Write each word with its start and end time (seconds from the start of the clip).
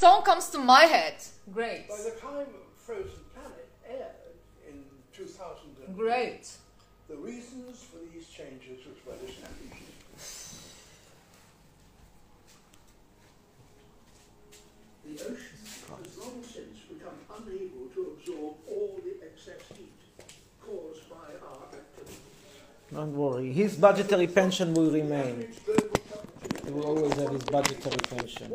song 0.00 0.22
comes 0.22 0.48
to 0.48 0.56
my 0.58 0.84
head. 0.84 1.16
Great. 1.52 1.86
By 1.86 1.96
the 1.98 2.16
time 2.18 2.46
Frozen 2.74 3.20
Planet 3.34 3.68
aired 3.86 4.32
in 4.66 4.76
2000, 5.12 5.94
Great. 5.94 6.48
the 7.06 7.16
reasons 7.16 7.84
for 7.90 7.98
these 8.10 8.26
changes 8.28 8.78
was 8.86 8.96
well 9.06 9.20
established. 9.28 9.84
The 15.04 15.14
ocean 15.24 15.60
has 15.90 16.16
long 16.16 16.42
since 16.44 16.78
become 16.88 17.18
unable 17.38 17.86
to 17.94 18.16
absorb 18.16 18.54
all 18.70 19.00
the 19.04 19.14
excess 19.26 19.60
heat 19.76 19.92
caused 20.64 21.10
by 21.10 21.28
our 21.46 21.64
activities. 21.78 22.16
Don't 22.90 23.14
worry. 23.14 23.52
His 23.52 23.76
budgetary 23.76 24.28
pension 24.28 24.72
will 24.72 24.90
remain. 24.90 25.42
Average 25.42 25.64
global 25.66 25.98
temperature 26.12 26.64
He 26.64 26.70
will 26.72 26.86
always 26.86 27.14
have 27.18 27.32
his 27.32 27.44
budgetary 27.44 27.98
pension. 28.08 28.52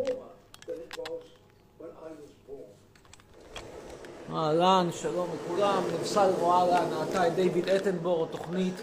אהלן, 4.33 4.87
שלום 4.91 5.29
לכולם, 5.35 5.83
נפסל 5.93 6.29
וואלה, 6.39 6.85
נעתה 6.85 7.27
את 7.27 7.35
דיוויד 7.35 7.69
אטנבורו, 7.69 8.25
תוכנית. 8.25 8.73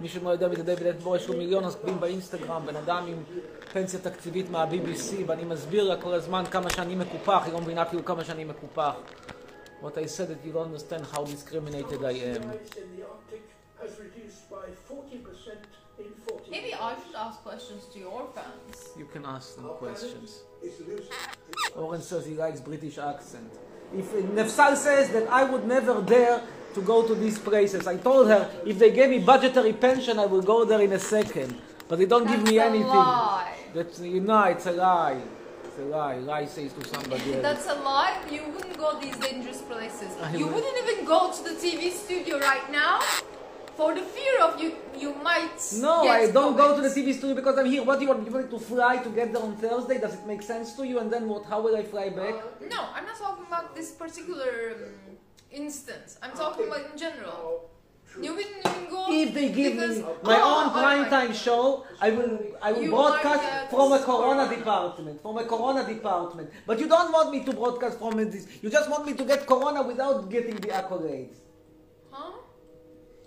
מי 0.00 0.08
שלא 0.08 0.30
יודע 0.30 0.48
מי 0.48 0.56
זה 0.56 0.62
דיוויד 0.62 0.86
אטנבורו, 0.86 1.16
יש 1.16 1.28
לו 1.28 1.36
מיליון 1.36 1.64
עוקבים 1.64 2.00
באינסטגרם, 2.00 2.66
בן 2.66 2.76
אדם 2.76 3.04
עם 3.08 3.22
פנסיה 3.72 4.00
תקציבית 4.00 4.50
מה-BBC, 4.50 5.14
ואני 5.26 5.44
מסביר 5.44 5.84
לה 5.84 6.02
כל 6.02 6.14
הזמן 6.14 6.44
כמה 6.50 6.70
שאני 6.70 6.94
מקופח, 6.94 7.42
היא 7.44 7.52
לא 7.52 7.60
מבינה 7.60 7.82
אפילו 7.82 8.04
כמה 8.04 8.24
שאני 8.24 8.44
מקופח. 8.44 8.94
What 9.82 9.98
I 9.98 10.06
said 10.06 10.28
that 10.28 10.40
you 10.44 10.52
don't 10.52 10.68
understand 10.72 11.04
how 11.12 11.22
discriminated 11.24 12.00
I 12.02 12.14
am. 12.32 12.42
Ice 12.42 12.76
in 12.82 12.88
the 12.96 13.02
Arctic 13.12 13.44
has 13.82 13.92
reduced 14.04 14.42
by 14.50 14.66
40% 14.88 15.60
in 15.98 16.10
40 16.28 16.50
Maybe 16.50 16.72
I 16.74 16.94
should 17.02 17.18
ask 17.26 17.36
questions 17.42 17.82
to 17.92 17.98
your 17.98 18.22
fans. 18.34 18.74
You 18.96 19.06
can 19.14 19.24
ask 19.26 19.56
them 19.56 19.68
questions. 19.84 20.28
Oren 21.76 22.00
says 22.00 22.24
he 22.24 22.34
likes 22.34 22.60
British 22.60 22.96
accent. 22.98 23.52
If 23.94 24.12
Nefsal 24.12 24.76
says 24.76 25.10
that 25.10 25.28
I 25.28 25.44
would 25.44 25.66
never 25.66 26.02
dare 26.02 26.42
to 26.74 26.80
go 26.82 27.06
to 27.06 27.14
these 27.14 27.38
places, 27.38 27.86
I 27.86 27.96
told 27.96 28.28
her 28.28 28.50
if 28.66 28.78
they 28.78 28.90
gave 28.90 29.10
me 29.10 29.18
budgetary 29.20 29.72
pension, 29.72 30.18
I 30.18 30.26
will 30.26 30.42
go 30.42 30.64
there 30.64 30.80
in 30.80 30.92
a 30.92 30.98
second. 30.98 31.56
But 31.88 31.98
they 31.98 32.06
don't 32.06 32.26
give 32.26 32.42
me 32.42 32.58
anything. 32.58 32.86
lie. 32.88 33.54
That's 33.74 34.00
you 34.00 34.20
know, 34.20 34.42
it's 34.44 34.66
a 34.66 34.72
lie. 34.72 35.20
It's 35.64 35.78
a 35.78 35.82
lie. 35.82 36.16
Lie 36.18 36.46
says 36.46 36.72
to 36.72 36.88
somebody 36.88 37.34
else. 37.34 37.42
That's 37.42 37.66
a 37.68 37.74
lie. 37.74 38.18
You 38.30 38.42
wouldn't 38.52 38.76
go 38.76 38.98
these 39.00 39.16
dangerous 39.16 39.62
places. 39.62 40.08
I 40.20 40.34
You 40.34 40.46
would. 40.46 40.54
wouldn't 40.56 40.78
even 40.88 41.04
go 41.04 41.30
to 41.32 41.42
the 41.44 41.50
TV 41.50 41.92
studio 41.92 42.40
right 42.40 42.70
now 42.72 42.98
for 43.76 43.94
the 43.94 44.00
fear 44.00 44.40
of 44.42 44.60
you 44.60 44.72
you 44.98 45.14
might 45.22 45.60
No, 45.74 46.02
get 46.04 46.28
I 46.28 46.30
don't 46.32 46.56
go 46.56 46.74
to 46.76 46.82
the 46.82 46.88
TV 46.88 47.12
studio 47.14 47.34
because 47.34 47.58
I'm 47.58 47.66
here. 47.66 47.82
What 47.82 47.98
do 47.98 48.02
you 48.04 48.08
want? 48.08 48.26
You 48.26 48.32
want 48.32 48.50
me 48.50 48.58
to 48.58 48.64
fly 48.64 48.96
to 48.98 49.10
get 49.10 49.32
there 49.32 49.42
on 49.42 49.56
Thursday? 49.56 49.98
Does 50.00 50.14
it 50.14 50.26
make 50.26 50.42
sense 50.42 50.74
to 50.76 50.86
you? 50.86 50.98
And 50.98 51.12
then 51.12 51.28
what? 51.28 51.44
How 51.44 51.60
will 51.60 51.76
I 51.76 51.82
fly 51.82 52.08
back? 52.08 52.34
No, 52.74 52.80
I'm 52.94 53.04
not 53.04 53.18
talking 53.18 53.46
about 53.46 53.74
this 53.74 53.90
particular 53.92 54.52
um, 54.74 55.16
instance. 55.50 56.18
I'm 56.22 56.32
talking 56.32 56.66
about 56.68 56.90
in 56.90 56.96
general. 56.98 57.70
You 58.22 58.34
wouldn't 58.34 58.56
even 58.66 58.88
go 58.88 59.04
If 59.10 59.34
they 59.34 59.48
give 59.50 59.74
because, 59.74 59.98
me 59.98 60.02
my 60.22 60.40
oh, 60.40 60.54
own 60.56 60.66
oh 60.68 60.70
prime 60.72 61.02
my- 61.02 61.08
time 61.10 61.34
show, 61.34 61.84
I 62.00 62.10
will 62.16 62.38
I 62.62 62.72
will 62.72 62.82
You 62.84 62.90
broadcast 62.90 63.70
from 63.70 63.92
a 63.92 63.98
Corona 63.98 64.46
corona. 64.46 64.56
department, 64.56 65.20
from 65.20 65.36
a 65.36 65.44
Corona 65.44 65.86
department. 65.86 66.50
But 66.66 66.80
you 66.80 66.88
don't 66.88 67.12
want 67.12 67.30
me 67.30 67.44
to 67.44 67.52
broadcast 67.52 67.98
from 67.98 68.16
this. 68.16 68.46
You 68.62 68.70
just 68.70 68.88
want 68.88 69.04
me 69.04 69.12
to 69.20 69.24
get 69.24 69.46
Corona 69.46 69.82
without 69.82 70.30
getting 70.30 70.56
the 70.56 70.68
accolades. 70.68 71.36
Huh? 72.10 72.32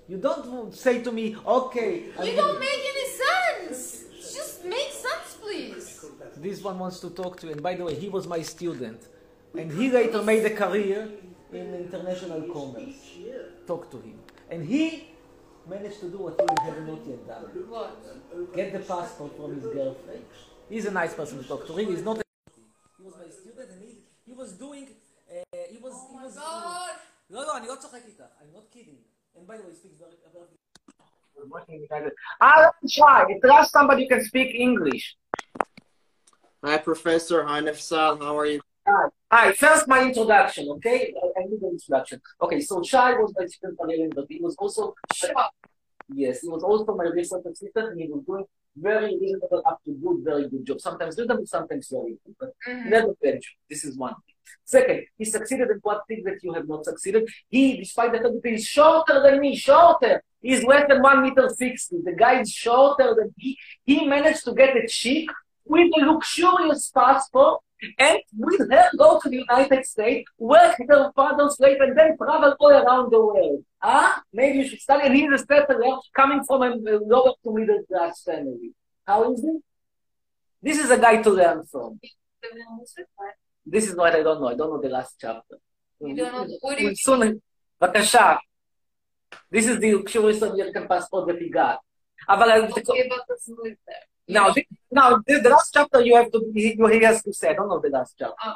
You 0.09 0.19
don't 0.19 0.73
say 0.75 1.03
to 1.03 1.11
me, 1.13 1.25
okay. 1.47 1.91
I'm 2.19 2.27
You 2.27 2.37
gonna- 2.37 2.53
don't 2.53 2.61
make 2.61 2.83
any 2.95 3.07
sense. 3.25 4.05
Just 4.39 4.65
make 4.65 4.91
sense, 5.07 5.29
please. 5.41 6.05
This 6.37 6.63
one 6.63 6.79
wants 6.79 6.99
to 7.01 7.09
talk 7.11 7.39
to 7.41 7.47
you. 7.47 7.53
And 7.53 7.63
by 7.63 7.75
the 7.79 7.85
way, 7.85 7.95
he 7.95 8.09
was 8.09 8.27
my 8.27 8.43
student, 8.43 9.01
and 9.61 9.71
he 9.73 9.91
later 9.91 10.23
made 10.23 10.45
a 10.45 10.55
career 10.63 11.01
in 11.53 11.67
international 11.85 12.43
commerce. 12.53 12.97
Talk 13.67 13.91
to 13.93 13.99
him, 14.07 14.19
and 14.51 14.61
he 14.73 14.83
managed 15.67 16.01
to 16.01 16.09
do 16.15 16.19
what 16.19 16.35
you 16.39 16.47
have 16.69 16.81
not 16.91 17.01
yet 17.07 17.27
done. 17.27 17.45
What? 17.75 18.53
get 18.55 18.73
the 18.77 18.81
passport 18.81 19.33
from 19.39 19.55
his 19.55 19.65
girlfriend. 19.77 20.25
He's 20.69 20.87
a 20.87 20.91
nice 20.91 21.15
person 21.15 21.39
to 21.43 21.45
talk 21.49 21.67
to. 21.67 21.73
Really, 21.73 21.93
he's 21.95 22.05
not. 22.05 22.19
A, 22.19 22.23
he 22.99 23.03
was 23.09 23.15
my 23.25 23.29
student, 23.41 23.69
and 23.75 23.81
he, 23.87 23.93
he 24.27 24.33
was 24.33 24.53
doing. 24.65 24.85
Uh, 25.31 25.57
he 25.71 25.79
was. 25.79 25.93
Oh 25.97 26.09
he 26.11 26.17
my 26.17 26.25
was. 26.25 26.35
god. 26.37 26.97
לא, 27.31 27.41
לא, 27.47 27.57
אני 27.57 27.67
לא 27.69 27.75
צוחק 27.81 28.01
איתך. 28.07 28.23
I'm 28.41 28.53
not 28.59 28.67
kidding. 28.75 28.99
And 29.40 29.48
by 29.48 29.56
the 29.58 29.64
way, 29.64 29.70
he 29.70 29.76
speaks 29.76 29.96
very. 29.98 30.12
very 31.90 32.12
Alan 32.42 32.72
Shai, 32.88 33.26
trust 33.44 33.72
somebody 33.72 34.04
who 34.04 34.10
can 34.10 34.26
speak 34.26 34.54
English. 34.54 35.16
Hi, 36.64 36.78
Professor. 36.78 37.44
Hi, 37.46 37.62
Nefsal. 37.62 38.22
How 38.22 38.38
are 38.38 38.46
you? 38.46 38.60
Hi, 39.32 39.54
first 39.54 39.88
my 39.88 40.04
introduction, 40.04 40.68
okay? 40.72 41.14
I, 41.24 41.42
I 41.42 41.44
need 41.46 41.62
an 41.62 41.70
introduction. 41.70 42.20
Okay, 42.42 42.60
so 42.60 42.84
Shai 42.84 43.14
was 43.14 43.34
my 43.38 43.46
student 43.46 43.78
for 43.78 43.86
Ellen, 43.86 44.12
but 44.14 44.26
he 44.28 44.40
was 44.42 44.56
also. 44.58 44.94
Yes, 46.12 46.42
he 46.42 46.50
was 46.50 46.64
also 46.64 46.96
my 46.96 47.06
research 47.06 47.46
assistant, 47.46 47.92
and 47.92 48.02
he 48.02 48.08
was 48.08 48.24
doing 48.26 48.44
very 48.76 49.18
reasonable, 49.18 49.62
up 49.66 49.80
to 49.86 49.92
good, 49.92 50.26
very 50.26 50.50
good 50.50 50.66
job. 50.66 50.82
Sometimes 50.82 51.18
reasonable, 51.18 51.46
sometimes 51.46 51.88
very 51.88 52.18
good, 52.26 52.36
but 52.40 52.50
Mhm. 52.68 52.86
never 52.90 53.14
bad 53.22 53.36
job. 53.44 53.56
This 53.70 53.86
is 53.86 53.96
one 53.96 54.16
thing. 54.26 54.29
Second, 54.66 55.06
he 55.18 55.26
succeeded 55.26 55.70
in 55.70 55.80
what 55.82 56.02
thing 56.08 56.24
that 56.26 56.44
you 56.44 56.54
have 56.54 56.68
not 56.68 56.86
succeeded. 56.86 57.28
He, 57.50 57.78
despite 57.78 58.12
the 58.12 58.20
fact 58.20 58.36
that 58.44 58.50
he's 58.50 58.66
shorter 58.66 59.22
than 59.22 59.40
me, 59.40 59.56
shorter. 59.56 60.24
He's 60.42 60.64
less 60.64 60.88
than 60.88 61.02
one 61.02 61.22
meter 61.22 61.50
sixty. 61.50 61.98
The 62.04 62.14
guy 62.14 62.42
is 62.42 62.52
shorter 62.52 63.14
than 63.18 63.34
he. 63.38 63.58
He 63.86 64.06
managed 64.06 64.46
to 64.46 64.54
get 64.54 64.78
a 64.78 64.88
chick 64.88 65.28
with 65.66 65.92
a 66.00 66.06
luxurious 66.06 66.90
passport 66.90 67.62
and 67.98 68.20
with 68.38 68.60
her 68.72 68.90
go 68.98 69.20
to 69.22 69.30
the 69.30 69.38
United 69.38 69.86
States, 69.86 70.30
work 70.38 70.76
her 70.88 71.12
father's 71.16 71.56
slave, 71.58 71.78
and 71.80 71.98
then 71.98 72.18
travel 72.18 72.56
all 72.60 72.72
around 72.72 73.12
the 73.12 73.20
world. 73.20 73.64
Ah, 73.82 74.22
maybe 74.34 74.60
you 74.60 74.68
should 74.68 74.80
study. 74.80 75.08
And 75.08 75.16
he's 75.16 75.32
a 75.32 75.38
settler 75.38 75.98
coming 76.16 76.44
from 76.44 76.64
a 76.64 76.70
lower 77.14 77.34
to 77.44 77.54
middle 77.54 77.84
class 77.88 78.24
family. 78.24 78.72
How 79.06 79.32
is 79.34 79.44
it? 79.44 79.62
This 80.62 80.78
is 80.78 80.90
a 80.90 80.98
guy 80.98 81.22
to 81.22 81.30
learn 81.30 81.64
from. 81.66 82.00
This 83.72 83.88
is 83.90 83.96
what 83.96 84.16
I 84.16 84.24
don't 84.24 84.42
know. 84.42 84.48
I 84.48 84.56
don't 84.56 84.72
know 84.72 84.82
the 84.82 84.90
last 84.90 85.16
chapter. 85.20 85.58
You 86.02 86.16
don't 86.16 86.34
know. 86.34 86.58
What 86.62 86.78
do 86.78 86.84
you 86.84 86.96
soon, 86.96 87.42
This 89.52 89.68
is 89.68 89.80
the 89.80 90.04
show 90.08 90.28
American 90.30 90.88
saw 90.88 91.26
that 91.26 91.40
he 91.40 91.50
got. 91.50 91.80
Now, 94.28 94.54
now 94.92 95.22
the 95.26 95.50
last 95.50 95.72
chapter 95.74 96.02
you 96.02 96.16
have 96.16 96.32
to, 96.32 96.52
he, 96.54 96.74
he 96.74 97.04
has 97.04 97.22
to 97.24 97.34
say, 97.34 97.50
I 97.50 97.54
don't 97.54 97.70
know 97.70 97.80
the 97.80 97.90
last 97.90 98.16
chapter. 98.18 98.36
Oh. 98.44 98.56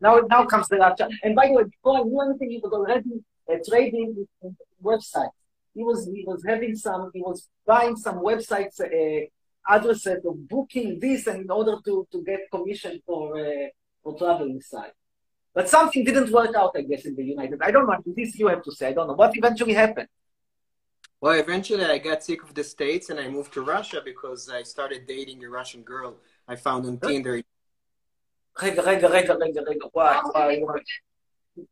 Now, 0.00 0.20
now 0.28 0.44
comes 0.46 0.68
the 0.68 0.76
last 0.76 0.96
chapter. 0.98 1.14
And 1.22 1.34
by 1.34 1.48
the 1.48 1.52
way, 1.54 1.64
before 1.64 1.98
I 1.98 2.02
knew 2.02 2.20
anything, 2.20 2.50
he 2.50 2.60
was 2.62 2.72
already 2.72 3.22
uh, 3.50 3.56
trading 3.68 4.26
websites. 4.82 5.30
He 5.74 5.84
was, 5.84 6.06
he 6.06 6.24
was 6.26 6.44
having 6.46 6.74
some, 6.74 7.10
he 7.14 7.20
was 7.20 7.48
buying 7.66 7.96
some 7.96 8.16
websites, 8.16 8.80
uh, 8.80 9.26
addresses 9.68 10.24
of 10.24 10.48
booking 10.48 10.98
this 10.98 11.26
and 11.26 11.42
in 11.42 11.50
order 11.50 11.76
to, 11.84 12.08
to 12.10 12.24
get 12.24 12.40
commission 12.50 13.00
for, 13.06 13.38
uh, 13.38 13.68
for 14.03 14.17
traveling 14.17 14.61
site. 14.61 14.93
But 15.53 15.69
something 15.69 16.03
didn't 16.03 16.31
work 16.31 16.53
out, 16.55 16.71
I 16.75 16.81
guess, 16.81 17.05
in 17.05 17.15
the 17.15 17.23
United. 17.23 17.59
I 17.61 17.71
don't 17.71 17.87
know. 17.87 17.97
This 18.15 18.37
you 18.37 18.47
have 18.47 18.63
to 18.63 18.71
say. 18.71 18.87
I 18.89 18.93
don't 18.93 19.07
know 19.07 19.13
what 19.13 19.35
eventually 19.37 19.73
happened. 19.73 20.09
Well, 21.21 21.39
eventually 21.39 21.85
I 21.85 21.97
got 21.97 22.23
sick 22.23 22.43
of 22.43 22.53
the 22.53 22.63
States 22.63 23.09
and 23.09 23.19
I 23.19 23.27
moved 23.29 23.53
to 23.53 23.61
Russia 23.61 24.01
because 24.03 24.49
I 24.49 24.63
started 24.63 25.07
dating 25.07 25.43
a 25.45 25.49
Russian 25.49 25.81
girl 25.81 26.17
I 26.47 26.55
found 26.55 26.85
on 26.85 26.97
Tinder. 26.99 27.41
רגע, 28.63 28.81
רגע, 28.81 29.07
רגע, 29.07 29.33
רגע, 29.33 29.61
רגע, 29.67 29.85
וואי, 29.93 30.17
וואי, 30.33 30.63
וואי. 30.63 30.81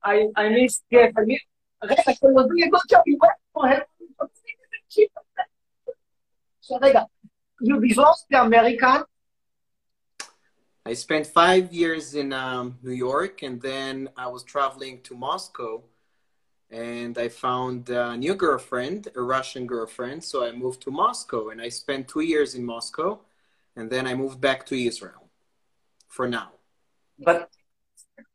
I, 0.06 0.16
I 0.38 0.50
missed, 0.50 0.84
yes, 0.92 1.12
I 1.18 1.24
missed. 1.26 1.48
רגע, 1.84 2.02
אתה 2.02 2.28
יודע, 2.28 2.66
good 2.72 2.88
job, 2.90 3.04
you 3.08 3.18
went 3.22 3.38
for 3.54 3.68
him. 3.68 3.82
עכשיו, 6.60 6.78
רגע, 6.82 7.02
you 7.62 7.80
divorced 7.80 8.26
the 8.32 8.38
American, 8.42 9.02
I 10.89 10.95
spent 10.95 11.27
five 11.27 11.71
years 11.71 12.15
in 12.15 12.33
um, 12.33 12.79
New 12.83 12.95
York 13.09 13.43
and 13.43 13.61
then 13.61 14.09
I 14.17 14.27
was 14.29 14.43
traveling 14.43 15.03
to 15.03 15.15
Moscow 15.15 15.83
and 16.71 17.19
I 17.19 17.29
found 17.29 17.91
a 17.91 18.17
new 18.17 18.35
girlfriend, 18.35 19.09
a 19.15 19.21
Russian 19.21 19.67
girlfriend. 19.67 20.25
So 20.25 20.47
I 20.47 20.51
moved 20.53 20.81
to 20.85 20.91
Moscow 20.91 21.51
and 21.51 21.61
I 21.61 21.69
spent 21.69 22.09
two 22.09 22.21
years 22.21 22.55
in 22.55 22.65
Moscow 22.65 23.21
and 23.77 23.91
then 23.91 24.07
I 24.07 24.15
moved 24.15 24.41
back 24.41 24.65
to 24.71 24.75
Israel 24.91 25.29
for 26.07 26.27
now. 26.27 26.53
but 27.19 27.51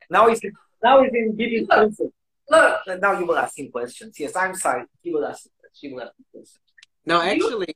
now 0.08 0.28
he's, 0.28 0.40
now 0.80 1.02
he's 1.02 1.12
in 1.12 1.34
giving 1.34 1.66
answers. 1.72 2.12
Look, 2.48 2.80
now 3.02 3.18
you 3.18 3.26
will 3.26 3.38
ask 3.38 3.58
him 3.58 3.68
questions. 3.72 4.14
Yes, 4.20 4.36
I'm 4.36 4.54
sorry. 4.54 4.84
He 5.02 5.12
will 5.12 5.26
ask, 5.26 5.48
she 5.72 5.92
will 5.92 6.02
ask 6.02 6.12
him 6.20 6.26
questions. 6.32 6.60
No, 7.04 7.20
actually, 7.20 7.74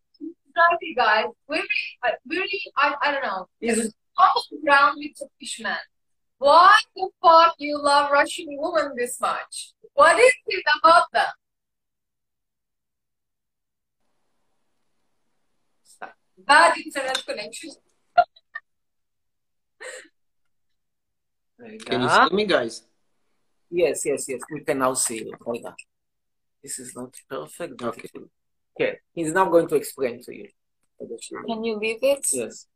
Sorry, 0.55 0.95
guys. 0.97 1.27
We 1.49 1.57
really, 1.57 1.69
I- 2.05 2.19
really, 2.29 2.61
I, 2.77 2.95
I 3.03 3.11
don't 3.11 3.25
know. 3.25 3.49
Is- 3.61 3.93
on 4.19 4.27
around 4.27 4.63
ground 4.65 4.95
with 4.99 5.13
Turkish 5.19 5.61
men. 5.61 5.77
Why 6.39 6.79
the 6.95 7.09
fuck 7.23 7.55
you 7.59 7.79
love 7.83 8.11
Russian 8.13 8.47
women 8.51 8.93
this 8.97 9.21
much? 9.21 9.73
What 9.95 10.19
is 10.19 10.33
it 10.47 10.65
about 10.79 11.05
them? 11.13 11.27
Bad 16.39 16.79
internet 16.79 17.25
connection. 17.27 17.71
Can 21.85 22.03
you 22.03 22.09
see 22.09 22.35
me, 22.35 22.47
guys? 22.47 22.83
Yes, 23.71 24.07
yes, 24.07 24.27
yes. 24.29 24.41
We 24.51 24.61
can 24.61 24.79
now 24.79 24.95
see 24.95 25.19
you. 25.25 25.33
Hold 25.45 25.67
on. 25.67 25.75
This 26.63 26.79
is 26.79 26.95
not 26.95 27.15
perfect. 27.29 27.83
Okay. 27.83 28.09
Okay. 28.81 28.99
He's 29.13 29.33
now 29.33 29.47
going 29.47 29.67
to 29.69 29.75
explain 29.75 30.23
to 30.23 30.35
you. 30.35 30.49
Can 31.47 31.65
you 31.65 31.77
leave 31.77 31.99
it? 32.03 32.27
Yes. 32.33 32.67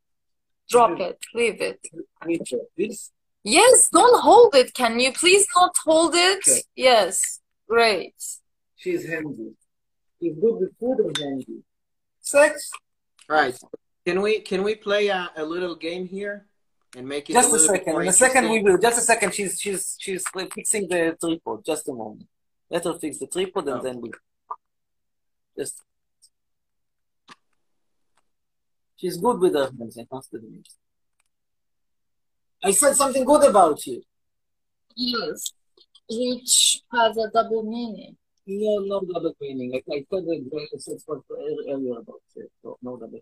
Drop 0.70 0.98
it. 1.00 1.18
Leave 1.34 1.60
it. 1.60 1.80
Richard, 2.24 2.60
this 2.76 3.10
Yes, 3.44 3.88
don't 3.92 4.20
hold 4.22 4.54
it. 4.54 4.72
Can 4.72 5.00
you 5.00 5.12
please 5.12 5.46
not 5.56 5.74
hold 5.84 6.14
it? 6.14 6.38
Okay. 6.48 6.62
Yes. 6.76 7.40
Great. 7.68 8.14
she's 8.76 9.06
handy. 9.08 9.52
She's 10.20 10.34
good 10.34 10.56
with 10.60 10.70
food 10.78 10.98
and 11.00 11.18
handy. 11.18 11.58
Sex? 12.20 12.70
All 13.28 13.36
right. 13.36 13.58
Can 14.06 14.20
we 14.22 14.40
can 14.40 14.62
we 14.62 14.74
play 14.76 15.08
a, 15.08 15.30
a 15.36 15.44
little 15.44 15.74
game 15.74 16.06
here 16.06 16.46
and 16.96 17.08
make 17.08 17.28
it 17.30 17.32
Just 17.32 17.48
a 17.48 17.52
little 17.52 17.68
bit 17.68 17.78
second. 17.80 17.92
more 17.92 18.02
In 18.02 18.08
a 18.08 18.12
second 18.12 18.48
we 18.50 18.62
will. 18.62 18.78
Just 18.78 18.98
a 18.98 19.00
second. 19.00 19.34
She's 19.34 19.60
she's 19.60 19.96
she's 19.98 20.22
fixing 20.54 20.88
the 20.88 21.16
tripod. 21.20 21.64
Just 21.64 21.88
a 21.88 21.92
moment. 21.92 22.26
Let 22.70 22.84
her 22.84 22.94
fix 22.98 23.18
the 23.18 23.26
tripod 23.26 23.66
and 23.68 23.80
Oh. 23.80 23.82
then 23.82 24.00
we 24.00 24.10
just 25.58 25.80
She's 29.02 29.16
good 29.16 29.40
with 29.40 29.54
her 29.54 29.69
hands, 29.76 29.99
I 29.99 30.06
must 30.12 30.32
admit. 30.32 30.69
I 32.62 32.70
said 32.70 32.94
something 32.94 33.25
good 33.25 33.43
about 33.50 33.84
you. 33.84 34.00
Yes. 34.94 35.54
Which 36.08 36.82
has 36.93 37.16
a 37.16 37.28
double 37.34 37.64
meaning. 37.64 38.16
No, 38.46 38.78
no 38.78 39.00
double 39.00 39.34
meaning. 39.40 39.72
I, 39.75 39.78
I 39.93 40.04
said 40.08 40.22
it 40.28 40.52
I 40.72 40.78
said 40.78 40.99
earlier 41.69 41.99
about 41.99 42.20
it. 42.37 42.52
So 42.62 42.78
no 42.81 42.96
double. 42.96 43.19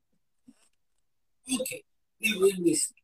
Okay, 1.51 1.83
now 2.21 2.41
we 2.43 2.53
are 2.53 2.63
listening. 2.63 3.03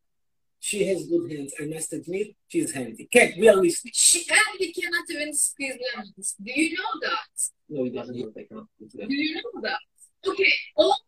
She 0.60 0.86
has 0.86 1.06
good 1.06 1.32
hands. 1.32 1.54
I 1.58 1.64
must 1.64 1.94
admit, 1.94 2.36
she's 2.46 2.72
handy. 2.72 3.08
Ken, 3.10 3.32
we 3.38 3.48
are 3.48 3.56
listening. 3.56 3.92
She 3.94 4.26
and 4.28 4.58
he 4.58 4.70
cannot 4.74 5.04
even 5.08 5.32
squeeze 5.32 5.78
lemons. 5.94 6.36
Do 6.44 6.52
you 6.52 6.76
know 6.76 7.00
that? 7.00 7.50
No, 7.70 7.84
he 7.84 7.90
doesn't 7.90 8.18
know 8.18 8.32
they 8.34 8.44
cannot. 8.44 8.66
Do 8.78 9.14
you 9.14 9.36
know 9.36 9.62
that? 9.62 9.78
Okay, 10.28 10.52
all 10.76 10.98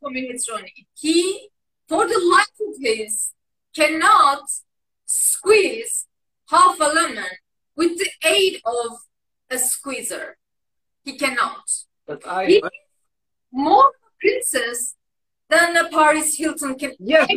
the 0.00 0.10
minutes 0.10 0.50
running. 0.50 0.70
He, 0.94 1.48
for 1.88 2.06
the 2.06 2.18
life 2.18 2.56
of 2.68 2.74
his, 2.80 3.32
cannot 3.74 4.42
squeeze 5.06 6.06
half 6.48 6.78
a 6.80 6.84
lemon 6.84 7.24
with 7.76 7.98
the 7.98 8.10
aid 8.24 8.60
of 8.64 8.98
a 9.50 9.58
squeezer. 9.58 10.36
He 11.04 11.16
cannot. 11.16 11.64
But 12.06 12.26
I. 12.26 12.46
He 12.46 12.62
more 13.52 13.88
of 13.88 13.94
a 14.06 14.10
princess 14.20 14.96
than 15.48 15.76
a 15.76 15.88
Paris 15.90 16.36
Hilton 16.36 16.74
can. 16.78 16.92
Yes, 16.98 17.28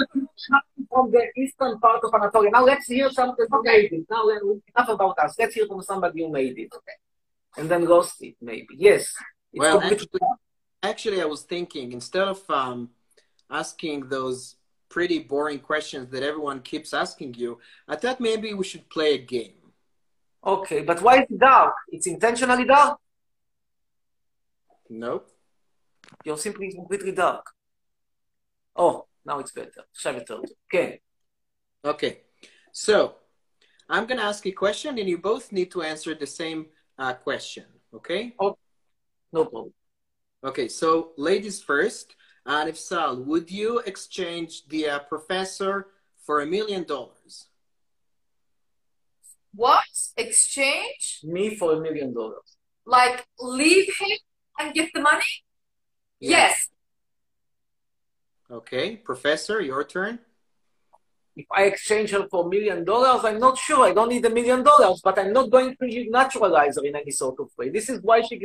from 0.90 1.12
the 1.12 1.28
eastern 1.38 1.78
part 1.80 2.02
of 2.04 2.14
Anatolia. 2.14 2.52
Now 2.52 2.64
let's 2.64 2.88
hear 2.88 3.10
something 3.10 3.46
who 3.50 3.64
made 3.64 3.92
it. 3.92 4.06
Now 4.10 4.24
let- 4.24 4.42
enough 4.42 4.90
about 4.90 5.20
us. 5.20 5.36
Let's 5.38 5.56
hear 5.56 5.68
from 5.68 5.82
somebody 5.82 6.22
who 6.24 6.30
made 6.32 6.58
it. 6.58 6.70
Okay. 6.74 6.98
And 7.58 7.70
then 7.70 7.86
lost 7.86 8.22
it, 8.22 8.36
maybe. 8.42 8.68
Yes. 8.78 9.02
It's 9.52 9.60
Well, 9.62 9.80
completely- 9.80 10.06
actually, 10.06 10.20
Actually, 10.86 11.20
I 11.20 11.26
was 11.26 11.42
thinking 11.42 11.94
instead 11.94 12.28
of 12.28 12.40
um, 12.48 12.92
asking 13.50 14.08
those 14.08 14.58
pretty 14.88 15.18
boring 15.18 15.58
questions 15.58 16.12
that 16.12 16.22
everyone 16.22 16.60
keeps 16.62 16.94
asking 16.94 17.34
you, 17.34 17.58
I 17.88 17.96
thought 17.96 18.20
maybe 18.20 18.54
we 18.54 18.64
should 18.64 18.88
play 18.90 19.16
a 19.16 19.18
game. 19.18 19.60
Okay, 20.46 20.82
but 20.84 21.02
why 21.02 21.16
is 21.22 21.28
it 21.32 21.40
dark? 21.40 21.74
It's 21.90 22.06
intentionally 22.06 22.66
dark? 22.66 23.00
No. 24.88 25.24
You're 26.24 26.38
simply 26.38 26.72
completely 26.72 27.14
dark. 27.14 27.46
Oh, 28.76 29.08
now 29.26 29.40
it's 29.40 29.54
better. 29.54 29.84
Shabbatot. 30.00 30.46
Okay. 30.68 31.02
Okay. 31.84 32.20
So 32.72 33.16
I'm 33.90 34.06
going 34.06 34.20
to 34.20 34.24
ask 34.32 34.46
a 34.46 34.52
question 34.52 35.00
and 35.00 35.10
you 35.10 35.18
both 35.18 35.52
need 35.52 35.72
to 35.72 35.82
answer 35.82 36.14
the 36.14 36.28
same 36.28 36.68
uh, 37.00 37.14
question. 37.14 37.66
Okay? 37.92 38.36
Oh, 38.40 38.56
no 39.34 39.46
problem. 39.46 39.74
Okay. 40.44 40.68
So 40.68 41.12
ladies 41.18 41.62
first. 41.62 42.16
Uh, 42.48 42.64
Nifsal, 42.66 43.26
would 43.26 43.50
you 43.50 43.80
exchange 43.80 44.68
the 44.68 44.88
uh, 44.88 45.00
professor 45.00 45.88
for 46.24 46.42
a 46.42 46.46
million 46.46 46.84
dollars? 46.84 47.48
What? 49.56 49.84
Exchange? 50.16 51.22
Me 51.24 51.56
for 51.56 51.74
a 51.74 51.82
million 51.82 52.14
dollars. 52.14 52.58
Like 52.86 53.26
leave 53.40 53.88
him 53.98 54.18
and 54.60 54.74
get 54.76 54.92
the 54.94 55.02
money? 55.02 55.24
Yes. 56.20 56.70
Okay. 58.52 58.96
Professor, 58.96 59.60
your 59.62 59.84
turn. 59.84 60.20
If 61.36 61.46
I 61.52 61.64
exchange 61.64 62.12
her 62.12 62.28
for 62.30 62.46
a 62.46 62.50
million 62.50 62.86
dollars, 62.86 63.26
I'm 63.26 63.40
not 63.40 63.58
sure. 63.58 63.86
I 63.86 63.94
don't 63.94 64.10
need 64.10 64.26
a 64.26 64.30
million 64.30 64.64
dollars, 64.64 65.02
but 65.04 65.20
I'm 65.20 65.34
not 65.34 65.50
going 65.50 65.76
to 65.76 66.10
naturalize 66.10 66.78
her 66.78 66.86
in 66.86 66.96
any 66.96 67.12
sort 67.12 67.40
of 67.40 67.50
way. 67.58 67.70
This 67.70 67.90
is 67.90 68.00
why 68.02 68.22
she. 68.22 68.42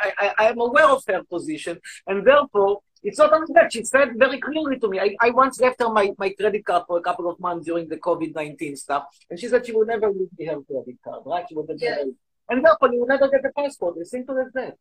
I, 0.00 0.12
I, 0.18 0.34
I 0.38 0.48
am 0.48 0.60
aware 0.60 0.86
of 0.86 1.02
her 1.08 1.22
position, 1.24 1.78
and 2.06 2.26
therefore, 2.26 2.80
it's 3.02 3.18
not 3.18 3.32
only 3.32 3.52
that. 3.54 3.72
She 3.72 3.84
said 3.84 4.10
very 4.16 4.38
clearly 4.38 4.78
to 4.80 4.88
me. 4.88 5.00
I, 5.00 5.16
I 5.20 5.30
once 5.30 5.60
left 5.60 5.80
her 5.80 5.88
my, 5.88 6.12
my 6.18 6.30
credit 6.30 6.64
card 6.64 6.84
for 6.86 6.98
a 6.98 7.02
couple 7.02 7.30
of 7.30 7.40
months 7.40 7.64
during 7.64 7.88
the 7.88 7.96
COVID 7.96 8.34
19 8.34 8.76
stuff, 8.76 9.04
and 9.30 9.40
she 9.40 9.48
said 9.48 9.64
she 9.64 9.72
would 9.72 9.88
never 9.88 10.10
leave 10.10 10.28
me 10.38 10.46
her 10.46 10.60
credit 10.60 10.96
card, 11.02 11.22
right? 11.24 11.46
She 11.48 11.54
will 11.54 11.66
never. 11.66 11.78
Yeah. 11.80 12.04
And 12.48 12.64
therefore, 12.64 12.92
you 12.92 13.00
will 13.00 13.08
never 13.08 13.28
get 13.30 13.44
a 13.44 13.52
passport. 13.52 13.96
As 14.00 14.10
simple 14.10 14.38
as 14.38 14.52
that. 14.52 14.76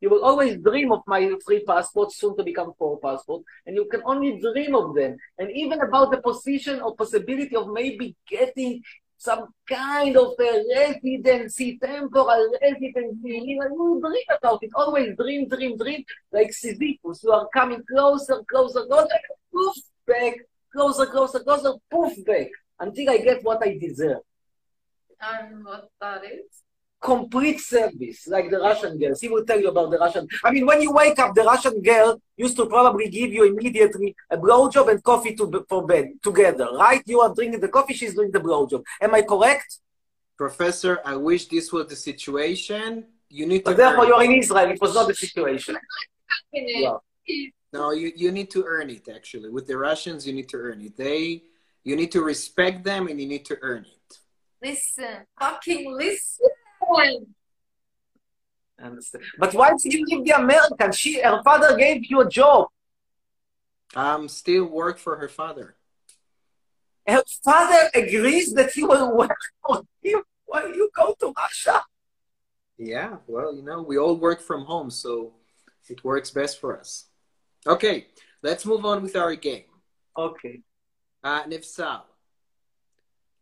You 0.00 0.10
will 0.10 0.24
always 0.24 0.58
dream 0.58 0.92
of 0.92 1.02
my 1.06 1.32
three 1.44 1.64
passports, 1.64 2.18
soon 2.18 2.36
to 2.36 2.44
become 2.44 2.72
four 2.78 2.98
passports, 3.00 3.44
and 3.64 3.74
you 3.74 3.86
can 3.90 4.02
only 4.04 4.38
dream 4.40 4.74
of 4.74 4.94
them. 4.94 5.16
And 5.38 5.50
even 5.50 5.80
about 5.80 6.10
the 6.10 6.18
position 6.18 6.80
or 6.80 6.94
possibility 6.94 7.56
of 7.56 7.68
maybe 7.68 8.14
getting 8.28 8.82
some 9.18 9.48
kind 9.66 10.16
of 10.16 10.34
a 10.38 10.64
residency, 10.74 11.78
temporal 11.78 12.52
residency, 12.60 13.40
you 13.46 13.58
know, 13.58 14.00
dream 14.00 14.24
about 14.38 14.62
it. 14.62 14.70
Always 14.74 15.16
dream, 15.16 15.48
dream, 15.48 15.76
dream, 15.78 16.04
like 16.30 16.52
Sisyphus. 16.52 17.22
You 17.24 17.32
are 17.32 17.48
coming 17.54 17.82
closer, 17.90 18.42
closer, 18.48 18.84
closer, 18.84 19.18
poof, 19.52 19.76
back, 20.06 20.34
closer, 20.72 21.06
closer, 21.06 21.40
closer, 21.40 21.72
poof, 21.90 22.12
back, 22.26 22.48
until 22.78 23.10
I 23.10 23.18
get 23.18 23.42
what 23.42 23.62
I 23.66 23.78
deserve. 23.78 24.20
And 25.20 25.64
what 25.64 25.88
that 26.00 26.22
is? 26.24 26.65
Complete 27.12 27.60
service, 27.60 28.18
like 28.34 28.46
the 28.54 28.60
Russian 28.68 28.92
girls. 29.00 29.18
He 29.24 29.28
will 29.28 29.44
tell 29.50 29.60
you 29.64 29.68
about 29.74 29.88
the 29.92 29.98
Russian. 30.04 30.24
I 30.46 30.50
mean, 30.54 30.64
when 30.70 30.80
you 30.84 30.92
wake 31.02 31.18
up, 31.22 31.30
the 31.38 31.44
Russian 31.52 31.76
girl 31.90 32.10
used 32.44 32.56
to 32.60 32.64
probably 32.66 33.08
give 33.18 33.30
you 33.36 33.42
immediately 33.52 34.08
a 34.34 34.36
blowjob 34.44 34.86
and 34.92 34.98
coffee 35.10 35.34
to 35.38 35.44
for 35.70 35.86
bed 35.92 36.06
together, 36.28 36.68
right? 36.84 37.02
You 37.12 37.18
are 37.24 37.32
drinking 37.32 37.60
the 37.66 37.72
coffee, 37.76 37.94
she's 38.00 38.14
doing 38.18 38.32
the 38.36 38.42
blowjob. 38.48 38.82
Am 39.00 39.14
I 39.14 39.22
correct? 39.22 39.70
Professor, 40.44 40.92
I 41.12 41.14
wish 41.30 41.42
this 41.54 41.66
was 41.72 41.86
the 41.92 41.98
situation. 42.10 42.88
You 43.38 43.44
need 43.50 43.62
to. 43.64 43.70
But 43.70 43.76
therefore, 43.82 44.04
earn 44.04 44.10
you're 44.10 44.24
in 44.24 44.34
Israel. 44.42 44.70
It 44.76 44.80
was 44.86 44.94
not 44.98 45.06
the 45.12 45.18
situation. 45.26 45.74
Yeah. 46.52 46.96
No, 47.72 47.84
you, 48.00 48.08
you 48.22 48.30
need 48.38 48.50
to 48.56 48.60
earn 48.74 48.88
it. 48.98 49.06
Actually, 49.18 49.50
with 49.56 49.66
the 49.70 49.78
Russians, 49.88 50.20
you 50.26 50.34
need 50.38 50.48
to 50.54 50.58
earn 50.66 50.80
it. 50.88 50.94
They, 50.96 51.22
you 51.88 51.94
need 52.00 52.12
to 52.16 52.22
respect 52.32 52.78
them, 52.90 53.02
and 53.08 53.16
you 53.22 53.28
need 53.34 53.44
to 53.52 53.56
earn 53.70 53.84
it. 53.96 54.08
listen, 54.68 55.14
fucking 55.40 55.84
listen. 56.04 56.50
Understand. 58.82 59.24
But 59.38 59.54
why 59.54 59.70
did 59.70 59.92
you 59.92 60.04
leave 60.04 60.24
the 60.24 60.36
American? 60.36 60.92
She, 60.92 61.20
her 61.22 61.42
father 61.42 61.76
gave 61.76 62.04
you 62.06 62.20
a 62.20 62.28
job. 62.28 62.68
Um, 63.94 64.28
still 64.28 64.66
work 64.66 64.98
for 64.98 65.16
her 65.16 65.28
father. 65.28 65.76
Her 67.06 67.22
father 67.42 67.88
agrees 67.94 68.52
that 68.54 68.76
you 68.76 68.88
will 68.88 69.16
work 69.16 69.38
for 69.64 69.82
him 70.02 70.22
while 70.44 70.68
you 70.68 70.90
go 70.94 71.14
to 71.20 71.32
Russia. 71.36 71.82
Yeah, 72.76 73.16
well, 73.26 73.54
you 73.54 73.62
know, 73.62 73.80
we 73.82 73.96
all 73.96 74.16
work 74.16 74.42
from 74.42 74.64
home, 74.64 74.90
so 74.90 75.32
it 75.88 76.04
works 76.04 76.30
best 76.30 76.60
for 76.60 76.78
us. 76.78 77.06
Okay, 77.66 78.08
let's 78.42 78.66
move 78.66 78.84
on 78.84 79.02
with 79.02 79.16
our 79.16 79.34
game. 79.34 79.64
Okay. 80.16 80.60
Uh, 81.24 81.44
Nifsal, 81.44 82.02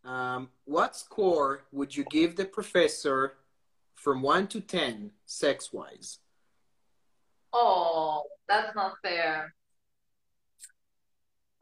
um, 0.05 0.51
what 0.65 0.97
score 0.97 1.65
would 1.73 1.97
you 1.97 2.05
give 2.05 2.37
the 2.37 2.45
professor 2.45 3.35
from 3.95 4.23
1 4.23 4.49
to 4.49 4.61
10, 4.61 5.13
sex 5.25 5.73
wise? 5.73 6.19
Oh, 7.53 8.25
that's 8.49 8.75
not 8.75 8.95
fair. 9.03 9.55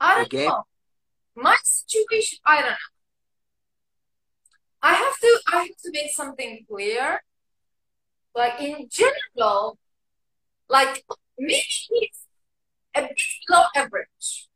I 0.01 0.15
don't 0.15 0.27
Okay. 0.27 0.47
know. 0.47 0.63
My 1.37 1.57
situation, 1.63 2.39
I 2.45 2.61
don't 2.61 2.71
know. 2.71 2.77
I 4.83 4.95
have 4.95 5.17
to, 5.21 5.41
I 5.53 5.57
have 5.59 5.77
to 5.85 5.91
make 5.93 6.13
something 6.13 6.65
clear. 6.69 7.23
Like 8.35 8.61
in 8.61 8.89
general, 8.91 9.79
like 10.69 11.05
maybe 11.39 11.63
he's 11.69 12.27
a 12.95 13.03
bit 13.03 13.19
below 13.47 13.63
average, 13.77 14.49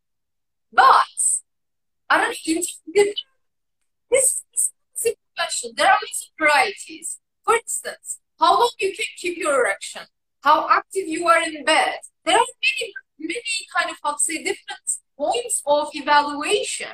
but 0.72 1.04
I 2.08 2.18
don't 2.18 2.36
know. 2.46 2.62
in- 2.94 3.14
This 4.10 4.44
is 4.56 4.72
a 5.06 5.16
question. 5.36 5.72
There 5.76 5.86
are 5.86 5.98
many 6.00 6.12
varieties. 6.38 7.18
For 7.44 7.54
instance, 7.54 8.20
how 8.38 8.58
long 8.58 8.70
you 8.78 8.94
can 8.94 9.06
keep 9.16 9.38
your 9.38 9.60
erection, 9.60 10.02
how 10.42 10.68
active 10.70 11.06
you 11.06 11.26
are 11.26 11.42
in 11.42 11.64
bed. 11.64 11.98
There 12.24 12.36
are 12.36 12.46
many, 12.80 12.92
many 13.18 13.66
kind 13.76 13.90
of, 13.90 13.96
how 14.02 14.12
to 14.12 14.18
say, 14.18 14.38
different 14.38 14.98
points 15.16 15.62
of 15.66 15.88
evaluation. 15.92 16.90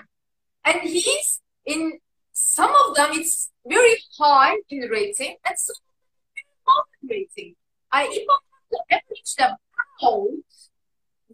And 0.65 0.81
he's 0.83 1.41
in 1.65 1.99
some 2.33 2.75
of 2.87 2.97
them 2.97 3.11
it's 3.13 3.51
very 3.67 3.97
high 4.19 4.57
in 4.71 4.81
rating 4.91 5.37
and 5.45 5.59
some 5.59 5.77
of 5.77 5.95
them 5.95 6.35
very 6.35 6.47
low 6.67 6.83
in 7.03 7.09
rating. 7.09 7.55
I 7.91 8.07
even 8.07 8.27
have 8.29 8.71
to 8.71 8.95
average 8.95 9.35
them 9.37 9.57
out 10.03 10.29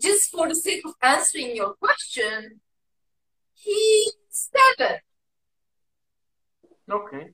just 0.01 0.31
for 0.31 0.49
the 0.49 0.55
sake 0.55 0.83
of 0.85 0.95
answering 1.03 1.55
your 1.55 1.75
question. 1.75 2.61
He's 3.55 4.13
seven. 4.29 4.99
Okay. 6.91 7.31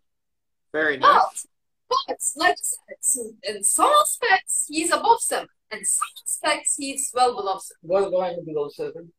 Very 0.73 0.97
nice. 0.99 1.47
But, 1.89 1.99
but 2.09 2.19
like 2.37 2.57
I 2.57 2.95
said, 3.01 3.23
in 3.43 3.63
some 3.63 3.93
aspects 4.01 4.67
he's 4.69 4.91
above 4.91 5.21
seven, 5.21 5.49
and 5.71 5.87
some 5.87 6.09
aspects 6.25 6.77
he's 6.77 7.11
well 7.15 7.35
below 7.37 7.59
seven. 7.59 7.79
What's 7.83 8.11
going 8.11 8.45
below 8.45 8.69
seven? 8.69 9.13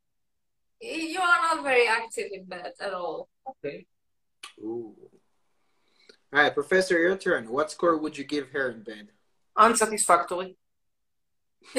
You 0.82 1.20
are 1.20 1.56
not 1.56 1.64
very 1.64 1.88
active 1.88 2.26
in 2.32 2.46
bed 2.46 2.74
at 2.80 2.94
all. 2.94 3.30
Okay. 3.50 3.86
Ooh. 4.60 4.94
All 6.34 6.42
right, 6.42 6.54
Professor, 6.54 7.00
your 7.00 7.16
turn. 7.18 7.50
What 7.50 7.72
score 7.72 7.98
would 7.98 8.18
you 8.18 8.26
give 8.26 8.50
her 8.50 8.70
in 8.72 8.84
bed? 8.84 9.08
Unsatisfactory. 9.56 10.58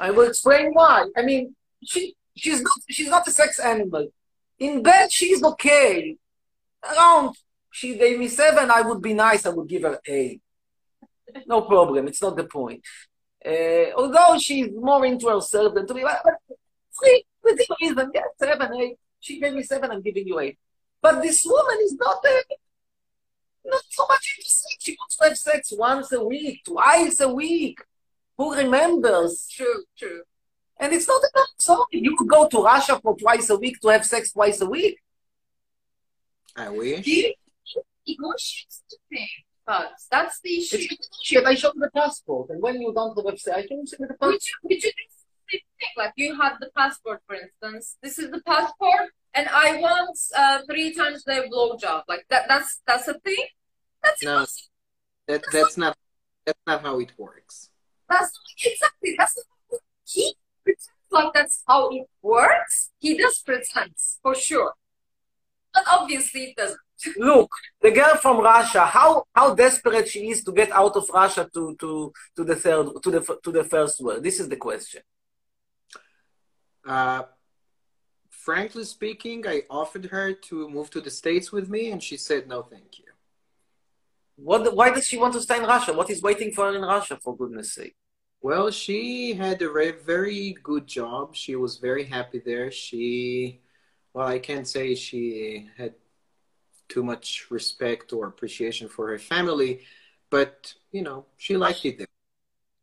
I 0.00 0.10
will 0.10 0.28
explain 0.28 0.72
why. 0.72 1.08
I 1.16 1.22
mean, 1.22 1.54
she 1.84 2.16
she's 2.36 2.60
not 2.60 2.72
she's 2.90 3.08
not 3.08 3.28
a 3.28 3.30
sex 3.30 3.60
animal. 3.60 4.08
In 4.58 4.82
bed, 4.82 5.12
she's 5.12 5.42
okay. 5.42 6.16
Around, 6.92 7.36
she 7.70 7.96
gave 7.96 8.18
me 8.18 8.28
seven. 8.28 8.70
I 8.70 8.82
would 8.82 9.02
be 9.02 9.14
nice. 9.14 9.46
I 9.46 9.50
would 9.50 9.68
give 9.68 9.82
her 9.82 10.00
eight. 10.06 10.40
No 11.46 11.62
problem. 11.62 12.08
It's 12.08 12.22
not 12.22 12.36
the 12.36 12.44
point. 12.44 12.82
Uh, 13.44 13.92
although 13.96 14.38
she's 14.38 14.68
more 14.72 15.04
into 15.06 15.28
herself 15.28 15.74
than 15.74 15.86
to 15.86 15.94
me, 15.94 16.02
but, 16.02 16.20
but 16.24 16.34
three 16.98 17.24
within 17.42 17.66
reason. 17.80 18.10
Yeah, 18.14 18.22
seven, 18.38 18.74
eight. 18.80 18.96
She 19.20 19.40
gave 19.40 19.54
me 19.54 19.62
seven. 19.62 19.90
I'm 19.90 20.02
giving 20.02 20.26
you 20.26 20.38
eight. 20.40 20.58
But 21.00 21.22
this 21.22 21.44
woman 21.44 21.78
is 21.82 21.94
not 21.94 22.24
uh, 22.24 22.54
not 23.64 23.82
so 23.90 24.06
much 24.08 24.36
into 24.38 24.50
sex. 24.50 24.76
She 24.80 24.96
wants 24.98 25.16
to 25.16 25.24
have 25.24 25.38
sex 25.38 25.72
once 25.76 26.12
a 26.12 26.24
week, 26.24 26.64
twice 26.64 27.20
a 27.20 27.28
week. 27.28 27.78
Who 28.38 28.54
remembers? 28.54 29.48
True, 29.50 29.84
true. 29.98 30.22
And 30.78 30.92
it's 30.92 31.08
not 31.08 31.22
enough. 31.34 31.48
So 31.58 31.86
you 31.90 32.16
could 32.16 32.28
go 32.28 32.48
to 32.48 32.62
Russia 32.62 33.00
for 33.02 33.16
twice 33.16 33.48
a 33.50 33.56
week 33.56 33.80
to 33.80 33.88
have 33.88 34.04
sex 34.04 34.32
twice 34.32 34.60
a 34.60 34.66
week. 34.66 34.98
I 36.56 36.68
wish. 36.70 37.04
Do 37.04 37.10
you 37.10 37.34
negotiate 38.06 38.74
the 38.90 38.96
thing? 39.10 39.28
But 39.66 39.92
that's 40.10 40.40
the 40.40 40.58
issue. 40.58 40.78
It's 40.90 41.08
shit. 41.22 41.44
I 41.44 41.54
showed 41.54 41.72
you 41.74 41.80
the 41.82 41.90
passport, 41.90 42.50
and 42.50 42.62
when 42.62 42.80
you 42.80 42.92
don't 42.94 43.14
the 43.16 43.22
website, 43.22 43.54
I 43.54 43.66
can 43.66 43.84
show 43.86 43.96
you 43.98 44.06
the 44.06 44.16
Would 44.20 44.38
passport. 44.38 44.42
you, 44.44 44.52
would 44.62 44.72
you 44.72 44.80
do 44.80 44.88
the 45.50 45.58
thing? 45.58 45.60
Like 45.96 46.12
you 46.16 46.40
have 46.40 46.58
the 46.60 46.70
passport, 46.76 47.20
for 47.26 47.34
instance. 47.34 47.96
This 48.02 48.18
is 48.18 48.30
the 48.30 48.40
passport, 48.42 49.10
and 49.34 49.48
I 49.52 49.78
want 49.80 50.16
uh, 50.36 50.60
three 50.70 50.94
times 50.94 51.24
the 51.24 51.48
blowjob. 51.52 52.02
Like 52.08 52.26
that. 52.30 52.44
That's 52.48 52.80
that's 52.86 53.08
a 53.08 53.14
thing. 53.18 53.44
That's 54.04 54.22
No. 54.22 54.34
impossible. 54.34 54.68
That 55.28 55.42
that's 55.52 55.76
not 55.76 55.96
that's 56.44 56.60
not 56.66 56.82
how 56.82 57.00
it 57.00 57.12
works. 57.18 57.70
That's 58.08 58.30
not, 58.32 58.70
exactly. 58.72 59.14
That's 59.18 59.36
not, 59.36 59.80
he 60.04 60.36
pretends 60.62 60.88
like 61.10 61.32
that's 61.34 61.64
how 61.66 61.88
it 61.90 62.06
works. 62.22 62.92
He 62.98 63.16
does 63.16 63.40
pretend 63.40 63.94
for 64.22 64.36
sure, 64.36 64.74
but 65.76 65.84
obviously 65.98 66.42
it 66.48 66.56
doesn't. 66.56 66.80
Look, 67.18 67.50
the 67.82 67.90
girl 67.90 68.16
from 68.24 68.36
Russia, 68.40 68.82
how 68.86 69.10
how 69.34 69.54
desperate 69.54 70.08
she 70.08 70.30
is 70.32 70.42
to 70.44 70.52
get 70.60 70.70
out 70.72 70.96
of 70.96 71.04
Russia 71.22 71.42
to 71.54 71.62
to 71.82 71.90
to 72.36 72.42
the 72.50 72.56
third 72.64 72.84
to 73.04 73.10
the 73.14 73.22
to 73.44 73.50
the 73.58 73.64
first 73.74 73.96
world. 74.02 74.22
This 74.28 74.40
is 74.40 74.48
the 74.48 74.60
question. 74.68 75.02
Uh, 76.94 77.22
frankly 78.30 78.84
speaking, 78.84 79.46
I 79.46 79.56
offered 79.68 80.06
her 80.06 80.32
to 80.48 80.54
move 80.76 80.88
to 80.94 81.00
the 81.06 81.10
States 81.10 81.52
with 81.52 81.66
me, 81.68 81.82
and 81.92 82.00
she 82.02 82.16
said 82.16 82.48
no, 82.48 82.58
thank 82.62 82.90
you. 83.00 83.10
What? 84.36 84.74
Why 84.78 84.88
does 84.94 85.06
she 85.06 85.18
want 85.22 85.34
to 85.34 85.42
stay 85.42 85.58
in 85.58 85.64
Russia? 85.74 85.92
What 85.92 86.10
is 86.14 86.22
waiting 86.22 86.50
for 86.52 86.64
her 86.68 86.76
in 86.80 86.82
Russia? 86.82 87.18
For 87.22 87.36
goodness 87.36 87.74
sake! 87.74 87.96
Well, 88.40 88.70
she 88.70 89.34
had 89.34 89.60
a 89.60 89.70
very, 89.70 89.92
very 90.14 90.56
good 90.62 90.86
job. 90.86 91.34
She 91.34 91.56
was 91.56 91.78
very 91.88 92.04
happy 92.04 92.40
there. 92.50 92.70
She, 92.70 93.60
well, 94.16 94.26
I 94.26 94.38
can't 94.38 94.66
say 94.66 94.94
she 94.94 95.68
had 95.76 95.92
too 96.88 97.02
much 97.02 97.48
respect 97.50 98.14
or 98.14 98.26
appreciation 98.26 98.88
for 98.88 99.08
her 99.08 99.18
family, 99.18 99.82
but 100.30 100.72
you 100.90 101.02
know, 101.02 101.26
she 101.36 101.54
liked 101.54 101.84
it 101.84 101.98
there. 101.98 102.06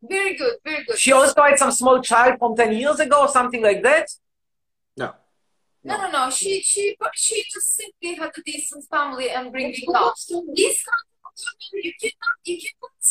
Very 0.04 0.36
good, 0.36 0.58
very 0.64 0.86
good. 0.86 1.00
She 1.00 1.12
also 1.12 1.42
had 1.42 1.58
some 1.58 1.72
small 1.72 2.04
child 2.04 2.38
from 2.38 2.56
ten 2.56 2.72
years 2.74 3.00
ago 3.00 3.22
or 3.22 3.28
something 3.30 3.64
like 3.64 3.82
that. 3.82 4.10
No, 4.96 5.14
No, 5.84 5.98
no, 5.98 6.12
no. 6.12 6.30
She 6.30 6.62
she 6.62 6.96
she 7.16 7.44
just 7.52 7.78
simply 7.78 8.14
had 8.14 8.30
a 8.38 8.42
decent 8.46 8.86
family 8.92 9.32
and 9.32 9.52
bringing 9.52 9.90
up. 9.96 10.14
These 10.54 10.86
kind 10.88 11.02
of 11.02 11.34
women, 11.34 11.82
you 11.84 11.94
cannot, 12.00 12.38
you 12.46 12.58
cannot. 12.62 13.06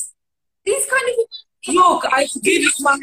These 0.65 0.87
kind 0.87 1.09
of 1.11 1.15
women, 1.17 1.83
Look, 1.83 2.05
I 2.09 2.29
give 2.41 2.63
you 2.63 2.71
my 2.79 2.99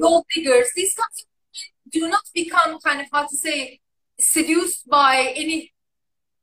gold 0.00 0.24
diggers. 0.32 0.70
These 0.76 0.94
kinds 0.94 1.18
of 1.22 1.26
women 1.26 1.90
do 1.90 2.08
not 2.08 2.22
become 2.32 2.78
kind 2.78 3.00
of 3.00 3.08
how 3.12 3.26
to 3.26 3.36
say 3.36 3.80
seduced 4.22 4.88
by 4.88 5.32
any, 5.36 5.72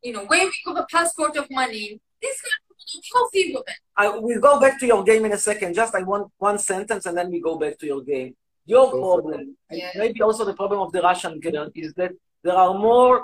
you 0.03 0.13
know, 0.13 0.25
waving 0.29 0.65
of 0.67 0.77
a 0.77 0.85
passport 0.91 1.35
of 1.37 1.45
money. 1.49 1.99
These 2.21 2.41
kind 2.41 2.59
of 2.59 2.75
women 2.75 2.85
are 2.95 3.07
healthy 3.13 3.43
women. 3.53 3.77
I 3.97 4.07
will 4.25 4.39
go 4.39 4.59
back 4.59 4.79
to 4.81 4.85
your 4.85 5.03
game 5.03 5.25
in 5.25 5.31
a 5.33 5.37
second. 5.37 5.73
Just 5.75 5.95
I 5.95 6.03
want 6.03 6.31
one 6.37 6.57
sentence 6.57 7.05
and 7.05 7.17
then 7.17 7.29
we 7.31 7.39
go 7.41 7.57
back 7.57 7.77
to 7.79 7.85
your 7.85 8.01
game. 8.01 8.35
Your 8.65 8.91
Go 8.91 8.99
problem, 9.01 9.55
and 9.69 9.79
Yeah. 9.79 9.91
maybe 9.95 10.21
also 10.21 10.45
the 10.45 10.53
problem 10.53 10.79
of 10.85 10.91
the 10.91 11.01
Russian 11.01 11.39
girl, 11.39 11.69
is 11.73 11.93
that 11.95 12.11
there 12.43 12.55
are 12.63 12.73
more 12.89 13.23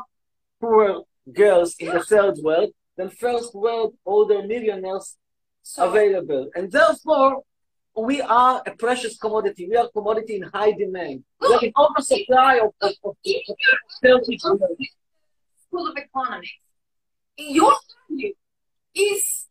poor 0.59 1.03
girls 1.31 1.75
in 1.79 1.89
the 1.95 2.03
third 2.11 2.35
world 2.47 2.71
than 2.97 3.09
first 3.09 3.53
world 3.53 3.91
older 4.05 4.41
millionaires 4.53 5.17
So 5.61 5.89
available. 5.89 6.43
And 6.55 6.71
therefore, 6.71 7.41
we 7.97 8.21
are 8.21 8.61
a 8.65 8.75
precious 8.75 9.17
commodity. 9.17 9.67
We 9.69 9.77
are 9.77 9.89
commodity 9.89 10.35
in 10.37 10.43
high 10.43 10.71
demand. 10.71 11.23
We 11.39 11.53
are 11.53 11.63
in 11.63 11.71
oversupply 11.77 12.59
of, 12.59 12.73
of, 12.81 12.91
of, 13.03 13.11
of 13.11 13.17
your. 13.23 14.19
School 15.67 15.87
of 15.87 15.97
Economics, 15.97 16.51
your 17.37 17.73
value 18.09 18.33
is 18.93 19.47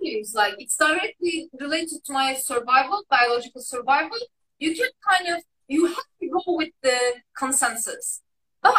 values 0.00 0.34
like 0.34 0.54
it's 0.58 0.76
directly 0.76 1.48
related 1.58 2.04
to 2.04 2.12
my 2.12 2.34
survival, 2.34 3.02
biological 3.10 3.62
survival. 3.62 4.18
You 4.58 4.74
can 4.74 4.88
kind 5.08 5.36
of 5.36 5.42
you 5.68 5.86
have 5.86 5.96
to 6.20 6.28
go 6.28 6.42
with 6.48 6.70
the 6.82 6.98
consensus. 7.36 8.22
But 8.62 8.74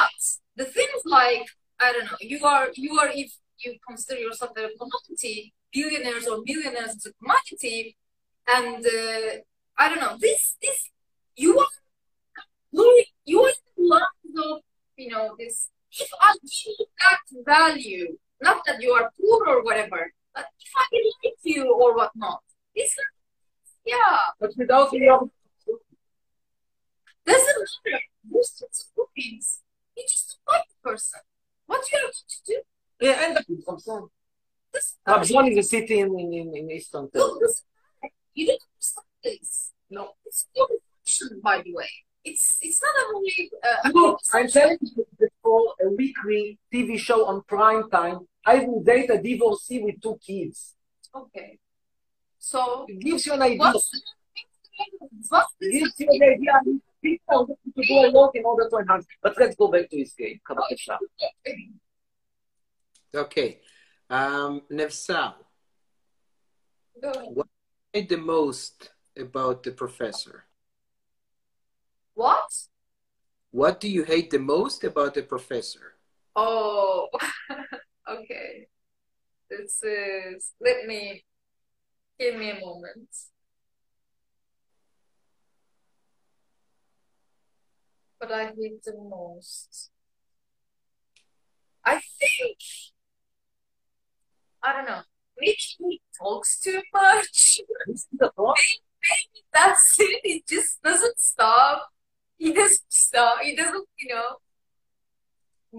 the 0.56 0.66
things 0.66 1.02
like 1.06 1.48
I 1.80 1.92
don't 1.94 2.06
know, 2.06 2.18
you 2.22 2.46
are 2.46 2.70
you 2.76 2.98
are 3.00 3.10
if 3.14 3.34
you 3.60 3.78
consider 3.88 4.20
yourself 4.20 4.52
a 4.58 4.70
commodity, 4.78 5.54
billionaires 5.74 6.28
or 6.28 6.42
millionaires 6.46 6.96
as 6.96 7.06
a 7.06 7.14
commodity, 7.14 7.98
and 8.48 8.86
uh, 8.86 9.30
I 9.78 9.90
don't 9.90 10.00
know 10.02 10.18
this 10.20 10.58
this 10.62 10.90
you 11.36 11.60
are 11.60 11.68
you 13.26 13.42
are 13.42 13.50
in 13.50 13.56
the 13.78 13.84
lines 13.84 14.38
of 14.38 14.62
you 14.98 15.10
know 15.10 15.36
this. 15.38 15.70
If 15.92 16.10
I 16.22 16.34
give 16.34 16.76
you 16.80 16.86
that 17.02 17.20
value, 17.46 18.18
not 18.42 18.64
that 18.66 18.82
you 18.82 18.92
are 18.94 19.12
poor 19.20 19.48
or 19.48 19.64
whatever, 19.64 20.14
but 20.34 20.46
if 20.60 20.72
I 20.76 20.86
like 21.24 21.36
you 21.44 21.74
or 21.74 21.96
whatnot, 21.96 22.42
this 22.76 22.96
yeah 23.86 24.18
But 24.40 24.52
without 24.58 24.94
your 24.94 25.30
doesn't 27.26 27.68
matter. 27.86 28.00
There's 28.32 28.60
just. 28.60 28.92
You 29.98 30.04
just 30.08 30.40
like 30.48 30.64
the 30.70 30.90
person. 30.90 31.20
What 31.66 31.82
you 31.92 31.98
are 31.98 32.02
going 32.02 32.14
to 32.14 32.38
do? 32.46 32.62
yeah, 33.02 33.18
end 33.24 33.38
up 33.38 33.46
with 33.48 33.64
Ramzan. 33.68 34.08
This 34.74 34.98
Ramzan 35.06 35.48
is 35.48 35.66
a 35.66 35.70
city 35.70 36.00
in, 36.00 36.18
in, 36.18 36.34
in, 36.34 36.56
in 36.56 36.72
Eastern 36.72 37.10
Look, 37.14 37.42
you 38.34 38.48
don't 38.48 38.62
understand 38.74 39.06
this. 39.24 39.72
No. 39.90 40.12
It's 40.26 40.48
your 40.56 40.68
reflection, 40.70 41.42
by 41.44 41.62
the 41.62 41.74
way. 41.74 41.90
It's 42.24 42.60
it's 42.62 42.82
not 42.82 42.96
only 43.16 43.50
uh, 43.64 43.90
Look, 43.94 44.20
I'm 44.34 44.48
telling 44.48 44.78
you 44.82 45.06
before 45.20 45.74
a 45.84 45.90
weekly 45.90 46.60
TV 46.72 46.98
show 47.00 47.26
on 47.26 47.42
prime 47.48 47.90
time, 47.90 48.20
I 48.46 48.56
will 48.66 48.84
date 48.84 49.10
a 49.10 49.20
divorcee 49.22 49.82
with 49.82 50.00
two 50.02 50.18
kids. 50.26 50.76
okay. 51.16 51.58
So 52.38 52.86
It 52.88 53.00
gives 53.00 53.26
you 53.26 53.34
an 53.34 53.42
idea. 53.42 53.58
what's 53.60 53.90
what's 55.30 55.54
It 55.60 55.72
this? 55.72 55.82
gives 55.82 56.00
you 56.00 56.10
an 56.12 56.24
idea. 56.34 56.52
I 56.54 56.64
mean, 56.66 56.82
People 57.04 57.26
are 57.36 57.40
looking 57.40 57.74
to 57.76 57.82
do 57.88 57.94
a 58.06 58.10
lot 58.12 58.36
in 58.36 58.46
order 58.46 58.70
to 58.70 58.76
enhance. 58.78 59.08
But 59.24 59.34
let's 59.40 59.56
go 59.56 59.70
back 59.72 59.90
to 59.90 59.98
his 59.98 60.14
game. 60.14 60.40
Kabbalah. 60.46 60.68
okay. 63.16 63.60
Um, 64.10 64.62
Nevsal, 64.72 65.34
Go 67.02 67.10
ahead. 67.10 67.30
what 67.34 67.48
made 67.48 67.61
the 68.10 68.18
most 68.18 68.92
about 69.18 69.64
the 69.64 69.72
professor? 69.72 70.46
What? 72.14 72.50
What 73.52 73.80
do 73.82 73.90
you 73.90 74.04
hate 74.04 74.30
the 74.30 74.40
most 74.40 74.84
about 74.84 75.14
the 75.14 75.24
professor? 75.24 75.96
Oh, 76.36 77.10
okay. 78.10 78.68
This 79.50 79.84
is, 79.84 80.54
let 80.62 80.86
me, 80.86 81.26
give 82.18 82.36
me 82.36 82.52
a 82.52 82.60
moment. 82.60 83.10
What 88.20 88.32
I 88.32 88.46
hate 88.46 88.84
the 88.86 88.94
most. 88.94 89.90
I 91.84 92.00
think 92.20 92.58
maybe 94.64 95.04
he 95.40 96.02
talks 96.18 96.60
too 96.60 96.82
much. 96.94 97.60
This 97.88 98.02
is 98.02 98.08
the 98.18 98.32
point. 98.32 98.58
Maybe 99.10 99.44
that's 99.54 100.00
it. 100.00 100.22
He 100.24 100.44
just 100.48 100.82
doesn't 100.84 101.20
stop. 101.20 101.90
He 102.38 102.54
doesn't 102.54 102.82
stop. 102.90 103.40
He 103.42 103.56
doesn't, 103.56 103.88
you 104.00 104.16
know, 104.16 104.38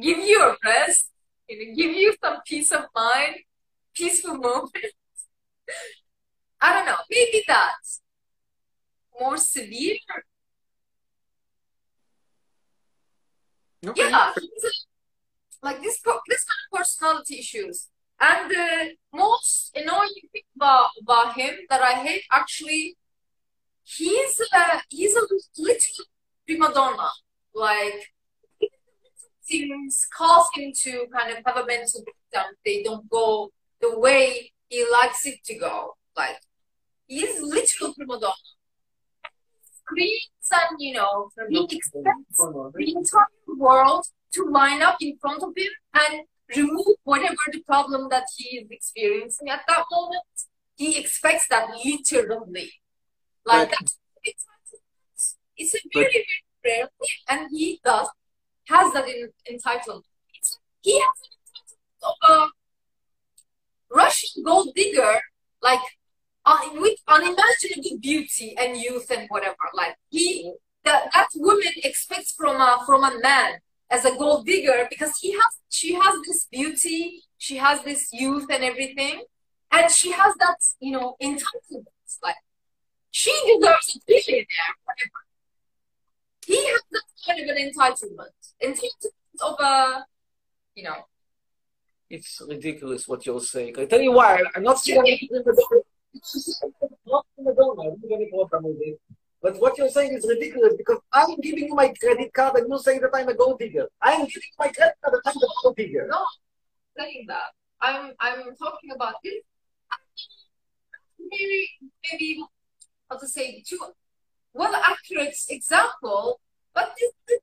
give 0.01 0.19
you 0.19 0.43
a 0.43 0.57
rest. 0.65 1.11
You 1.49 1.59
know, 1.59 1.75
give 1.77 1.95
you 1.95 2.15
some 2.23 2.39
peace 2.47 2.73
of 2.73 2.87
mind, 2.95 3.37
peaceful 3.95 4.37
moments. 4.37 4.73
I 6.61 6.73
don't 6.73 6.87
know. 6.87 6.97
Maybe 7.11 7.45
that's 7.47 8.01
more 9.19 9.37
severe. 9.37 9.97
Okay. 13.85 14.09
Yeah, 14.09 14.33
like 15.63 15.83
this 15.83 16.01
this 16.29 16.45
kind 16.45 16.61
of 16.73 16.79
personality 16.79 17.39
issues. 17.41 17.89
And 18.23 18.49
the 18.49 18.95
most 19.13 19.73
annoying 19.75 20.29
thing 20.33 20.43
about 20.55 20.91
about 21.01 21.35
him 21.35 21.55
that 21.69 21.83
I 21.83 21.95
hate 22.05 22.23
actually, 22.31 22.97
he's 23.83 24.41
a 24.55 24.81
he's 24.89 25.17
a 25.17 25.27
little 25.59 26.05
prima 26.47 26.73
donna. 26.73 27.11
Like 27.53 28.13
things 29.45 30.07
cause 30.17 30.49
him 30.55 30.73
to 30.83 31.07
kind 31.13 31.37
of 31.37 31.43
have 31.45 31.57
a 31.57 31.67
mental 31.67 32.05
breakdown. 32.05 32.53
They 32.65 32.85
don't 32.85 33.11
go 33.11 33.51
the 33.81 33.99
way 33.99 34.53
he 34.69 34.87
likes 34.93 35.27
it 35.27 35.43
to 35.47 35.59
go. 35.59 35.97
Like 36.17 36.39
he's 37.09 37.41
literal 37.43 37.93
prima 37.95 38.21
donna. 38.21 38.35
Screams 39.81 40.49
and 40.53 40.77
you 40.79 40.95
know 40.95 41.29
he 41.49 41.65
expects 41.65 42.39
the 42.39 42.95
entire 42.97 43.57
world 43.59 44.07
to 44.35 44.45
line 44.45 44.81
up 44.81 44.97
in 45.01 45.19
front 45.21 45.43
of 45.43 45.51
him 45.57 45.73
and 45.95 46.23
remove 46.57 46.97
whatever 47.05 47.37
the 47.51 47.61
problem 47.63 48.09
that 48.11 48.25
he 48.37 48.59
is 48.59 48.69
experiencing 48.71 49.49
at 49.49 49.61
that 49.69 49.85
moment. 49.91 50.23
He 50.77 50.99
expects 50.99 51.49
that 51.49 51.69
literally. 51.85 52.73
Like 53.45 53.71
But- 53.71 53.79
that's 53.81 53.99
it's, 54.25 54.47
it's 55.57 55.75
a 55.75 55.79
very, 55.93 56.11
very 56.13 56.27
rare 56.65 56.89
thing, 56.99 57.09
and 57.29 57.49
he 57.51 57.81
does 57.85 58.09
has 58.69 58.93
that 58.93 59.09
in, 59.09 59.31
entitlement. 59.51 60.05
It's, 60.35 60.59
he 60.81 60.95
has 61.01 61.15
an 61.25 61.31
entitlement 61.51 62.09
of 62.09 62.31
a 62.31 62.49
Russian 63.95 64.43
gold 64.45 64.69
digger, 64.75 65.21
like 65.61 65.81
uh, 66.47 66.59
with 66.75 66.99
unimaginable 67.09 67.99
beauty 68.01 68.55
and 68.59 68.77
youth 68.77 69.11
and 69.11 69.27
whatever. 69.29 69.57
Like 69.75 69.97
he, 70.09 70.53
that 70.85 71.11
that 71.13 71.29
woman 71.35 71.73
expects 71.85 72.33
from 72.33 72.61
a 72.61 72.83
from 72.87 73.05
a 73.05 73.19
man 73.21 73.59
as 73.93 74.05
a 74.05 74.17
gold 74.17 74.47
digger 74.47 74.87
because 74.91 75.13
he 75.19 75.33
has 75.33 75.53
she 75.69 75.95
has 75.95 76.15
this 76.27 76.47
beauty, 76.51 77.23
she 77.39 77.57
has 77.57 77.83
this 77.83 78.09
youth 78.13 78.47
and 78.51 78.65
everything, 78.65 79.23
and 79.71 79.91
she 79.91 80.11
has 80.13 80.35
that 80.37 80.57
you 80.81 80.93
know 80.93 81.17
entitlement. 81.23 81.87
Like 82.23 82.37
she 83.11 83.33
deserves 83.47 83.97
a 83.97 83.99
billionaire, 84.07 84.75
whatever. 84.87 85.21
He 86.47 86.57
has 86.71 86.81
that 86.93 87.03
kind 87.27 87.41
of 87.43 87.57
an 87.57 87.71
entitlement, 87.71 88.35
entitlement 88.63 89.41
of 89.41 89.55
a, 89.61 90.05
you 90.75 90.85
know, 90.85 90.97
It's 92.11 92.43
ridiculous 92.47 93.09
what 93.09 93.25
you're 93.27 93.41
saying. 93.41 93.79
I 93.79 93.87
tell 93.87 94.01
you 94.01 94.13
why. 94.13 94.43
I'm 94.55 94.63
not 94.63 94.79
saying 94.81 95.01
anything 95.01 95.29
in 95.33 95.43
the 95.45 95.55
door. 95.55 95.83
Not 97.07 97.27
in 97.39 97.45
the 97.45 97.55
door. 97.55 97.73
I 97.81 97.85
don't 97.85 98.01
have 98.03 98.13
any 98.13 98.31
problem 98.31 98.65
with 98.65 98.77
it. 98.81 99.01
But 99.43 99.61
what 99.61 99.77
you're 99.77 99.89
saying 99.89 100.15
is 100.15 100.25
ridiculous 100.29 100.75
because 100.79 100.99
I'm 101.13 101.35
giving 101.41 101.67
you 101.67 101.75
my 101.75 101.93
credit 102.01 102.33
card 102.33 102.57
and 102.57 102.69
you 102.71 102.79
say 102.79 103.01
that 103.01 103.11
I'm 103.13 103.29
a 103.29 103.35
gold 103.35 103.59
digger. 103.59 103.89
I'm 104.01 104.21
giving 104.21 104.31
you 104.37 104.59
my 104.59 104.69
credit 104.69 104.95
card 105.03 105.15
and 105.15 105.23
I'm 105.27 105.37
a 105.37 105.49
gold 105.63 105.77
digger. 105.77 106.07
no, 106.09 106.25
saying 106.97 107.25
that. 107.27 107.51
I'm 107.81 108.13
I'm 108.21 108.55
talking 108.57 108.91
about 108.95 109.15
this. 109.25 109.43
Maybe 111.19 111.69
maybe 112.11 112.45
how 113.11 113.19
to 113.19 113.27
say 113.27 113.65
too 113.67 113.81
well 114.55 114.75
accurate 114.77 115.35
example, 115.49 116.41
but 116.73 116.95
this 116.99 117.11
this 117.27 117.41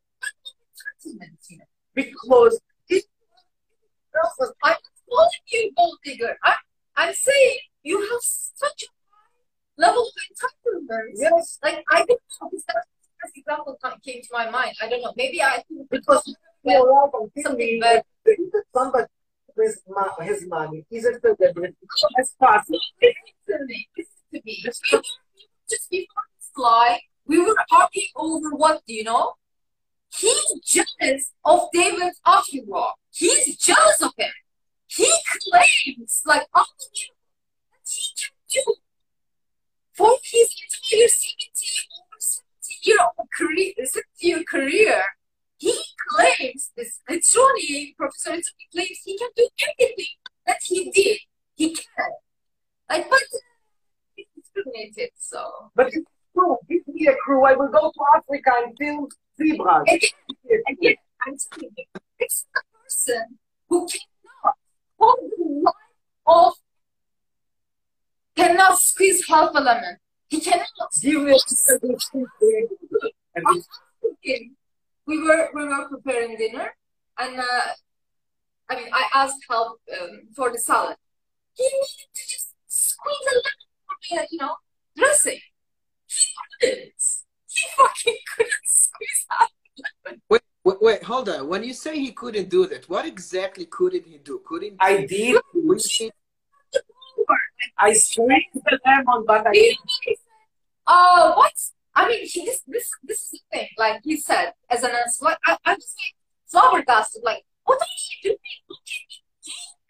entitlement, 1.05 1.49
you 1.49 1.57
know. 1.57 1.65
Because 1.95 2.59
I'm 4.63 4.75
calling 5.09 5.29
you 5.47 5.71
gold 5.75 5.97
digger. 6.05 6.37
I'm 6.43 6.55
I'm 6.95 7.13
saying 7.13 7.57
you 7.83 7.99
have 7.99 8.21
such 8.21 8.83
a 8.83 8.98
level 9.79 10.03
of 10.03 10.13
entitlement. 10.29 11.09
yes, 11.15 11.59
Like 11.63 11.83
I 11.89 11.99
don't 12.07 12.21
know, 12.41 12.49
this 12.51 12.63
that 12.67 13.31
example 13.35 13.77
came 14.05 14.21
to 14.21 14.29
my 14.31 14.49
mind. 14.49 14.73
I 14.81 14.89
don't 14.89 15.01
know. 15.01 15.13
Maybe 15.17 15.41
I 15.41 15.63
think 15.67 15.89
because 15.89 16.23
you're 16.63 16.85
right 16.87 17.09
Something 17.43 17.79
bad. 17.79 18.03
somebody 18.75 19.07
with 19.55 19.75
ma- 19.87 20.15
has 20.19 20.45
money 20.47 20.85
is 20.91 21.05
a 21.05 21.19
celebrity 21.19 21.75
as. 22.19 22.33
Listen 22.69 23.31
to 23.47 23.65
me. 23.65 23.87
Listen 23.97 24.13
to 24.33 24.41
me. 24.45 24.63
We 24.63 24.71
were- 24.97 25.03
Just 25.69 25.89
before 25.89 26.23
this 26.37 26.49
fly, 26.55 26.99
we 27.25 27.37
were 27.45 27.55
arguing 27.71 28.07
over 28.15 28.49
what 28.55 28.81
do 28.87 28.93
you 28.93 29.03
know? 29.03 29.33
He's 30.21 30.45
jealous 30.65 31.31
of 31.45 31.59
David 31.71 32.13
Attenborough. 32.25 32.93
He's 33.11 33.55
jealous 33.57 34.01
of 34.01 34.11
him. 34.17 34.31
He 34.87 35.07
claims, 35.43 36.23
like, 36.25 36.47
unbelievable, 36.55 37.19
that 37.71 37.85
he 37.85 38.05
can 38.19 38.33
do 38.65 38.75
for 39.99 40.15
his 40.23 40.55
entire 40.63 41.07
70 41.09 41.43
or 41.91 42.19
70 42.19 42.79
year 42.83 42.97
old 43.01 43.27
career, 43.37 43.73
70 43.83 44.07
year 44.19 44.43
career. 44.49 45.03
He 45.57 45.77
claims, 46.07 46.71
this 46.77 47.01
literally, 47.09 47.93
Professor 47.97 48.29
literally 48.29 48.67
claims 48.71 48.99
he 49.03 49.17
can 49.17 49.29
do 49.35 49.49
everything 49.77 50.05
that 50.47 50.59
he 50.63 50.89
did. 50.89 51.19
He 51.55 51.75
can. 51.75 52.11
Like, 52.89 53.09
but 53.09 53.19
uh, 53.19 53.39
he's 54.15 54.27
discriminated, 54.37 55.09
so. 55.17 55.69
But 55.75 55.87
it's 55.87 56.09
true. 56.33 56.55
Give 56.69 56.87
me 56.87 57.07
a 57.07 57.15
crew. 57.17 57.43
I 57.45 57.55
will 57.57 57.67
go 57.67 57.91
to 57.91 58.01
Africa 58.15 58.51
and 58.63 58.77
film 58.79 59.09
zebras. 59.37 59.83
Again, 59.89 60.61
again, 60.69 60.95
I'm 61.27 61.35
telling 61.51 61.71
you, 61.75 61.85
it's 62.19 62.45
the 62.53 62.61
person 62.81 63.37
who 63.67 63.85
cannot 63.85 64.55
hold 64.97 65.19
the 65.37 65.61
life 65.65 65.73
of, 66.25 66.53
cannot 68.39 68.79
squeeze 68.79 69.27
half 69.27 69.51
a 69.53 69.61
lemon. 69.61 69.97
He 70.29 70.39
cannot. 70.39 70.89
Give 71.01 71.21
me 71.23 71.31
a 71.31 71.39
and 73.35 73.45
I 73.47 73.51
was 73.51 73.67
thinking, 74.01 74.55
we 75.05 75.21
were 75.21 75.49
we 75.53 75.67
were 75.67 75.87
preparing 75.89 76.37
dinner, 76.37 76.73
and 77.17 77.39
uh, 77.39 77.67
I 78.69 78.75
mean, 78.75 78.89
I 78.93 79.03
asked 79.13 79.43
help 79.49 79.79
um, 79.99 80.21
for 80.35 80.51
the 80.51 80.59
salad. 80.59 80.97
He 81.53 81.63
needed 81.63 82.09
to 82.13 82.21
just 82.27 82.53
squeeze 82.67 83.25
a 83.31 83.35
lemon 83.35 83.59
for 83.85 83.95
me, 84.15 84.27
you 84.31 84.37
know, 84.39 84.55
dressing. 84.95 85.39
He 86.07 86.25
couldn't. 86.59 86.93
He 87.51 87.67
fucking 87.75 88.17
couldn't 88.35 88.65
squeeze 88.65 89.25
out 89.31 89.49
a 89.49 89.81
lemon. 90.05 90.21
Wait, 90.29 90.41
wait, 90.63 90.81
wait, 90.81 91.03
hold 91.03 91.29
on. 91.29 91.47
When 91.47 91.63
you 91.63 91.73
say 91.73 91.99
he 91.99 92.11
couldn't 92.11 92.49
do 92.49 92.67
that, 92.67 92.87
what 92.87 93.05
exactly 93.05 93.65
couldn't 93.65 94.05
he 94.05 94.19
do? 94.19 94.41
Couldn't 94.45 94.75
I 94.79 95.05
did. 95.05 95.09
he? 95.09 96.11
I 97.77 97.93
squeezed 97.93 98.47
the 98.53 98.79
lemon, 98.85 99.25
but 99.25 99.47
I 99.47 99.53
said, 99.53 100.15
uh, 100.87 101.33
what? 101.33 101.53
I 101.95 102.07
mean, 102.07 102.25
he, 102.25 102.45
this, 102.45 102.61
this, 102.67 102.89
this 103.03 103.21
is 103.21 103.31
the 103.31 103.39
thing. 103.51 103.67
Like 103.77 104.01
he 104.03 104.17
said, 104.17 104.53
as 104.69 104.83
an 104.83 104.91
answer, 104.91 105.25
like 105.25 105.37
I, 105.45 105.57
I'm 105.65 105.77
just 105.77 105.95
like 105.97 106.15
flabbergasted. 106.47 107.21
Like, 107.23 107.43
what 107.63 107.79
are 107.81 107.87
you 108.23 108.31
doing? 108.31 108.37
How 108.69 108.75
can 108.85 109.01
you 109.09 109.19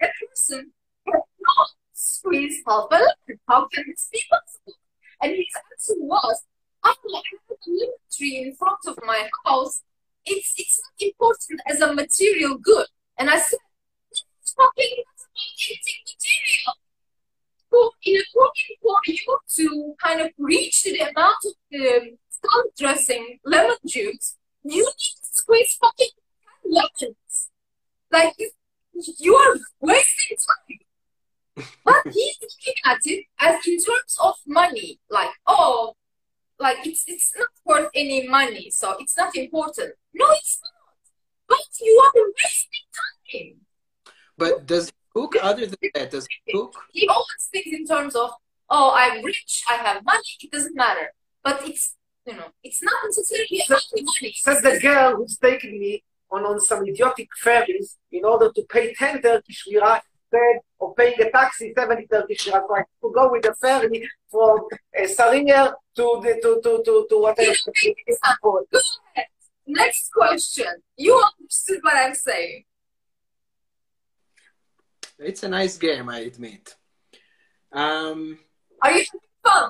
a 0.02 0.08
person 0.28 0.72
cannot 1.06 1.70
squeeze 1.94 2.62
half 2.68 2.86
a 2.92 2.96
lemon? 2.96 3.40
How 3.48 3.68
can 3.68 3.84
this 3.88 4.10
be 4.12 4.22
possible? 4.30 4.74
And 5.22 5.32
his 5.32 5.46
answer 5.72 6.00
was, 6.00 6.44
I 6.84 6.90
have 6.90 6.98
a 7.06 7.10
lemon 7.10 7.94
tree 8.16 8.38
in 8.38 8.56
front 8.56 8.80
of 8.88 8.98
my 9.06 9.30
house. 9.46 9.82
It's 10.26 10.54
it's 10.58 10.82
not 10.82 11.08
important 11.08 11.62
as 11.68 11.82
a 11.82 11.94
material 11.94 12.58
good. 12.58 12.88
And 13.18 13.30
I 13.30 13.40
said, 13.40 13.60
fucking 14.56 15.04
not 15.04 15.30
material. 15.36 16.74
In 17.72 18.22
order 18.36 18.52
for 18.82 18.96
you 19.06 19.38
to 19.56 19.96
kind 20.02 20.22
of 20.22 20.32
reach 20.38 20.84
the 20.84 21.00
amount 21.00 21.36
of 21.46 21.54
the 21.72 22.18
salad 22.30 22.72
dressing 22.78 23.40
lemon 23.46 23.78
juice, 23.86 24.38
you 24.64 24.84
need 24.84 24.86
to 24.86 25.38
squeeze 25.38 25.78
fucking 25.80 26.08
10 26.64 26.72
lemons. 26.72 27.50
Like, 28.12 28.36
you 29.20 29.36
are 29.36 29.56
wasting 29.80 30.38
time. 30.38 31.68
But 31.84 32.14
he's 32.14 32.38
looking 32.42 32.74
at 32.86 33.00
it 33.06 33.26
as 33.40 33.68
in 33.68 33.78
terms 33.78 34.18
of 34.24 34.36
money, 34.48 35.00
like, 35.10 35.32
oh, 35.46 35.94
like 36.58 36.78
it's 36.86 37.04
it's 37.08 37.34
not 37.38 37.50
worth 37.66 37.90
any 37.96 38.28
money, 38.28 38.70
so 38.70 38.96
it's 39.00 39.18
not 39.18 39.36
important. 39.36 39.94
No, 40.14 40.26
it's 40.32 40.60
not. 40.62 40.98
But 41.48 41.60
you 41.82 42.02
are 42.06 42.22
wasting 42.44 42.88
time. 42.94 43.66
But 44.38 44.66
does 44.66 44.92
cook 45.20 45.36
other 45.42 45.66
than 45.66 45.90
that? 45.94 46.12
Does 46.12 46.28
he 46.28 46.52
cook? 46.52 46.74
he 46.92 47.08
always 47.08 47.50
thinks 47.52 47.70
in 47.72 47.86
terms 47.86 48.16
of, 48.16 48.32
oh, 48.70 48.94
I'm 48.96 49.24
rich, 49.24 49.64
I 49.70 49.76
have 49.76 50.04
money, 50.04 50.32
it 50.42 50.52
doesn't 50.52 50.76
matter. 50.76 51.14
But 51.44 51.68
it's, 51.68 51.96
you 52.26 52.34
know, 52.34 52.48
it's 52.64 52.82
not 52.84 52.94
necessarily 53.06 53.62
about 53.68 53.82
the 53.92 54.04
money. 54.04 54.34
says 54.36 54.62
the 54.62 54.80
girl 54.80 55.16
who's 55.16 55.38
taking 55.38 55.80
me 55.80 56.04
on, 56.32 56.44
on 56.46 56.60
some 56.60 56.86
idiotic 56.86 57.30
ferries 57.38 57.98
in 58.12 58.26
order 58.26 58.52
to 58.52 58.62
pay 58.70 58.94
10 58.94 59.22
Turkish 59.22 59.66
lira 59.68 60.02
instead 60.32 60.62
of 60.80 60.96
paying 60.96 61.20
a 61.22 61.32
taxi 61.32 61.74
70 61.76 62.08
Turkish 62.08 62.48
lira. 62.48 62.64
So 62.68 62.76
I 62.76 62.84
to 63.02 63.12
go 63.14 63.32
with 63.32 63.46
a 63.46 63.56
ferry 63.56 64.08
from 64.30 64.60
uh, 64.98 65.08
Sarıyer 65.08 65.74
to 65.96 66.22
the 66.24 66.40
to 66.42 66.62
to 66.64 66.84
to, 66.86 67.08
to 67.10 67.22
whatever. 67.22 67.56
Go 68.42 68.80
ahead. 69.16 69.26
Next 69.66 70.12
question. 70.12 70.66
You 70.98 71.24
understood 71.40 71.80
what 71.82 71.96
I'm 71.96 72.16
saying. 72.16 72.64
It's 75.20 75.44
a 75.44 75.50
nice 75.50 75.78
game, 75.78 76.10
I 76.10 76.20
admit. 76.20 76.76
Um, 77.74 78.40
Are 78.82 78.92
you 78.92 79.04
having 79.06 79.20
fun? 79.44 79.70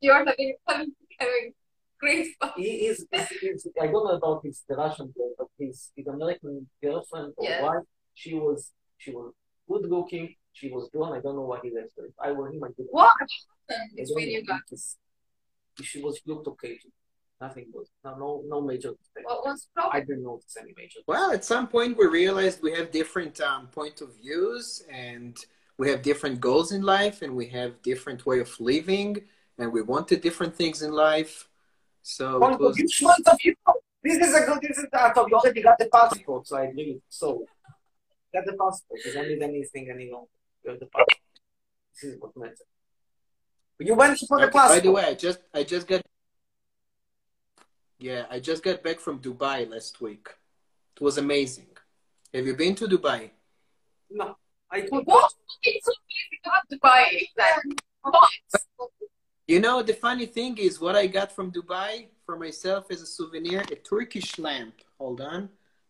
You're 0.00 0.14
having, 0.16 0.56
having, 0.66 0.92
having 1.18 1.52
great 2.00 2.28
fun. 2.40 2.50
He 2.56 2.86
is, 2.86 3.06
is, 3.12 3.30
is, 3.42 3.68
I 3.80 3.86
don't 3.86 3.92
know 4.06 4.16
about 4.16 4.42
his 4.44 4.62
the 4.68 4.76
Russian 4.76 5.12
girl, 5.16 5.32
but 5.38 5.48
his, 5.58 5.90
his 5.94 6.06
American 6.06 6.68
girlfriend 6.82 7.34
or 7.36 7.44
Yeah. 7.48 7.62
wife, 7.62 7.84
she 8.14 8.34
was 8.34 8.72
she 8.98 9.10
was 9.10 9.32
good 9.68 9.90
looking, 9.90 10.34
she 10.52 10.70
was 10.70 10.88
blonde. 10.92 11.14
I 11.16 11.20
don't 11.20 11.36
know 11.36 11.42
what 11.42 11.62
he 11.64 11.70
left 11.74 11.92
her. 11.98 12.06
If 12.06 12.14
I 12.22 12.32
were 12.32 12.48
him, 12.50 12.62
I 12.64 12.68
would 12.76 12.86
What 12.90 13.14
happened 13.20 13.90
don't 13.96 14.06
between 14.06 14.30
you 14.30 14.44
guys? 14.44 14.96
She 15.82 16.00
was 16.02 16.18
looked 16.26 16.48
okay. 16.48 16.78
too. 16.78 16.90
Nothing 17.40 17.66
good. 17.72 17.86
No, 18.04 18.16
no, 18.16 18.42
no 18.46 18.60
major 18.62 18.90
mistake. 18.90 19.24
What 19.28 19.44
was 19.44 19.68
the 19.74 19.82
I 19.82 19.82
problem? 19.82 20.06
didn't 20.06 20.22
notice 20.24 20.56
any 20.58 20.72
major. 20.76 21.00
well, 21.06 21.32
at 21.32 21.44
some 21.44 21.66
point 21.68 21.96
we 21.98 22.06
realized 22.06 22.62
we 22.62 22.72
have 22.72 22.90
different 22.90 23.40
um, 23.42 23.66
point 23.68 24.00
of 24.00 24.14
views 24.16 24.82
and 24.90 25.36
we 25.76 25.90
have 25.90 26.00
different 26.00 26.40
goals 26.40 26.72
in 26.72 26.80
life 26.82 27.20
and 27.22 27.36
we 27.36 27.46
have 27.48 27.82
different 27.82 28.24
way 28.24 28.40
of 28.40 28.50
living 28.58 29.22
and 29.58 29.70
we 29.70 29.82
wanted 29.82 30.22
different 30.22 30.54
things 30.54 30.80
in 30.82 30.92
life. 30.92 31.48
So 32.02 32.36
it 32.36 32.40
Point 32.40 32.60
of 32.62 32.74
view, 32.76 32.88
point 33.02 33.28
of 33.28 33.38
view. 33.40 33.54
This 34.02 34.18
is 34.28 34.34
a 34.34 34.46
good. 34.46 34.58
This 34.62 34.78
is. 34.78 34.86
I 34.92 35.10
thought 35.12 35.28
you 35.28 35.36
already 35.36 35.62
got 35.62 35.78
the 35.78 35.88
passport, 35.92 36.46
so 36.46 36.56
I 36.56 36.64
agree. 36.66 36.92
with- 36.94 37.02
So, 37.08 37.44
got 38.32 38.44
the 38.46 38.52
passport. 38.52 39.00
You 39.04 39.12
don't 39.12 39.28
need 39.28 39.42
anything 39.42 39.90
any 39.90 40.10
longer. 40.12 40.28
You 40.64 40.70
have 40.70 40.80
the 40.80 40.86
passport. 40.86 41.18
This 41.92 42.04
is 42.12 42.20
what 42.20 42.36
matters. 42.36 42.62
You 43.80 43.94
went 43.94 44.18
for 44.20 44.38
the 44.38 44.44
Okay, 44.44 44.52
passport. 44.52 44.76
By 44.76 44.80
the 44.80 44.92
way, 44.92 45.04
I 45.04 45.14
just 45.14 45.40
I 45.52 45.64
just 45.64 45.86
got 45.88 46.02
yeah, 47.98 48.26
I 48.30 48.40
just 48.40 48.62
got 48.62 48.82
back 48.82 49.00
from 49.00 49.20
Dubai 49.20 49.68
last 49.68 50.00
week. 50.00 50.28
It 50.96 51.02
was 51.02 51.18
amazing. 51.18 51.68
Have 52.34 52.46
you 52.46 52.54
been 52.54 52.74
to 52.76 52.86
Dubai? 52.86 53.30
No, 54.10 54.36
I 54.70 54.82
could. 54.82 55.04
What? 55.04 55.32
It's 55.62 55.88
amazing 55.88 56.40
to 56.44 56.50
have 56.50 56.68
to 56.68 56.78
buy. 56.82 57.04
What? 58.02 58.30
You 59.46 59.60
know, 59.60 59.82
the 59.82 59.94
funny 59.94 60.26
thing 60.26 60.58
is 60.58 60.80
what 60.80 60.96
I 60.96 61.06
got 61.06 61.30
from 61.32 61.52
Dubai 61.52 62.08
for 62.24 62.36
myself 62.36 62.90
as 62.90 63.00
a 63.00 63.06
souvenir, 63.06 63.60
a 63.60 63.76
Turkish 63.76 64.38
lamp. 64.38 64.74
Hold 64.98 65.20
on. 65.20 65.48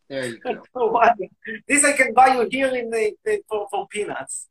There 0.08 0.26
you 0.26 0.38
go. 0.38 0.62
This 1.68 1.84
I 1.84 1.92
can 1.92 2.12
buy 2.12 2.34
you 2.34 2.48
here 2.50 2.74
in 2.74 2.90
the, 2.90 3.12
the 3.24 3.40
for, 3.48 3.66
for 3.70 3.88
peanuts. 3.88 4.48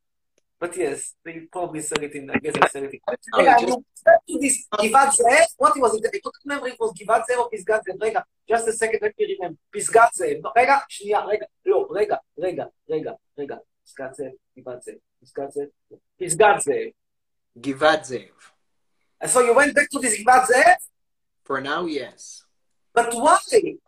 But 0.64 0.76
yes, 0.76 1.14
they 1.24 1.34
probably 1.54 1.80
sell 1.80 2.02
it 2.04 2.14
in. 2.14 2.28
I 2.30 2.38
guess 2.42 2.52
they 2.54 2.68
sell 2.74 2.84
it 2.84 2.92
in. 2.94 3.00
Oh, 3.08 3.38
רגע, 3.38 3.54
just- 3.58 3.64
אני 3.64 3.72
רוצה 3.72 4.10
to 4.30 4.34
this 4.42 4.88
גבעת 4.88 5.12
זאב. 5.12 5.46
What 5.62 5.74
was 5.82 5.92
it? 5.94 6.06
I 6.06 6.20
don't 6.24 6.38
remember 6.44 6.66
if 6.68 6.74
it 6.74 6.80
was 6.80 6.92
גבעת 7.02 7.22
זאב 7.28 7.38
או 7.38 7.50
פסגת 7.50 7.80
זאב. 7.84 8.02
רגע, 8.02 8.20
just 8.52 8.64
a 8.68 8.72
second, 8.82 9.00
let 9.04 9.14
me 9.18 9.24
remember. 9.32 9.56
פסגת 9.70 10.08
זאב. 10.14 10.36
לא, 10.44 10.50
רגע, 10.58 10.74
שנייה, 10.88 11.20
רגע, 11.24 11.46
לא, 11.66 11.88
רגע, 11.90 12.16
רגע, 12.38 12.64
רגע, 12.90 13.12
רגע. 13.38 13.56
פסגת 13.84 14.14
זאב, 14.14 14.32
גבעת 14.58 14.82
זאב, 14.82 14.94
פסגת 15.22 15.50
זאב, 15.50 15.66
פסגת 16.20 16.60
זאב. 16.60 16.90
Givat 17.58 18.04
Zev. 18.04 18.52
And 19.20 19.28
so 19.30 19.40
you 19.40 19.54
went 19.54 19.74
back 19.74 19.88
to 19.94 19.98
this 20.00 20.14
גבעת 20.22 20.46
זאב? 20.46 20.76
For 21.48 21.60
now, 21.60 21.86
yes. 21.86 22.44
But 22.94 23.12
why? 23.14 23.38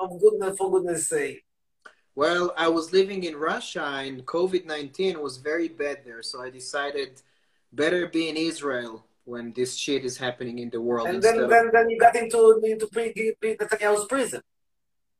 Of 0.02 0.10
goodness, 0.22 0.56
for 0.58 0.70
goodness 0.72 1.06
sake. 1.08 1.44
Well, 2.17 2.51
I 2.57 2.67
was 2.67 2.91
living 2.91 3.25
in 3.25 3.35
Russia 3.35 3.85
and 4.03 4.25
COVID 4.25 4.65
19 4.65 5.21
was 5.21 5.37
very 5.37 5.67
bad 5.67 5.97
there. 6.03 6.23
So 6.23 6.41
I 6.41 6.49
decided 6.49 7.21
better 7.71 8.07
be 8.07 8.27
in 8.27 8.35
Israel 8.35 9.05
when 9.25 9.53
this 9.53 9.75
shit 9.75 10.03
is 10.03 10.17
happening 10.17 10.57
in 10.57 10.71
the 10.71 10.81
world. 10.81 11.07
And 11.09 11.21
then, 11.21 11.47
then, 11.47 11.69
then 11.71 11.91
you 11.91 11.99
got 11.99 12.15
into 12.15 12.59
into 12.63 12.87
pre, 12.87 13.13
pre, 13.39 13.55
Netanyahu's 13.55 14.05
prison. 14.05 14.41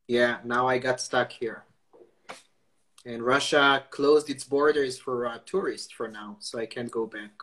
Yeah, 0.07 0.38
now 0.43 0.67
I 0.67 0.79
got 0.79 0.99
stuck 0.99 1.31
here. 1.31 1.65
And 3.05 3.21
Russia 3.21 3.83
closed 3.91 4.31
its 4.31 4.43
borders 4.43 4.97
for 4.97 5.27
uh, 5.27 5.38
tourists 5.45 5.91
for 5.91 6.07
now, 6.07 6.38
so 6.39 6.57
I 6.57 6.65
can't 6.65 6.89
go 6.89 7.05
back. 7.05 7.36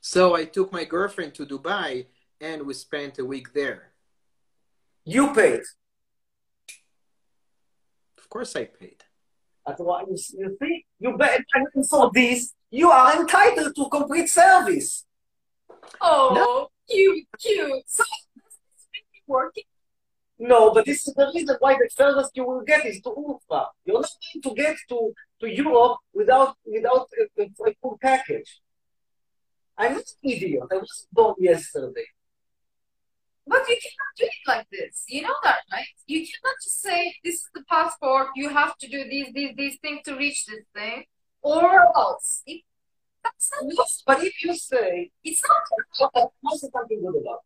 So 0.00 0.34
I 0.34 0.46
took 0.46 0.72
my 0.72 0.84
girlfriend 0.84 1.34
to 1.34 1.44
Dubai 1.44 2.06
and 2.40 2.62
we 2.62 2.72
spent 2.72 3.18
a 3.18 3.26
week 3.26 3.52
there. 3.52 3.90
You 5.04 5.34
paid. 5.34 5.60
Of 8.30 8.34
course, 8.34 8.54
I 8.54 8.66
paid. 8.66 9.02
That's 9.66 9.80
why 9.80 10.02
you, 10.02 10.16
you 10.38 10.56
see, 10.62 10.86
you 11.00 11.16
bet. 11.16 11.40
And 11.52 11.88
for 11.88 12.12
this, 12.14 12.54
you 12.70 12.88
are 12.88 13.20
entitled 13.20 13.74
to 13.74 13.88
complete 13.88 14.28
service. 14.28 15.04
Oh, 16.00 16.68
cute, 16.88 17.26
cute. 17.40 17.82
So, 17.88 18.04
this 18.36 18.86
really 18.94 19.24
working. 19.26 19.64
No, 20.38 20.72
but 20.72 20.86
this 20.86 21.08
is 21.08 21.14
the 21.14 21.28
reason 21.34 21.56
why 21.58 21.74
the 21.74 21.90
furthest 21.96 22.30
you 22.36 22.46
will 22.46 22.62
get 22.62 22.86
is 22.86 23.00
to 23.00 23.08
Ultra. 23.10 23.66
You're 23.84 24.00
not 24.00 24.10
going 24.32 24.42
to 24.42 24.62
get 24.62 24.76
to, 24.90 25.12
to 25.40 25.52
Europe 25.52 25.98
without 26.14 26.54
without 26.64 27.08
a, 27.20 27.42
a, 27.42 27.46
a 27.68 27.74
full 27.82 27.98
package. 28.00 28.60
I'm 29.76 29.94
not 29.94 30.04
an 30.22 30.30
idiot. 30.30 30.62
I 30.70 30.76
was 30.76 31.08
born 31.10 31.34
yesterday. 31.40 32.06
But 33.46 33.68
you 33.68 33.76
cannot 33.82 34.12
do 34.16 34.24
it 34.24 34.48
like 34.48 34.66
this. 34.70 35.04
You 35.08 35.22
know 35.22 35.34
that, 35.42 35.58
right? 35.72 35.86
You 36.06 36.20
cannot 36.20 36.56
just 36.62 36.80
say, 36.80 37.14
this 37.24 37.36
is 37.36 37.48
the 37.54 37.64
passport, 37.68 38.28
you 38.36 38.48
have 38.48 38.76
to 38.78 38.88
do 38.88 39.04
these, 39.08 39.28
these, 39.34 39.54
these 39.56 39.78
things 39.80 40.00
to 40.04 40.16
reach 40.16 40.46
this 40.46 40.64
thing, 40.74 41.04
or 41.42 41.62
else. 41.96 42.42
It, 42.46 42.62
that's 43.24 43.50
not 43.52 43.72
Yes, 43.76 44.02
but 44.06 44.22
if 44.22 44.44
you 44.44 44.54
say, 44.54 45.10
It's 45.24 45.42
not 45.48 46.10
well, 46.14 46.32
I 46.46 46.56
say 46.56 46.68
something 46.72 47.00
good 47.00 47.20
about 47.20 47.40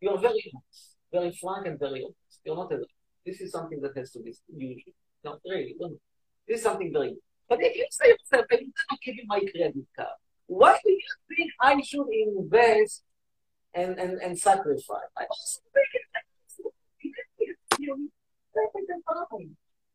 you. 0.00 0.08
You're 0.08 0.18
very 0.18 0.52
honest, 0.54 0.96
very 1.12 1.32
frank 1.40 1.66
and 1.66 1.78
very 1.78 2.04
honest. 2.04 2.40
You're 2.44 2.56
not 2.56 2.72
a 2.72 2.80
This 3.26 3.40
is 3.40 3.52
something 3.52 3.80
that 3.82 3.96
has 3.96 4.10
to 4.12 4.20
be 4.20 4.34
usually. 4.48 4.94
No, 5.24 5.38
really, 5.44 5.74
no. 5.78 5.96
This 6.46 6.58
is 6.58 6.62
something 6.64 6.92
very 6.92 7.08
good. 7.08 7.18
But 7.48 7.58
if 7.62 7.76
you 7.76 7.86
say 7.90 8.08
yourself, 8.08 8.46
I'm 8.50 8.58
going 8.58 8.72
to 8.90 8.96
give 9.04 9.16
you 9.16 9.24
my 9.26 9.40
credit 9.40 9.74
card, 9.96 10.16
why 10.46 10.78
do 10.84 10.90
you 10.90 11.36
think 11.36 11.50
I 11.60 11.80
should 11.80 12.06
invest 12.08 13.02
and, 13.74 13.98
and, 13.98 14.20
and 14.20 14.38
sacrifice? 14.38 15.10
I 15.16 15.24
it's. 15.30 15.60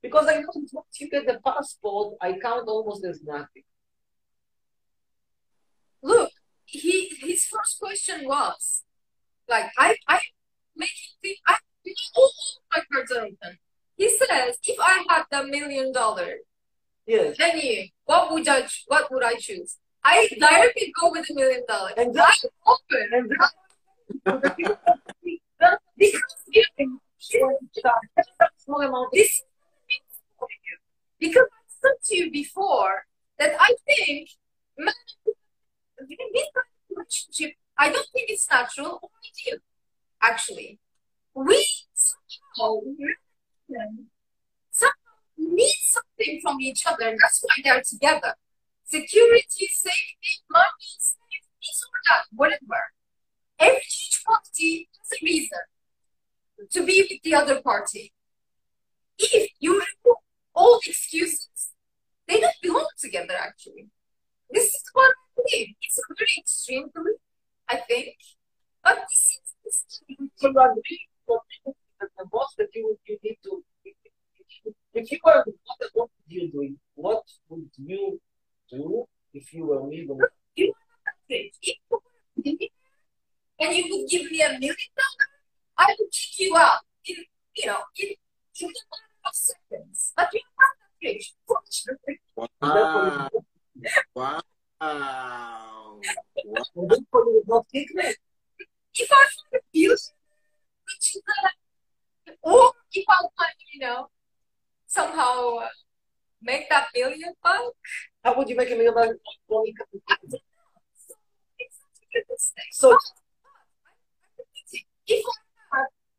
Because 0.01 0.27
I 0.27 0.39
know 0.39 0.47
once 0.71 0.99
you 0.99 1.09
get 1.09 1.25
the 1.25 1.39
passport, 1.43 2.15
I 2.21 2.33
count 2.33 2.67
almost 2.67 3.05
as 3.05 3.21
nothing. 3.23 3.63
look, 6.05 6.31
he 6.65 7.09
his 7.19 7.45
first 7.45 7.79
question 7.79 8.27
was 8.27 8.83
like 9.49 9.71
I 9.77 9.95
I 10.07 10.15
him 10.77 10.87
think 11.21 11.39
I 11.47 11.55
you 11.83 11.93
know, 11.93 12.21
all, 12.21 12.31
my 12.73 12.81
cards 12.91 13.11
are 13.11 13.25
open. 13.25 13.57
He 13.97 14.09
says 14.09 14.57
if 14.63 14.79
I 14.79 15.03
had 15.09 15.23
the 15.31 15.47
million 15.47 15.91
dollar 15.91 16.35
Yes. 17.07 17.37
venue, 17.37 17.87
what 18.05 18.31
would 18.31 18.47
I 18.47 18.67
what 18.87 19.11
would 19.11 19.23
I 19.23 19.35
choose? 19.35 19.77
I 20.03 20.27
directly 20.39 20.93
go 20.99 21.11
with 21.11 21.29
a 21.29 21.33
million 21.33 21.63
dollar. 21.67 21.91
And 21.97 22.13
that's 22.13 22.45
open 22.65 23.07
and 23.11 23.29
that's 23.29 23.53
amount 28.85 29.07
of 29.07 29.11
this 29.13 29.43
because 31.19 31.47
I 31.51 31.63
said 31.81 31.97
to 32.05 32.15
you 32.15 32.31
before 32.31 33.05
that 33.39 33.55
I 33.59 33.75
think 33.85 34.29
this 36.33 36.47
relationship, 36.89 37.55
I 37.77 37.89
don't 37.89 38.07
think 38.13 38.29
it's 38.29 38.49
natural 38.49 38.99
or 39.01 39.09
ideal. 39.23 39.59
Actually, 40.21 40.79
we 41.33 41.67
somehow 41.93 42.81
somehow 44.71 44.93
need 45.37 45.75
something 45.81 46.39
from 46.41 46.61
each 46.61 46.85
other. 46.85 47.15
That's 47.19 47.43
why 47.43 47.55
they're 47.63 47.83
together. 47.87 48.35
Security, 48.85 49.67
safety, 49.71 50.43
money, 50.49 50.65
safe, 50.99 51.45
this 51.61 51.83
or 51.83 51.99
that, 52.09 52.23
whatever. 52.31 52.81
Every 53.59 53.77
each 53.77 54.23
party 54.25 54.89
has 54.97 55.19
a 55.19 55.25
reason 55.25 55.59
to 56.71 56.85
be 56.85 57.05
with 57.09 57.21
the 57.23 57.24
other 57.35 57.61
party. 57.61 58.13
If 59.17 59.51
you 59.59 59.73
remove 59.73 60.17
all 60.53 60.79
excuses, 60.85 61.71
they 62.27 62.39
don't 62.39 62.53
belong 62.61 62.87
together 62.99 63.35
actually. 63.39 63.89
This 64.51 64.65
is 64.73 64.83
what 64.93 65.11
I 65.11 65.41
believe. 65.41 65.75
It's 65.81 65.97
a 65.99 66.13
very 66.17 66.35
extreme 66.37 66.89
belief, 66.93 67.19
I 67.69 67.77
think. 67.77 68.15
But 68.83 69.05
this 69.09 69.39
is 69.65 69.85
So 70.35 70.49
you 70.49 70.59
agree 70.59 71.07
the 71.27 71.39
the 72.17 72.25
boss 72.31 72.53
that 72.57 72.69
you 72.73 72.97
you 73.07 73.17
need 73.23 73.37
to 73.43 73.63
if 74.93 75.11
you 75.11 75.19
were 75.25 75.43
what 75.65 75.91
what 75.93 76.09
would 76.09 76.27
you 76.27 76.51
do? 76.51 76.75
What 76.95 77.23
would 77.49 77.69
you 77.77 78.19
do 78.69 79.05
if 79.33 79.53
you 79.53 79.65
were 79.65 79.83
me? 79.87 80.05
when- 80.07 80.19
it. 80.55 80.73
If 81.29 81.55
you 81.61 81.75
were 81.89 81.97
a 81.97 82.41
millionaire 82.43 82.69
and 83.59 83.75
you 83.75 83.83
would 83.89 84.09
give 84.09 84.31
me 84.31 84.41
a 84.41 84.49
million 84.51 84.91
dollars, 84.99 85.33
I 85.77 85.95
would 85.97 86.11
kick 86.11 86.39
you 86.39 86.55
out 86.55 86.79
in 87.07 87.15
you 87.55 87.65
know 87.67 87.79
in 87.97 88.09
in 88.61 88.69
a 88.69 88.83
matter 88.91 89.21
of 89.25 89.35
seconds. 89.35 90.13
But 90.15 90.29
you 90.33 90.41
have 90.59 90.75
that 90.79 91.07
rich, 91.07 91.33
fortunately. 91.47 92.19
Wow. 92.35 93.29
Wow. 94.15 94.41
wow. 94.81 96.01
And 96.35 96.89
therefore 96.89 97.23
you 97.25 97.33
would 97.35 97.47
not 97.47 97.65
kick 97.71 97.87
me. 97.93 98.13
If 98.97 99.11
I 99.11 99.15
find 99.15 99.53
a 99.53 99.59
billion, 99.73 99.91
which 99.91 101.15
is 101.15 101.21
that, 101.27 101.53
or 102.41 102.71
if 102.93 103.05
I 103.09 103.19
find, 103.37 103.55
you 103.73 103.79
know, 103.81 104.07
somehow 104.87 105.57
uh, 105.57 105.67
make 106.41 106.69
that 106.69 106.87
million 106.95 107.33
back, 107.43 107.61
How 108.23 108.37
would 108.37 108.47
you 108.49 108.55
make 108.55 108.71
a 108.71 108.75
million 108.75 108.93
dollars? 108.93 109.17
it's 111.59 111.75
such 111.75 111.99
a 112.03 112.07
good 112.13 112.23
mistake. 112.29 112.71
So 112.71 112.97
if 115.07 115.25
I 115.25 115.44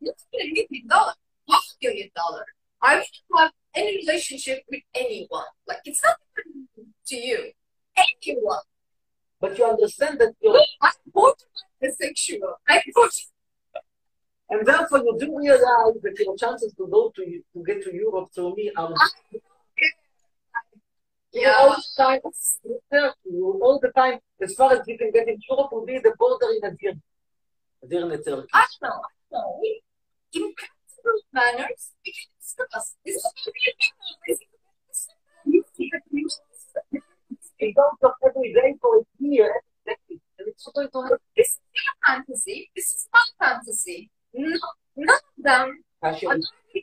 have 0.05 0.15
not 0.33 0.41
even 0.41 0.57
a 0.59 0.67
million 0.71 0.89
dollar, 0.89 1.13
half 1.49 1.63
a 1.83 1.87
million 1.87 2.11
dollar, 2.15 2.45
I 2.83 2.95
wouldn't 2.97 3.09
have 3.39 3.53
any 3.75 3.97
relationship 3.99 4.63
with 4.71 4.83
anyone. 4.95 5.45
Like 5.67 5.79
it's 5.85 6.03
not 6.05 6.17
to 7.09 7.17
you, 7.17 7.53
anyone. 7.97 8.59
but 9.41 9.57
you 9.59 9.65
understand 9.65 10.19
that 10.21 10.35
you're 10.41 10.61
I'm 10.83 10.93
borderline 11.13 11.95
sexual. 11.99 12.55
I'm 12.69 12.83
borderline. 12.95 13.33
and 14.51 14.67
therefore 14.67 14.99
you 14.99 15.17
do 15.19 15.39
realize 15.39 15.97
that 16.03 16.17
your 16.19 16.37
chances 16.37 16.73
to 16.79 16.87
go 16.87 17.13
to 17.17 17.23
to 17.53 17.65
get 17.65 17.83
to 17.85 17.95
Europe 17.95 18.29
through 18.35 18.55
me 18.57 18.71
are 18.77 18.93
Yeah. 21.33 21.53
all 21.59 21.77
the 21.77 21.85
time 22.03 22.21
you 23.25 23.61
all 23.63 23.79
the 23.81 23.91
time 24.01 24.19
as 24.41 24.55
far 24.55 24.73
as 24.73 24.81
you 24.87 24.97
can 24.99 25.11
get 25.11 25.29
in 25.29 25.39
Europe 25.51 25.71
will 25.73 25.85
be 25.85 25.99
the 25.99 26.15
border 26.19 26.49
in 26.57 26.63
Adir. 26.71 26.95
Adir 27.85 28.25
Turkey. 28.25 28.49
I 28.55 28.65
know, 28.83 28.89
I 28.89 29.16
in 29.33 30.55
practical 30.55 31.19
manners, 31.33 31.93
we 32.05 32.13
can 32.13 32.29
discuss. 32.41 32.95
This 33.05 33.17
is 33.17 33.25
It 37.59 37.75
goes 37.75 37.99
up 38.05 38.17
every 38.27 38.53
day 38.53 38.75
for 38.81 38.99
a 38.99 39.03
year, 39.19 39.63
every 39.87 40.17
day. 40.17 40.21
and 40.39 40.49
it's 40.49 40.69
not 40.75 40.93
going 40.93 41.09
to 41.09 41.19
this 41.37 41.49
is 41.49 41.61
your 41.73 41.95
fantasy. 42.07 42.71
This 42.77 42.93
is 42.93 43.09
my 43.13 43.23
fantasy. 43.41 44.11
No, 44.35 44.59
none 44.97 45.17
of 45.17 45.43
them 45.43 45.83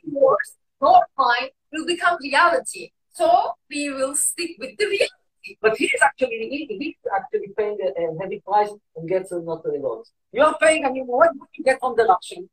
yours 0.04 0.56
nor 0.80 1.00
mine 1.16 1.48
will 1.72 1.86
become 1.86 2.18
reality. 2.20 2.90
So 3.12 3.52
we 3.70 3.90
will 3.90 4.16
stick 4.16 4.56
with 4.58 4.76
the 4.76 4.86
reality. 4.86 5.23
But 5.60 5.76
he's 5.76 5.90
actually 6.02 6.48
he, 6.50 6.76
he's 6.80 6.96
actually 7.14 7.48
paying 7.56 7.78
a, 7.84 7.88
a 8.02 8.18
heavy 8.20 8.40
price 8.46 8.70
and 8.96 9.08
gets 9.08 9.30
a 9.32 9.40
not 9.40 9.64
a 9.66 9.70
lot. 9.78 10.06
You're 10.32 10.54
paying, 10.60 10.84
I 10.84 10.90
mean, 10.90 11.06
what 11.06 11.30
would 11.38 11.48
you 11.56 11.64
get 11.64 11.78
from 11.80 11.94
the 11.96 12.04
luxury? 12.04 12.48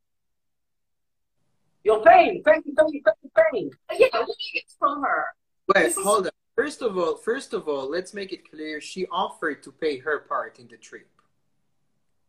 You're 1.84 2.01
paying, 2.04 2.43
paying, 2.43 2.62
paying, 2.63 3.01
paying, 3.04 3.32
paying. 3.51 3.71
Yeah, 3.97 4.08
what 4.12 4.27
do 4.27 4.34
you 4.38 4.54
get 4.54 4.63
from 4.77 5.01
her? 5.01 5.25
Wait, 5.73 5.84
This 5.84 5.97
is- 5.97 6.04
hold 6.04 6.25
on. 6.27 6.32
First 6.56 6.82
of 6.82 6.97
all, 6.97 7.15
first 7.15 7.54
of 7.54 7.67
all, 7.69 7.89
let's 7.89 8.13
make 8.13 8.34
it 8.34 8.49
clear. 8.51 8.82
She 8.82 9.08
offered 9.08 9.63
to 9.63 9.71
pay 9.71 9.97
her 9.99 10.19
part 10.19 10.60
in 10.60 10.67
the 10.67 10.77
trip. 10.77 11.08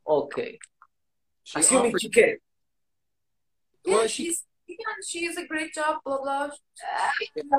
Okay. 0.08 0.58
She 1.44 1.58
Assuming 1.60 1.88
offered. 1.88 2.00
she 2.02 2.08
can. 2.08 2.36
Yeah, 3.84 3.94
Well, 3.94 4.06
she- 4.06 4.24
she's 4.26 4.44
yeah, 4.68 4.76
she 5.06 5.26
is 5.26 5.36
a 5.36 5.44
great 5.46 5.74
job, 5.74 5.98
blah 6.04 6.22
blah. 6.22 6.44
Uh, 6.44 6.48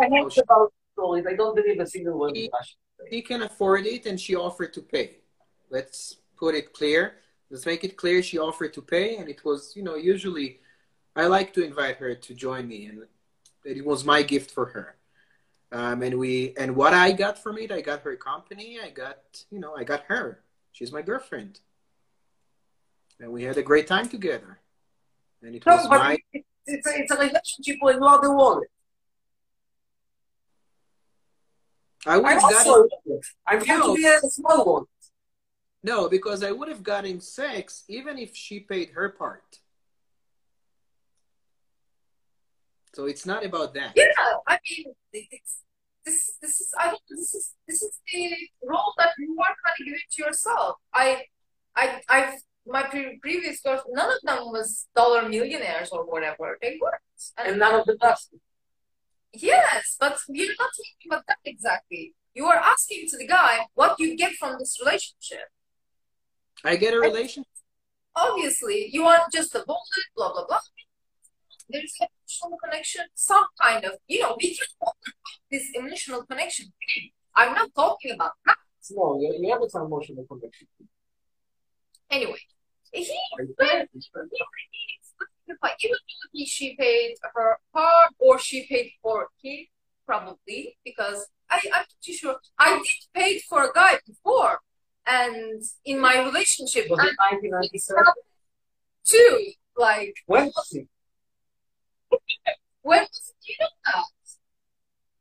I 0.01 0.09
heard 0.09 0.37
about 0.37 0.73
stories. 0.93 1.25
I 1.27 1.35
don't 1.35 1.53
believe 1.55 1.79
a 1.79 1.85
single 1.85 2.17
word 2.17 2.35
in 2.35 2.49
Russian. 2.51 2.77
She 3.09 3.21
can 3.21 3.43
afford 3.43 3.85
it, 3.85 4.05
and 4.05 4.19
she 4.19 4.35
offered 4.35 4.73
to 4.73 4.81
pay. 4.81 5.17
Let's 5.69 6.17
put 6.37 6.55
it 6.55 6.73
clear. 6.73 7.15
Let's 7.49 7.65
make 7.65 7.83
it 7.83 7.97
clear. 7.97 8.23
She 8.23 8.37
offered 8.37 8.73
to 8.73 8.81
pay, 8.81 9.17
and 9.17 9.29
it 9.29 9.43
was, 9.45 9.73
you 9.75 9.83
know, 9.83 9.95
usually 9.95 10.59
I 11.15 11.27
like 11.27 11.53
to 11.53 11.63
invite 11.63 11.97
her 11.97 12.15
to 12.15 12.33
join 12.33 12.67
me, 12.67 12.85
and 12.85 13.03
it 13.63 13.85
was 13.85 14.03
my 14.03 14.23
gift 14.23 14.51
for 14.51 14.67
her. 14.67 14.95
Um, 15.71 16.03
and 16.03 16.19
we, 16.19 16.53
and 16.57 16.75
what 16.75 16.93
I 16.93 17.11
got 17.11 17.41
from 17.41 17.57
it, 17.57 17.71
I 17.71 17.81
got 17.81 18.01
her 18.01 18.15
company. 18.15 18.79
I 18.83 18.89
got, 18.89 19.43
you 19.49 19.59
know, 19.59 19.75
I 19.75 19.83
got 19.83 20.03
her. 20.07 20.43
She's 20.71 20.91
my 20.91 21.01
girlfriend, 21.01 21.59
and 23.19 23.31
we 23.31 23.43
had 23.43 23.57
a 23.57 23.63
great 23.63 23.87
time 23.87 24.07
together. 24.07 24.59
And 25.41 25.55
it 25.55 25.65
was 25.65 25.83
No, 25.85 25.89
my. 25.89 26.17
it's, 26.31 26.87
a, 26.87 26.99
it's 26.99 27.11
a 27.11 27.17
relationship 27.17 27.77
are 27.83 28.21
the 28.21 28.31
wallet. 28.31 28.69
I 32.05 32.17
would 32.17 32.25
I'm 32.25 32.33
have 32.39 32.41
gotten 32.41 32.57
also 32.57 32.71
a 32.83 32.87
wallet. 33.05 33.25
I'm 33.47 33.59
going 33.59 33.79
No. 33.79 33.95
to 33.95 34.01
be 34.01 34.05
a 34.05 34.19
small 34.29 34.73
one. 34.73 34.85
no, 35.83 36.09
because 36.09 36.43
I 36.43 36.51
would 36.51 36.69
have 36.69 36.83
gotten 36.83 37.19
sex 37.21 37.83
even 37.87 38.17
if 38.17 38.35
she 38.35 38.59
paid 38.59 38.89
her 38.91 39.09
part. 39.09 39.59
So 42.93 43.05
it's 43.05 43.25
not 43.25 43.43
about 43.45 43.73
that. 43.73 43.93
yeah, 43.95 44.05
I 44.47 44.59
mean, 44.69 44.93
it's, 45.13 45.57
this 46.05 46.33
this 46.41 46.59
is 46.61 46.69
I 46.77 46.89
don't 46.91 47.01
this 47.09 47.33
is 47.33 47.53
this 47.67 47.81
is 47.81 47.99
the 48.11 48.35
role 48.67 48.93
that 48.97 49.11
you 49.17 49.35
are 49.39 49.55
kind 49.63 49.75
of 49.79 49.85
giving 49.85 49.99
to 50.11 50.23
yourself. 50.23 50.75
I 50.93 51.23
I 51.75 52.01
I've 52.09 52.35
my 52.67 52.83
pre- 52.83 53.17
previous 53.19 53.59
course, 53.61 53.81
none 53.89 54.09
of 54.09 54.19
them 54.23 54.45
was 54.51 54.87
dollar 54.95 55.27
millionaires 55.27 55.89
or 55.89 56.05
whatever. 56.05 56.57
They 56.61 56.77
weren't. 56.81 57.01
And 57.37 57.59
none 57.59 57.75
of 57.79 57.85
the 57.85 57.95
best. 57.95 58.29
Yes, 59.33 59.95
but 59.99 60.17
you're 60.29 60.53
not 60.59 60.69
talking 60.77 61.09
about 61.09 61.23
that 61.27 61.37
exactly. 61.43 62.13
You 62.33 62.45
are 62.45 62.57
asking 62.57 63.07
to 63.09 63.17
the 63.17 63.27
guy 63.27 63.65
what 63.73 63.99
you 63.99 64.15
get 64.15 64.33
from 64.33 64.57
this 64.59 64.77
relationship. 64.83 65.49
I 66.63 66.75
get 66.75 66.93
a 66.93 66.99
relationship. 66.99 67.47
Obviously, 68.15 68.89
you 68.91 69.05
aren't 69.05 69.31
just 69.33 69.55
a 69.55 69.63
bullet, 69.65 70.05
blah, 70.15 70.31
blah, 70.33 70.45
blah. 70.47 70.59
There's 71.69 71.93
an 71.99 72.07
emotional 72.07 72.59
connection, 72.63 73.05
some 73.15 73.45
kind 73.59 73.83
of, 73.85 73.93
you 74.07 74.21
know, 74.21 74.35
we 74.39 74.55
can 74.55 74.67
talk 74.79 74.95
about 75.03 75.39
this 75.51 75.67
emotional 75.73 76.23
connection. 76.25 76.67
I'm 77.35 77.53
not 77.55 77.69
talking 77.75 78.11
about 78.11 78.33
that. 78.45 78.57
No, 78.91 79.19
you, 79.19 79.35
you 79.39 79.51
have 79.51 79.61
some 79.69 79.85
emotional 79.85 80.25
connection. 80.29 80.67
Anyway, 82.11 82.37
he, 82.91 83.17
Right? 83.59 83.87
Even 85.47 85.57
though 85.61 86.29
he, 86.31 86.45
she 86.45 86.75
paid 86.75 87.15
her 87.35 87.57
part 87.73 88.13
or 88.19 88.39
she 88.39 88.65
paid 88.67 88.91
for 89.01 89.27
him, 89.41 89.65
probably, 90.05 90.77
because 90.83 91.27
I, 91.49 91.59
I'm 91.73 91.85
pretty 91.85 92.17
sure 92.17 92.35
I 92.57 92.77
did 92.77 93.21
pay 93.21 93.39
for 93.39 93.63
a 93.63 93.73
guy 93.73 93.99
before. 94.07 94.59
And 95.05 95.61
in 95.85 95.99
my 95.99 96.23
relationship, 96.23 96.89
Was 96.89 96.99
and 96.99 97.09
it 97.09 97.15
1997? 97.19 98.03
too, 99.05 99.51
like, 99.77 100.15
When 100.27 100.45
was 100.45 100.69
it? 100.71 100.87
when 102.83 103.01
was 103.01 103.33
it? 103.41 103.47
you 103.47 103.55
know 103.59 103.67
that? 103.85 104.05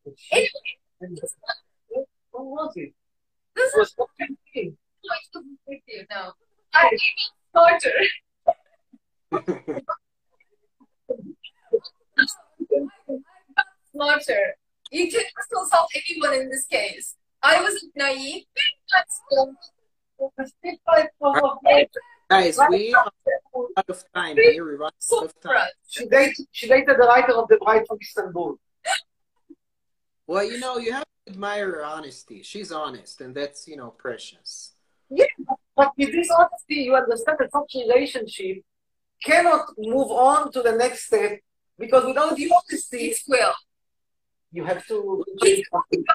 Oh, 0.06 0.14
anyway, 0.30 0.48
When 2.30 2.44
was 2.44 2.72
it? 2.76 2.92
this 3.56 3.74
It 3.74 3.78
is 3.80 3.94
was 3.98 4.08
2015. 4.18 4.76
not 5.04 5.18
even 5.34 5.58
with 5.66 5.80
you, 5.88 6.04
no. 6.10 6.32
I 6.74 6.96
starter. 7.50 7.90
smarter. 13.92 14.56
You 14.90 15.10
can 15.10 15.24
consult 15.50 15.88
anyone 15.94 16.34
in 16.40 16.50
this 16.50 16.66
case. 16.66 17.16
I 17.42 17.60
wasn't 17.60 17.92
naive. 17.96 18.44
Guys, 22.30 22.58
we 22.70 22.94
are 22.94 23.10
out 23.76 23.88
of 23.88 24.04
time 24.14 24.36
here. 24.36 24.64
We 24.64 24.76
run 24.76 24.92
out 25.12 25.24
of 25.24 25.40
time. 25.40 25.68
She 25.88 26.06
dated, 26.06 26.46
she 26.52 26.68
dated 26.68 26.96
the 26.98 27.06
writer 27.06 27.32
of 27.32 27.48
The 27.48 27.56
Bride 27.56 27.84
from 27.86 27.98
Istanbul. 28.00 28.58
Well, 30.26 30.44
you 30.44 30.58
know, 30.60 30.78
you 30.78 30.92
have 30.92 31.04
to 31.04 31.32
admire 31.32 31.70
her 31.72 31.84
honesty. 31.84 32.42
She's 32.42 32.70
honest, 32.70 33.20
and 33.20 33.34
that's, 33.34 33.66
you 33.66 33.76
know, 33.76 33.90
precious. 33.90 34.72
Yeah, 35.10 35.26
but 35.76 35.92
with 35.98 36.12
this 36.12 36.30
honesty, 36.30 36.76
you 36.84 36.94
understand 36.94 37.38
that 37.40 37.50
such 37.52 37.74
relationship 37.74 38.62
cannot 39.24 39.66
move 39.78 40.10
on 40.10 40.52
to 40.52 40.62
the 40.62 40.72
next 40.72 41.06
step 41.06 41.38
because 41.78 42.04
without 42.04 42.36
the 42.36 42.50
honesty, 42.52 43.06
It 43.10 43.18
will. 43.28 43.54
you 44.52 44.64
have 44.64 44.86
to 44.88 45.24
It 45.42 45.64
will 45.72 45.82
go 45.92 46.14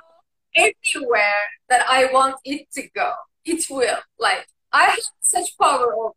everywhere 0.55 1.43
that 1.69 1.85
I 1.89 2.11
want 2.11 2.35
it 2.43 2.71
to 2.73 2.83
go. 2.95 3.11
It 3.45 3.65
will. 3.69 3.97
Like, 4.19 4.45
I 4.71 4.85
have 4.85 4.99
such 5.21 5.57
power 5.59 5.93
over 5.93 6.13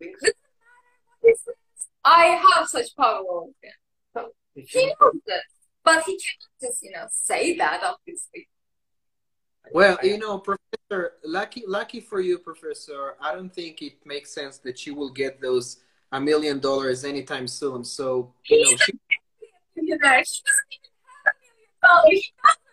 it. 0.00 0.12
Doesn't 0.20 0.36
matter 0.36 0.36
what 1.20 1.30
he 1.30 1.34
says, 1.36 1.54
I 2.04 2.24
have 2.26 2.68
such 2.68 2.94
power 2.96 3.22
over 3.28 3.50
him. 3.62 4.26
He 4.54 4.86
knows 4.86 5.14
this. 5.26 5.42
But 5.84 6.04
he 6.04 6.12
cannot 6.12 6.52
just, 6.62 6.82
you 6.82 6.92
know, 6.92 7.06
say 7.10 7.56
that, 7.58 7.82
obviously. 7.84 8.48
Well, 9.72 9.98
you 10.02 10.18
know, 10.18 10.38
Professor, 10.38 11.12
lucky, 11.24 11.64
lucky 11.66 12.00
for 12.00 12.20
you, 12.20 12.38
Professor. 12.38 13.16
I 13.20 13.34
don't 13.34 13.52
think 13.52 13.82
it 13.82 13.94
makes 14.04 14.30
sense 14.30 14.58
that 14.58 14.86
you 14.86 14.94
will 14.94 15.10
get 15.10 15.40
those 15.40 15.78
a 16.14 16.20
million 16.20 16.60
dollars 16.60 17.04
anytime 17.04 17.48
soon. 17.48 17.84
So, 17.84 18.32
you 18.48 18.62
know, 18.62 18.76
she. 18.76 18.92
She 19.76 19.82
doesn't 19.82 19.88
even 19.88 19.98
have 20.00 20.14
a 20.14 20.30
million 20.60 20.78
dollars. 21.82 22.20
She 22.20 22.30
doesn't. 22.42 22.64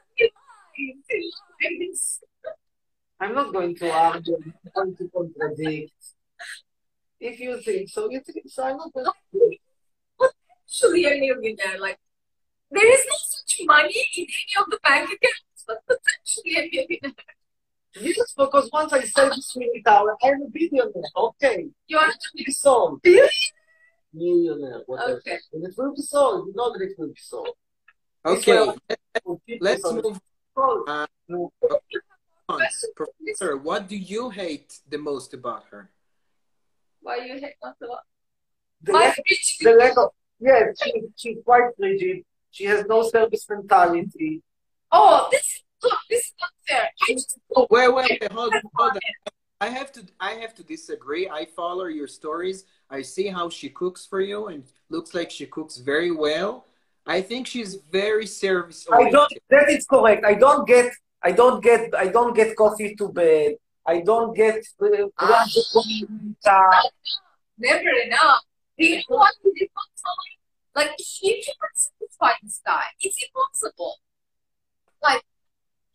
He 0.75 0.95
lies. 1.09 1.35
He 1.59 1.87
lies. 1.87 2.19
I'm 3.19 3.33
not 3.33 3.51
going 3.51 3.75
to 3.75 3.91
argue. 3.91 4.37
I'm 4.45 4.53
going 4.75 4.95
to 4.95 5.09
contradict. 5.15 5.91
If 7.19 7.39
you 7.39 7.59
think 7.61 7.89
so, 7.89 8.09
you 8.11 8.19
think 8.19 8.45
so. 8.47 8.63
I'm 8.63 8.77
not 8.77 8.93
going 8.93 9.05
to. 9.05 9.57
Actually, 10.63 11.05
a 11.05 11.19
millionaire. 11.19 11.79
Like, 11.79 11.99
there 12.69 12.93
is 12.93 13.05
no 13.07 13.15
such 13.17 13.61
money 13.65 14.07
in 14.17 14.23
any 14.23 14.63
of 14.63 14.69
the 14.69 14.79
bank 14.83 15.05
accounts. 15.05 15.65
But 15.67 15.81
the 15.87 15.97
be 16.43 16.57
a 16.57 16.69
millionaire. 16.71 17.40
Yes, 17.99 18.33
because 18.37 18.69
once 18.71 18.93
I 18.93 19.03
sell 19.03 19.29
this 19.29 19.55
million 19.55 19.83
tower, 19.83 20.15
I'm 20.23 20.41
a 20.43 20.47
billionaire. 20.47 21.03
Okay. 21.15 21.67
You 21.87 21.97
are 21.97 22.09
It 22.09 22.15
will 22.33 22.45
be 22.45 22.51
sold. 22.51 23.01
Really? 23.03 23.29
Millionaire, 24.13 24.81
whatever. 24.85 25.13
okay. 25.17 25.37
And 25.53 25.65
it 25.65 25.73
will 25.77 25.93
be 25.93 26.01
sold. 26.01 26.47
You 26.47 26.53
know 26.55 26.71
that 26.71 26.81
it 26.83 26.97
will 26.97 27.07
be 27.09 27.19
sold. 27.19 27.49
Okay, 28.25 28.59
Okay. 29.25 29.57
let's 29.59 29.83
move 29.91 30.19
Sold. 30.55 30.87
Uh, 30.87 31.07
on. 32.49 32.59
Professor, 32.95 33.57
what 33.57 33.87
do 33.87 33.95
you 33.95 34.29
hate 34.29 34.79
the 34.89 34.97
most 34.97 35.33
about 35.33 35.63
her? 35.71 35.89
Why 37.01 37.17
you 37.25 37.33
hate 37.39 37.55
not 37.63 37.75
a 37.81 37.85
lot? 37.87 38.03
The 38.83 38.91
My 38.93 38.99
lack, 39.05 39.17
the 39.61 39.71
lack 39.73 39.97
of, 39.97 40.09
yeah, 40.39 40.65
she, 40.81 40.93
she's 41.15 41.37
quite 41.45 41.69
rigid. 41.79 42.23
She 42.51 42.65
has 42.65 42.85
no 42.85 43.03
service 43.03 43.45
mentality. 43.49 44.41
Oh, 44.91 45.29
this 45.31 45.60
look, 45.83 45.99
this 46.09 46.25
is 46.25 46.33
not 46.39 46.49
fair. 46.67 46.89
I 47.07 47.13
just 47.13 47.37
Oh, 47.55 47.67
wait, 47.69 47.93
wait, 47.93 48.17
wait, 48.21 48.31
hold 48.31 48.53
on, 48.53 48.61
hold 48.75 48.91
on. 48.93 48.99
I 49.59 49.67
have 49.67 49.91
to, 49.93 50.01
I 50.19 50.31
have 50.31 50.55
to 50.55 50.63
disagree. 50.63 51.29
I 51.29 51.45
follow 51.45 51.85
your 51.85 52.07
stories. 52.07 52.65
I 52.89 53.01
see 53.03 53.27
how 53.27 53.49
she 53.49 53.69
cooks 53.69 54.05
for 54.05 54.19
you, 54.21 54.47
and 54.47 54.63
looks 54.89 55.13
like 55.13 55.29
she 55.29 55.45
cooks 55.45 55.77
very 55.77 56.11
well. 56.11 56.65
I 57.05 57.21
think 57.21 57.47
she's 57.47 57.75
very 57.91 58.25
service 58.27 58.87
I 58.91 59.09
don't. 59.09 59.31
That 59.49 59.69
is 59.69 59.85
correct. 59.85 60.25
I 60.25 60.33
don't 60.35 60.67
get. 60.67 60.91
I 61.23 61.31
don't 61.31 61.61
get. 61.63 61.93
I 61.95 62.07
don't 62.07 62.33
get 62.35 62.55
coffee 62.55 62.95
to 62.95 63.09
bed. 63.09 63.55
I 63.85 64.01
don't 64.01 64.35
get. 64.35 64.63
Uh, 64.81 65.07
Ah. 65.19 65.45
uh, 66.45 66.81
never 67.57 67.89
enough. 68.05 68.41
Do 68.77 68.85
you 68.87 68.97
know 69.09 69.17
what 69.17 69.33
is 69.43 69.53
impossible? 69.61 70.25
Like 70.75 70.91
you 71.21 71.33
cannot 71.45 71.73
satisfy 71.75 72.31
this 72.43 72.61
guy. 72.65 72.85
It's 73.01 73.17
impossible. 73.27 73.95
Like 75.03 75.23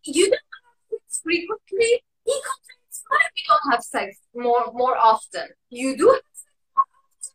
you 0.07 0.31
don't 0.31 0.33
have 0.33 0.91
sex 0.91 1.21
frequently. 1.23 2.03
He 2.25 2.33
complains 2.33 3.03
why 3.09 3.19
we 3.35 3.43
don't 3.49 3.73
have 3.73 3.83
sex 3.83 4.19
more 4.35 4.73
more 4.73 4.97
often. 4.97 5.49
You 5.71 5.97
do 5.97 6.09
have 6.09 6.23
sex 6.33 6.53
more 6.75 6.85
often. 6.85 7.35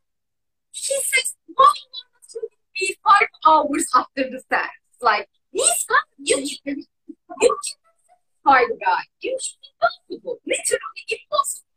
She 0.72 0.96
says 0.96 1.36
why 1.48 1.66
not 1.66 2.30
to 2.32 2.40
be 2.76 2.98
five 3.04 3.30
hours 3.46 3.88
after 3.96 4.30
the 4.30 4.42
sex? 4.50 4.70
Like 5.02 5.30
he's 5.52 5.86
not 5.90 6.04
you 6.18 6.36
can 6.66 6.78
you 6.78 7.16
can 7.42 7.50
satisfy 7.62 8.66
the 8.68 8.78
guy. 8.84 9.02
You 9.20 9.38
should 9.42 9.60
be 9.62 9.70
possible. 9.80 10.40
Literally 10.46 11.04
impossible. 11.10 11.68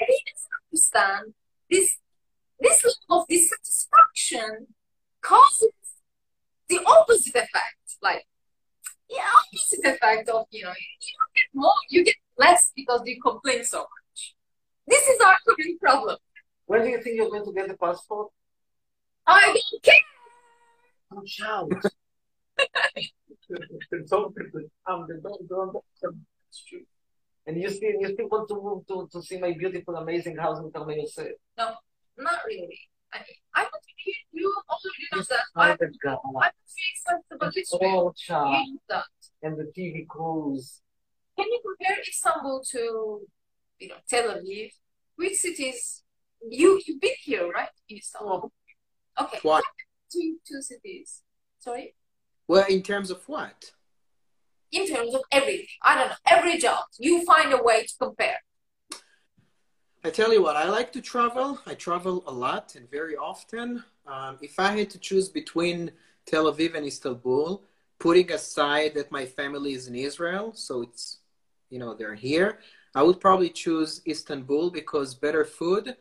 And 0.00 0.08
he 0.08 0.22
doesn't 0.32 0.50
understand 0.70 1.34
this 1.70 1.98
this 2.60 2.84
level 2.84 3.22
of 3.22 3.28
dissatisfaction 3.28 4.66
causes 5.22 5.70
the 6.68 6.80
opposite 6.86 7.34
effect. 7.34 7.76
Like, 8.02 8.26
yeah, 9.10 9.26
opposite 9.38 9.84
effect 9.84 10.28
of, 10.28 10.46
you 10.50 10.62
know, 10.64 10.70
you, 10.70 10.88
you 11.00 11.14
don't 11.18 11.34
get 11.34 11.48
more, 11.52 11.72
you 11.88 12.04
get 12.04 12.14
less 12.38 12.72
because 12.74 13.02
you 13.04 13.20
complain 13.20 13.64
so 13.64 13.80
much. 13.80 14.34
This 14.86 15.06
is 15.08 15.20
our 15.20 15.36
current 15.46 15.80
problem. 15.80 16.16
when 16.66 16.82
do 16.82 16.88
you 16.88 17.02
think 17.02 17.16
you're 17.16 17.28
going 17.30 17.44
to 17.44 17.52
get 17.52 17.68
the 17.68 17.76
passport? 17.76 18.28
I 19.26 19.46
don't 19.46 19.82
care. 19.82 19.94
Don't 21.12 21.28
shout. 21.28 21.70
don't 24.08 24.34
don't 25.26 25.48
don't. 25.48 25.76
It's 26.48 26.64
true. 26.64 26.84
And 27.46 27.60
you 27.60 27.68
still 27.70 27.94
you 28.00 28.12
still 28.14 28.28
want 28.28 28.48
to 28.48 28.54
move 28.54 28.86
to, 28.88 29.08
to 29.12 29.22
see 29.22 29.38
my 29.38 29.52
beautiful, 29.52 29.96
amazing 29.96 30.36
house 30.36 30.58
in 30.60 30.70
Karmei 30.70 30.98
Yosef. 30.98 31.32
No, 31.58 31.74
not 32.18 32.40
really. 32.46 32.78
I 33.12 33.18
mean, 33.18 33.36
I'm 33.54 33.64
not 33.64 33.80
you, 34.06 34.14
you 34.32 34.54
already 34.68 35.06
know 35.12 35.22
that. 35.28 35.40
I'm, 35.56 35.76
private 35.76 35.94
I'm 36.06 36.10
guy. 36.12 36.16
not 36.32 36.52
acceptable 36.94 37.50
this 37.54 37.72
way. 37.72 37.78
Oh, 37.82 38.12
child. 38.16 38.66
That. 38.88 39.04
And 39.42 39.56
the 39.58 39.72
TV 39.76 40.06
crews. 40.06 40.80
Can 41.36 41.46
you 41.48 41.60
compare 41.64 41.98
Istanbul 42.00 42.62
to, 42.72 43.20
you 43.78 43.88
know, 43.88 43.94
Tel 44.08 44.34
Aviv? 44.34 44.70
Which 45.16 45.34
cities? 45.34 46.02
You 46.48 46.80
you've 46.86 47.00
been 47.00 47.12
here, 47.22 47.50
right? 47.50 47.68
In 47.88 47.98
Istanbul. 47.98 48.52
Okay. 49.20 49.38
What? 49.42 49.64
Two 50.12 50.38
two 50.46 50.62
cities. 50.62 51.22
Sorry. 51.58 51.94
Well, 52.48 52.66
in 52.68 52.82
terms 52.82 53.10
of 53.10 53.22
what? 53.28 53.72
In 54.72 54.86
terms 54.86 55.14
of 55.14 55.22
everything, 55.32 55.66
I 55.82 55.96
don't 55.96 56.08
know. 56.08 56.14
Every 56.26 56.58
job, 56.58 56.84
you 56.98 57.24
find 57.24 57.52
a 57.52 57.62
way 57.62 57.82
to 57.82 57.92
compare. 58.00 58.38
I 60.02 60.08
tell 60.10 60.32
you 60.32 60.42
what, 60.42 60.56
I 60.56 60.68
like 60.68 60.92
to 60.94 61.02
travel. 61.02 61.58
I 61.66 61.74
travel 61.74 62.24
a 62.26 62.32
lot 62.32 62.74
and 62.74 62.90
very 62.90 63.16
often. 63.16 63.84
Um, 64.06 64.38
if 64.40 64.58
I 64.58 64.74
had 64.78 64.88
to 64.90 64.98
choose 64.98 65.28
between 65.28 65.90
Tel 66.26 66.50
Aviv 66.50 66.74
and 66.74 66.86
Istanbul, 66.86 67.62
putting 67.98 68.32
aside 68.32 68.94
that 68.94 69.12
my 69.12 69.26
family 69.26 69.72
is 69.74 69.88
in 69.88 69.94
Israel, 69.94 70.52
so 70.54 70.80
it's, 70.82 71.18
you 71.68 71.78
know, 71.78 71.94
they're 71.94 72.14
here, 72.14 72.60
I 72.94 73.02
would 73.02 73.20
probably 73.20 73.50
choose 73.50 74.00
Istanbul 74.08 74.70
because 74.70 75.14
better 75.14 75.44
food 75.44 75.96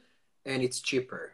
and 0.46 0.64
it's 0.64 0.80
cheaper. 0.80 1.34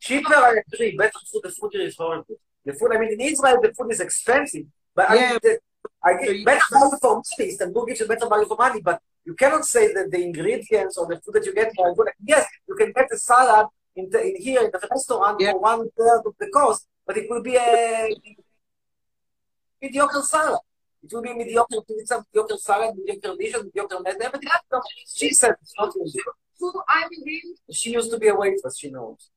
Cheaper, 0.00 0.34
I 0.34 0.56
agree. 0.72 0.96
Better 0.96 1.12
food. 1.30 1.42
The 1.44 1.50
food 1.50 1.70
here 1.72 1.82
is 1.82 1.96
horrible. 1.96 2.34
The 2.64 2.72
food. 2.72 2.90
I 2.94 2.98
mean, 2.98 3.12
in 3.12 3.20
Israel, 3.20 3.58
the 3.62 3.72
food 3.72 3.92
is 3.92 4.00
expensive, 4.00 4.64
but 4.94 5.08
I, 5.08 5.14
Yeah. 5.14 5.30
mean, 5.30 5.38
the, 5.42 5.58
I 6.02 6.14
get 6.14 6.36
you- 6.36 6.44
better 6.44 6.60
value 6.72 6.96
for 7.00 7.14
money. 7.38 7.48
Istanbul 7.52 7.86
gives 7.86 8.00
you 8.00 8.08
better 8.08 8.28
value 8.28 8.46
for 8.46 8.56
money, 8.56 8.80
but 8.80 9.00
you 9.30 9.36
cannot 9.42 9.64
say 9.74 9.84
that 9.96 10.06
the 10.10 10.20
ingredients 10.28 10.94
or 10.98 11.04
the 11.10 11.16
food 11.22 11.34
that 11.36 11.44
you 11.46 11.54
get 11.54 11.68
here 11.76 11.86
are 11.88 11.94
good. 11.94 12.08
Yes, 12.32 12.44
you 12.68 12.74
can 12.80 12.90
get 12.98 13.06
a 13.12 13.18
salad 13.30 13.66
in, 13.98 14.04
the, 14.10 14.20
in 14.28 14.34
here 14.46 14.62
in 14.66 14.70
the 14.74 14.80
restaurant 14.90 15.36
Yeah. 15.40 15.52
for 15.52 15.60
one 15.72 15.82
third 15.98 16.22
of 16.28 16.34
the 16.40 16.48
cost, 16.58 16.82
but 17.06 17.16
it 17.20 17.26
will 17.30 17.42
be 17.50 17.56
a 17.56 18.14
mediocre 19.82 20.22
salad. 20.22 20.60
It 21.02 21.10
will 21.12 21.22
be 21.22 21.32
mediocre 21.32 21.80
pizza, 21.88 22.24
mediocre 22.34 22.56
salad, 22.58 22.94
mediocre 22.96 23.36
dish, 23.38 23.54
mediocre 23.64 24.00
mess, 24.00 24.16
everything. 24.20 24.50
She 25.16 25.30
said 25.30 25.54
it's 25.62 25.74
not 25.78 25.92
easy. 26.04 26.20
So 26.58 26.82
I 26.88 27.00
believe 27.08 27.42
She 27.70 27.92
used 27.92 28.10
to 28.12 28.18
be 28.18 28.28
a 28.28 28.34
waitress, 28.34 28.78
she 28.78 28.90
knows. 28.90 29.30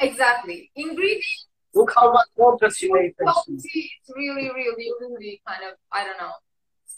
exactly. 0.00 0.70
Ingredients 0.74 1.46
Look 1.76 1.92
how 1.94 2.12
much 2.12 2.28
water 2.36 2.70
she 2.70 2.86
made. 2.92 3.16
quality 3.16 3.52
is 3.54 4.14
really, 4.14 4.48
really, 4.58 4.88
really 5.00 5.40
kind 5.46 5.62
of 5.68 5.74
I 5.90 6.04
don't 6.04 6.18
know. 6.22 6.34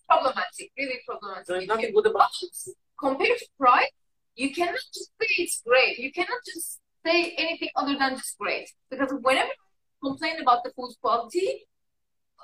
Problematic, 0.08 0.70
really 0.78 1.00
problematic. 1.06 1.46
There 1.46 1.56
is 1.58 1.68
nothing 1.68 1.92
good 1.92 2.06
about 2.06 2.30
it. 2.42 2.56
compared 2.98 3.38
to 3.38 3.46
price, 3.58 3.90
you 4.34 4.54
cannot 4.54 4.80
just 4.94 5.10
say 5.20 5.28
it's 5.38 5.62
great. 5.66 5.98
You 5.98 6.12
cannot 6.12 6.40
just 6.44 6.80
say 7.04 7.34
anything 7.36 7.70
other 7.76 7.96
than 7.98 8.16
just 8.16 8.38
great. 8.38 8.70
Because 8.90 9.12
whenever 9.20 9.48
I 9.48 10.06
complain 10.06 10.40
about 10.40 10.64
the 10.64 10.70
food 10.70 10.94
quality, 11.00 11.66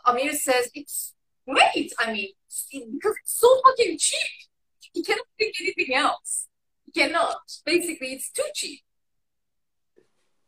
Amir 0.07 0.33
says 0.33 0.71
it's 0.75 1.15
great. 1.49 1.93
I 1.99 2.13
mean, 2.13 2.31
because 2.49 3.17
it's 3.23 3.41
so 3.41 3.61
fucking 3.65 3.99
cheap. 3.99 4.49
You 4.95 5.03
cannot 5.03 5.27
think 5.39 5.55
anything 5.61 5.95
else. 5.95 6.49
You 6.87 7.03
cannot. 7.03 7.37
Basically, 7.65 8.15
it's 8.15 8.31
too 8.31 8.49
cheap. 8.55 8.81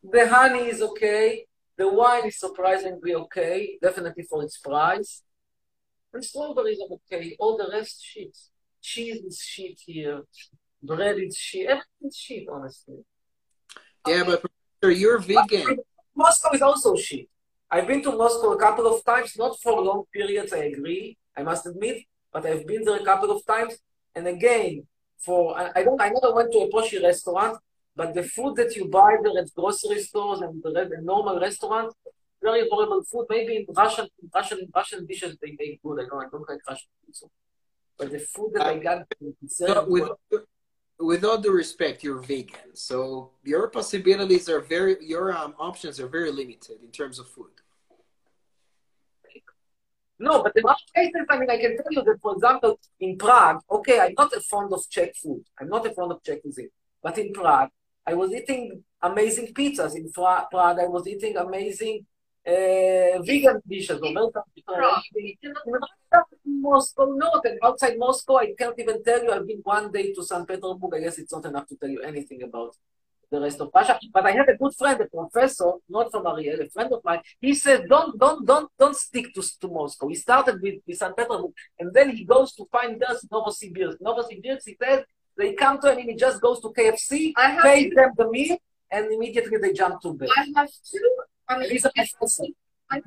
The 0.03 0.27
honey 0.27 0.67
is 0.67 0.81
okay. 0.81 1.45
The 1.77 1.89
wine 1.89 2.27
is 2.27 2.39
surprisingly 2.39 3.15
okay, 3.15 3.77
definitely 3.81 4.23
for 4.23 4.43
its 4.43 4.57
price. 4.57 5.23
And 6.15 6.23
strawberries 6.23 6.79
are 6.79 6.95
okay. 6.95 7.35
All 7.39 7.57
the 7.57 7.69
rest 7.71 8.01
shit. 8.01 8.35
Cheese 8.81 9.21
is 9.29 9.37
shit 9.37 9.77
here. 9.85 10.21
Bread 10.81 11.17
is 11.19 11.35
shit. 11.35 11.67
Everything's 11.67 12.15
shit, 12.15 12.45
honestly. 12.49 12.99
Yeah, 14.07 14.23
but 14.23 14.39
Professor, 14.43 14.91
you're 14.97 15.19
vegan. 15.19 15.79
Moscow 16.15 16.51
is 16.53 16.61
also 16.61 16.95
shit. 16.95 17.27
I've 17.69 17.87
been 17.87 18.01
to 18.03 18.13
Moscow 18.13 18.53
a 18.53 18.57
couple 18.57 18.87
of 18.87 19.03
times, 19.03 19.35
not 19.37 19.59
for 19.61 19.81
long 19.81 20.03
periods, 20.13 20.53
I 20.53 20.63
agree, 20.71 21.17
I 21.35 21.43
must 21.43 21.65
admit, 21.65 22.03
but 22.31 22.45
I've 22.45 22.65
been 22.65 22.85
there 22.85 22.95
a 22.95 23.03
couple 23.03 23.31
of 23.31 23.45
times. 23.45 23.73
And 24.15 24.25
again, 24.27 24.87
for 25.17 25.59
I, 25.59 25.83
don't 25.83 25.99
I 25.99 26.09
never 26.09 26.33
went 26.33 26.53
to 26.53 26.59
a 26.59 26.69
poshy 26.71 27.03
restaurant, 27.03 27.57
but 27.93 28.13
the 28.13 28.23
food 28.23 28.55
that 28.55 28.73
you 28.77 28.87
buy 28.87 29.17
there 29.21 29.41
at 29.41 29.53
grocery 29.53 30.01
stores 30.01 30.39
and 30.39 30.63
the, 30.63 30.71
the 30.71 31.01
normal 31.01 31.39
restaurants, 31.41 31.95
very 32.49 32.63
horrible 32.71 33.01
food. 33.11 33.25
Maybe 33.35 33.51
in 33.59 33.65
Russian 33.83 34.07
Russian 34.37 34.59
Russian 34.79 35.01
dishes 35.09 35.33
they 35.41 35.51
make 35.59 35.81
good. 35.83 35.97
I 36.01 36.05
don't 36.09 36.21
I 36.25 36.29
don't 36.31 36.47
like 36.51 36.63
Russian. 36.69 36.89
So. 37.19 37.25
But 37.97 38.11
the 38.11 38.19
food 38.19 38.51
that 38.55 38.65
I 38.65 38.77
got 38.77 39.05
No, 39.61 39.85
with, 39.87 40.09
with 40.99 41.23
all 41.23 41.37
due 41.37 41.51
respect, 41.51 42.03
you're 42.03 42.21
vegan, 42.21 42.75
so 42.75 43.31
your 43.43 43.69
possibilities 43.69 44.49
are 44.49 44.61
very, 44.61 44.97
your 45.01 45.35
um, 45.35 45.53
options 45.59 45.99
are 45.99 46.07
very 46.07 46.31
limited 46.31 46.77
in 46.83 46.91
terms 46.91 47.19
of 47.19 47.27
food. 47.29 47.51
No, 50.17 50.43
but 50.43 50.53
in 50.55 50.63
other 50.65 50.75
cases, 50.95 51.25
I 51.29 51.37
mean, 51.39 51.49
I 51.49 51.57
can 51.57 51.75
tell 51.75 51.91
you 51.91 52.03
that, 52.03 52.21
for 52.21 52.33
example, 52.35 52.79
in 53.01 53.17
Prague, 53.17 53.59
okay, 53.69 53.99
I'm 53.99 54.13
not 54.17 54.31
a 54.33 54.39
fond 54.39 54.71
of 54.71 54.89
Czech 54.89 55.13
food. 55.15 55.43
I'm 55.59 55.67
not 55.67 55.85
a 55.85 55.93
fond 55.93 56.13
of 56.13 56.23
Czech 56.23 56.41
cuisine. 56.41 56.69
But 57.03 57.17
in 57.17 57.33
Prague, 57.33 57.69
I 58.07 58.13
was 58.13 58.31
eating 58.31 58.81
amazing 59.01 59.53
pizzas. 59.53 59.93
In 59.93 60.09
Prague, 60.13 60.79
I 60.79 60.87
was 60.87 61.05
eating 61.05 61.35
amazing 61.35 62.05
vegan 62.45 63.61
dishes. 63.67 63.99
Or 64.01 64.11
vegan 64.13 64.31
Prague. 64.65 66.25
in 66.45 66.61
Moscow, 66.61 67.05
not. 67.05 67.45
And 67.45 67.59
outside 67.63 67.97
Moscow, 67.97 68.37
I 68.37 68.53
can't 68.57 68.77
even 68.79 69.03
tell 69.03 69.23
you. 69.23 69.31
I've 69.31 69.47
been 69.47 69.61
one 69.63 69.91
day 69.91 70.13
to 70.13 70.23
St. 70.23 70.47
Petersburg. 70.47 70.93
I 70.95 70.99
guess 70.99 71.17
it's 71.17 71.33
not 71.33 71.45
enough 71.45 71.67
to 71.67 71.75
tell 71.75 71.89
you 71.89 72.01
anything 72.01 72.43
about 72.43 72.75
the 73.31 73.41
rest 73.41 73.59
of 73.61 73.71
Russia. 73.73 73.99
But 74.13 74.25
I 74.25 74.31
had 74.31 74.49
a 74.49 74.57
good 74.57 74.73
friend, 74.75 75.01
a 75.01 75.05
professor, 75.05 75.71
not 75.89 76.11
from 76.11 76.27
Ariel, 76.27 76.61
a 76.61 76.69
friend 76.69 76.91
of 76.93 77.01
mine. 77.03 77.21
He 77.41 77.53
said, 77.53 77.87
don't, 77.89 78.17
don't, 78.19 78.45
don't, 78.45 78.69
don't 78.77 78.95
stick 78.95 79.33
to, 79.33 79.41
to 79.61 79.67
Moscow. 79.67 80.07
He 80.07 80.15
started 80.15 80.61
with, 80.61 80.75
with 80.87 80.97
St. 80.97 81.15
Petersburg, 81.15 81.51
and 81.79 81.93
then 81.93 82.15
he 82.15 82.23
goes 82.23 82.53
to 82.53 82.65
find 82.71 82.99
girls 82.99 83.23
in 83.23 83.29
Novosibirsk. 83.29 83.97
Novosibirsk, 84.01 84.61
he 84.65 84.77
says, 84.81 85.03
they 85.37 85.53
come 85.53 85.79
to 85.81 85.91
him 85.91 85.97
and 85.99 86.09
he 86.11 86.15
just 86.15 86.41
goes 86.41 86.61
to 86.61 86.69
KFC, 86.69 87.33
pays 87.61 87.93
them 87.93 88.11
the 88.17 88.29
meal, 88.29 88.57
and 88.89 89.11
immediately 89.11 89.57
they 89.57 89.73
jump 89.73 90.01
to 90.01 90.13
bed. 90.13 90.29
I 90.37 90.45
have 90.55 90.69
to, 90.69 91.25
I 91.47 91.57
mean, 91.59 91.69
He's 91.69 91.85
a. 91.85 91.91
I 92.91 93.01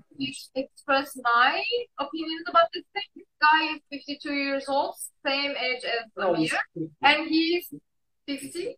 express 0.57 1.17
my 1.23 1.63
opinions 1.99 2.43
about 2.49 2.67
this 2.75 2.83
thing. 2.93 3.03
This 3.15 3.27
guy 3.41 3.75
is 3.75 3.81
52 4.07 4.33
years 4.33 4.65
old, 4.69 4.95
same 5.25 5.53
age 5.53 5.85
as 5.85 6.11
No, 6.17 6.35
he's 6.35 6.53
and 7.03 7.29
he's 7.29 7.73
ah, 7.73 7.79
50, 8.27 8.51
think 8.57 8.77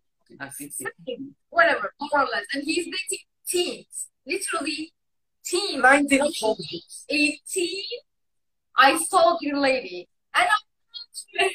he- 0.59 0.69
60, 0.69 1.19
whatever, 1.49 1.93
more 1.99 2.21
or 2.21 2.27
less. 2.31 2.45
And 2.53 2.63
he's 2.63 2.85
dating 2.85 3.25
teens, 3.47 4.09
literally 4.27 4.93
teens. 5.43 5.81
19 5.81 6.21
18, 7.09 7.83
I 8.77 8.97
saw 9.03 9.37
your 9.41 9.59
lady. 9.59 10.07
And 10.35 10.47
I'm 10.47 11.49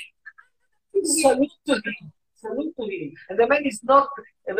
Salute 1.04 1.50
to 1.66 1.74
him. 1.74 2.12
Him. 2.54 3.12
And 3.28 3.38
the 3.38 3.46
man 3.46 3.64
is 3.64 3.80
not 3.82 4.08
uh, 4.50 4.54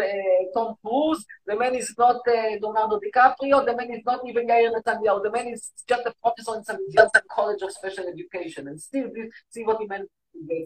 Tom 0.55 0.75
Cruise. 0.85 1.25
The 1.47 1.57
man 1.57 1.75
is 1.75 1.95
not 1.99 2.17
uh, 2.29 2.33
Leonardo 2.61 3.01
DiCaprio. 3.01 3.65
The 3.65 3.77
man 3.77 3.91
is 3.93 4.03
not 4.05 4.21
even 4.27 4.47
Yair 4.49 4.73
Netanyahu. 4.73 5.23
The 5.23 5.31
man 5.31 5.49
is 5.49 5.71
just 5.89 6.03
a 6.07 6.13
professor 6.23 6.57
in 6.57 6.65
some 6.65 6.79
a 7.15 7.21
college 7.31 7.63
of 7.63 7.73
special 7.73 8.07
education. 8.09 8.69
And 8.69 8.81
still, 8.81 9.09
see 9.51 9.65
what 9.65 9.81
he 9.81 9.87
meant 9.87 10.09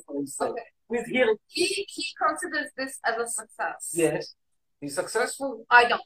for 0.06 0.16
himself. 0.16 0.50
Okay. 0.50 0.62
With 0.88 1.06
here, 1.06 1.36
he, 1.46 1.86
he 1.88 2.06
considers 2.20 2.70
this 2.76 2.98
as 3.04 3.16
a 3.16 3.28
success. 3.28 3.92
yes, 3.92 4.34
he's 4.80 4.94
successful. 4.94 5.64
I 5.70 5.84
don't. 5.84 6.02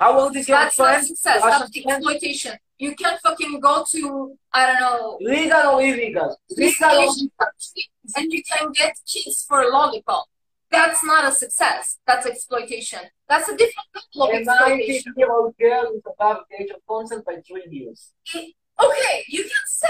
How 0.00 0.18
old 0.18 0.34
is 0.34 0.48
your 0.48 0.56
That's 0.58 0.78
not 0.78 0.84
friend? 0.86 1.06
success. 1.06 1.42
Russian 1.44 1.68
That's 1.84 1.96
exploitation. 1.96 2.52
You 2.78 2.94
can't 2.96 3.20
fucking 3.20 3.60
go 3.60 3.84
to, 3.92 4.38
I 4.54 4.66
don't 4.66 4.80
know, 4.80 5.18
Legal 5.20 5.74
or 5.74 5.82
illegal? 5.82 6.40
Legal 6.56 6.88
or 6.90 7.12
country 7.38 7.90
and 8.16 8.32
you 8.32 8.42
can 8.42 8.72
get 8.72 8.96
kids 9.06 9.44
for 9.46 9.60
a 9.60 9.68
lollipop. 9.68 10.24
That's 10.70 11.04
not 11.04 11.30
a 11.30 11.32
success. 11.32 11.98
That's 12.06 12.26
exploitation. 12.26 13.00
That's 13.28 13.48
a 13.48 13.56
different 13.56 13.88
level 14.14 14.28
of 14.28 14.46
a 14.46 14.50
exploitation. 14.50 15.12
19-year-old 15.12 15.54
girl 15.58 15.92
is 15.94 16.02
above 16.06 16.38
the 16.48 16.62
age 16.62 16.70
of 16.70 16.80
consent 16.88 17.26
by 17.26 17.36
three 17.46 17.66
years. 17.70 18.12
Okay, 18.34 19.24
you 19.28 19.42
can 19.42 19.66
say 19.66 19.88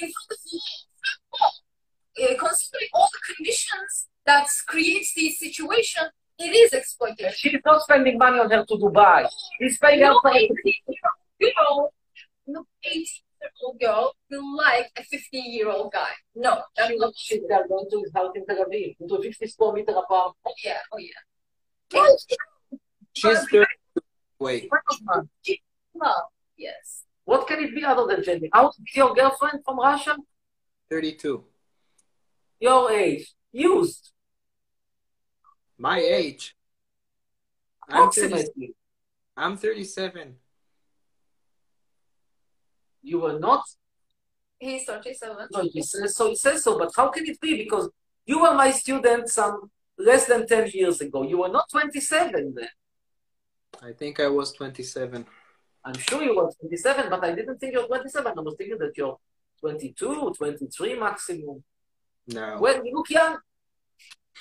in 0.00 0.10
front 0.10 0.30
of 0.32 0.38
the 0.44 0.60
law, 1.40 1.50
uh, 2.24 2.34
considering 2.36 2.88
all 2.94 3.08
the 3.12 3.34
conditions 3.34 4.08
that 4.26 4.48
creates 4.66 5.14
this 5.14 5.38
situation, 5.38 6.04
it 6.38 6.54
is 6.54 6.72
And 6.72 6.80
exploitation. 6.80 7.32
she's 7.36 7.60
not 7.64 7.82
spending 7.82 8.18
money 8.18 8.38
on 8.38 8.50
her 8.50 8.64
to 8.64 8.74
Dubai. 8.74 9.28
He's 9.58 9.78
paying 9.78 10.00
her 10.00 10.12
No 10.12 10.20
for 10.20 10.30
18-year-old 10.30 10.98
girl, 11.40 11.92
no 12.46 12.64
18-year-old 12.84 13.80
girl 13.80 14.14
will 14.30 14.56
like 14.56 14.90
a 14.96 15.02
15-year-old 15.02 15.92
guy. 15.92 16.10
No, 16.34 16.62
that's 16.76 16.90
She 16.90 16.96
not 16.98 17.12
she's 17.16 17.40
there 17.48 17.66
going 17.68 17.86
to 17.90 18.00
his 18.02 18.12
house 18.14 18.32
in 18.34 18.46
Tel 18.46 18.64
Aviv, 18.64 18.96
into 19.00 19.14
a 19.14 19.22
50 19.22 19.46
square 19.46 19.72
meter 19.72 19.92
apartment. 19.92 20.36
Oh 20.46 20.52
yeah, 20.64 20.78
oh 20.92 20.98
yeah. 20.98 21.20
She's 23.14 23.38
30 23.50 23.64
Wait, 24.38 24.68
No, 25.94 26.12
yes. 26.56 27.04
What 27.24 27.46
can 27.46 27.60
it 27.62 27.74
be 27.74 27.84
other 27.84 28.06
than 28.06 28.24
Jenny? 28.24 28.48
How 28.52 28.68
is 28.70 28.76
your 28.94 29.14
girlfriend 29.14 29.60
from 29.64 29.78
Russia? 29.78 30.16
32. 30.90 31.44
Your 32.58 32.90
age. 32.90 33.32
Used. 33.52 34.10
My 35.82 35.98
age. 35.98 36.54
I'm 37.88 38.08
30, 38.12 38.26
Approximately. 38.26 38.74
I'm 39.36 39.56
37. 39.56 40.36
You 43.02 43.18
were 43.18 43.40
not 43.40 43.64
He's 44.60 44.84
37. 44.84 45.48
No, 45.50 45.62
he 45.72 45.82
says 45.82 46.14
so, 46.14 46.28
he 46.28 46.36
says 46.36 46.62
so, 46.62 46.78
but 46.78 46.92
how 46.96 47.08
can 47.08 47.26
it 47.26 47.40
be? 47.40 47.56
Because 47.64 47.90
you 48.24 48.40
were 48.42 48.54
my 48.54 48.70
student 48.70 49.28
some 49.28 49.72
less 49.98 50.26
than 50.26 50.46
10 50.46 50.70
years 50.72 51.00
ago. 51.00 51.24
You 51.24 51.38
were 51.38 51.48
not 51.48 51.68
27 51.68 52.54
then. 52.54 52.68
I 53.82 53.90
think 53.90 54.20
I 54.20 54.28
was 54.28 54.52
27. 54.52 55.26
I'm 55.84 55.98
sure 55.98 56.22
you 56.22 56.36
were 56.36 56.48
27, 56.60 57.10
but 57.10 57.24
I 57.24 57.34
didn't 57.34 57.58
think 57.58 57.72
you 57.72 57.80
were 57.80 57.88
27. 57.88 58.32
I 58.38 58.40
was 58.40 58.54
thinking 58.56 58.78
that 58.78 58.96
you're 58.96 59.18
22, 59.58 60.32
23 60.38 61.00
maximum. 61.00 61.64
No. 62.28 62.58
Well, 62.60 62.86
you 62.86 62.94
look 62.94 63.10
young. 63.10 63.38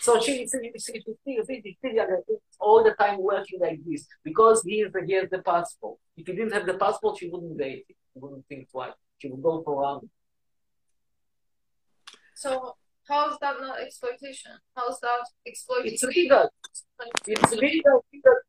So 0.02 0.20
she, 0.20 0.48
she, 0.48 0.72
she, 0.80 1.04
she, 1.28 2.00
all 2.60 2.84
the 2.84 2.96
time 3.00 3.22
working 3.22 3.60
like 3.60 3.80
this 3.86 4.08
because 4.24 4.64
he, 4.64 4.82
is, 4.82 4.92
he 5.06 5.14
has 5.14 5.30
the 5.30 5.44
passport. 5.44 6.00
If 6.18 6.26
he 6.26 6.34
didn't 6.34 6.54
have 6.54 6.66
the 6.66 6.74
passport, 6.74 7.20
she 7.20 7.30
wouldn't 7.30 7.58
date 7.58 7.86
it. 7.88 7.96
She 8.14 8.20
wouldn't 8.20 8.46
think 8.48 8.70
twice. 8.72 8.94
She 9.20 9.30
would 9.30 9.44
go 9.44 9.62
for 9.64 9.82
round. 9.82 10.10
So 12.36 12.76
how 13.08 13.30
is 13.30 13.38
that 13.42 13.58
not 13.62 13.80
exploitation? 13.80 14.54
How 14.76 14.90
is 14.90 15.00
that 15.02 15.28
exploitation? 15.46 15.94
It's 15.94 16.04
legal. 16.04 16.50
It's 17.28 17.52
legal. 17.52 18.04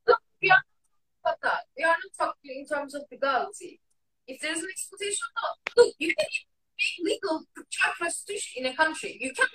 No, 0.09 0.15
we 0.41 0.51
are 0.51 0.55
not 0.57 0.65
talking 0.87 1.15
about 1.23 1.37
that. 1.43 1.61
We 1.77 1.85
are 1.85 1.89
not 1.89 2.27
talking 2.27 2.61
in 2.61 2.67
terms 2.67 2.95
of 2.95 3.03
legality. 3.11 3.81
If 4.27 4.41
there's 4.41 4.59
an 4.59 4.69
exploitation, 4.71 5.27
no. 5.37 5.83
Look, 5.83 5.95
you 5.99 6.15
can 6.15 6.27
even 6.27 7.05
make 7.05 7.21
legal 7.23 7.43
child 7.71 7.95
prostitution 7.99 8.65
in 8.65 8.73
a 8.73 8.77
country. 8.77 9.19
You 9.21 9.33
can, 9.35 9.47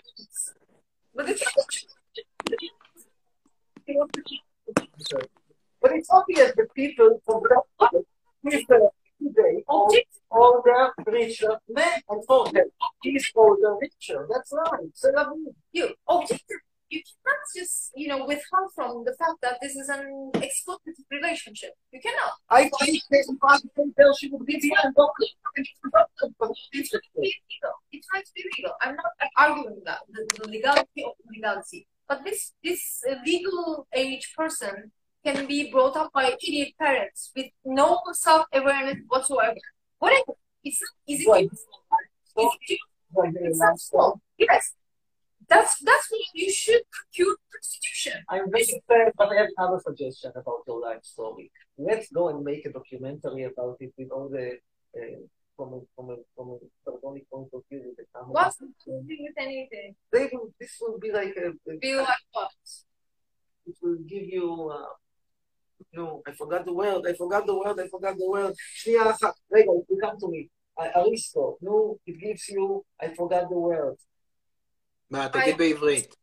but 1.16 1.26
the 1.26 1.34
it's 6.08 6.12
obvious 6.12 6.53
that 6.55 6.74
people 6.74 7.22
from 7.26 7.41
that 7.43 8.03
prefer 8.43 8.89
today 9.22 9.64
old, 9.68 9.95
older, 10.32 10.91
richer 11.05 11.60
men. 11.68 12.01
And 12.10 12.26
for 12.26 12.49
them, 12.51 12.68
he's 13.03 13.30
older, 13.36 13.76
richer. 13.82 14.28
That's 14.30 14.53
right. 14.53 14.89
C'est 14.93 15.12
la 15.14 15.30
you 15.74 15.89
objective 16.08 16.62
you 16.89 17.01
cannot 17.03 17.43
just 17.53 17.91
you 17.95 18.08
know 18.08 18.26
withhold 18.26 18.72
from 18.74 19.03
the 19.03 19.14
fact 19.20 19.41
that 19.41 19.58
this 19.62 19.76
is 19.76 19.89
an 19.89 20.32
exploitative 20.36 21.03
relationship. 21.12 21.72
You 21.91 21.99
cannot. 21.99 22.32
I 22.49 22.70
think 22.80 23.03
that 23.10 23.26
if 23.28 23.43
I 23.43 23.60
can 23.76 23.93
tell 23.93 24.16
she 24.16 24.30
would 24.30 24.45
be 24.45 24.58
the 24.62 24.74
end 24.84 24.95
It's 27.91 28.08
legal. 28.14 28.22
To 28.24 28.32
be 28.36 28.43
legal. 28.58 28.74
I'm 28.82 28.95
not 28.95 29.12
arguing 29.36 29.82
that 29.86 29.99
the, 30.10 30.26
the 30.38 30.47
legality 30.47 31.03
of 31.03 31.12
legality, 31.30 31.88
but 32.08 32.24
this 32.24 32.53
this 32.64 33.03
uh, 33.10 33.16
legal 33.26 33.88
age 33.93 34.34
person 34.38 34.91
can 35.28 35.46
be 35.48 35.72
brought 35.72 35.96
up 36.02 36.10
by 36.14 36.26
idiot 36.48 36.70
parents 36.80 37.32
with 37.36 37.48
no 37.66 38.00
self 38.14 38.46
awareness 38.54 38.98
whatsoever. 39.08 39.56
It's 40.64 40.82
is 41.08 41.22
it 41.22 41.28
Right. 41.30 41.50
is 41.52 42.52
it 42.70 42.80
it's 43.48 43.60
not 43.60 43.80
small. 43.80 44.12
Yes. 44.38 44.64
That's 45.50 45.74
that's 45.90 46.08
when 46.12 46.22
you 46.34 46.52
should 46.52 46.84
procure 46.98 47.36
prostitution. 47.52 48.16
I'm 48.30 48.52
very 48.52 48.66
sad, 48.66 49.12
but 49.18 49.30
I 49.34 49.36
have 49.42 49.50
another 49.58 49.80
suggestion 49.88 50.32
about 50.42 50.62
your 50.68 50.80
life 50.88 51.04
story. 51.14 51.52
Let's 51.78 52.08
go 52.12 52.24
and 52.32 52.44
make 52.44 52.66
a 52.66 52.72
documentary 52.80 53.44
about 53.52 53.78
it 53.80 53.92
with 53.98 54.10
all 54.12 54.28
the 54.38 54.48
uh, 54.98 55.20
from 55.56 55.70
a 55.76 55.80
from 55.96 56.06
a 56.14 56.18
from 56.36 56.48
a 56.56 56.58
sardonic 56.84 57.26
point 57.32 57.50
of 57.54 57.62
view 57.70 57.82
with 57.88 57.96
the 58.00 58.06
camera. 58.14 58.32
What's 58.38 58.58
the 58.58 58.68
with 58.88 59.38
anything? 59.48 59.96
They 60.12 60.30
will, 60.32 60.50
this 60.60 60.74
will 60.82 61.00
be 61.00 61.12
like 61.20 61.34
a, 61.46 61.48
a 61.72 61.78
Be 61.78 61.96
like 61.96 62.26
what? 62.34 62.52
it 63.70 63.76
will 63.82 64.00
give 64.14 64.26
you 64.38 64.48
uh, 64.78 64.92
no, 65.94 66.22
I 66.28 66.32
forgot 66.32 66.66
the 66.66 66.74
word, 66.74 67.02
I 67.08 67.14
forgot 67.14 67.46
the 67.46 67.56
word, 67.56 67.80
I 67.80 67.88
forgot 67.88 68.16
the 68.18 68.28
word. 68.34 68.54
שנייה 68.58 69.12
אחת, 69.12 69.34
רגע, 69.54 69.72
will 69.72 70.06
come 70.06 70.18
to 70.20 70.28
me. 70.28 70.48
אריסטו, 70.96 71.58
נו, 71.62 71.98
it 72.10 72.14
gives 72.14 72.54
you, 72.54 72.84
I 73.04 73.08
forgot 73.08 73.44
the 73.50 73.58
word. 73.58 73.96
מה, 75.10 75.30
תגיד 75.30 75.58
בעברית. 75.58 76.16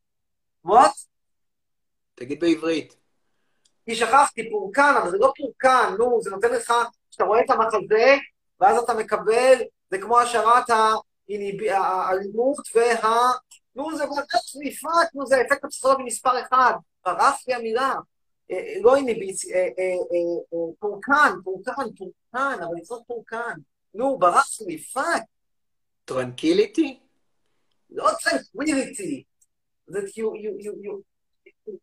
What? 0.67 1.07
תגיד 2.15 2.41
בעברית. 2.41 2.97
כי 3.85 3.95
שכחתי, 3.95 4.51
פורקן, 4.51 4.95
אבל 5.03 5.11
זה 5.11 5.17
לא 5.21 5.33
פורקן, 5.37 5.95
נו, 5.99 6.23
זה 6.23 6.31
נותן 6.31 6.49
לך, 6.51 6.73
כשאתה 7.11 7.25
רואה 7.25 7.41
את 7.41 7.51
המחזה, 7.51 8.17
ואז 8.61 8.79
אתה 8.79 8.95
מקבל, 8.95 9.59
זה 9.91 9.99
כמו 9.99 10.21
השערת 10.21 10.71
האלימות 11.71 12.69
וה... 12.75 13.33
נו, 13.77 13.97
זה 13.97 14.05
ועדת 14.05 14.43
נפרט, 14.61 15.15
נו, 15.15 15.27
זה 15.27 15.37
האפקט 15.37 15.65
הפסיכולוגי 15.65 16.03
מספר 16.03 16.43
אחד. 16.43 16.73
ברח 17.07 17.39
לי 17.49 17.55
המילה. 17.55 17.95
אה, 18.51 18.75
לא 18.83 18.97
איניביץ, 18.97 19.45
אה, 19.45 19.55
אה, 19.59 19.65
אה, 19.69 19.69
אה, 20.53 20.75
פורקן, 20.79 21.33
פורקן, 21.45 21.73
פורקן, 21.99 22.63
אבל 22.63 22.77
זה 22.83 22.95
לא 22.95 23.01
פורקן. 23.07 23.55
נו, 23.95 24.19
ברח 24.19 24.49
לי, 24.67 24.79
פאק. 24.79 25.23
טרנקיליטי? 26.05 27.01
לא 27.91 28.09
tranquility. 28.09 29.25
That 29.91 30.09
you, 30.17 30.27
you, 30.45 30.53
you, 30.65 30.73
you, 30.87 30.95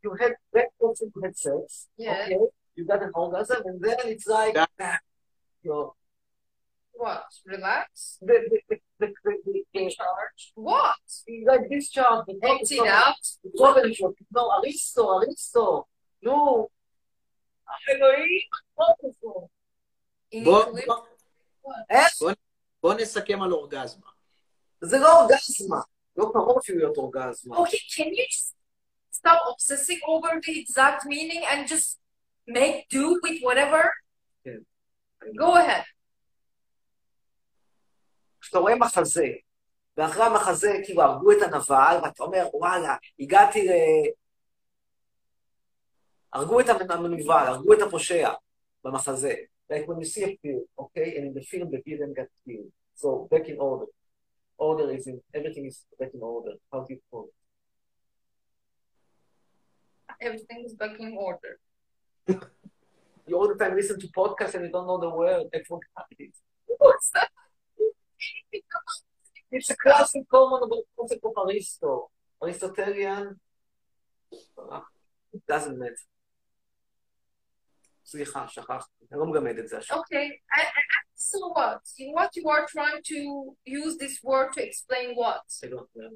you 0.04 0.12
had, 0.20 0.34
that 0.56 0.70
person 0.80 1.12
who 1.14 1.20
had 1.26 1.36
sex, 1.38 1.88
Yeah. 1.98 2.24
okay, 2.26 2.38
you 2.76 2.84
got 2.92 3.02
an 3.04 3.12
orgasm, 3.14 3.62
and 3.70 3.80
then 3.86 3.98
it's 4.14 4.28
like, 4.28 4.56
Yeah. 4.56 4.66
ah, 4.80 5.00
you're 5.64 5.92
What? 6.94 7.30
Relax? 7.46 8.18
the, 8.28 8.36
the, 8.52 8.60
the, 8.70 8.78
the, 9.00 9.08
the, 9.24 9.34
the, 9.46 9.64
the, 9.74 9.84
Charge. 9.98 10.42
What? 10.56 10.96
like 11.50 11.70
discharge. 11.70 12.26
not- 12.28 12.88
out. 12.88 13.24
top 13.58 13.78
is 13.86 14.02
not- 14.38 14.66
No, 16.25 16.29
אריסטו, 16.29 16.43
אריסטו. 16.43 16.69
נו. 17.83 17.89
אלוהים, 17.89 18.41
מה 18.79 18.85
פה? 19.21 19.47
In 20.35 20.45
בוא, 20.45 20.65
equilibrium. 20.65 20.87
בוא, 21.63 21.73
איך? 21.91 22.37
בוא 22.83 22.95
נסכם 22.95 23.43
על 23.43 23.53
אורגזמה. 23.53 24.07
זה 24.81 24.99
לא 24.99 25.21
אורגזמה. 25.21 25.81
לא 26.17 26.31
קרוב 26.33 26.59
אפילו 26.59 26.79
להיות 26.79 26.97
אורגזמה. 26.97 27.57
Okay, 27.57 27.83
can 27.97 28.05
you 28.05 28.27
just 28.31 28.55
stop 29.11 29.41
obsessing 29.53 30.01
over 30.07 30.31
the 30.47 30.61
exact 30.61 31.05
meaning 31.07 31.43
and 31.45 31.69
just 31.69 31.99
make 32.47 32.89
do 32.89 33.21
with 33.23 33.43
whatever? 33.43 33.83
Yeah. 34.45 34.61
Go 35.39 35.57
ahead. 35.57 35.85
כשאתה 38.41 38.59
רואה 38.59 38.75
מחזה, 38.75 39.27
ואחרי 39.97 40.25
המחזה 40.25 40.73
כאילו 40.85 41.03
הרגו 41.03 41.33
את 41.33 41.43
הנבל, 41.43 41.97
ואתה 42.03 42.23
אומר, 42.23 42.47
וואלה, 42.53 42.97
הגעתי 43.21 43.69
ל... 43.69 43.71
הרגו 46.33 46.61
את 46.61 46.67
המנוול, 46.91 47.31
הרגו 47.31 47.73
את 47.73 47.79
הפושע 47.87 48.33
במחזה. 48.85 49.35
Like 49.71 49.87
when 49.89 49.99
you 49.99 50.05
see 50.05 50.23
a 50.23 50.39
film, 50.43 50.65
okay, 50.79 51.17
and 51.17 51.25
in 51.29 51.35
the 51.35 51.43
film 51.51 51.71
the 51.71 51.81
villain 51.87 52.13
gets 52.15 52.37
killed. 52.45 52.71
So 52.95 53.27
back 53.31 53.49
in 53.49 53.59
order. 53.59 53.87
Order 54.59 54.91
is 54.97 55.07
in, 55.07 55.21
everything 55.35 55.67
is 55.67 55.85
back 55.99 56.13
in 56.15 56.23
order. 56.23 56.53
How 56.73 56.81
do 56.81 56.95
you 56.95 57.01
call 57.11 57.25
it? 57.31 57.35
Everything 60.27 60.65
is 60.65 60.75
back 60.75 60.99
in 60.99 61.13
order. 61.29 61.53
You 63.27 63.37
all 63.39 63.49
the 63.49 63.57
time 63.57 63.75
listen 63.75 63.99
to 64.01 64.09
podcasts 64.09 64.55
and 64.55 64.65
you 64.67 64.71
don't 64.71 64.87
know 64.87 64.99
the 64.99 65.11
word. 65.11 65.47
I 65.55 65.59
forgot 65.69 66.07
it. 66.19 66.35
What's 66.79 67.11
that? 67.15 67.31
It's 69.51 69.71
a 69.71 69.77
classic 69.77 70.25
common 70.31 70.61
concept 70.97 71.25
of 71.25 71.33
Aristo. 71.45 72.11
Aristotelian. 72.43 73.39
It 75.37 75.43
doesn't 75.47 75.79
matter. 75.79 75.97
סליחה, 78.11 78.49
שכחתי. 78.49 79.05
אני 79.13 79.21
לא 79.21 79.27
מגמד 79.27 79.59
את 79.59 79.69
זה 79.69 79.79
השם. 79.79 79.95
Okay, 79.95 80.29
and, 80.57 80.67
and 80.67 81.07
so 81.31 81.39
what? 81.57 81.81
You- 81.99 82.15
What 82.19 82.31
you 82.37 82.45
are 82.55 82.65
trying 82.75 83.01
to 83.13 83.19
use 83.81 83.95
this 84.03 84.15
word 84.31 84.49
to 84.57 84.61
explain 84.69 85.09
what? 85.23 85.43
I 85.65 85.69
don't 85.75 85.91
know. 85.99 86.13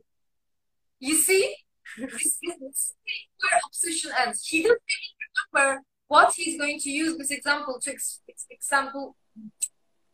You 1.09 1.15
see? 1.27 1.45
this 1.99 2.25
is 2.27 2.39
this 2.43 2.57
is 2.69 2.95
where 3.41 3.59
obsession 3.69 4.11
ends. 4.23 4.39
He 4.53 4.59
doesn't 4.67 4.93
even 4.97 5.17
remember 5.33 5.69
what 6.15 6.29
he's 6.39 6.57
going 6.63 6.79
to 6.87 6.91
use 7.03 7.13
this 7.21 7.31
example 7.39 7.75
to 7.85 7.89
ex- 7.97 8.21
ex- 8.33 8.49
example 8.59 9.05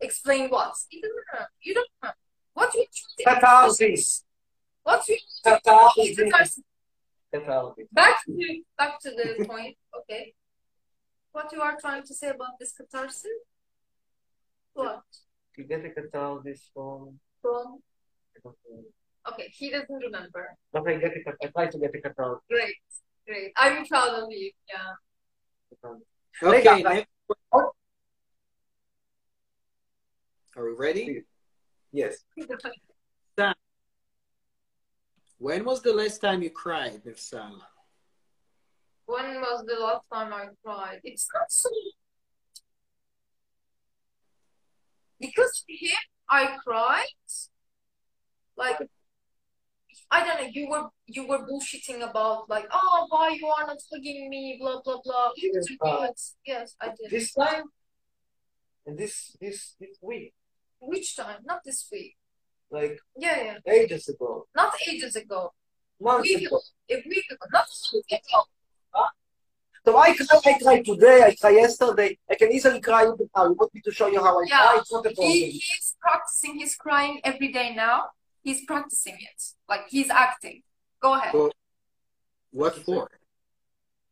explain 0.08 0.42
what. 0.54 0.72
He 0.92 0.96
doesn't 1.04 1.26
know. 1.32 1.46
You 1.66 1.72
don't 1.78 1.92
know. 2.02 2.12
What 2.58 2.70
you 2.74 2.84
קתרזיס. 3.28 4.24
what 4.88 5.00
you 5.08 5.16
קתרזיס. 5.44 6.16
קתרזיס. 7.32 7.84
back 8.00 8.16
to 8.24 8.62
back 8.78 8.92
to 9.04 9.10
the 9.18 9.26
point. 9.50 9.74
Okay. 9.98 10.24
what 11.31 11.51
you 11.51 11.61
are 11.61 11.77
trying 11.79 12.03
to 12.03 12.13
say 12.13 12.29
about 12.29 12.59
this 12.59 12.73
catharsis? 12.73 13.25
What? 14.73 15.03
To 15.55 15.63
get 15.63 15.85
a 15.85 15.89
catharsis 15.89 16.69
from. 16.73 17.19
From. 17.41 17.79
Okay, 19.31 19.49
he 19.53 19.69
doesn't 19.69 19.95
remember. 19.95 20.57
But 20.73 20.87
I 20.87 20.97
get 20.97 21.11
a, 21.11 21.33
I 21.43 21.47
try 21.47 21.67
to 21.67 21.77
get 21.77 21.95
a 21.95 22.01
catharsis. 22.01 22.43
Great, 22.49 22.75
great. 23.27 23.51
I'm 23.57 23.85
proud 23.85 24.23
of 24.23 24.31
you. 24.31 24.51
Yeah. 24.69 24.93
Okay. 26.43 27.05
Are 30.57 30.65
we 30.65 30.73
ready? 30.73 31.23
Yes. 31.91 32.17
when 35.37 35.63
was 35.63 35.81
the 35.81 35.93
last 35.93 36.19
time 36.19 36.41
you 36.41 36.49
cried, 36.49 37.03
Nifsala? 37.05 37.61
When 39.05 39.41
was 39.41 39.65
the 39.67 39.75
last 39.79 40.05
time 40.13 40.33
I 40.33 40.47
cried? 40.63 40.99
It's 41.03 41.27
not 41.33 41.51
so. 41.51 41.69
Because 45.19 45.63
him, 45.67 45.91
I 46.29 46.57
cried. 46.65 47.05
Like, 48.57 48.77
I 50.09 50.25
don't 50.25 50.41
know. 50.41 50.49
You 50.51 50.69
were 50.69 50.87
you 51.05 51.27
were 51.27 51.39
bullshitting 51.47 52.01
about 52.07 52.49
like, 52.49 52.67
oh, 52.71 53.05
why 53.09 53.29
you 53.29 53.47
are 53.47 53.67
not 53.67 53.77
hugging 53.91 54.29
me? 54.29 54.57
Blah 54.59 54.81
blah 54.83 54.99
blah. 55.03 55.31
You 55.37 55.53
didn't. 55.53 55.79
Yes, 55.83 56.35
yes, 56.45 56.75
I 56.81 56.87
did. 56.87 57.09
This 57.09 57.33
time? 57.33 57.63
And 58.85 58.97
this, 58.97 59.35
this, 59.39 59.75
this 59.79 59.97
week. 60.01 60.33
Which 60.79 61.15
time? 61.15 61.37
Not 61.45 61.59
this 61.63 61.87
week. 61.91 62.15
Like 62.71 62.97
Yeah, 63.15 63.59
yeah. 63.65 63.73
ages 63.73 64.09
ago. 64.09 64.47
Not 64.55 64.73
ages 64.87 65.15
ago. 65.15 65.53
A 65.99 66.03
Months 66.03 66.23
week 66.29 66.47
ago. 66.47 66.57
ago. 66.57 66.61
A 66.89 66.95
week 67.07 67.25
ago. 67.29 67.45
Not 67.53 67.65
a 67.65 67.95
month 67.95 68.05
ago. 68.11 68.43
So 69.83 69.97
I 69.97 70.15
cry, 70.15 70.39
I 70.45 70.59
cry 70.59 70.81
today, 70.83 71.23
I 71.23 71.35
cry 71.35 71.49
yesterday. 71.51 72.17
I 72.29 72.35
can 72.35 72.51
easily 72.51 72.79
cry 72.79 73.03
even 73.03 73.27
now. 73.35 73.45
You 73.47 73.53
want 73.53 73.73
me 73.73 73.81
to 73.81 73.91
show 73.91 74.07
you 74.07 74.23
how 74.23 74.39
I 74.39 74.45
yeah. 74.47 74.61
cry? 74.61 74.77
It's 74.77 74.91
not 74.91 74.99
a 74.99 75.09
problem. 75.09 75.31
He, 75.31 75.51
he's 75.51 75.95
practicing 75.99 76.59
He's 76.59 76.75
crying 76.75 77.19
every 77.23 77.51
day 77.51 77.73
now. 77.75 78.09
He's 78.43 78.63
practicing 78.65 79.15
it. 79.15 79.43
Like 79.67 79.87
he's 79.89 80.11
acting. 80.11 80.61
Go 81.01 81.15
ahead. 81.15 81.31
So, 81.31 81.51
what 82.51 82.75
for? 82.85 83.09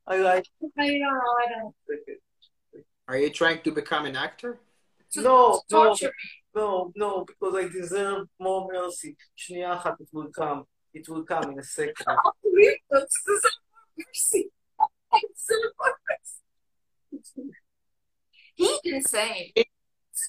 I 0.07 0.17
like. 0.17 0.47
I 0.79 0.87
don't 0.87 0.99
know. 0.99 1.07
I 1.07 1.45
don't. 1.59 1.75
Are 3.07 3.17
you 3.17 3.29
trying 3.29 3.61
to 3.61 3.71
become 3.71 4.05
an 4.05 4.15
actor? 4.15 4.59
To, 5.13 5.21
no, 5.21 5.61
to 5.69 5.75
no, 5.75 5.95
no, 6.55 6.91
no, 6.95 7.25
because 7.25 7.55
I 7.55 7.67
deserve 7.67 8.27
more 8.39 8.67
mercy. 8.71 9.15
Shniya 9.37 9.99
it 9.99 10.09
will 10.11 10.29
come. 10.29 10.65
It 10.93 11.07
will 11.07 11.23
come 11.23 11.51
in 11.51 11.59
a 11.59 11.63
second. 11.63 12.05
mercy. 13.97 14.49
He 18.55 18.69
didn't 18.83 19.07
say. 19.07 19.53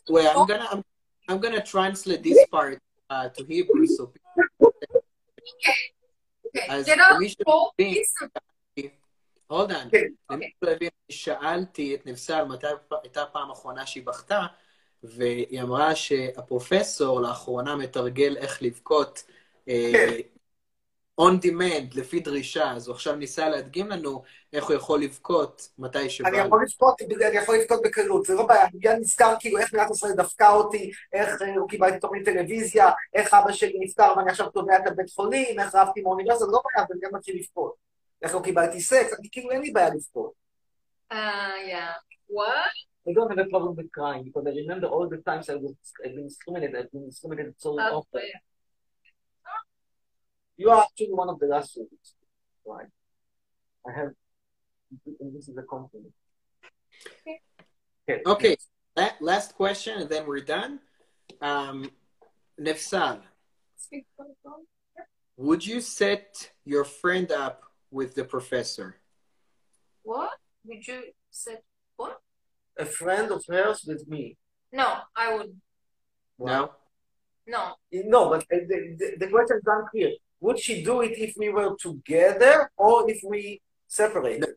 Well, 0.09 0.41
I'm 0.41 0.47
gonna 0.47 0.69
I'm, 0.73 0.83
I'm 1.29 1.41
gonna 1.45 1.65
translate 1.75 2.23
this 2.23 2.39
part 2.51 2.79
uh, 3.11 3.29
to 3.29 3.45
Hebrew 3.45 3.87
so 3.87 4.07
people 4.07 4.31
Okay, 6.51 6.71
אז 6.71 6.89
hold 9.51 9.71
on. 9.73 9.89
למי 10.31 10.51
שלא 10.61 10.71
הבין, 10.71 10.89
שאלתי 11.11 11.95
את 11.95 12.07
נבסל 12.07 12.45
מתי 12.45 12.67
הייתה 13.03 13.23
הפעם 13.23 13.51
האחרונה 13.51 13.87
שהיא 13.87 14.07
בכתה, 14.07 14.47
והיא 15.03 15.63
אמרה 15.63 15.95
שהפרופסור 15.97 17.21
לאחרונה 17.21 17.77
מתרגל 17.77 18.37
איך 18.37 18.63
לבכות 18.63 19.25
אה, 19.69 19.93
כן. 19.93 20.40
On 21.21 21.47
demand, 21.47 21.99
לפי 21.99 22.21
דרישה, 22.21 22.73
אז 22.73 22.89
הוא 22.89 22.95
עכשיו 22.95 23.17
ניסה 23.17 23.49
להדגים 23.49 23.89
לנו 23.89 24.23
איך 24.53 24.65
הוא 24.65 24.77
יכול 24.77 25.03
לבכות 25.03 25.69
מתי 25.79 26.11
שבא 26.11 26.29
אני. 26.29 26.39
יכול 26.39 26.63
לבכות, 26.63 27.03
אני 27.03 27.37
יכול 27.37 27.57
לבכות 27.57 27.81
בקלות, 27.85 28.25
זה 28.25 28.35
לא 28.35 28.47
בעיה, 28.47 28.63
אני 28.63 28.79
מיד 28.83 28.99
נזכר 29.01 29.35
כאילו 29.41 29.59
איך 29.59 29.75
מדינת 29.75 29.91
ישראל 29.91 30.13
דפקה 30.13 30.51
אותי, 30.51 30.91
איך 31.13 31.43
אה, 31.43 31.55
הוא 31.55 31.69
קיבלתי 31.69 31.99
תוכנית 31.99 32.25
טלוויזיה, 32.25 32.91
איך 33.15 33.35
אבא 33.35 33.53
שלי 33.53 33.79
נפטר 33.81 34.13
ואני 34.17 34.31
עכשיו 34.31 34.51
תובע 34.51 34.77
את 34.77 34.87
הבית 34.87 35.11
חולים, 35.11 35.61
איך 35.61 35.75
רבתי 35.75 36.01
מהאוניברסיטה, 36.01 36.45
זה 36.45 36.53
לא 36.53 36.63
בעיה, 36.65 36.87
אבל 36.87 36.97
גם 37.03 37.11
מתחיל 37.15 37.37
לבכות. 37.39 37.75
איך 38.23 38.35
לא 38.35 38.41
קיבלתי 38.41 38.81
סקס, 38.81 39.19
אני 39.19 39.29
כאילו 39.33 39.51
אין 39.51 39.61
לי 39.61 39.71
בעיה 39.71 39.89
לבכות. 39.95 40.33
Uh, 41.13 41.17
yeah. 41.73 41.95
What? 42.29 42.75
I 43.09 43.13
don't 43.13 43.29
have 43.33 43.39
a 43.47 43.49
problem 43.55 43.75
with 43.75 43.91
crying 43.91 44.23
because 44.29 44.45
I 44.47 44.53
remember 44.63 44.87
all 44.87 45.09
the 45.09 45.21
times 45.29 45.49
I 45.51 45.57
was 45.57 45.75
I've 46.05 46.15
been 46.15 46.29
discriminated, 46.29 46.77
I've 46.81 46.93
been 46.93 47.07
discriminated 47.11 47.55
so 47.59 47.71
often. 47.99 48.23
Okay. 50.61 50.65
You 50.65 50.71
are 50.71 50.83
actually 50.83 51.15
one 51.15 51.29
of 51.29 51.39
the 51.39 51.47
last 51.47 51.71
students, 51.71 52.15
right? 52.67 52.87
I 53.89 53.93
have, 53.99 54.11
and 55.21 55.35
this 55.35 55.49
is 55.49 55.57
a 55.57 55.63
compliment. 55.63 56.13
Okay. 58.09 58.23
Okay, 58.27 58.57
la- 58.97 59.17
last 59.21 59.55
question 59.55 60.01
and 60.01 60.11
then 60.11 60.27
we're 60.27 60.41
done. 60.41 60.81
Um, 61.41 61.91
Nefsal, 62.61 63.21
Speak 63.77 64.05
for 64.17 64.27
the 64.27 64.35
phone. 64.45 64.65
would 65.37 65.65
you 65.67 65.81
set 65.81 66.51
your 66.65 66.85
friend 66.85 67.31
up 67.33 67.63
with 67.91 68.15
the 68.15 68.25
professor? 68.25 68.97
What? 70.03 70.31
Would 70.67 70.87
you 70.87 71.03
set 71.31 71.63
what? 71.97 72.21
A 72.79 72.85
friend 72.85 73.31
of 73.31 73.45
hers 73.49 73.85
with 73.87 74.07
me. 74.09 74.37
No, 74.73 74.99
I 75.17 75.35
would. 75.35 75.55
No? 76.39 76.73
No. 77.47 77.75
No, 77.93 78.31
but 78.31 78.45
the, 78.51 78.97
the, 78.99 79.17
the 79.21 79.29
question 79.29 79.57
is 79.59 79.63
unclear. 79.67 80.11
Would 80.41 80.59
she 80.59 80.83
do 80.83 81.03
it 81.03 81.19
if 81.19 81.35
we 81.37 81.51
were 81.51 81.77
together 81.77 82.71
or 82.77 83.11
if 83.11 83.21
we 83.23 83.61
separated? 83.87 84.55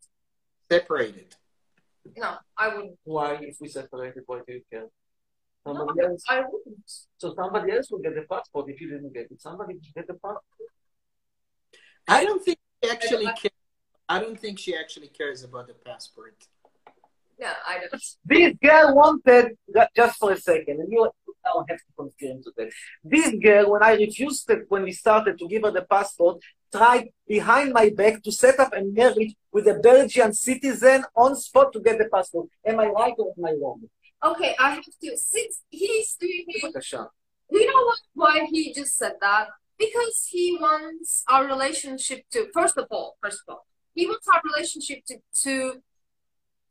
Separated. 0.72 1.36
No, 2.18 2.36
I 2.58 2.68
wouldn't. 2.74 2.98
Why, 3.04 3.34
if 3.42 3.58
we 3.60 3.68
separated, 3.68 4.24
why 4.26 4.42
do 4.48 4.54
you 4.54 4.62
care? 4.72 4.88
No, 5.66 5.76
Somebody 5.76 6.02
else. 6.02 6.24
I 6.28 6.40
wouldn't. 6.40 6.92
So 7.18 7.34
somebody 7.36 7.72
else 7.72 7.90
will 7.92 8.00
get 8.00 8.16
the 8.16 8.26
passport 8.30 8.70
if 8.70 8.82
you 8.82 8.90
didn't 8.90 9.14
get 9.14 9.32
it. 9.32 9.42
Somebody 9.42 9.76
will 9.76 9.82
get 9.96 10.08
the 10.08 10.14
passport. 10.14 10.44
I 12.08 12.26
don't 12.26 12.44
think 12.44 12.58
she 12.84 12.90
actually 12.90 13.26
cares. 13.26 13.52
I 14.10 14.20
don't 14.20 14.40
think 14.40 14.60
she 14.60 14.76
actually 14.76 15.08
cares 15.08 15.44
about 15.44 15.68
the 15.68 15.74
passport. 15.74 16.36
No, 17.40 17.48
I 17.68 17.80
don't. 17.80 18.04
This 18.26 18.56
girl 18.62 18.96
wanted, 18.96 19.58
just 19.96 20.18
for 20.20 20.32
a 20.34 20.38
second, 20.38 20.82
and 20.82 20.92
you, 20.92 21.10
I 21.46 21.50
don't 21.54 21.70
have 21.70 21.80
to 21.80 21.94
confirm 21.98 22.44
to 22.44 22.52
that. 22.58 22.72
This 23.04 23.36
girl, 23.42 23.72
when 23.72 23.84
I 23.84 23.94
refused 23.94 24.50
it, 24.50 24.66
when 24.70 24.84
we 24.84 24.92
started 24.92 25.38
to 25.40 25.48
give 25.48 25.64
her 25.64 25.72
the 25.72 25.84
passport, 25.84 26.42
tried 26.72 27.10
behind 27.28 27.74
my 27.74 27.90
back 27.90 28.24
to 28.24 28.32
set 28.32 28.60
up 28.60 28.74
a 28.74 28.82
marriage 28.84 29.36
with 29.52 29.68
a 29.68 29.76
Belgian 29.76 30.34
citizen 30.34 31.04
on 31.16 31.36
spot 31.36 31.72
to 31.74 31.80
get 31.80 31.98
the 31.98 32.06
passport. 32.06 32.48
Am 32.66 32.80
I 32.80 32.88
right 32.88 33.14
or 33.18 33.34
am 33.38 33.46
I 33.46 33.54
wrong? 33.62 33.82
Okay, 34.24 34.56
I 34.58 34.76
have 34.76 34.84
to, 34.84 35.18
since 35.18 35.62
he's 35.70 36.16
doing 36.16 36.46
it, 36.48 36.86
you 37.50 37.68
know 37.68 37.84
what, 37.84 38.00
why 38.14 38.48
he 38.50 38.74
just 38.74 38.98
said 38.98 39.14
that? 39.22 39.50
Because 39.78 40.28
he 40.32 40.58
wants 40.60 41.24
our 41.30 41.46
relationship 41.46 42.24
to, 42.32 42.48
first 42.54 42.78
of 42.78 42.88
all, 42.90 43.18
first 43.22 43.44
of 43.48 43.54
all, 43.54 43.66
he 43.94 44.08
wants 44.08 44.28
our 44.34 44.42
relationship 44.44 45.06
to, 45.08 45.18
to 45.44 45.82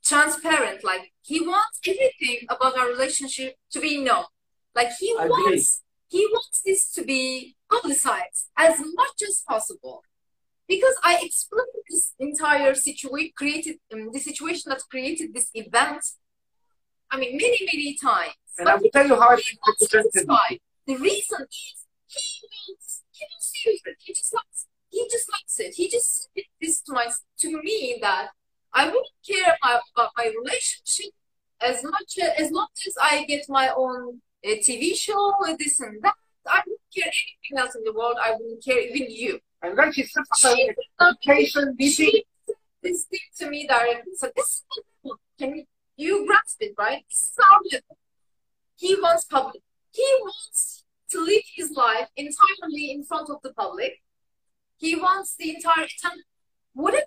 transparent. 0.02 0.82
Like 0.82 1.12
he 1.22 1.40
wants 1.40 1.78
everything 1.86 2.46
about 2.48 2.76
our 2.76 2.88
relationship 2.88 3.54
to 3.72 3.80
be 3.80 4.02
known. 4.02 4.24
Like, 4.74 4.90
he 4.98 5.14
I 5.18 5.24
agree. 5.24 5.30
wants, 5.30 5.82
he 6.08 6.26
wants 6.32 6.62
this 6.64 6.90
to 6.92 7.04
be 7.04 7.56
publicized 7.70 8.48
as 8.56 8.78
much 8.78 9.22
as 9.26 9.42
possible. 9.46 10.02
Because 10.68 10.94
I 11.02 11.18
explained 11.22 11.68
this 11.90 12.14
entire 12.18 12.74
situation, 12.74 13.32
created 13.36 13.76
um, 13.92 14.10
the 14.12 14.20
situation 14.20 14.70
that 14.70 14.82
created 14.90 15.34
this 15.34 15.50
event. 15.54 16.02
I 17.10 17.18
mean, 17.18 17.36
many, 17.36 17.58
many 17.70 17.96
times. 18.00 18.32
And 18.58 18.68
I 18.68 18.76
will 18.76 18.88
tell 18.90 19.06
you 19.06 19.16
how 19.16 19.30
I 19.30 19.36
He 19.36 19.58
wants 19.66 19.88
to 19.88 19.96
represented 19.98 20.12
satisfy. 20.12 20.56
The 20.86 20.96
reason 20.96 21.40
is 21.42 21.86
he 22.06 22.48
wants 22.68 23.02
he 23.10 23.26
wants 23.30 23.52
to 23.52 23.70
use 23.70 23.82
it. 23.84 23.96
He 23.98 24.12
just 24.12 24.34
likes 24.34 24.66
he 24.90 25.08
just 25.10 25.30
likes 25.32 25.58
it. 25.58 25.74
He 25.74 25.88
just 25.88 26.28
said 26.34 26.44
this 26.60 26.80
to 26.82 26.92
my 26.92 27.06
to 27.40 27.62
me 27.62 27.98
that 28.00 28.28
I 28.72 28.86
wouldn't 28.86 29.06
care 29.26 29.56
about 29.62 30.10
my 30.16 30.32
relationship 30.38 31.12
as 31.60 31.82
much 31.84 32.18
as 32.38 32.50
long 32.50 32.68
as 32.86 32.94
I 33.00 33.24
get 33.24 33.46
my 33.48 33.70
own 33.76 34.20
uh, 34.44 34.56
TV 34.56 34.94
show 34.94 35.32
this 35.58 35.80
and 35.80 36.02
that. 36.02 36.14
I 36.46 36.60
wouldn't 36.66 36.80
care 36.94 37.06
anything 37.06 37.58
else 37.58 37.74
in 37.76 37.84
the 37.84 37.92
world. 37.92 38.16
I 38.20 38.32
wouldn't 38.32 38.64
care 38.64 38.80
even 38.80 39.10
you. 39.10 39.38
And 39.62 39.78
then 39.78 39.92
she 39.92 40.02
up 40.16 40.24
She 40.36 40.72
education 41.00 41.76
she 41.78 42.24
said 42.46 42.54
this 42.82 43.04
thing 43.04 43.20
to 43.38 43.50
me 43.50 43.66
directly. 43.66 44.12
So 44.16 44.28
this 44.34 44.46
is 44.46 44.64
level. 45.04 45.18
Can 45.38 45.56
you, 45.56 45.64
you 45.96 46.26
grasp 46.26 46.56
it, 46.60 46.74
right? 46.76 47.04
This 47.08 47.22
is 47.22 47.38
our 47.38 47.60
level. 47.70 47.96
He 48.76 48.96
wants 48.96 49.24
public. 49.24 49.62
He 49.92 50.06
wants 50.20 50.84
to 51.10 51.24
live 51.24 51.42
his 51.54 51.70
life 51.70 52.08
entirely 52.16 52.90
in 52.90 53.04
front 53.04 53.30
of 53.30 53.36
the 53.42 53.52
public. 53.52 54.02
He 54.78 54.96
wants 54.96 55.36
the 55.36 55.54
entire 55.54 55.86
time, 56.02 56.18
whatever 56.72 57.06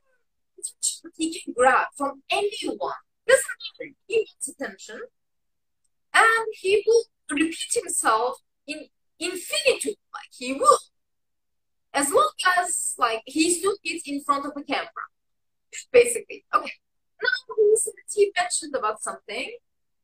he 1.18 1.40
can 1.40 1.54
grab 1.54 1.88
from 1.98 2.22
anyone. 2.30 2.94
Doesn't 3.28 3.46
matter. 3.80 3.92
He 4.08 4.26
wants 4.30 4.48
attention, 4.48 5.02
and 6.14 6.48
he 6.54 6.84
will 6.86 7.04
repeat 7.30 7.74
himself 7.74 8.40
in 8.68 8.88
infinitude. 9.20 9.96
Like 10.14 10.32
he 10.32 10.54
will, 10.54 10.78
as 11.94 12.12
long 12.12 12.32
as 12.58 12.96
like 12.98 13.22
he's 13.26 13.62
doing 13.62 13.78
it 13.84 14.02
in 14.06 14.22
front 14.24 14.46
of 14.46 14.52
a 14.56 14.64
camera, 14.64 14.90
basically. 15.92 16.46
Okay. 16.54 16.72
Now 17.22 17.56
he 18.14 18.32
mentioned 18.38 18.76
about 18.76 19.02
something. 19.02 19.56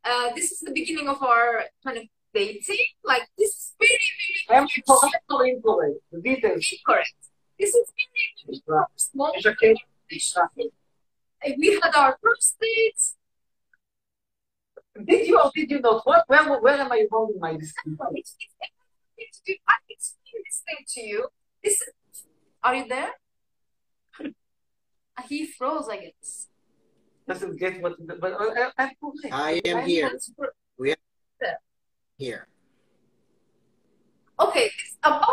Uh, 0.03 0.33
this 0.33 0.51
is 0.51 0.59
the 0.59 0.71
beginning 0.71 1.07
of 1.07 1.21
our 1.21 1.65
kind 1.83 1.97
of 1.97 2.03
dating. 2.33 2.85
Like 3.03 3.27
this 3.37 3.49
is 3.49 3.73
very, 3.79 3.99
very 4.47 4.65
I 4.65 4.81
correct 4.87 5.25
or 5.29 5.45
incorrect? 5.45 5.99
Incorrect. 6.13 7.13
This 7.59 7.75
is 7.75 7.93
very, 7.95 8.61
very 8.63 8.87
small 8.95 9.33
okay. 9.45 9.75
We 11.57 11.79
had 11.81 11.95
our 11.95 12.17
first 12.21 12.57
dates. 12.59 13.15
Did 15.05 15.27
you 15.27 15.39
or 15.39 15.51
did 15.55 15.71
you 15.71 15.79
not? 15.79 16.05
What, 16.05 16.25
where, 16.27 16.59
where 16.59 16.75
am 16.75 16.91
I 16.91 17.05
wrong 17.11 17.31
in 17.33 17.39
my 17.39 17.55
description? 17.55 17.97
It's, 18.13 18.35
it's 18.39 19.41
everything. 19.47 19.61
I 19.67 19.75
explained 19.89 20.45
this 20.45 20.63
thing 20.67 20.85
to 20.95 21.01
you. 21.01 21.27
This 21.63 21.81
are 22.63 22.75
you 22.75 22.87
there? 22.87 23.11
Uh, 24.19 25.23
He 25.29 25.47
froze, 25.47 25.87
I 25.89 25.97
guess. 25.97 26.47
Doesn't 27.27 27.57
get 27.57 27.81
what, 27.81 27.93
but 28.19 28.33
I, 28.39 28.71
I, 28.77 28.91
I 29.31 29.61
am 29.65 29.77
I'm 29.77 29.85
here. 29.85 30.11
not- 30.11 30.97
Here. 32.17 32.47
Okay, 34.39 34.65
it's 34.65 34.97
about 35.03 35.27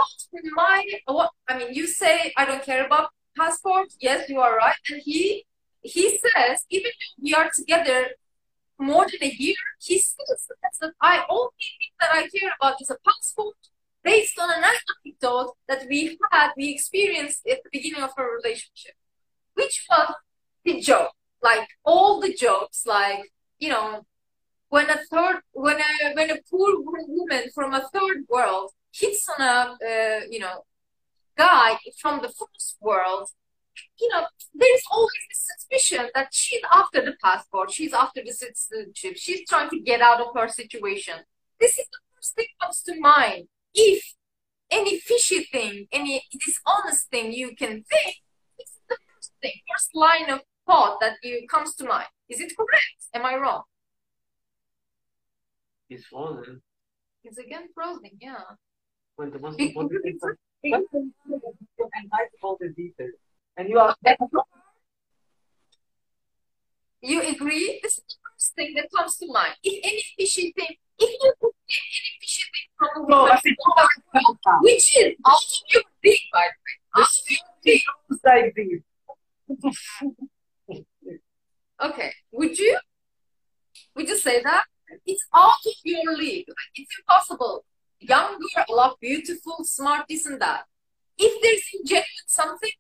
my 0.54 0.84
what 1.06 1.30
I 1.48 1.58
mean, 1.58 1.72
you 1.74 1.86
say 1.86 2.32
I 2.36 2.44
don't 2.44 2.62
care 2.62 2.84
about 2.86 3.10
passport. 3.36 3.88
Yes, 4.00 4.28
you 4.28 4.40
are 4.40 4.56
right. 4.56 4.76
And 4.90 5.00
he 5.04 5.44
he 5.80 6.18
says 6.18 6.64
even 6.70 6.90
though 6.98 7.22
we 7.24 7.34
are 7.34 7.50
together 7.54 8.08
more 8.78 9.06
than 9.06 9.22
a 9.22 9.34
year, 9.34 9.56
he 9.80 9.98
still 9.98 10.26
says 10.26 10.78
that 10.80 10.92
I 11.00 11.24
only 11.28 11.50
thing 11.58 11.92
that 12.00 12.10
I 12.12 12.28
care 12.28 12.52
about 12.60 12.80
is 12.80 12.90
a 12.90 12.96
passport 13.04 13.56
based 14.02 14.38
on 14.38 14.50
an 14.50 14.64
anecdote 14.64 15.54
that 15.68 15.86
we 15.88 16.16
had, 16.30 16.52
we 16.56 16.70
experienced 16.70 17.46
at 17.46 17.62
the 17.62 17.70
beginning 17.72 18.02
of 18.02 18.10
our 18.16 18.30
relationship, 18.36 18.94
which 19.54 19.84
was 19.90 20.14
the 20.64 20.80
joke. 20.80 21.12
Like 21.42 21.68
all 21.84 22.20
the 22.20 22.32
jokes, 22.32 22.84
like, 22.86 23.30
you 23.58 23.68
know, 23.68 24.06
when 24.68 24.90
a 24.90 24.98
third 25.10 25.40
when 25.52 25.78
a 25.80 26.14
when 26.14 26.30
a 26.30 26.38
poor 26.50 26.76
woman 26.80 27.44
from 27.54 27.72
a 27.74 27.88
third 27.92 28.18
world 28.28 28.70
hits 28.92 29.26
on 29.28 29.40
a 29.40 29.76
uh, 29.90 30.20
you 30.28 30.38
know 30.38 30.64
guy 31.36 31.78
from 32.00 32.20
the 32.20 32.28
first 32.28 32.76
world 32.80 33.28
you 33.98 34.08
know 34.08 34.24
there's 34.54 34.82
always 34.90 35.22
this 35.28 35.48
suspicion 35.54 36.08
that 36.14 36.28
she's 36.32 36.60
after 36.70 37.04
the 37.04 37.14
passport 37.22 37.70
she's 37.70 37.92
after 37.92 38.22
the 38.24 38.32
citizenship 38.32 39.16
she's 39.16 39.48
trying 39.48 39.70
to 39.70 39.80
get 39.80 40.00
out 40.00 40.20
of 40.20 40.28
her 40.34 40.48
situation 40.48 41.14
this 41.60 41.78
is 41.78 41.86
the 41.92 41.98
first 42.14 42.34
thing 42.34 42.46
comes 42.60 42.82
to 42.82 42.98
mind 43.00 43.48
if 43.74 44.14
any 44.70 44.98
fishy 44.98 45.44
thing 45.44 45.86
any 45.92 46.22
dishonest 46.32 47.08
thing 47.10 47.32
you 47.32 47.54
can 47.56 47.82
think 47.84 48.16
this 48.58 48.68
is 48.68 48.80
the 48.88 48.96
first 49.14 49.32
thing 49.40 49.52
first 49.70 49.90
line 49.94 50.28
of 50.30 50.40
thought 50.66 50.98
that 51.00 51.14
you 51.22 51.46
comes 51.48 51.74
to 51.74 51.84
mind 51.84 52.08
is 52.28 52.40
it 52.40 52.52
correct 52.56 53.00
am 53.14 53.24
i 53.24 53.34
wrong 53.36 53.62
It's 55.90 56.04
frozen. 56.04 56.60
It's 57.24 57.38
again 57.38 57.68
frozen, 57.74 58.10
yeah. 58.20 58.44
When 59.16 59.30
the 59.30 59.38
most 59.38 59.58
important 59.58 60.02
thing 60.02 60.18
is 60.62 60.72
and 60.72 62.10
all 62.42 62.56
the 62.60 62.68
details. 62.68 63.14
And 63.58 63.68
you 63.68 63.78
are 63.80 63.96
You 67.00 67.22
agree? 67.22 67.80
This 67.82 67.98
is 67.98 68.04
the 68.06 68.14
first 68.32 68.54
thing 68.54 68.72
that 68.76 68.88
comes 68.96 69.16
to 69.16 69.26
mind. 69.32 69.54
If 69.64 69.80
any 69.82 70.02
fishy 70.16 70.52
thing, 70.56 70.76
if 70.98 71.10
you 71.10 71.32
could 71.40 71.50
get 71.68 71.82
any 71.98 72.12
fishy 72.20 72.44
thing 72.52 72.68
from 72.78 72.88
a 72.96 73.06
woman 73.06 73.32
I 73.32 73.36
think- 73.40 73.58
from 73.64 73.72
the 74.12 74.38
world, 74.46 74.62
which 74.62 74.96
is 74.96 75.16
out 75.26 75.42
of 75.42 75.62
your 75.74 75.82
league, 76.04 76.20
by 76.32 76.46
the 76.52 76.58
way. 76.64 77.02
Out 77.02 77.10
of 77.10 77.30
your 77.30 77.40
league. 77.64 77.82
Like 78.24 78.54
this. 81.02 81.20
Okay. 81.80 82.12
Would 82.32 82.58
you? 82.58 82.78
Would 83.96 84.08
you 84.08 84.16
say 84.18 84.40
that? 84.42 84.64
It's 85.04 85.26
out 85.34 85.66
of 85.66 85.74
your 85.82 86.16
league. 86.16 86.46
Like, 86.48 86.74
it's 86.76 86.96
impossible. 87.00 87.64
Young 87.98 88.38
girl, 88.38 88.64
a 88.68 88.72
lot 88.72 89.00
beautiful, 89.00 89.64
smart, 89.64 90.06
this 90.08 90.26
and 90.26 90.40
that. 90.40 90.64
If 91.16 91.42
there's 91.42 91.82
genuine 91.84 92.28
something, 92.28 92.70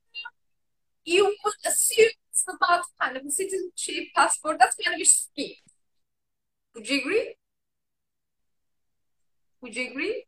you 1.08 1.24
would 1.42 1.54
assume 1.66 2.10
it's 2.30 2.44
about 2.54 2.82
kind 3.00 3.16
of 3.16 3.24
a 3.24 3.30
citizenship, 3.30 4.04
passport. 4.14 4.58
That's 4.60 4.76
kind 4.76 4.94
of 4.94 5.00
a 5.00 5.04
scheme. 5.04 5.54
Would 6.74 6.88
you 6.88 7.00
agree? 7.00 7.34
Would 9.62 9.74
you 9.76 9.90
agree? 9.90 10.24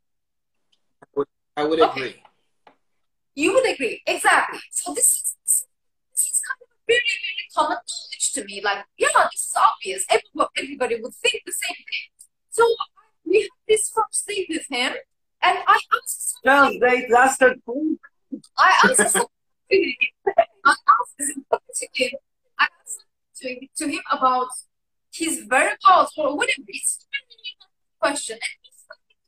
I 1.57 1.65
would 1.65 1.81
Okay. 1.81 2.01
agree. 2.01 2.23
You 3.35 3.53
would 3.55 3.69
agree. 3.73 4.03
Exactly. 4.07 4.61
So 4.71 4.95
this 4.95 5.09
is 5.21 5.67
this 6.13 6.25
is 6.33 6.41
kind 6.49 6.61
of 6.63 6.69
a 6.77 6.79
very, 6.87 7.15
very 7.27 7.47
common 7.55 7.79
knowledge 7.89 8.27
to 8.35 8.45
me. 8.45 8.61
Like, 8.63 8.85
yeah, 8.97 9.09
this 9.33 9.43
is 9.49 9.57
obvious. 9.69 10.05
Everybody, 10.09 10.51
everybody 10.63 10.95
would 11.03 11.15
think 11.15 11.43
the 11.45 11.53
same 11.53 11.81
thing. 11.91 12.07
So 12.51 12.63
we 13.27 13.43
had 13.43 13.51
this 13.69 13.91
first 13.95 14.25
thing 14.27 14.47
with 14.49 14.67
him, 14.71 14.93
and 15.43 15.59
I 15.69 15.75
asked 15.75 15.89
First 15.91 16.43
something. 16.43 16.81
date 16.81 17.11
lasted 17.11 17.61
two 17.67 17.99
I 18.59 18.71
asked 18.85 19.17
I 19.73 19.77
asked 20.67 21.17
to 21.19 21.87
him. 21.95 22.11
I 22.59 22.67
asked 22.83 23.05
to, 23.39 23.57
to 23.79 23.89
him 23.89 24.03
about 24.11 24.49
his 25.13 25.45
whereabouts 25.49 26.13
or 26.17 26.37
whatever. 26.37 26.65
It's 26.69 27.07
a 27.13 28.07
question. 28.07 28.35
And 28.35 28.43
he 28.63 28.71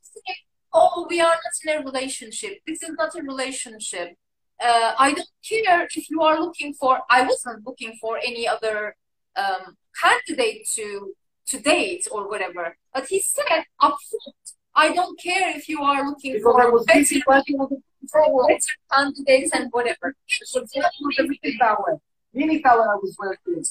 said, 0.01 0.35
"Oh, 0.73 1.07
we 1.09 1.19
are 1.21 1.35
not 1.35 1.75
in 1.75 1.81
a 1.81 1.85
relationship. 1.85 2.59
This 2.67 2.83
is 2.83 2.91
not 2.97 3.15
a 3.15 3.23
relationship. 3.23 4.15
Uh, 4.63 4.93
I 4.97 5.13
don't 5.13 5.29
care 5.47 5.87
if 5.93 6.09
you 6.09 6.21
are 6.21 6.39
looking 6.39 6.73
for. 6.73 6.99
I 7.09 7.23
wasn't 7.23 7.65
looking 7.65 7.97
for 7.99 8.17
any 8.17 8.47
other 8.47 8.95
um, 9.35 9.77
candidate 10.01 10.67
to 10.75 11.13
to 11.47 11.59
date 11.59 12.07
or 12.11 12.29
whatever. 12.29 12.77
But 12.93 13.07
he 13.07 13.19
said 13.21 13.65
upfront, 13.81 14.53
I 14.75 14.93
don't 14.93 15.19
care 15.19 15.55
if 15.55 15.67
you 15.67 15.81
are 15.81 16.05
looking 16.05 16.33
because 16.33 16.55
I 16.57 16.63
for 16.63 16.71
was 16.71 16.85
busy 16.85 17.19
better, 17.19 17.37
working 17.37 17.59
on 17.59 17.67
the 17.69 17.81
better 18.11 18.59
candidates 18.91 19.51
and 19.53 19.69
whatever. 19.71 20.15
So 20.27 20.61
it 20.61 20.69
was 21.01 21.19
a 21.19 21.23
mini 21.23 21.57
tower. 21.59 21.99
Mini 22.33 22.63
I 22.65 22.75
was 22.75 23.15
working. 23.19 23.63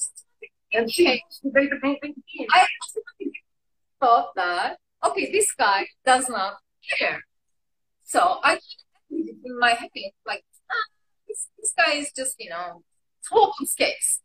And 0.73 0.91
she 0.91 1.03
Okay. 1.05 1.23
used 1.29 1.41
to 1.43 1.51
date 1.51 1.69
the 1.69 1.77
painting. 1.81 2.15
I 2.51 2.67
thought 3.99 4.33
that 4.35 4.77
okay, 5.05 5.31
this 5.31 5.51
guy 5.53 5.87
does 6.05 6.29
not 6.29 6.57
care. 6.97 7.23
So 8.05 8.39
I 8.43 8.59
in 9.09 9.59
my 9.59 9.71
head, 9.71 9.89
like, 10.25 10.43
ah, 10.71 10.85
this, 11.27 11.49
this 11.59 11.73
guy 11.77 11.93
is 11.95 12.11
just, 12.15 12.35
you 12.39 12.49
know, 12.49 12.83
hopeless 13.29 13.73
case. 13.75 14.21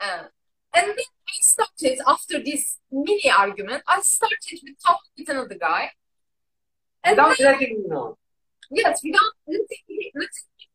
Um, 0.00 0.26
and 0.74 0.86
then 0.88 0.96
I 0.98 1.36
started, 1.40 2.00
after 2.06 2.42
this 2.42 2.78
mini 2.90 3.30
argument, 3.30 3.82
I 3.86 4.00
started 4.00 4.36
with 4.62 4.74
talking 4.84 5.10
with 5.18 5.28
another 5.28 5.56
guy. 5.56 5.90
And 7.04 7.16
Without 7.16 7.38
then, 7.38 7.52
letting 7.52 7.68
you 7.70 7.88
know. 7.88 8.18
Yes, 8.70 9.00
without 9.04 9.20
letting 9.46 9.66
me, 9.88 10.12
letting 10.14 10.28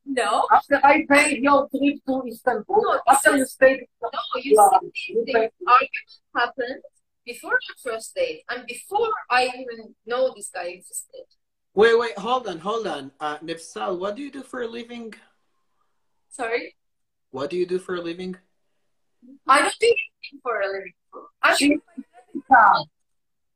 me 0.06 0.14
know. 0.14 0.48
After 0.52 0.80
I 0.84 1.06
paid 1.10 1.42
your 1.44 1.68
trip 1.70 1.96
to 2.08 2.24
Istanbul, 2.28 2.82
No, 2.84 3.02
after 3.08 3.32
this 3.32 3.38
you 3.38 3.44
is- 3.44 3.52
stayed, 3.54 3.88
No, 4.02 4.10
you 4.42 4.56
Yeah, 4.58 4.80
see, 4.94 5.14
you 5.14 5.24
the, 5.26 5.32
the 5.32 5.40
argument 5.68 6.12
happened 6.36 6.82
before 7.26 7.54
our 7.54 7.76
first 7.92 8.14
date 8.16 8.44
and 8.50 8.66
before 8.68 9.10
I 9.30 9.46
even 9.48 9.96
know 10.06 10.34
this 10.36 10.50
guy 10.54 10.66
existed. 10.68 11.26
Wait, 11.74 11.98
wait, 12.00 12.18
hold 12.18 12.48
on, 12.48 12.60
hold 12.60 12.88
on. 12.88 13.12
Uh, 13.20 13.38
Nefsal, 13.40 13.98
what 14.00 14.16
do 14.16 14.22
you 14.22 14.32
do 14.32 14.44
for 14.44 14.62
a 14.62 14.68
living? 14.68 15.14
Sorry, 16.30 16.76
What 17.32 17.50
do 17.50 17.58
you 17.58 17.66
do 17.66 17.80
for 17.80 17.96
a 17.96 18.02
living? 18.02 18.38
I 19.48 19.62
don't 19.62 19.76
do 19.80 19.88
anything 19.88 20.40
for 20.44 20.62
a 20.62 20.68
living. 20.68 20.94
I'm 21.42 21.58
She- 21.58 21.80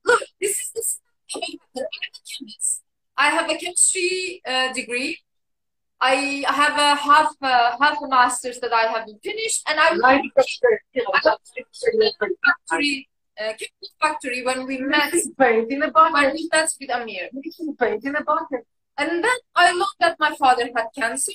look, 0.05 0.21
this 0.41 0.59
is 0.59 0.71
this. 0.73 0.99
I 1.35 1.39
am 1.39 1.59
a 1.77 2.19
chemist. 2.27 2.81
I 3.19 3.31
have 3.31 3.49
a 3.49 3.57
chemistry 3.57 4.41
uh, 4.47 4.71
degree. 4.71 5.19
I 5.99 6.45
have 6.47 6.75
a 6.87 6.95
half 6.95 7.35
uh, 7.41 7.77
half 7.81 7.97
a 8.01 8.07
master's 8.07 8.59
that 8.61 8.71
I 8.71 8.83
haven't 8.93 9.21
finished, 9.21 9.61
and 9.69 9.77
I 9.77 9.91
was 9.91 10.23
in 10.93 12.01
a 12.01 12.11
factory, 12.45 13.09
uh, 13.37 13.51
chemical 13.59 13.89
factory 14.01 14.41
when 14.45 14.65
we 14.65 14.77
met 14.77 15.11
paint 15.37 15.69
in 15.69 15.83
a 15.83 15.91
when 15.91 16.33
we 16.33 16.47
met 16.53 16.69
with 16.79 16.89
Amir. 16.89 17.29
Paint 17.77 18.05
in 18.05 18.15
a 18.15 18.23
bucket. 18.23 18.65
And 18.97 19.23
then 19.25 19.39
I 19.53 19.71
learned 19.71 19.99
that 19.99 20.15
my 20.19 20.33
father 20.35 20.69
had 20.73 20.87
cancer. 20.97 21.33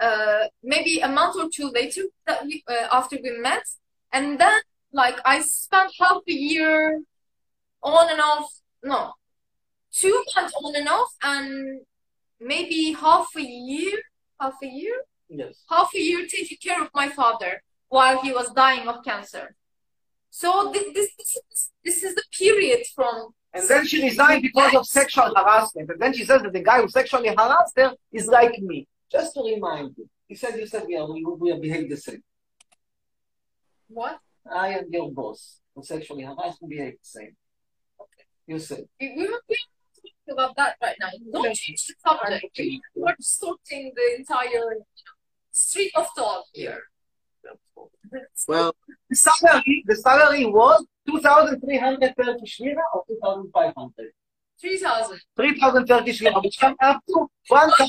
Uh, 0.00 0.46
maybe 0.64 0.98
a 0.98 1.08
month 1.08 1.36
or 1.36 1.48
two 1.54 1.68
later, 1.70 2.02
that 2.26 2.44
we, 2.44 2.64
uh, 2.66 2.88
after 2.90 3.16
we 3.22 3.30
met, 3.38 3.64
and 4.12 4.40
then 4.40 4.60
like 4.92 5.18
I 5.24 5.42
spent 5.42 5.92
half 6.00 6.22
a 6.28 6.32
year 6.32 7.00
on 7.84 8.10
and 8.10 8.20
off. 8.20 8.50
No, 8.82 9.12
two 9.92 10.24
months 10.34 10.54
on 10.62 10.74
and 10.76 10.88
off, 10.88 11.10
and 11.22 11.80
maybe 12.40 12.92
half 12.92 13.28
a 13.36 13.42
year, 13.42 13.98
half 14.40 14.54
a 14.62 14.66
year, 14.66 14.96
Yes. 15.28 15.54
half 15.70 15.90
a 15.94 15.98
year 16.00 16.26
taking 16.26 16.58
care 16.62 16.82
of 16.82 16.90
my 16.94 17.08
father 17.08 17.62
while 17.88 18.20
he 18.22 18.32
was 18.32 18.50
dying 18.52 18.86
of 18.88 19.02
cancer. 19.04 19.54
So 20.30 20.72
thi- 20.72 20.92
this 20.92 21.08
this 21.18 21.36
is 21.52 21.70
this 21.84 22.02
is 22.02 22.14
the 22.14 22.24
period 22.38 22.80
from 22.94 23.14
And 23.54 23.66
then 23.68 23.84
she 23.86 24.02
resigned 24.02 24.42
because 24.42 24.74
of 24.74 24.86
sexual 24.86 25.30
harassment. 25.38 25.90
And 25.90 26.00
then 26.00 26.12
she 26.14 26.24
says 26.24 26.40
that 26.42 26.52
the 26.58 26.62
guy 26.70 26.78
who 26.80 26.88
sexually 26.88 27.28
harassed 27.28 27.74
her 27.76 27.90
is 28.18 28.26
like 28.38 28.58
me. 28.70 28.78
Just 29.10 29.34
to 29.34 29.40
remind 29.42 29.88
you. 29.98 30.08
He 30.26 30.34
said, 30.34 30.52
you 30.58 30.66
said 30.66 30.84
we 30.86 30.96
are, 30.96 31.06
we, 31.12 31.22
we 31.42 31.50
are 31.52 31.60
behave 31.66 31.90
the 31.90 31.98
same. 31.98 32.22
what? 33.88 34.18
I 34.50 34.68
and 34.78 34.92
your 34.92 35.10
boss 35.12 35.60
who 35.74 35.82
sexually 35.84 36.24
harassed 36.24 36.60
me 36.62 36.68
behave 36.76 36.94
the 37.02 37.08
same. 37.18 37.36
Okay. 38.00 38.24
You 38.46 38.58
said. 38.58 38.84
We, 39.00 39.06
we 39.18 39.24
were 39.28 39.28
we 39.28 39.28
were 39.28 39.36
talking 39.38 39.81
about 40.31 40.55
that 40.55 40.75
right 40.81 40.95
now. 40.99 41.09
Don't 41.31 41.55
change 41.55 41.85
the 41.87 41.93
subject. 42.05 42.59
We're 42.95 43.15
distorting 43.15 43.91
the 43.95 44.15
entire 44.17 44.45
you 44.49 44.59
know, 44.59 44.85
street 45.51 45.91
of 45.95 46.07
thought 46.15 46.43
here. 46.53 46.81
Well, 48.47 48.73
The 49.09 49.15
salary, 49.15 49.83
the 49.85 49.95
salary 49.95 50.45
was 50.45 50.85
2,300 51.07 52.13
Turkish 52.17 52.59
lira 52.59 52.81
or 52.93 53.03
2,500? 53.07 54.11
3,000. 54.59 55.19
3,000 55.35 55.87
Turkish 55.87 56.21
lira, 56.21 56.39
which 56.41 56.57
come 56.59 56.75
up 56.81 56.99
to 57.07 57.27
1,000 57.47 57.87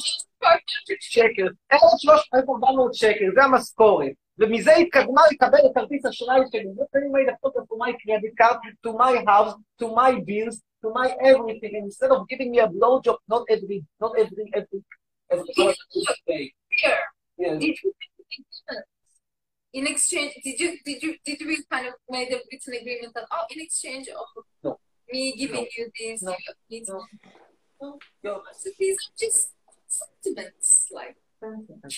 שקל. 1.00 1.48
1,400 1.72 2.94
שקל, 2.94 3.30
זה 3.34 3.44
המשכורת. 3.44 4.12
ומזה 4.38 4.72
התקדמה 4.76 5.22
לקבל 5.32 5.58
את 5.66 5.74
כרטיס 5.74 6.06
אשראי 6.06 6.40
שלי. 6.52 6.68
זה 6.74 6.82
אני 6.94 7.06
made 7.06 7.28
a 7.30 7.36
photo 7.42 7.60
to 7.68 7.74
my 7.82 7.92
credit 8.02 8.34
card, 8.40 8.58
to 8.86 8.90
my 9.02 9.14
house, 9.30 9.52
to 9.80 9.86
my 10.00 10.12
bills, 10.28 10.56
to 10.82 10.88
my 10.98 11.08
everything. 11.30 11.72
And 11.76 11.84
instead 11.90 12.10
of 12.16 12.20
giving 12.30 12.50
me 12.52 12.58
a 12.60 12.68
blowjob, 12.76 13.18
not 13.34 13.42
every, 13.54 13.78
not 14.02 14.12
every, 14.22 14.46
every, 14.58 14.80
every, 15.32 15.74
every 16.28 16.54
Here, 16.80 17.00
Yes. 17.44 17.54
did 17.62 17.74
you 17.82 17.90
make 17.98 18.12
an 18.18 18.24
agreement? 18.24 18.86
In 19.78 19.84
exchange, 19.92 20.32
did 20.44 20.56
you 20.62 20.70
did 20.86 20.98
you 21.04 21.12
did 21.26 21.38
we 21.48 21.54
kind 21.72 21.86
of 21.90 21.94
made 22.16 22.30
a 22.36 22.38
written 22.50 22.72
agreement 22.80 23.12
that 23.16 23.26
oh, 23.36 23.44
in 23.54 23.58
exchange 23.66 24.06
of 24.20 24.26
No. 24.64 24.70
me 25.12 25.22
giving 25.40 25.64
No. 25.68 25.74
you 25.76 25.84
this, 25.98 26.22
No. 26.28 26.32
you 26.44 26.54
need 26.70 26.84
No. 26.88 26.98
No. 27.80 27.88
No. 28.24 28.32
So 28.60 28.66
these 28.78 28.98
are 29.04 29.14
just 29.24 29.40
sentiments, 30.00 30.68
like 30.98 31.16
sentiments. 31.40 31.96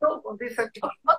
So, 0.00 0.36
this 0.40 0.56
What- 1.02 1.18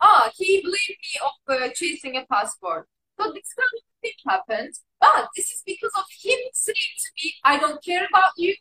Ah, 0.00 0.30
he 0.34 0.62
blamed 0.62 0.98
me 1.04 1.20
of 1.22 1.62
uh, 1.62 1.68
chasing 1.74 2.16
a 2.16 2.24
passport. 2.24 2.88
So 3.18 3.32
this 3.32 3.52
kind 3.52 3.68
of 3.76 3.82
thing 4.00 4.12
happened, 4.26 4.74
but 4.98 5.28
this 5.36 5.50
is 5.50 5.62
because 5.66 5.92
of 5.94 6.04
him 6.22 6.38
saying 6.54 6.94
to 7.04 7.10
me, 7.18 7.34
"I 7.44 7.58
don't 7.58 7.84
care 7.84 8.06
about 8.06 8.32
you." 8.36 8.54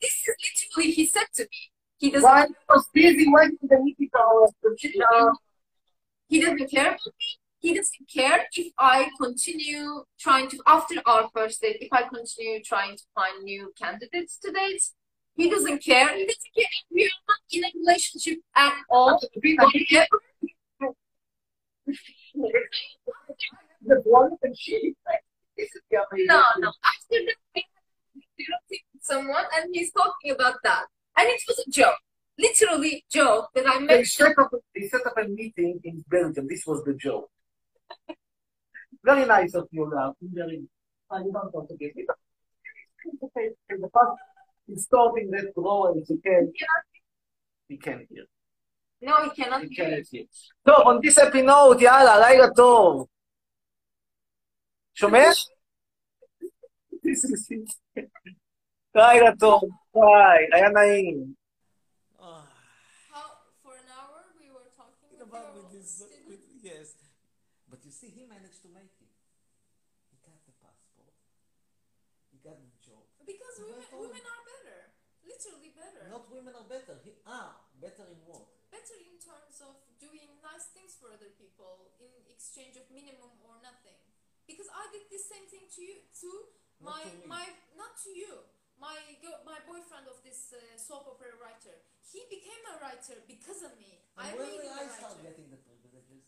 This 0.00 0.14
is 0.14 0.34
literally 0.44 0.90
he 0.92 1.06
said 1.06 1.26
to 1.36 1.42
me. 1.44 1.60
He 1.98 2.10
doesn't. 2.10 2.28
I 2.28 2.46
was 2.68 2.88
busy 2.92 3.26
waiting 3.28 3.58
the 3.62 3.78
meeting 3.78 4.10
He 6.28 6.40
doesn't 6.40 6.70
care 6.70 6.88
about 6.88 7.14
me. 7.20 7.28
He 7.60 7.74
doesn't 7.74 8.08
care 8.12 8.46
if 8.56 8.72
I 8.78 9.10
continue 9.20 10.04
trying 10.18 10.48
to 10.48 10.58
after 10.66 10.96
our 11.06 11.28
first 11.34 11.60
date. 11.60 11.76
If 11.80 11.92
I 11.92 12.02
continue 12.02 12.62
trying 12.64 12.96
to 12.96 13.04
find 13.14 13.44
new 13.44 13.72
candidates 13.78 14.38
to 14.38 14.50
date, 14.50 14.82
he 15.40 15.50
doesn't 15.50 15.82
care. 15.82 16.08
He 16.16 16.26
doesn't 16.26 16.54
care. 16.56 16.66
We 16.90 17.04
are 17.04 17.20
not 17.28 17.38
in 17.52 17.64
a 17.64 17.70
relationship 17.78 18.38
at 18.56 18.74
all. 18.90 19.20
Whatever 19.34 20.18
the 23.82 24.02
one 24.04 24.30
and 24.42 24.56
she, 24.56 24.94
like, 25.06 25.24
this 25.56 25.68
is 25.74 25.82
the 25.90 25.96
amazing 26.10 26.26
No, 26.26 26.42
no. 26.58 26.68
After 26.84 27.18
that, 27.26 27.36
I 27.56 27.58
had 27.58 28.52
a 28.54 28.58
thing 28.68 28.78
with 28.94 29.02
someone, 29.02 29.44
and 29.56 29.70
he's 29.72 29.92
talking 29.92 30.30
about 30.32 30.56
that, 30.64 30.84
and 31.16 31.28
it 31.28 31.40
was 31.48 31.64
a 31.66 31.70
joke, 31.70 31.96
literally 32.38 33.04
joke 33.10 33.48
that 33.54 33.66
I 33.66 33.78
They 33.78 33.84
mentioned. 33.86 34.06
set 34.28 34.38
up, 34.38 34.50
they 34.74 34.88
set 34.88 35.06
up 35.06 35.14
a 35.18 35.28
meeting 35.28 35.80
in 35.84 36.04
Belgium. 36.08 36.46
This 36.48 36.66
was 36.66 36.84
the 36.84 36.94
joke. 36.94 37.30
Very 39.02 39.26
nice 39.26 39.54
of 39.54 39.66
you, 39.70 39.90
love. 39.90 40.14
Very. 40.20 40.62
I 41.10 41.18
don't 41.18 41.32
want 41.54 41.68
to 41.70 41.76
get 41.76 41.92
it. 41.96 42.06
In 43.70 43.80
the 43.80 43.88
past, 43.88 44.18
installing 44.70 45.30
that 45.30 45.46
drawer, 45.54 45.94
you 45.96 46.20
can, 46.24 46.52
you 47.68 47.78
can 47.78 48.06
hear. 48.10 48.26
No, 49.02 49.14
he 49.24 49.30
cannot. 49.42 49.62
You 49.62 49.70
can 49.76 50.02
hear. 50.10 50.24
טוב, 50.64 50.86
on 50.86 51.00
this 51.00 51.16
happy 51.18 51.42
note, 51.42 51.80
יאללה, 51.80 52.18
לילה 52.20 52.46
טוב. 52.56 53.06
שומע? 54.94 55.28
לילה 58.94 59.30
טוב, 59.40 59.62
ביי, 59.94 60.46
היה 60.52 60.68
נעים. 60.68 61.39
Not 76.10 76.26
women 76.26 76.54
are 76.58 76.66
better. 76.66 76.98
He, 77.06 77.14
ah, 77.24 77.54
better 77.78 78.04
in 78.10 78.18
what? 78.26 78.50
better 78.70 78.94
in 79.02 79.18
terms 79.18 79.58
of 79.66 79.74
doing 79.98 80.30
nice 80.42 80.70
things 80.70 80.94
for 80.94 81.10
other 81.10 81.30
people 81.34 81.90
in 81.98 82.10
exchange 82.30 82.78
of 82.78 82.86
minimum 82.90 83.34
or 83.42 83.58
nothing. 83.62 83.98
Because 84.46 84.70
I 84.70 84.86
did 84.94 85.06
the 85.10 85.18
same 85.22 85.46
thing 85.50 85.66
to 85.70 85.80
you. 85.82 85.98
Not 86.80 86.96
My 86.96 87.02
to 87.02 87.28
my 87.28 87.44
not 87.76 87.94
to 88.06 88.10
you. 88.10 88.46
My 88.80 88.96
girl, 89.20 89.36
my 89.44 89.60
boyfriend 89.68 90.08
of 90.08 90.24
this 90.24 90.56
uh, 90.56 90.58
soap 90.80 91.04
opera 91.04 91.36
writer. 91.36 91.76
He 92.00 92.24
became 92.32 92.64
a 92.72 92.80
writer 92.80 93.20
because 93.28 93.60
of 93.60 93.76
me. 93.76 94.00
And 94.16 94.24
I 94.24 94.32
when 94.32 94.48
made 94.48 94.64
will 94.64 94.72
him 94.72 94.80
a 94.80 94.88
I 94.88 94.88
start 94.88 95.14
writer. 95.20 95.28
getting 95.30 95.48
the 95.52 95.60
privileges? 95.60 96.24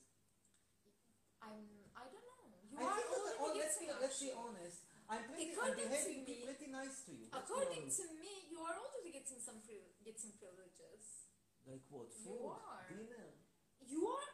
I'm 1.41 1.64
I 1.97 2.05
don't 2.12 2.22
know. 2.22 2.45
You 2.68 2.76
I 2.78 2.85
are 2.85 2.97
think 3.01 3.09
already 3.09 3.41
oh, 3.41 3.53
let's, 3.57 3.76
be, 3.80 3.87
let's 3.89 4.18
be 4.20 4.30
honest. 4.37 4.82
I'm 5.13 5.29
pretty, 5.29 5.53
I'm 5.53 5.77
According 5.77 5.77
to 5.77 5.93
behaving 5.93 6.25
me- 6.25 6.41
pretty 6.49 6.69
nice 6.73 6.97
to 7.05 7.13
you. 7.13 7.29
According 7.29 7.85
to 7.85 8.05
me, 8.17 8.33
you 8.49 8.59
are 8.65 8.73
already 8.81 9.13
getting 9.13 9.37
some 9.37 9.61
priv- 9.61 9.93
getting 10.01 10.33
privileges. 10.41 11.29
Like 11.69 11.85
what? 11.93 12.09
Food? 12.17 12.33
You 12.33 12.49
are. 12.49 12.85
Dinner? 12.89 13.29
You 13.85 14.01
are 14.09 14.31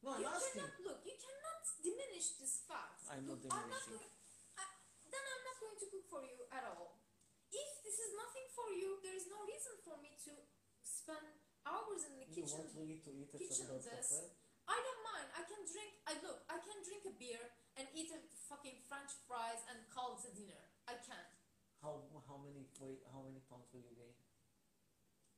No, 0.00 0.08
I'm 0.16 0.24
you 0.24 0.28
asking. 0.32 0.56
cannot 0.56 0.80
look. 0.80 1.00
You 1.04 1.16
cannot 1.20 1.60
diminish 1.84 2.26
this 2.40 2.64
fact. 2.64 3.04
I'm 3.12 3.28
not 3.28 3.44
diminishing. 3.44 4.00
going- 4.00 4.16
I- 4.56 4.76
then 5.04 5.20
I'm 5.36 5.42
not 5.44 5.56
going 5.60 5.76
to 5.84 5.86
cook 5.92 6.06
for 6.08 6.22
you 6.24 6.38
at 6.48 6.64
all. 6.64 7.04
If 7.52 7.70
this 7.84 7.98
is 8.00 8.10
nothing 8.16 8.48
for 8.56 8.68
you, 8.72 8.88
there 9.04 9.14
is 9.20 9.28
no 9.28 9.44
reason 9.44 9.74
for 9.84 10.00
me 10.00 10.16
to 10.24 10.32
spend 10.80 11.28
hours 11.68 12.08
in 12.08 12.16
the 12.16 12.24
You 12.32 12.40
kitchen. 12.40 12.56
want 12.64 12.72
really 12.72 12.98
to 13.04 13.10
eat 13.12 13.28
at 13.36 13.40
kitchen 13.44 13.68
desk. 13.84 14.32
I 14.64 14.76
don't 14.80 15.02
mind. 15.04 15.28
I 15.36 15.42
can 15.44 15.60
drink. 15.68 15.92
I 16.08 16.14
look. 16.24 16.40
I 16.48 16.56
can 16.64 16.78
drink 16.80 17.04
a 17.04 17.12
beer. 17.20 17.44
and 17.78 17.86
eat 17.94 18.10
a 18.12 18.18
fucking 18.50 18.82
French 18.90 19.14
fries 19.30 19.62
and 19.70 19.78
call 19.94 20.18
it 20.18 20.26
a 20.26 20.32
dinner. 20.34 20.62
I 20.90 20.98
can't. 20.98 21.30
How 21.78 22.02
how 22.26 22.42
many 22.42 22.66
weight? 22.82 23.06
How 23.14 23.22
many 23.22 23.38
pounds 23.46 23.70
will 23.70 23.86
you 23.86 23.94
gain? 23.94 24.18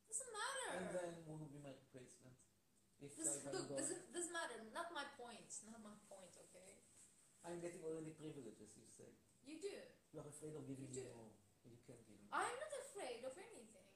Doesn't 0.09 0.33
matter. 0.33 0.69
And 0.81 0.87
then 0.97 1.11
what 1.29 1.37
will 1.45 1.53
be 1.53 1.61
my 1.61 1.77
replacement? 1.77 2.35
If 3.05 3.13
This, 3.15 3.45
look, 3.45 3.69
go, 3.69 3.77
doesn't 3.77 4.03
doesn't 4.17 4.35
matter. 4.35 4.57
Not 4.73 4.91
my 4.97 5.05
point. 5.21 5.53
Not 5.69 5.85
my 5.85 5.95
point. 6.09 6.33
Okay. 6.49 6.81
I'm 7.45 7.61
getting 7.61 7.85
already 7.85 8.17
privileges. 8.17 8.73
You 8.79 8.89
say 8.89 9.13
You 9.45 9.61
do. 9.61 9.77
you 10.15 10.19
are 10.23 10.27
afraid 10.27 10.57
of 10.57 10.65
giving 10.65 10.89
You 10.89 11.05
me 11.05 11.13
more. 11.13 11.31
You 11.69 11.79
can't 11.85 12.03
give 12.09 12.19
me. 12.19 12.27
I'm 12.33 12.57
not 12.59 12.73
afraid 12.89 13.23
of 13.23 13.35
anything. 13.37 13.93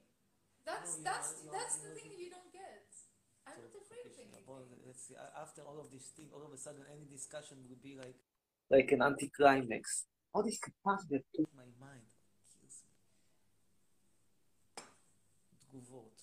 That's 0.67 0.99
No, 0.99 1.07
that's 1.09 1.31
that's 1.51 1.77
the 1.83 1.95
thing 1.95 2.15
you 2.19 2.31
don't 2.31 2.51
get. 2.51 2.91
I'm 3.47 3.63
not 3.63 3.75
afraid 3.79 4.07
of 4.11 4.15
anything. 4.19 4.83
let's 4.87 5.03
see. 5.07 5.15
After 5.15 5.63
all 5.63 5.79
of 5.79 5.95
this 5.95 6.11
thing, 6.15 6.35
all 6.35 6.43
of 6.43 6.51
a 6.51 6.59
sudden, 6.59 6.83
any 6.91 7.07
discussion 7.07 7.63
would 7.71 7.83
be 7.83 7.95
like 7.95 8.19
like 8.70 8.92
an 8.92 9.02
anticlimax. 9.02 10.06
All 10.34 10.44
this 10.44 10.60
capacity 10.60 11.24
to 11.36 11.48
my 11.56 11.70
mind 11.80 12.08
kills 12.50 12.78
me. 12.88 12.96
תגובות, 15.62 16.18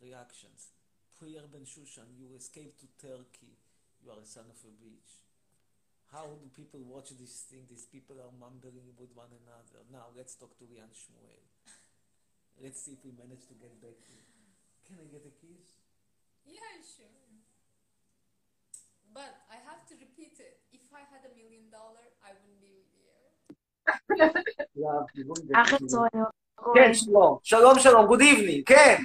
reactions. 0.00 0.68
Priya 1.16 1.42
Ben 1.52 1.66
Shushan, 1.66 2.08
you 2.18 2.28
escaped 2.34 2.80
to 2.80 2.86
Turkey. 3.06 3.52
You 4.02 4.10
are 4.12 4.20
a 4.20 4.24
son 4.24 4.46
of 4.48 4.56
a 4.64 4.72
bitch. 4.82 5.12
How 6.12 6.26
do 6.40 6.48
people 6.56 6.80
watch 6.92 7.10
this 7.20 7.44
thing? 7.48 7.66
These 7.68 7.86
people 7.86 8.16
are 8.24 8.32
mumbling 8.40 8.90
with 8.98 9.12
one 9.14 9.30
another. 9.30 9.84
Now 9.92 10.06
let's 10.16 10.34
talk 10.34 10.56
to 10.58 10.64
Rian 10.64 10.90
Shmuel. 11.00 11.44
Let's 12.62 12.80
see 12.82 12.92
if 12.96 13.04
we 13.04 13.12
manage 13.12 13.46
to 13.46 13.54
get 13.54 13.74
back 13.80 13.98
to. 14.08 14.16
Can 14.86 14.96
I 14.98 15.06
get 15.12 15.28
a 15.28 15.34
kiss? 15.38 15.76
Yeah, 16.44 16.82
sure. 16.82 17.23
But 19.15 19.31
I 19.55 19.57
have 19.69 19.81
to 19.89 19.93
repeat 20.05 20.35
it. 20.47 20.53
If 20.73 20.85
I 20.99 21.03
had 21.13 21.23
a 21.29 21.31
million 21.39 21.65
dollar, 21.77 22.05
I 22.27 22.31
wouldn't 22.37 22.59
be 22.65 22.71
with 22.79 22.91
you. 22.99 23.11
כן, 26.75 26.93
שלום. 26.93 27.37
שלום, 27.43 27.79
שלום, 27.79 28.07
good 28.07 28.21
evening, 28.21 28.63
כן. 28.65 28.95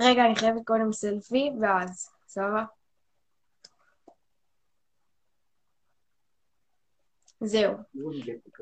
רגע, 0.00 0.24
אני 0.24 0.36
חייבת 0.36 0.62
קודם 0.64 0.92
סלפי, 0.92 1.50
ואז, 1.60 2.10
סבבה? 2.28 2.64
זהו. 7.40 7.74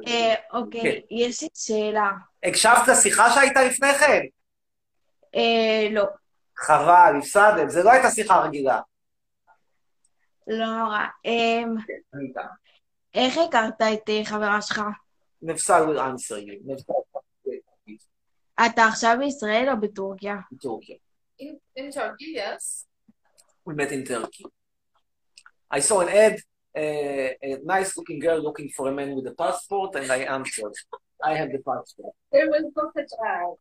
אה, 0.07 0.35
אוקיי, 0.53 1.03
יש 1.11 1.43
לי 1.43 1.49
שאלה. 1.55 2.11
הקשבת 2.45 2.89
לשיחה 2.89 3.31
שהייתה 3.31 3.64
לפני 3.64 3.95
כן? 3.95 4.22
אה, 5.35 5.89
לא, 5.91 6.05
חבל, 6.57 7.14
הפסדת, 7.18 7.70
זה 7.70 7.83
לא 7.83 7.91
הייתה 7.91 8.11
שיחה 8.11 8.41
רגילה. 8.41 8.81
לא 10.47 10.66
נורא. 10.66 11.05
אה. 11.26 11.62
איך 13.14 13.38
הכרת 13.38 13.82
את 13.95 14.09
אה, 14.09 14.24
חברה 14.24 14.62
שלך? 14.62 14.80
נפסל 15.42 15.82
will 15.88 15.99
answer 15.99 16.47
you. 16.47 16.72
נפסל 16.72 16.92
אתה 18.66 18.84
עכשיו 18.84 19.16
בישראל 19.18 19.68
או 19.70 19.80
בטורקיה? 19.80 20.36
בטורקיה. 20.53 20.97
In 21.78 21.90
Turkey, 21.90 22.30
yes. 22.36 22.86
We 23.66 23.74
met 23.74 23.90
in 23.90 24.05
Turkey. 24.05 24.45
I 25.70 25.80
saw 25.80 26.01
an 26.01 26.09
ad, 26.09 26.36
uh, 26.82 27.30
a 27.42 27.59
nice 27.64 27.97
looking 27.97 28.20
girl 28.20 28.40
looking 28.40 28.68
for 28.76 28.88
a 28.88 28.92
man 28.92 29.16
with 29.16 29.26
a 29.26 29.34
passport, 29.34 29.97
and 29.97 30.11
I 30.18 30.20
answered. 30.36 30.74
I 31.25 31.35
have 31.35 31.51
the 31.51 31.59
passport. 31.59 32.14
There 32.31 32.51
was 32.51 32.64
no 32.77 32.91
such. 32.95 33.09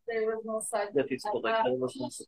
There 0.07 0.25
was 0.25 0.41
no 0.45 0.59
such. 0.59 0.93
That 0.93 1.11
is 1.11 1.23
correct. 1.23 1.63
There 1.63 1.73
was 1.75 1.95
no 1.97 2.09
such. 2.09 2.27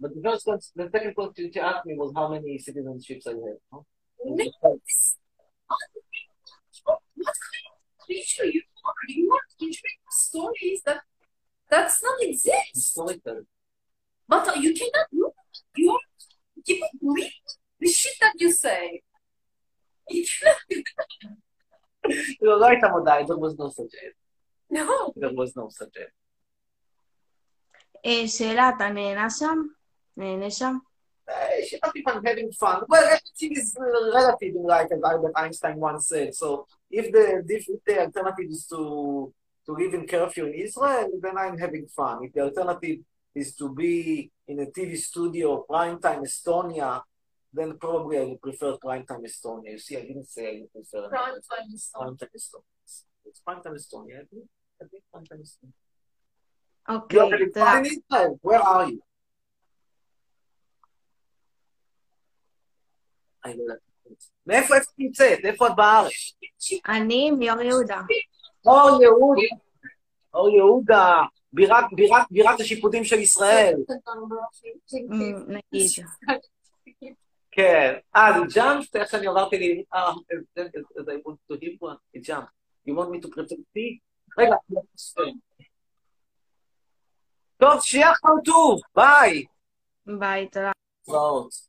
But 0.00 0.14
the 0.14 0.40
first, 0.44 0.72
the 0.74 0.88
second 0.90 1.14
question 1.14 1.50
she 1.52 1.60
asked 1.60 1.86
me 1.86 1.94
was 1.94 2.12
how 2.14 2.28
many 2.28 2.58
citizenships 2.58 3.26
I 3.26 3.30
have. 3.30 3.60
Huh? 3.72 3.80
What 4.24 4.38
kind 4.58 4.80
of 7.28 8.04
creature 8.04 8.46
you 8.46 8.62
are? 8.84 8.94
You 9.08 9.32
are 9.32 9.46
conjuring 9.58 10.02
stories 10.10 10.82
that 10.86 11.02
that's 11.70 12.02
not 12.02 12.20
exist. 12.20 12.98
But 14.28 14.56
you 14.56 14.74
cannot 14.74 15.06
look. 15.12 15.34
You 15.76 15.92
are 15.92 15.98
people 16.66 16.88
believe 17.00 17.32
the 17.80 17.88
shit 17.88 18.14
that 18.20 18.34
you 18.38 18.52
say. 18.52 19.02
You 20.08 20.24
cannot 20.24 20.56
do 20.68 20.82
that. 20.96 22.16
You're 22.40 22.58
right 22.58 22.78
about 22.78 23.04
that. 23.04 23.26
There 23.28 23.36
was 23.36 23.56
no 23.56 23.68
such 23.68 23.90
thing. 23.90 24.10
No. 24.72 25.12
There 25.14 25.34
was 25.34 25.54
no 25.54 25.68
such 25.68 25.94
app. 26.00 26.12
Eh, 28.02 28.24
Zlatan 28.24 28.96
in 28.98 29.18
Assam, 29.18 29.76
in 30.16 30.42
Assam. 30.42 30.80
Uh, 31.28 32.02
I'm 32.08 32.24
having 32.24 32.50
fun. 32.52 32.82
Well, 32.88 33.04
everything 33.04 33.52
is 33.52 33.76
relative 33.78 34.54
in 34.56 34.64
life, 34.64 34.88
as 34.90 35.02
Albert 35.04 35.34
Einstein 35.36 35.76
once 35.78 36.08
said. 36.08 36.34
So 36.34 36.66
if 36.90 37.12
the 37.12 37.44
if 37.46 37.66
the 37.86 38.00
alternative 38.00 38.50
is 38.50 38.66
to 38.68 39.32
to 39.66 39.72
live 39.72 39.92
in 39.92 40.06
curfew 40.06 40.46
in 40.46 40.54
Israel, 40.54 41.10
then 41.20 41.36
I'm 41.36 41.58
having 41.58 41.86
fun. 41.86 42.24
If 42.24 42.32
the 42.32 42.40
alternative 42.48 43.00
is 43.34 43.54
to 43.56 43.72
be 43.72 44.32
in 44.48 44.58
a 44.60 44.66
TV 44.66 44.96
studio, 44.96 45.58
prime 45.68 46.00
time 46.00 46.22
Estonia, 46.24 47.02
then 47.52 47.76
probably 47.78 48.18
I 48.18 48.24
would 48.24 48.40
prefer 48.40 48.76
primetime 48.84 49.22
Estonia. 49.30 49.72
You 49.72 49.78
see, 49.78 49.98
I 49.98 50.02
didn't 50.08 50.28
say 50.28 50.44
I 50.48 50.52
time 50.54 50.68
prefer 50.74 51.08
primetime 51.08 51.68
Estonia. 51.76 52.18
Estonia. 52.40 52.72
It's 53.26 53.40
primetime 53.46 53.76
Estonia, 53.82 54.16
I 54.22 54.26
think. 54.32 54.48
אוקיי, 56.88 57.18
תודה. 57.54 57.72
Where 58.46 58.62
are 58.62 58.88
you? 58.88 59.12
מאיפה 64.46 64.76
את 64.76 64.82
נמצאת? 64.98 65.38
איפה 65.44 65.66
את 65.66 65.72
בארץ? 65.76 66.12
אני 66.88 67.30
מיור 67.30 67.60
יהודה. 67.60 68.00
אור 68.66 69.02
יהודה. 69.02 69.56
אור 70.34 70.48
יהודה, 70.48 71.22
בירת 72.30 72.60
השיפוטים 72.60 73.04
של 73.04 73.18
ישראל. 73.18 73.74
נגיד. 75.46 75.90
כן. 77.50 77.94
אה, 78.16 78.30
זה 78.38 78.60
ג'אמפ? 78.60 78.96
איך 78.96 79.10
שאני 79.10 79.26
עברתי 79.26 79.58
ל... 79.58 79.82
אה, 79.94 80.12
זה 81.04 81.12
איבוד 81.12 81.36
טוהים 81.48 81.76
פה? 81.78 81.90
ג'אמפ. 82.16 82.44
You 82.88 82.92
want 82.94 83.10
me 83.10 83.20
to 83.20 83.28
protect 83.28 83.64
me? 83.76 84.11
רגע. 84.37 84.55
טוב, 87.57 87.81
שיהיה 87.81 88.11
אחר 88.11 88.33
טוב. 88.45 88.81
ביי. 88.95 89.45
ביי, 90.19 90.49
תודה. 90.49 90.71
להתראות. 91.07 91.67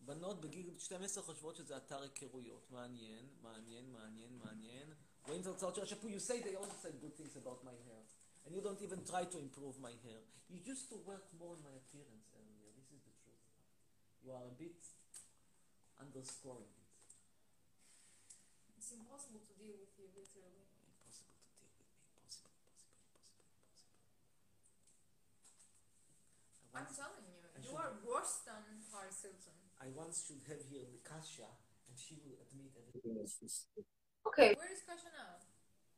בנות 0.00 0.40
בגיל 0.40 0.78
12 0.78 1.24
חושבות 1.24 1.56
שזה 1.56 1.76
אתר 1.76 2.02
היכרויות. 2.02 2.70
מעניין, 2.70 3.26
מעניין, 3.42 3.92
מעניין, 3.92 4.38
מעניין. 4.44 4.94
רואים 5.26 5.40
את 5.40 5.46
ההרצאות 5.46 5.74
של 5.74 5.82
השפו, 5.82 6.08
you 6.08 6.20
say 6.28 6.42
they 6.42 6.56
also 6.56 6.76
said 6.82 6.94
good 7.00 7.16
things 7.16 7.36
about 7.36 7.64
my 7.64 7.76
hair. 7.86 8.02
And 8.44 8.54
you 8.54 8.60
don't 8.60 8.82
even 8.82 9.00
try 9.12 9.24
to 9.24 9.38
improve 9.38 9.74
my 9.80 9.94
hair. 10.04 10.20
You 10.50 10.58
used 10.72 10.88
to 10.92 10.96
work 11.10 11.26
more 11.38 11.54
on 11.56 11.62
my 11.62 11.74
appearance 11.82 12.26
earlier. 12.40 12.68
This 12.78 12.88
is 12.96 13.00
the 13.08 13.14
truth. 13.22 13.46
You 14.22 14.30
are 14.38 14.46
a 14.52 14.56
bit 14.64 14.80
underscoring 16.02 16.74
it. 16.84 16.90
It's 18.78 18.90
impossible 18.98 19.42
to 19.48 19.52
deal 19.62 19.76
with 19.82 19.92
you, 19.98 20.06
literally. 20.18 20.65
I'm 26.77 26.93
telling 26.93 27.25
you, 27.25 27.41
I 27.41 27.57
you 27.57 27.63
should- 27.65 27.75
are 27.81 27.93
worse 28.05 28.35
than 28.45 28.61
Paris 28.91 29.21
Hilton. 29.21 29.57
I 29.81 29.89
once 29.89 30.25
should 30.25 30.41
have 30.49 30.61
here 30.69 30.85
the 30.85 31.01
Kasia, 31.01 31.49
and 31.89 31.97
she 31.97 32.15
will 32.21 32.37
admit 32.41 32.73
everything 32.77 33.25
Okay, 34.25 34.53
where 34.55 34.71
is 34.71 34.81
Kasia 34.85 35.09
now? 35.13 35.41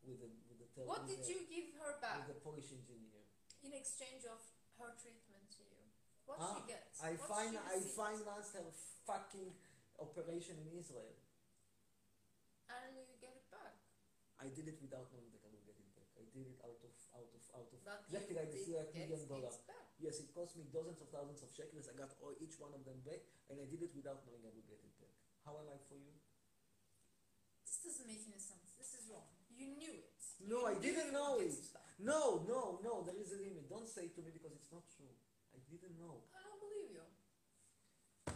with 0.03 0.19
the 0.23 0.29
with 0.47 0.59
the 0.59 0.67
third 0.75 0.87
What 0.87 1.03
with 1.03 1.09
did 1.11 1.19
the- 1.25 1.29
you 1.33 1.39
give 1.47 1.75
her 1.81 1.99
back 1.99 2.27
with 2.27 2.35
the 2.35 2.39
Polish 2.41 2.71
engineer. 2.71 3.23
in 3.63 3.73
exchange 3.73 4.23
of 4.25 4.39
her 4.79 4.95
treatment 4.95 5.51
to 5.51 5.63
you? 5.63 5.83
What 6.25 6.39
Ah, 6.39 6.55
she 6.55 6.67
gets? 6.71 7.01
I 7.01 7.15
What 7.15 7.27
find 7.27 7.51
she 7.51 7.57
I 7.57 7.73
receives? 7.75 7.95
financed 7.95 8.53
her 8.53 8.71
fucking 9.05 9.59
operation 9.99 10.59
in 10.59 10.71
Israel. 10.79 11.15
And 12.69 12.95
you 12.95 13.17
get 13.19 13.35
it 13.35 13.49
back. 13.51 13.75
I 14.39 14.47
did 14.47 14.67
it 14.69 14.79
without 14.81 15.11
knowing 15.11 15.31
that 15.31 15.43
I 15.43 15.49
would 15.49 15.65
get 15.65 15.75
it 15.75 15.89
back. 15.95 16.07
I 16.15 16.23
did 16.31 16.47
it 16.47 16.59
out 16.63 16.79
of 16.83 16.93
out 17.17 17.33
of 17.33 17.43
out 17.55 17.73
of 17.73 17.83
That 17.83 18.03
exactly 18.07 18.35
you 18.35 18.39
like 18.41 18.51
this 18.51 18.65
did 18.65 18.75
like 18.75 18.93
get 18.93 19.09
million 19.09 19.27
dollar. 19.27 19.57
back. 19.67 19.78
Yes, 19.99 20.23
it 20.23 20.31
cost 20.31 20.55
me 20.55 20.63
dozens 20.71 21.03
of 21.03 21.11
thousands 21.11 21.43
of 21.43 21.51
shekels. 21.51 21.91
I 21.91 21.95
got 21.99 22.15
all, 22.23 22.31
each 22.39 22.55
one 22.55 22.71
of 22.71 22.87
them 22.87 23.03
back, 23.03 23.19
and 23.51 23.59
I 23.59 23.67
did 23.67 23.83
it 23.83 23.91
without 23.91 24.23
knowing 24.23 24.41
I 24.47 24.51
would 24.55 24.63
get 24.63 24.79
it 24.79 24.95
back. 24.95 25.11
How 25.43 25.59
am 25.59 25.67
I 25.67 25.75
for 25.91 25.99
you? 25.99 26.15
This 27.67 27.83
doesn't 27.83 28.07
make 28.07 28.23
any 28.23 28.39
sense. 28.39 28.71
This 28.79 28.95
is 28.95 29.11
wrong. 29.11 29.27
You 29.51 29.75
knew 29.75 29.91
it. 29.99 30.15
No, 30.47 30.63
You 30.63 30.71
I 30.71 30.75
didn't 30.79 31.11
know 31.11 31.43
it. 31.43 31.51
get. 31.51 31.83
No, 31.99 32.47
no, 32.47 32.79
no. 32.79 33.03
There 33.03 33.19
is 33.19 33.35
a 33.35 33.39
limit. 33.43 33.67
Don't 33.67 33.87
say 33.91 34.07
it 34.07 34.15
to 34.15 34.23
me 34.23 34.31
because 34.31 34.55
it's 34.55 34.71
not 34.71 34.87
true. 34.95 35.11
I 35.51 35.59
didn't 35.67 35.99
know. 35.99 36.23
I 36.31 36.39
don't 36.47 36.63
believe 36.63 36.95
you. 36.95 37.03
Do 38.23 38.31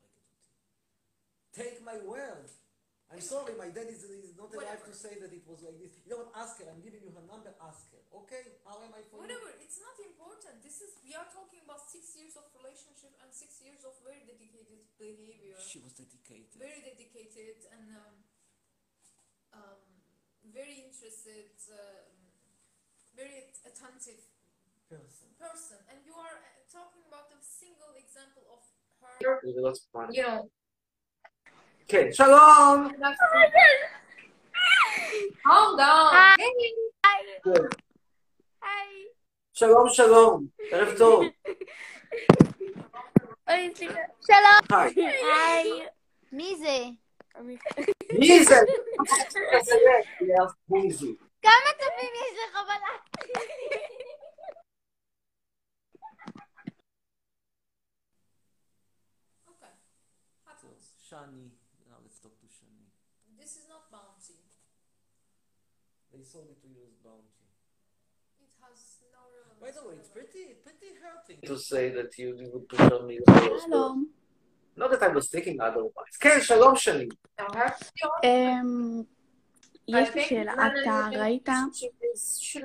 I 0.00 0.08
get? 0.16 0.32
Take 1.52 1.84
my 1.84 2.00
word. 2.00 2.48
I'm 3.06 3.22
sorry, 3.22 3.54
my 3.54 3.70
dad 3.70 3.86
is, 3.86 4.02
is 4.02 4.34
not 4.34 4.50
Whatever. 4.50 4.66
alive 4.66 4.82
to 4.82 4.94
say 4.94 5.14
that 5.22 5.30
it 5.30 5.46
was 5.46 5.62
like 5.62 5.78
this. 5.78 5.94
You 6.02 6.10
know 6.10 6.26
what? 6.26 6.34
Ask 6.34 6.58
her. 6.58 6.66
I'm 6.66 6.82
giving 6.82 7.06
you 7.06 7.14
her 7.14 7.22
number. 7.22 7.54
Ask 7.62 7.86
her. 7.94 8.02
Okay? 8.26 8.58
How 8.66 8.82
am 8.82 8.90
I 8.90 9.06
for 9.06 9.22
Whatever. 9.22 9.46
You? 9.54 9.62
It's 9.62 9.78
not 9.78 9.94
important. 10.02 10.58
This 10.66 10.82
is 10.82 10.98
we 11.06 11.14
are 11.14 11.28
talking 11.30 11.62
about 11.62 11.86
six 11.86 12.18
years 12.18 12.34
of 12.34 12.50
relationship 12.58 13.14
and 13.22 13.30
six 13.30 13.62
years 13.62 13.86
of 13.86 13.94
very 14.02 14.26
dedicated 14.26 14.90
behavior. 14.98 15.54
She 15.62 15.78
was 15.78 15.94
dedicated. 15.94 16.50
Very 16.58 16.82
dedicated 16.82 17.62
and 17.70 17.94
um, 17.94 18.16
um, 19.54 19.80
very 20.50 20.82
interested, 20.82 21.54
um, 21.70 22.10
very 23.14 23.54
attentive 23.62 24.18
person. 24.90 25.30
Person, 25.38 25.78
and 25.94 26.02
you 26.02 26.14
are 26.18 26.42
uh, 26.42 26.62
talking 26.66 27.06
about 27.06 27.30
a 27.30 27.38
single 27.38 27.94
example 27.94 28.50
of 28.50 28.66
her. 28.98 29.38
You 29.46 29.62
know 29.62 30.50
כן, 31.88 32.12
שלום! 32.12 32.88
הום 35.46 35.76
דום! 35.76 36.10
כן. 36.36 37.50
היי! 38.62 39.08
שלום, 39.52 39.88
שלום, 39.88 40.46
ערב 40.70 40.98
טוב. 40.98 41.24
שלום. 44.20 44.80
היי. 44.80 45.86
מי 46.32 46.56
זה? 46.56 46.84
מי 48.18 48.44
זה? 48.44 48.60
כמה 51.42 51.70
טובים 51.78 52.12
יש 52.14 52.38
לך 52.48 52.58
בלילה? 52.66 52.96
שאני 61.08 61.45
Sold 66.32 66.48
it 66.50 66.58
to 66.62 66.68
you 66.74 66.82
as 66.90 66.96
bounty. 67.04 67.46
It 68.44 68.52
has 68.62 68.78
no 69.14 69.22
relevance. 69.36 69.60
By 69.64 69.70
the 69.76 69.82
way, 69.86 69.94
it's 70.00 70.10
pretty 70.16 70.44
pretty 70.66 70.90
hurting. 71.02 71.38
To 71.50 71.56
say 71.70 71.84
that 71.96 72.10
you 72.18 72.28
would 72.52 72.66
prefer 72.68 73.00
me. 73.08 73.14
שלום. 73.66 74.06
Not 74.76 74.90
that 74.90 75.02
I 75.02 75.08
was 75.08 75.28
thinking 75.30 75.60
otherwise. 75.60 76.16
כן, 76.20 76.38
שלום 76.40 76.74
אמ, 78.24 79.02
יש 79.88 80.14
לי 80.14 80.22
I 80.22 80.24
think 80.24 80.28
שאלה. 80.28 80.52
אתה 80.52 81.08
ראית? 81.18 81.48
is-. 81.48 82.56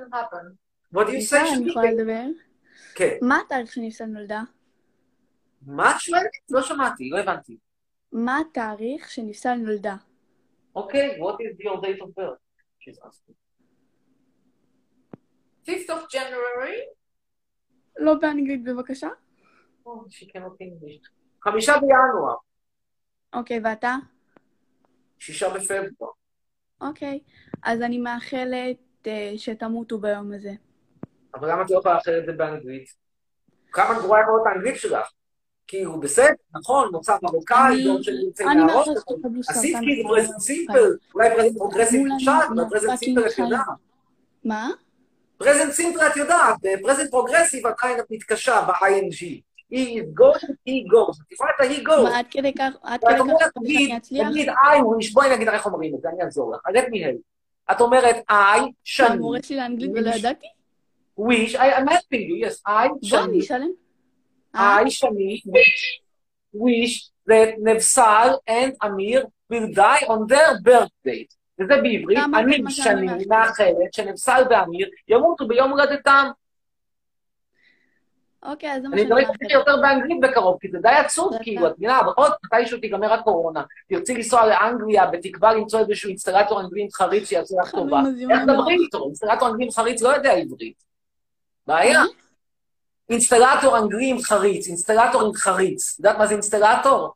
What 0.93 1.05
do 1.07 1.11
you 1.11 1.21
say? 1.31 1.55
אני 1.57 1.69
יכולה 1.69 1.91
לדבר? 1.91 2.23
כן. 2.95 3.17
מה 3.21 3.39
התאריך 3.45 3.71
שניסה 3.73 4.05
נולדה? 4.05 4.41
מה 5.61 5.91
את 5.91 5.95
שואלת? 5.99 6.29
לא 6.49 6.61
שמעתי, 6.61 7.09
לא 7.09 7.19
הבנתי. 7.19 7.57
מה 8.11 8.39
התאריך 8.39 9.09
שניסה 9.09 9.55
נולדה? 9.55 9.95
אוקיי, 10.75 11.19
what 11.21 11.35
is 11.35 11.65
your 11.65 11.81
date 11.81 12.01
of 12.01 12.15
birth? 12.15 12.39
She's 12.79 12.97
asking. 13.07 13.35
5th 15.71 15.89
of 15.89 16.13
January. 16.13 16.79
לא 17.97 18.13
באנגלית 18.13 18.63
בבקשה. 18.63 19.07
Oh, 19.85 19.89
she 20.09 20.25
cannot 20.25 20.61
English. 20.61 21.09
חמישה 21.43 21.73
בינואר, 21.81 22.35
אוקיי, 23.33 23.59
ואתה? 23.63 23.95
שישה 25.19 25.49
בפברואר. 25.49 26.11
אוקיי. 26.81 27.19
אז 27.63 27.81
אני 27.81 27.97
מאחלת 27.97 28.77
אה, 29.07 29.33
שתמותו 29.37 29.97
ביום 29.99 30.33
הזה. 30.33 30.51
אבל 31.35 31.51
למה 31.51 31.61
את 31.61 31.71
לא 31.71 31.79
יכולה 31.79 31.95
לאחר 31.95 32.19
את 32.19 32.25
זה 32.25 32.31
באנגלית? 32.31 32.89
כמה 33.71 33.99
גרועה 33.99 34.21
יכולה 34.21 34.37
להיות 34.37 34.47
האנגלית 34.47 34.75
שלך? 34.75 35.11
כאילו, 35.67 35.99
בסדר, 35.99 36.33
נכון, 36.55 36.89
מוצא 36.91 37.17
מרוקאי, 37.23 37.83
דור 37.83 38.01
של 38.03 38.11
יוצאי 38.11 38.45
שתקבלו 38.45 39.41
עשית 39.49 39.77
כאילו 39.81 40.09
פרזנט 40.09 40.39
סימפל, 40.39 40.97
אולי 41.13 41.29
פרזנט 41.35 41.57
פרוגרסיב 41.57 42.01
אני 42.01 42.69
פרזנט 42.69 42.99
סימפל. 42.99 43.41
יודעת. 43.43 43.65
מה? 44.45 44.69
פרזנט 45.43 45.71
סימפל 45.71 46.07
את 46.07 46.17
יודעת, 46.17 46.55
פרזנט 46.81 47.11
פרוגרסיב 47.11 47.63
עדיין 47.67 47.99
את 47.99 48.05
מתקשה 48.09 48.61
ב-ING. 48.61 49.41
he 49.71 49.99
is 49.99 50.07
going, 50.13 50.51
he 50.67 50.83
goes. 50.93 51.21
את 51.21 51.31
יכולה 51.31 51.51
את 51.55 51.61
ה-he 51.61 51.87
goes. 51.87 52.13
עד 52.13 52.25
כדי 52.31 52.53
כך, 52.53 52.73
עד 52.83 53.01
כדי 53.01 53.19
כך 53.41 53.47
שאני 53.65 53.97
אצליח? 53.97 54.29
תגיד, 54.29 54.49
I 54.49 55.13
בואי 55.13 55.35
נגיד 55.35 55.47
איך 55.49 55.65
אומרים 55.65 55.95
את 55.95 56.01
זה, 56.01 56.09
אני 56.09 56.23
אעזור 56.23 56.53
לך. 56.55 56.61
let 56.67 56.87
me 56.87 56.97
help. 56.97 57.21
את 57.71 57.81
אומרת, 57.81 58.15
I, 58.15 58.31
מה, 58.31 58.67
שני, 58.83 59.07
המורה 59.07 59.43
שלי 59.43 59.57
לאנגלית 59.57 59.91
ולא 59.95 60.09
ידעתי? 60.09 60.47
wish, 61.19 61.55
I, 61.55 61.73
I'm 61.77 61.87
helping 61.87 62.21
you, 62.29 62.45
yes, 62.45 62.61
I, 62.67 62.71
אני 62.71 62.99
שני, 63.01 63.39
אשלם. 63.39 63.71
אה? 64.55 64.83
I, 64.85 64.89
שני, 64.89 65.41
wish, 65.47 66.01
wish 66.55 67.11
that 67.29 67.63
נבסל 67.63 68.29
and 68.49 68.85
אמיר 68.85 69.25
will 69.53 69.73
die 69.75 70.05
on 70.07 70.27
their 70.27 70.61
birth 70.63 70.91
date. 71.07 71.35
וזה 71.61 71.81
בעברית, 71.81 72.19
אני 72.35 72.57
מה 72.57 72.71
שאני 72.71 73.25
מאחלת. 73.27 73.93
שנבסל 73.93 74.43
ואמיר 74.49 74.89
ימותו 75.07 75.47
ביום 75.47 75.71
הולדתם. 75.71 76.27
אוקיי, 78.43 78.73
אז 78.73 78.81
זה 78.81 78.87
מה 78.87 78.95
אני 78.95 79.01
שאני 79.01 79.21
אדבר 79.21 79.31
מאחלת. 79.31 79.51
יותר 79.51 79.81
באנגלית 79.81 80.17
בקרוב, 80.21 80.57
כי 80.61 80.67
זה 80.71 80.77
די 80.81 80.89
עצוב. 80.89 81.33
כאילו, 81.43 81.67
את 81.67 81.73
מבינה, 81.77 81.99
זאת, 82.17 82.31
מתישהו 82.45 82.79
תיגמר 82.79 83.13
הקורונה, 83.13 83.63
תרצי 83.89 84.13
לנסוע 84.13 84.45
לאנגליה 84.45 85.05
בתקווה 85.05 85.53
למצוא 85.53 85.79
איזשהו 85.79 86.09
אינסטלטור 86.09 86.61
אנגלית 86.61 86.93
חריץ 86.93 87.29
שיעשה 87.29 87.55
לך 87.61 87.71
טובה. 87.71 88.01
איך. 88.31 88.41
תדברי 88.43 88.73
איתו? 88.73 89.05
אינסטלטור 89.05 89.47
אנגלים 89.47 89.71
חריץ 89.71 90.01
לא 90.01 90.09
יודע 90.09 90.31
עברית. 90.31 90.83
בעיה. 91.67 92.01
אינסטלטור 93.09 93.77
אנגלים 93.77 94.21
חריץ, 94.21 94.67
אינסטלטור 94.67 95.21
עם 95.21 95.33
חריץ. 95.33 95.99
יודעת 95.99 96.17
מה 96.17 96.27
זה 96.27 96.33
אינסטלטור? 96.33 97.13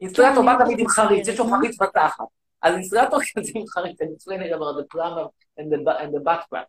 אינסטלטור 0.00 0.42
כן, 0.42 0.46
בא 0.46 0.54
אני 0.54 0.64
תמיד 0.64 0.78
עם 0.78 0.88
חריץ, 0.88 1.28
יש 1.28 1.38
לו 1.38 1.44
נו. 1.44 1.56
חריץ 1.56 1.82
בתחת. 1.82 2.24
אז 2.63 2.73
אינסטלטור 2.73 3.19
כזה 3.35 3.51
עם 3.55 3.67
חריץ, 3.67 4.01
אני 4.01 4.11
explain 4.15 4.41
it 4.41 4.51
about 4.51 4.75
the 4.79 4.85
plumber 4.95 5.27
and 5.59 5.71
the, 5.71 6.01
and 6.01 6.13
the 6.13 6.19
butt 6.19 6.41
crack. 6.49 6.67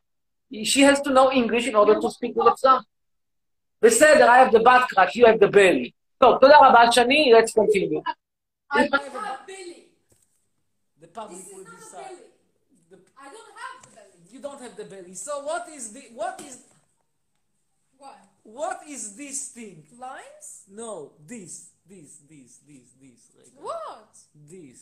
She 0.64 0.80
has 0.82 1.01
to 1.01 1.11
know 1.11 1.30
English 1.32 1.66
in 1.68 1.74
order 1.74 1.94
to 2.01 2.11
speak 2.11 2.34
with 2.36 2.46
the 2.46 2.57
plumber. 2.62 2.84
בסדר, 3.82 4.26
I 4.28 4.38
have 4.44 4.53
the 4.53 4.62
butt 4.62 4.82
crack, 4.94 5.14
you 5.16 5.26
have 5.26 5.38
the 5.40 5.48
belly. 5.48 5.90
טוב, 6.18 6.38
תודה 6.40 6.57
רבה, 6.59 6.92
שני, 6.92 7.32
let's 7.34 7.53
continue. 7.53 8.03
I 8.72 8.86
don't 8.86 8.92
have 8.92 9.46
belly. 9.46 9.82
The 11.01 11.09
public 11.09 11.38
This 11.38 11.46
is 11.48 11.55
will 11.55 11.64
not 11.64 11.72
a 11.72 11.80
decide. 11.80 12.05
belly. 12.05 12.30
The, 12.90 12.98
I 13.18 13.28
don't 13.34 13.55
have 13.62 13.76
the 13.84 13.90
belly. 13.96 14.22
you 14.32 14.40
don't 14.46 14.61
have 14.64 14.76
the 14.76 14.84
belly. 14.84 15.14
So 15.14 15.32
what 15.48 15.64
is 15.76 15.84
the 15.94 16.03
what 16.20 16.40
is 16.48 16.57
What? 17.98 18.16
what 18.61 18.78
is 18.94 19.03
this 19.16 19.38
thing? 19.57 19.76
Lines? 20.07 20.46
No, 20.82 20.92
this, 21.32 21.53
this, 21.90 22.11
this, 22.30 22.51
this, 22.68 22.86
this. 23.03 23.20
Right 23.36 23.53
now. 23.57 23.62
What? 23.68 24.12
This, 24.53 24.80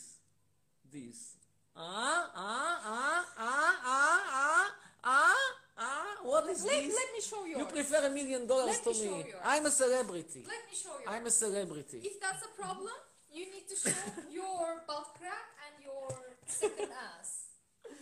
this. 0.94 1.34
Ah, 1.76 2.30
ah, 2.38 2.78
ah, 2.86 3.26
ah, 3.38 3.76
ah, 3.82 4.22
ah, 4.30 4.68
ah, 5.04 5.46
ah. 5.78 6.14
What 6.22 6.46
is 6.54 6.64
Let, 6.64 6.86
this? 6.86 6.94
let 6.94 7.10
me 7.12 7.22
show 7.22 7.42
you. 7.50 7.58
You 7.58 7.66
prefer 7.66 8.06
a 8.06 8.12
million 8.14 8.46
dollars 8.46 8.80
to 8.86 8.94
me 8.94 9.26
me. 9.26 9.34
I'm 9.44 9.66
a 9.66 9.72
celebrity. 9.74 10.46
Let 10.46 10.62
me 10.70 10.76
show 10.78 10.94
you. 11.02 11.08
I'm 11.10 11.26
a 11.26 11.34
celebrity. 11.34 12.00
If 12.06 12.22
that's 12.22 12.46
a 12.46 12.52
problem, 12.54 12.94
you 13.34 13.50
need 13.50 13.66
to 13.74 13.76
show 13.76 13.98
your 14.32 14.86
butt 14.86 15.18
crack 15.18 15.50
and 15.66 15.74
your 15.82 16.06
second 16.46 16.94
ass 16.94 17.50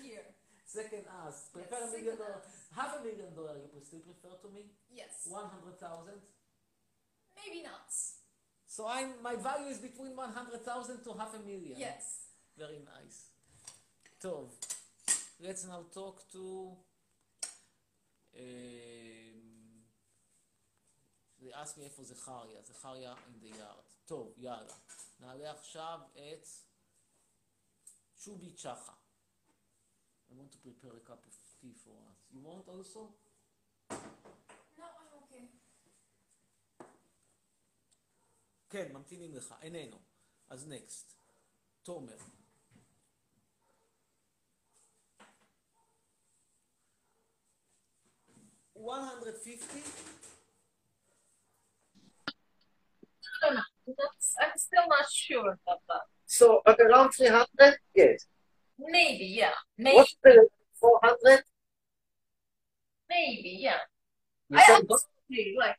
here. 0.04 0.28
Second 0.68 1.08
ass. 1.24 1.48
Prefer 1.56 1.80
a 1.80 1.88
Yes, 1.88 1.96
million 1.96 2.16
second 2.20 2.28
dollars. 2.28 2.46
Half 2.76 2.92
a 3.00 3.02
million 3.08 3.32
dollars 3.34 3.72
you 3.72 3.82
still 3.88 4.04
prefer 4.04 4.36
to 4.44 4.48
me? 4.52 4.68
Yes. 4.92 5.32
One 5.32 5.48
hundred 5.48 5.80
thousand. 5.80 6.20
Maybe 7.40 7.64
not. 7.64 7.88
So 8.68 8.84
I'm 8.88 9.16
my 9.24 9.36
value 9.40 9.72
is 9.72 9.80
between 9.80 10.12
one 10.16 10.32
hundred 10.36 10.64
thousand 10.68 11.04
to 11.08 11.16
half 11.16 11.32
a 11.36 11.40
million. 11.40 11.80
Yes. 11.80 12.28
Very 12.58 12.80
nice. 12.80 13.32
טוב. 14.20 14.60
Let's 15.40 15.66
now 15.66 15.84
talk 15.94 16.22
to... 16.32 16.78
Um, 18.36 18.42
they 21.42 21.52
asked 21.54 21.78
me 21.78 21.84
איפה 21.84 22.04
זכריה. 22.04 22.62
זכריה 22.62 23.14
in 23.14 23.46
the 23.46 23.58
yard. 23.58 24.06
טוב, 24.06 24.34
יאללה. 24.38 24.74
נעלה 25.20 25.52
עכשיו 25.52 26.00
את 26.14 26.48
שובי 28.18 28.54
צ'חה. 28.54 28.94
I 30.30 30.34
want 30.34 30.52
to 30.52 30.58
prepare 30.58 30.96
a 30.96 31.10
cup 31.10 31.26
of 31.26 31.34
tea 31.60 31.74
for 31.84 31.96
us. 32.10 32.20
You 32.32 32.42
want 32.42 32.68
also? 32.70 33.02
No, 34.78 34.86
I'm 35.00 35.12
okay. 35.24 35.46
כן, 38.70 38.92
ממתינים 38.94 39.36
לך. 39.36 39.56
איננו. 39.62 39.98
אז 40.50 40.68
נקסט. 40.68 41.14
תומר. 41.84 42.18
One 48.82 49.04
hundred 49.04 49.36
fifty? 49.38 49.82
That's, 53.88 54.36
I'm 54.40 54.58
still 54.58 54.88
not 54.88 55.06
sure 55.12 55.58
about 55.66 55.82
that. 55.90 56.02
So, 56.26 56.62
at 56.66 56.80
around 56.80 57.12
300? 57.12 57.76
Yes. 57.96 58.26
Maybe, 58.80 59.26
yeah. 59.26 59.52
Maybe, 59.78 59.96
What's 59.96 60.16
the 60.24 60.48
400? 60.80 61.44
maybe, 63.10 63.58
yeah. 63.60 63.78
You 64.50 64.58
I 64.58 64.62
absolutely 64.62 65.56
like. 65.58 65.76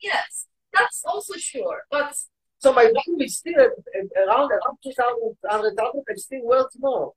Yes, 0.00 0.46
that's 0.72 1.02
also 1.04 1.34
sure. 1.34 1.82
But 1.90 2.14
so 2.58 2.72
my 2.72 2.84
value 2.84 3.24
is 3.24 3.38
still 3.38 3.54
around 3.58 4.50
around 4.50 4.78
2,000, 4.82 5.36
100,000, 5.40 6.04
I'm 6.08 6.16
still 6.16 6.44
worth 6.44 6.72
more. 6.78 7.12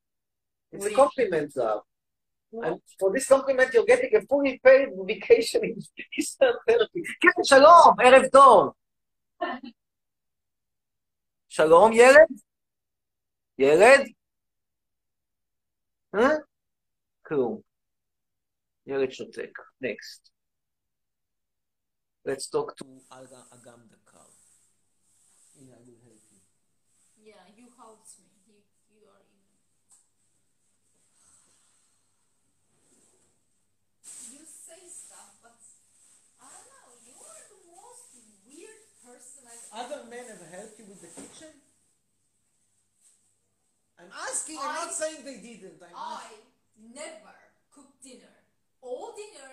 It's 0.71 0.85
a 0.85 0.91
compliment, 0.91 1.55
love. 1.55 1.81
And 2.51 2.81
for 2.99 3.11
this 3.13 3.27
compliment, 3.27 3.73
you're 3.73 3.85
getting 3.85 4.15
a 4.15 4.21
fully 4.21 4.59
paid 4.63 4.89
vacation 5.05 5.63
in 5.63 5.75
Eastern 6.17 6.53
therapy. 6.67 7.01
כן, 7.21 7.43
שלום, 7.43 7.99
ערב 7.99 8.25
טוב. 8.31 8.73
שלום, 11.49 11.91
ילד? 11.93 12.27
ילד? 13.57 14.07
אה? 16.15 16.29
כלום. 17.21 17.61
ילד 18.87 19.11
שותק. 19.11 19.51
Next. 19.83 20.31
Let's 22.25 22.47
talk 22.49 22.75
to... 22.77 22.85
Help 23.11 23.35
you. 25.87 26.39
Yeah, 27.21 27.45
you 27.57 27.65
helped 27.77 28.11
me. 28.19 28.27
You, 28.47 28.57
you 28.93 29.01
are 29.13 29.23
Other 39.79 40.03
men 40.11 40.25
have 40.27 40.43
helped 40.51 40.75
you 40.79 40.85
with 40.91 40.99
the 40.99 41.07
kitchen? 41.07 41.55
I'm 43.99 44.11
asking, 44.11 44.59
I'm 44.59 44.75
not 44.87 44.93
saying 44.95 45.23
they 45.23 45.39
didn't. 45.39 45.79
I'm 45.83 45.95
I 45.95 46.23
asking. 46.23 46.95
never 46.95 47.35
cooked 47.71 47.99
dinner. 48.03 48.35
All 48.83 49.11
dinner 49.15 49.51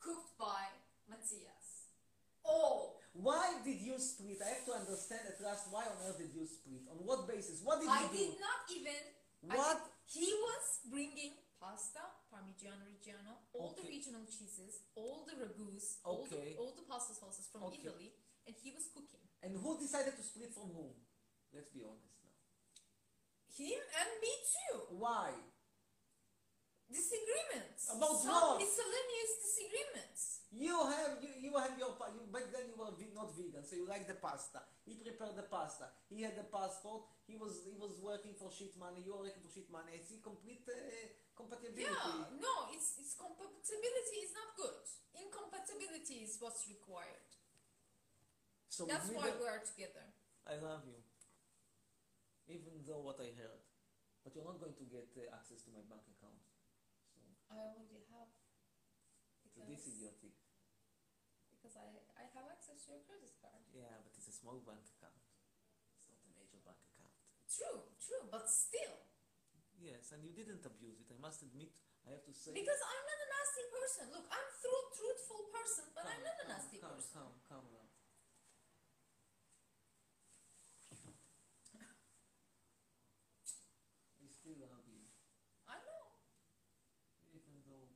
cooked 0.00 0.36
by 0.40 0.68
Matthias. 1.08 1.88
All. 2.44 2.96
Why 3.12 3.60
did 3.64 3.80
you 3.80 3.96
split? 4.00 4.40
I 4.44 4.56
have 4.56 4.64
to 4.68 4.72
understand 4.72 5.28
at 5.28 5.36
last 5.44 5.68
why 5.72 5.84
on 5.84 5.96
earth 6.08 6.16
did 6.20 6.32
you 6.32 6.44
split? 6.48 6.84
On 6.92 6.96
what 7.04 7.28
basis? 7.28 7.60
What 7.64 7.80
did 7.80 7.88
I 7.92 8.04
you 8.04 8.08
do? 8.08 8.14
I 8.14 8.16
did 8.16 8.34
not 8.40 8.60
even. 8.72 9.00
What? 9.52 9.76
did- 9.84 9.96
he 10.08 10.32
was 10.32 10.64
bringing 10.88 11.36
pasta, 11.60 12.00
Parmigiano 12.32 12.80
Reggiano, 12.88 13.44
all 13.52 13.76
the 13.76 13.84
regional 13.84 14.24
cheeses, 14.24 14.88
all 14.96 15.28
the 15.28 15.36
ragouts, 15.36 16.00
all, 16.00 16.24
the, 16.24 16.56
all 16.56 16.72
the 16.72 16.88
pasta 16.88 17.12
sauces 17.12 17.44
from 17.52 17.68
Okay. 17.68 17.84
Italy, 17.84 18.16
and 18.48 18.56
he 18.56 18.72
was 18.72 18.88
cooking. 18.88 19.27
And 19.42 19.54
who 19.54 19.78
decided 19.78 20.16
to 20.16 20.22
split 20.22 20.50
from 20.50 20.74
whom? 20.74 20.94
Let's 21.54 21.70
be 21.70 21.86
honest 21.86 22.18
now. 22.20 22.34
Him 23.54 23.78
and 23.78 24.10
me 24.20 24.32
too. 24.44 24.78
Why? 24.98 25.30
Disagreements. 26.88 27.92
About 27.92 28.16
Some 28.16 28.32
what? 28.32 28.64
miscellaneous 28.64 29.32
disagreements. 29.44 30.38
You 30.48 30.72
have 30.72 31.20
you, 31.20 31.28
you 31.36 31.52
have 31.60 31.76
your 31.76 31.92
you, 32.16 32.24
back 32.32 32.48
then 32.48 32.72
you 32.72 32.76
were 32.80 32.88
not 33.12 33.36
vegan, 33.36 33.60
so 33.60 33.76
you 33.76 33.84
like 33.84 34.08
the 34.08 34.16
pasta. 34.16 34.64
He 34.88 34.96
prepared 34.96 35.36
the 35.36 35.44
pasta. 35.44 35.92
He 36.08 36.24
had 36.24 36.40
the 36.40 36.48
passport. 36.48 37.04
He 37.28 37.36
was 37.36 37.68
he 37.68 37.76
was 37.76 38.00
working 38.00 38.32
for 38.32 38.48
shit 38.48 38.72
money. 38.80 39.04
You 39.04 39.12
were 39.12 39.28
working 39.28 39.44
for 39.44 39.52
shit 39.52 39.68
money. 39.68 40.00
It's 40.00 40.08
see 40.08 40.24
complete 40.24 40.64
uh, 40.64 40.72
compatibility. 41.36 41.84
Yeah, 41.92 42.40
no, 42.40 42.72
it's, 42.72 42.96
it's 42.96 43.12
compatibility 43.12 44.18
is 44.24 44.32
not 44.32 44.56
good. 44.56 44.80
Incompatibility 45.12 46.24
is 46.24 46.40
what's 46.40 46.64
required. 46.72 47.27
So 48.78 48.86
That's 48.86 49.10
why 49.10 49.26
we 49.34 49.42
are 49.42 49.58
together. 49.58 50.06
I 50.46 50.54
love 50.62 50.86
you, 50.86 51.02
even 52.46 52.78
though 52.86 53.02
what 53.02 53.18
I 53.18 53.34
heard, 53.34 53.66
but 54.22 54.38
you're 54.38 54.46
not 54.46 54.62
going 54.62 54.78
to 54.78 54.86
get 54.86 55.10
uh, 55.18 55.34
access 55.34 55.66
to 55.66 55.74
my 55.74 55.82
bank 55.90 56.06
account. 56.06 56.38
So 57.10 57.18
I 57.50 57.58
already 57.58 58.06
have. 58.14 58.30
to 59.50 59.66
this 59.66 59.82
Because, 59.82 59.98
idiotic. 59.98 60.34
because 61.50 61.74
I, 61.74 61.90
I 62.22 62.30
have 62.38 62.46
access 62.54 62.86
to 62.86 62.94
your 62.94 63.02
credit 63.02 63.34
card. 63.42 63.66
Yeah, 63.74 63.98
but 63.98 64.14
it's 64.14 64.30
a 64.30 64.36
small 64.38 64.62
bank 64.62 64.86
account. 64.94 65.26
It's 65.98 66.06
not 66.06 66.22
a 66.22 66.30
major 66.38 66.62
bank 66.62 66.78
account. 66.94 67.10
True, 67.50 67.82
true, 67.98 68.30
but 68.30 68.46
still. 68.46 69.10
Yes, 69.74 70.14
and 70.14 70.22
you 70.22 70.30
didn't 70.30 70.62
abuse 70.62 71.02
it. 71.02 71.10
I 71.10 71.18
must 71.18 71.42
admit. 71.42 71.74
I 72.06 72.14
have 72.14 72.22
to 72.30 72.30
say. 72.30 72.54
Because 72.54 72.78
I'm 72.78 73.04
not 73.10 73.18
a 73.26 73.28
nasty 73.34 73.64
person. 73.74 74.04
Look, 74.14 74.26
I'm 74.30 74.48
true, 74.62 74.82
truthful 74.94 75.50
person, 75.50 75.90
but 75.98 76.06
I'm 76.06 76.22
not 76.22 76.38
a 76.46 76.46
nasty 76.46 76.78
person. 76.78 77.34
Calm 77.50 77.66
down. 77.74 77.90
I 84.18 84.37
still 84.48 84.64
love 84.64 84.88
you, 84.88 85.04
I 85.68 85.76
know. 85.84 86.04
even 87.36 87.60
though, 87.68 87.92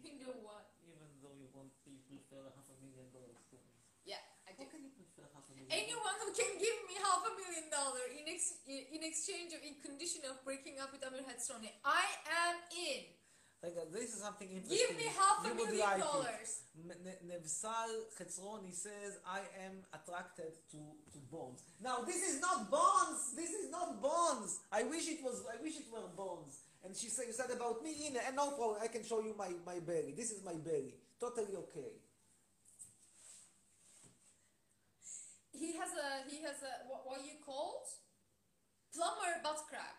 You 0.00 0.16
know 0.16 0.32
what? 0.40 0.72
even 0.80 1.12
though 1.20 1.36
you 1.36 1.52
want, 1.52 1.76
you 1.84 2.00
prefer 2.08 2.48
half 2.56 2.64
a 2.72 2.76
million 2.80 3.12
dollars 3.12 3.44
to 3.52 3.60
me. 3.60 3.76
Yeah, 4.08 4.24
I 4.48 4.56
do. 4.56 4.64
How 4.64 4.72
can 4.72 4.80
you 4.88 4.92
prefer 4.96 5.28
half 5.36 5.44
a 5.44 5.52
million? 5.52 5.68
Anyone 5.68 6.16
who 6.24 6.32
can 6.32 6.56
give 6.56 6.78
me 6.88 6.96
half 7.04 7.20
a 7.20 7.32
million 7.36 7.68
dollar 7.68 8.00
in, 8.16 8.24
ex- 8.24 8.64
in 8.64 9.04
exchange 9.04 9.52
of 9.52 9.60
in 9.60 9.76
condition 9.84 10.24
of 10.24 10.40
breaking 10.48 10.80
up 10.80 10.88
with 10.88 11.04
Amir 11.04 11.28
Hetzroni, 11.28 11.68
I 11.84 12.08
am 12.48 12.56
in. 12.72 13.12
Like, 13.62 13.74
uh, 13.74 13.90
this 13.90 14.14
is 14.14 14.22
something 14.22 14.46
interesting. 14.46 14.86
Give 14.86 14.96
me 14.96 15.10
half 15.10 15.42
a 15.42 15.54
million 15.54 15.98
dollars. 15.98 16.62
Nevsal 17.26 17.90
Chetzroni 18.14 18.72
says, 18.72 19.18
I 19.26 19.42
am 19.66 19.82
attracted 19.90 20.54
to, 20.70 20.78
to 20.78 21.18
bonds. 21.30 21.62
Now, 21.82 22.06
this 22.06 22.22
is 22.22 22.40
not 22.40 22.70
bonds! 22.70 23.34
This 23.34 23.50
is 23.50 23.70
not 23.70 24.00
bonds! 24.00 24.60
I 24.70 24.84
wish 24.84 25.08
it 25.08 25.18
was, 25.24 25.42
I 25.50 25.60
wish 25.60 25.74
it 25.74 25.86
were 25.90 26.06
bonds. 26.16 26.60
And 26.84 26.94
she 26.96 27.08
said, 27.08 27.26
you 27.26 27.32
said 27.32 27.50
about 27.50 27.82
me, 27.82 28.06
in 28.06 28.14
and 28.14 28.36
no 28.36 28.52
problem, 28.52 28.78
I 28.80 28.86
can 28.86 29.02
show 29.02 29.18
you 29.20 29.34
my, 29.36 29.50
my 29.66 29.80
belly. 29.80 30.14
This 30.16 30.30
is 30.30 30.44
my 30.44 30.54
belly. 30.54 30.94
Totally 31.18 31.56
okay. 31.56 31.98
He 35.50 35.74
has 35.74 35.90
a 35.90 36.30
he 36.30 36.38
has 36.42 36.62
a 36.62 36.86
what, 36.86 37.02
what 37.04 37.18
you 37.26 37.34
called 37.44 37.82
plumber 38.94 39.42
butt 39.42 39.58
crack. 39.68 39.98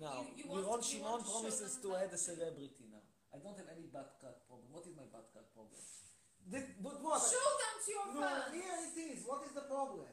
Now, 0.00 0.24
you, 0.36 0.44
you 0.44 0.50
Liron 0.50 0.78
Shimon 0.78 1.20
promises 1.22 1.78
to 1.82 1.96
add 1.96 2.14
a 2.14 2.16
celebrity. 2.16 2.81
I 3.34 3.38
don't 3.42 3.56
have 3.56 3.70
any 3.76 3.86
butt 3.94 4.08
crack 4.20 4.38
problem. 4.48 4.68
What 4.74 4.84
is 4.88 4.94
my 4.96 5.08
butt 5.14 5.26
crack 5.32 5.48
problem? 5.56 5.80
This, 6.52 6.64
but 6.84 6.96
what? 7.02 7.18
Show 7.32 7.48
them 7.62 7.74
to 7.84 7.88
your 7.96 8.06
No, 8.14 8.20
fans. 8.20 8.52
here 8.52 8.76
it 8.86 8.96
is. 9.08 9.18
What 9.30 9.40
is 9.46 9.52
the 9.54 9.64
problem? 9.72 10.10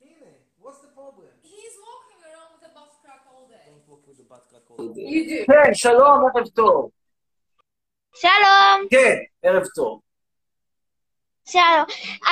Hine, 0.00 0.34
what's 0.58 0.80
the 0.80 0.92
problem? 0.98 1.30
He's 1.42 1.76
walking 1.88 2.20
around 2.28 2.48
with 2.54 2.64
a 2.70 2.72
butt 2.74 2.90
crack 3.02 3.22
all 3.30 3.46
day. 3.48 3.62
Don't 3.70 3.86
walk 3.88 4.02
with 4.08 4.18
the 4.18 4.26
butt 4.32 4.44
crack 4.50 4.66
all 4.70 4.88
day. 4.92 5.06
You 5.12 5.22
do. 5.30 5.38
כן, 5.46 5.74
שלום, 5.74 6.18
ערב 6.34 6.48
טוב. 6.48 6.90
שלום, 8.14 8.76
כן, 8.90 9.16
ערב 9.42 9.62
טוב. 9.76 10.00
שלום. 11.46 11.84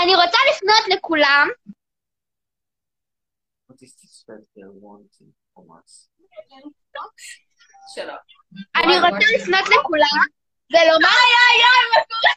אני 0.02 0.14
רוצה 0.14 0.38
לפנות 0.50 0.84
לכולם, 0.98 1.48
What 3.68 3.80
is 3.86 3.92
this 4.00 4.24
that 4.28 4.42
they're 4.54 4.76
wanting 4.88 5.30
from 5.54 5.66
us? 5.78 6.08
שלום. 7.94 8.16
אני 8.76 8.96
רוצה 8.96 9.26
לפנות 9.36 9.68
לכולם 9.68 10.26
ולומר... 10.70 11.08
איי, 11.08 11.32
איי, 11.42 11.62
איי, 11.62 11.90
מה 11.90 12.02
קורה? 12.08 12.32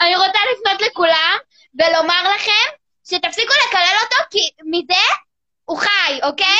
אני 0.00 0.16
רוצה 0.16 0.38
לפנות 0.52 0.82
לכולם 0.90 1.36
ולומר 1.74 2.34
לכם 2.34 2.76
שתפסיקו 3.04 3.52
לקלל 3.68 3.96
אותו, 4.02 4.16
כי 4.30 4.50
מזה 4.64 5.14
הוא 5.64 5.78
חי, 5.78 6.20
אוקיי? 6.22 6.58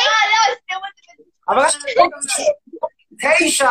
אבל 1.49 1.65
תשע! 3.39 3.71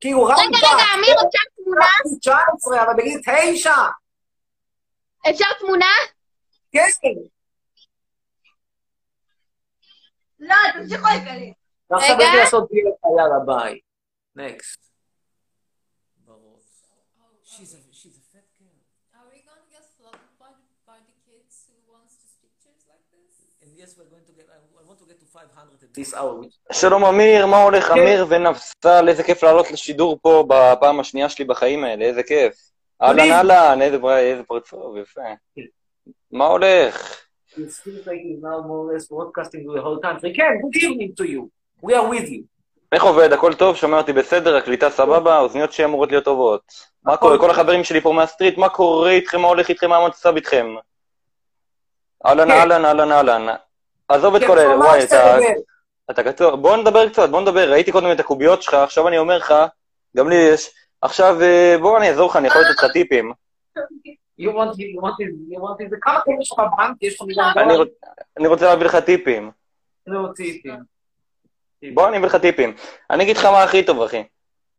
כאילו 0.00 0.24
רק 0.24 0.38
רגע, 0.38 0.58
רגע, 0.58 0.84
אמיר, 0.94 1.14
אפשר 1.14 1.42
תמונה? 1.64 1.86
19, 2.20 2.82
אבל 2.82 2.92
בגיל 2.96 3.20
תשע! 3.20 3.76
אפשר 5.30 5.46
תמונה? 5.58 5.92
כן! 6.72 6.88
לא, 10.40 10.56
תמשיכו 10.72 11.06
לקלל. 11.16 11.52
ועכשיו 11.90 12.18
לי 12.18 12.24
לעשות 12.36 12.68
דיל 12.70 12.84
יאללה 13.18 13.38
ביי. 13.46 13.80
נקסט. 14.36 14.80
Barot. 16.26 16.62
She's 17.52 17.72
a 17.78 17.80
she's 17.98 18.16
a 18.22 18.24
fat 18.32 18.48
girl. 18.58 18.78
Are 19.18 19.26
we 19.32 19.38
gonna 19.48 19.68
get 19.74 19.84
flooded 19.96 20.30
by 20.42 20.50
the, 20.58 20.64
by 20.90 20.98
the 21.08 21.16
kids 21.26 21.54
who 21.68 21.76
wants 21.92 22.14
to 22.22 22.26
speak 22.34 22.52
church 22.64 22.82
like 22.92 23.04
this? 23.14 23.32
And 23.62 23.70
yes, 23.80 23.90
we're 23.96 24.10
going 24.14 24.26
to 24.30 24.34
get. 24.38 24.46
I, 24.56 24.58
I 24.80 24.84
want 24.88 24.98
to 25.02 25.06
get 25.10 25.18
to 25.24 25.26
500 25.26 25.82
a 25.82 25.86
day. 25.86 26.02
This 26.02 26.14
hour. 26.14 26.44
שלום 26.72 27.04
אמיר, 27.04 27.46
מה 27.46 27.62
הולך? 27.62 27.84
כן. 27.84 27.92
אמיר 27.92 28.26
ונפסל, 28.28 29.08
איזה 29.08 29.22
כיף 29.22 29.42
לעלות 29.42 29.70
לשידור 29.70 30.18
פה 30.22 30.44
בפעם 30.48 31.00
השנייה 31.00 31.28
שלי 31.28 31.44
בחיים 31.44 31.84
האלה, 31.84 32.04
איזה 32.04 32.22
כיף. 32.22 32.54
אהלן. 33.02 33.30
אהלן, 33.30 33.82
איזה 33.82 34.42
פרצוף, 34.42 34.96
יפה. 35.02 35.20
כן. 35.56 35.62
מה 36.30 36.46
הולך? 36.46 37.22
It 37.56 37.58
seems 37.58 38.06
like 38.06 38.20
he's 38.26 38.42
now 38.42 38.60
more 38.68 38.80
or 38.84 38.92
less 38.92 39.06
broadcasting 39.06 39.64
to 39.66 39.72
the 39.72 39.82
whole 39.82 40.00
country. 40.02 40.36
כן, 40.36 40.52
good 40.62 40.82
evening 40.82 41.14
to 41.14 41.24
you. 41.24 41.50
We 41.82 41.94
are 41.94 42.08
with 42.08 42.28
you. 42.28 42.55
איך 42.92 43.02
עובד? 43.02 43.32
הכל 43.32 43.54
טוב? 43.54 43.76
שומע 43.76 43.96
אותי 43.98 44.12
בסדר? 44.12 44.56
הקליטה 44.56 44.90
סבבה? 44.90 45.34
האוזניות 45.34 45.72
שלי 45.72 45.84
אמורות 45.84 46.10
להיות 46.10 46.24
טובות. 46.24 46.62
מה 47.04 47.16
קורה? 47.16 47.38
כל 47.38 47.50
החברים 47.50 47.84
שלי 47.84 48.00
פה 48.00 48.12
מהסטריט, 48.12 48.58
מה 48.58 48.68
קורה 48.68 49.10
איתכם? 49.10 49.40
מה 49.40 49.48
הולך 49.48 49.68
איתכם? 49.68 49.90
מה 49.90 49.96
המצב 49.96 50.34
איתכם? 50.36 50.66
אהלן 52.26 52.48
כן. 52.48 52.50
אהלן 52.58 52.84
אהלן 52.84 53.12
אהלן. 53.12 53.46
עזוב 54.08 54.34
את 54.34 54.40
כן, 54.40 54.46
כל 54.48 54.58
אלה, 54.58 54.76
וואי, 54.76 55.04
אתה... 55.04 55.36
אתה 56.10 56.22
קצור, 56.32 56.56
בוא 56.56 56.76
נדבר 56.76 57.08
קצת, 57.08 57.28
בוא 57.30 57.40
נדבר, 57.40 57.70
ראיתי 57.70 57.92
קודם 57.92 58.12
את 58.12 58.20
הקוביות 58.20 58.62
שלך, 58.62 58.74
עכשיו 58.74 59.08
אני 59.08 59.18
אומר 59.18 59.38
לך, 59.38 59.54
גם 60.16 60.28
לי 60.28 60.34
יש, 60.34 60.70
עכשיו 61.02 61.42
אה, 61.42 61.76
בוא 61.80 61.98
אני 61.98 62.08
אעזור 62.08 62.30
לך, 62.30 62.36
אני 62.36 62.46
יכול 62.48 62.60
לתת 62.60 62.84
לך 62.84 62.92
טיפים. 62.92 63.32
You 64.40 64.44
want 64.44 64.72
him, 64.74 64.88
you 64.96 65.02
want 65.02 65.16
him, 65.20 65.54
you 65.54 65.60
want 65.60 65.80
him. 65.80 65.96
כמה 66.00 66.20
כסף 66.20 66.40
יש 66.40 66.52
לך 66.52 66.58
בבנק? 66.58 66.96
יש 67.02 67.14
לך 67.14 67.22
מיליון 67.26 67.46
אני 67.56 67.74
דולר? 67.76 67.84
רוצ- 67.84 68.08
אני 68.38 68.48
רוצה 68.48 68.64
להביא 68.66 68.86
לך 68.86 68.96
טיפים. 68.96 69.50
לא, 70.06 70.28
טיפים. 70.36 70.95
בוא 71.94 72.08
אני 72.08 72.16
אביא 72.16 72.26
לך 72.26 72.36
טיפים. 72.36 72.74
אני 73.10 73.24
אגיד 73.24 73.36
לך 73.36 73.44
מה 73.44 73.62
הכי 73.62 73.82
טוב, 73.82 74.02
אחי. 74.02 74.22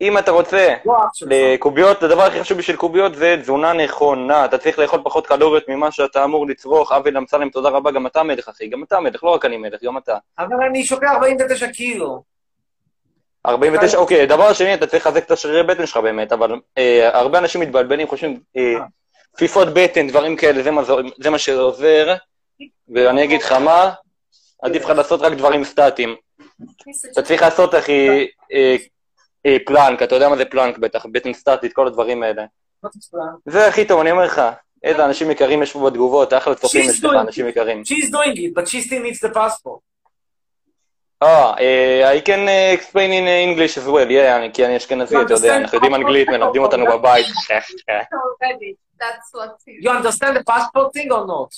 אם 0.01 0.17
אתה 0.17 0.31
רוצה 0.31 0.75
לא. 0.85 0.95
לקוביות, 1.21 2.03
הדבר 2.03 2.23
הכי 2.23 2.41
חשוב 2.41 2.57
בשביל 2.57 2.75
קוביות 2.77 3.15
זה 3.15 3.35
תזונה 3.41 3.73
נכונה. 3.73 4.45
אתה 4.45 4.57
צריך 4.57 4.79
לאכול 4.79 4.99
פחות 5.03 5.27
קלוריות 5.27 5.69
ממה 5.69 5.91
שאתה 5.91 6.23
אמור 6.23 6.47
לצרוך. 6.47 6.91
אבי 6.91 7.09
אמסלם, 7.17 7.49
תודה 7.49 7.69
רבה, 7.69 7.91
גם 7.91 8.07
אתה 8.07 8.23
מלך, 8.23 8.47
אחי. 8.47 8.67
גם 8.67 8.83
אתה 8.83 8.99
מלך, 8.99 9.23
לא 9.23 9.29
רק 9.29 9.45
אני 9.45 9.57
מלך, 9.57 9.83
גם 9.83 9.97
אתה. 9.97 10.17
אבל 10.39 10.63
אני 10.69 10.85
שוקע 10.85 11.11
49 11.11 11.67
קילו. 11.67 12.23
49, 13.45 13.97
אוקיי, 13.97 14.25
דבר 14.25 14.53
שני, 14.53 14.73
אתה 14.73 14.87
צריך 14.87 15.07
לחזק 15.07 15.25
את 15.25 15.31
השרירי 15.31 15.63
בטן 15.63 15.85
שלך 15.85 15.97
באמת, 15.97 16.31
אבל 16.31 16.51
אה, 16.77 17.17
הרבה 17.19 17.39
אנשים 17.39 17.61
מתבלבלים, 17.61 18.07
חושבים, 18.07 18.39
אה, 18.57 18.73
תפיסות 19.35 19.67
בטן, 19.73 20.07
דברים 20.07 20.35
כאלה, 20.35 20.63
זה 20.63 20.71
מה, 20.71 20.81
זה 21.17 21.29
מה 21.29 21.37
שעוזר, 21.37 22.15
ואני 22.89 23.23
אגיד 23.23 23.41
לך 23.41 23.51
מה, 23.51 23.91
עדיף 24.61 24.83
לך 24.83 24.89
לעשות 24.89 25.21
רק 25.21 25.33
דברים 25.33 25.63
סטטיים. 25.63 26.15
אתה 27.11 27.21
צריך 27.21 27.41
לעשות, 27.41 27.75
אחי, 27.75 28.27
אה, 28.53 28.75
אה, 29.45 29.57
פלנק, 29.65 30.03
אתה 30.03 30.15
יודע 30.15 30.29
מה 30.29 30.37
זה 30.37 30.45
פלנק 30.45 30.77
בטח, 30.77 31.05
בטן 31.11 31.33
סטטית, 31.33 31.73
כל 31.73 31.87
הדברים 31.87 32.23
האלה. 32.23 32.45
זה 33.45 33.67
הכי 33.67 33.85
טוב, 33.85 33.99
אני 33.99 34.11
אומר 34.11 34.25
לך. 34.25 34.41
איזה 34.83 35.05
אנשים 35.05 35.31
יקרים 35.31 35.63
יש 35.63 35.73
פה 35.73 35.89
בתגובות, 35.89 36.33
אחלה 36.33 36.55
צופים 36.55 36.89
יש 36.89 37.03
לך, 37.03 37.13
אנשים 37.21 37.47
יקרים. 37.47 37.81
She's 37.81 38.09
doing 38.09 38.35
it, 38.35 38.59
but 38.59 38.67
she 38.67 38.87
still 38.87 39.01
needs 39.01 39.29
the 39.29 39.33
passport. 39.33 39.87
אה, 41.23 41.53
אה, 41.59 42.13
I 42.13 42.21
can 42.21 42.47
uh, 42.47 42.79
explain 42.79 43.11
in 43.11 43.27
English 43.27 43.77
as 43.77 43.87
well, 43.87 44.09
yeah, 44.09 44.53
כי 44.53 44.65
אני 44.65 44.77
אשכנזי, 44.77 45.15
אתה 45.21 45.33
יודע, 45.33 45.57
אנחנו 45.57 45.75
יודעים 45.75 45.95
אנגלית, 45.95 46.29
מלמדים 46.29 46.61
אותנו 46.61 46.85
בבית. 46.85 47.25
You 49.83 49.89
understand 49.89 50.33
the 50.37 50.43
passport 50.43 50.87
thing 50.95 51.09
or 51.11 51.25
not? 51.33 51.51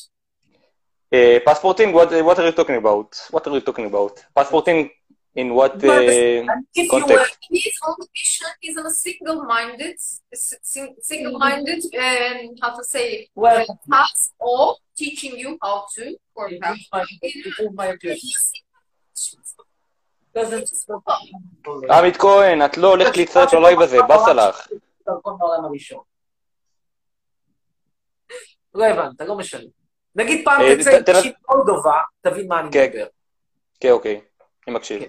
Uh, 1.12 1.38
passporting, 1.46 1.92
what, 1.92 2.10
what 2.24 2.38
are 2.40 2.46
you 2.46 2.52
talking 2.52 2.76
about? 2.76 3.08
What 3.30 3.46
are 3.46 3.54
you 3.54 3.60
talking 3.60 3.86
about? 3.86 4.12
Passporting 4.34 4.90
in 5.36 5.48
what 5.58 5.72
You 5.82 5.90
understand? 5.92 6.48
uh, 6.48 6.52
And 6.52 6.66
if 6.74 6.92
you 6.92 6.92
were 6.92 7.00
context? 7.00 7.38
He's 7.50 7.78
on 7.88 7.94
the 8.00 8.06
mission. 8.16 8.46
He's 8.64 8.76
on 8.80 8.86
a 8.86 8.94
single-minded, 9.06 9.94
s- 9.94 10.54
sing- 10.72 10.96
single-minded, 11.10 11.80
um, 12.04 12.38
how 12.62 12.70
to 12.78 12.82
say, 12.94 13.06
it, 13.14 13.28
well, 13.36 13.60
uh, 13.62 13.74
task 13.90 14.32
or 14.48 14.64
teaching 15.00 15.34
you 15.42 15.50
how 15.62 15.76
to 15.94 16.04
for 16.34 16.44
it 16.48 16.58
that. 16.60 16.68
proves 16.68 16.88
my- 16.92 17.18
it 17.22 17.54
proves 17.56 17.74
my 17.80 17.86
objection. 17.94 18.40
Doesn't- 20.36 20.90
עמית 21.90 22.16
כהן, 22.16 22.64
את 22.64 22.76
לא 22.76 22.88
הולכת 22.88 23.16
להצטרף 23.16 23.52
ללייב 23.54 23.80
הזה, 23.80 23.98
באסה 24.08 24.32
לך. 24.32 24.68
דרכון 25.06 25.38
בעולם 25.38 25.64
הראשון. 25.64 26.02
לא 28.74 28.84
הבנת, 28.86 29.20
לא 29.20 29.36
משנה. 29.36 29.60
נגיד 30.15 30.41
פעם 30.45 30.61
אה, 30.61 30.75
תצא 30.75 30.99
ת- 31.01 31.05
תנס- 31.05 31.15
מישהי 31.15 31.31
ממולדובה, 31.49 31.93
תבין 32.21 32.47
מה 32.47 32.59
אני 32.59 32.69
כן. 32.71 32.87
מדבר. 32.89 33.05
כן, 33.79 33.89
אוקיי, 33.91 34.21
אני 34.67 34.75
מקשיב. 34.75 35.03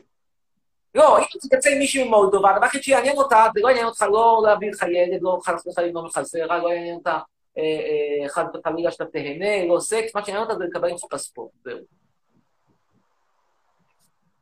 לא, 0.95 1.19
אם 1.19 1.25
תצא 1.51 1.71
מישהי 1.79 2.05
ממולדובה, 2.05 2.51
הדבר 2.51 2.65
היחיד 2.65 2.83
שיעניין 2.83 3.17
אותה, 3.17 3.47
זה 3.55 3.61
לא 3.63 3.69
יעניין 3.69 3.87
אותך 3.87 4.03
לא 4.13 4.43
להביא 4.47 4.71
לך 4.71 4.83
ילד, 4.83 5.19
לא 5.23 5.39
חס 5.45 5.67
וחלילה 5.67 5.93
לא 5.95 6.07
לך 6.07 6.21
זרע, 6.23 6.59
לא 6.59 6.69
יעניין 6.69 6.95
אותה 6.95 7.19
אה, 7.59 7.63
אה, 7.63 8.29
חס 8.29 8.43
וחלילה 8.55 8.91
שאתה 8.91 9.05
תהנה, 9.05 9.65
לא 9.69 9.81
סקס, 9.81 10.15
מה 10.15 10.25
שיעניין 10.25 10.45
אותה 10.47 10.55
זה 10.59 10.65
לקבל 10.65 10.91
ממך 10.91 11.05
פספורט, 11.11 11.51
זהו. 11.65 11.79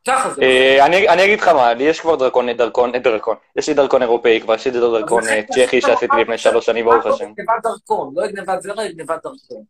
ככה 0.06 0.30
זה. 0.30 0.43
אני 0.85 1.24
אגיד 1.24 1.40
לך 1.40 1.48
מה, 1.48 1.74
לי 1.74 1.85
יש 1.85 2.01
כבר 2.01 2.16
דרכון, 2.16 2.52
דרכון, 2.52 2.93
דרכון. 2.93 3.36
יש 3.56 3.68
לי 3.68 3.74
דרכון 3.74 4.02
אירופאי 4.02 4.40
כבר, 4.40 4.55
יש 4.55 4.66
לי 4.66 4.72
דרכון 4.72 5.22
צ'כי 5.55 5.80
שעשיתי 5.80 6.16
לפני 6.20 6.39
שלוש 6.39 6.66
שנים, 6.66 6.85
ברוך 6.85 7.06
השם. 7.06 7.32
גנבת 7.35 7.62
דרכון, 7.62 8.12
לא 8.16 8.26
גנבת 8.26 8.62
זרע, 8.62 8.89
גנבת 8.89 9.22
דרכון. 9.22 9.62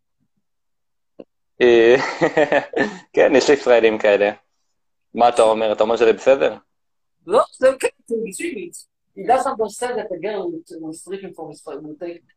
אה, 1.60 1.97
כן, 3.14 3.32
יש 3.36 3.48
לי 3.48 3.55
ישראלים 3.55 3.98
כאלה. 3.98 4.30
מה 5.14 5.28
אתה 5.28 5.43
אומר? 5.43 5.72
אתה 5.72 5.82
אומר 5.82 5.97
שזה 5.97 6.12
בסדר? 6.12 6.56
לא, 7.26 7.43
זה 7.52 7.68
כן, 7.80 7.89
זה 8.06 8.16
בשבילי. 8.28 8.70
He 9.18 9.20
doesn't 9.20 9.47
understand 9.47 9.94
that 9.98 10.09
the 10.12 10.18
girl 10.26 10.52
will 10.80 10.93
stripping 10.93 11.35
from 11.35 11.51
his. 11.51 11.60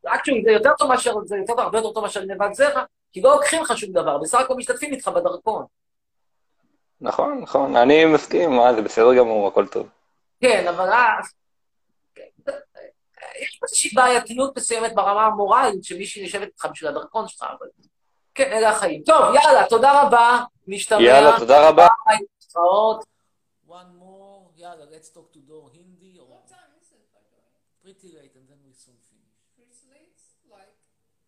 Actually, 0.07 0.43
זה 0.45 0.51
יותר 0.51 0.71
טוב 0.77 0.89
מאשר, 0.89 1.13
זה 1.25 1.37
יותר 1.37 1.61
הרבה 1.61 1.77
יותר 1.77 1.93
טוב 1.93 2.03
מאשר 2.03 2.25
גנבת 2.25 2.53
זרע, 2.53 2.83
כי 3.11 3.21
לא 3.21 3.35
לוקחים 3.35 3.61
לך 3.61 3.77
שום 3.77 3.91
דבר, 3.91 4.17
בסך 4.17 4.39
הכל 4.39 4.55
משתתפים 4.55 4.93
איתך 4.93 5.07
בדרכון. 5.07 5.65
נכון, 7.01 7.41
נכון, 7.41 7.75
אני 7.75 8.05
מסכים, 8.05 8.51
מה, 8.51 8.73
זה 8.73 8.81
בסדר 8.81 9.15
גמור, 9.15 9.47
הכל 9.47 9.67
טוב. 9.67 9.87
כן, 10.41 10.67
אבל 10.67 10.89
אז... 10.93 11.33
יש 13.41 13.57
פה 13.59 13.65
איזושהי 13.65 13.91
בעייתיות 13.95 14.57
מסוימת 14.57 14.95
ברמה 14.95 15.25
המורלית, 15.25 15.83
שמישהי 15.83 16.23
יושבת 16.23 16.47
איתך 16.47 16.65
בשביל 16.71 16.89
הדרכון 16.89 17.27
שלך, 17.27 17.43
אבל... 17.59 17.67
כן, 18.34 18.52
אלה 18.52 18.70
החיים. 18.70 19.02
טוב, 19.06 19.34
יאללה, 19.34 19.66
תודה 19.68 20.02
רבה, 20.02 20.44
נשתמע. 20.66 21.02
יאללה, 21.02 21.38
תודה 21.38 21.68
רבה. 21.68 21.86
ביי, 22.06 22.18
להתראות. 22.40 23.04
One 23.68 23.92
more, 24.00 24.50
yalla, 24.56 24.84
let's 24.94 25.10
talk 25.16 25.28
to 25.34 25.40
Dor 25.48 25.66
Hindi 25.76 26.18
or 26.20 26.26
What 26.34 26.46
time 26.48 26.72
is 26.80 26.88
it, 26.98 27.04
by 27.14 27.20
the 27.28 27.34
way? 27.36 27.50
pretty 27.84 28.08
late 28.18 28.34
and 28.38 28.46
then 28.50 28.60
we 28.66 28.72
soon 28.84 28.98
finish. 29.10 29.36
Pretty 29.58 29.82
late? 29.94 30.20
Like, 30.56 30.74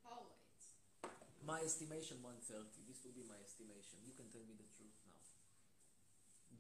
how 0.06 0.18
late? 0.30 0.62
My 1.50 1.58
estimation 1.68 2.16
130. 2.22 2.86
This 2.90 2.98
will 3.04 3.16
be 3.20 3.24
my 3.32 3.38
estimation. 3.46 3.96
You 4.08 4.14
can 4.18 4.26
tell 4.34 4.44
me 4.50 4.54
the 4.62 4.68
truth 4.76 4.98
now. 5.10 5.22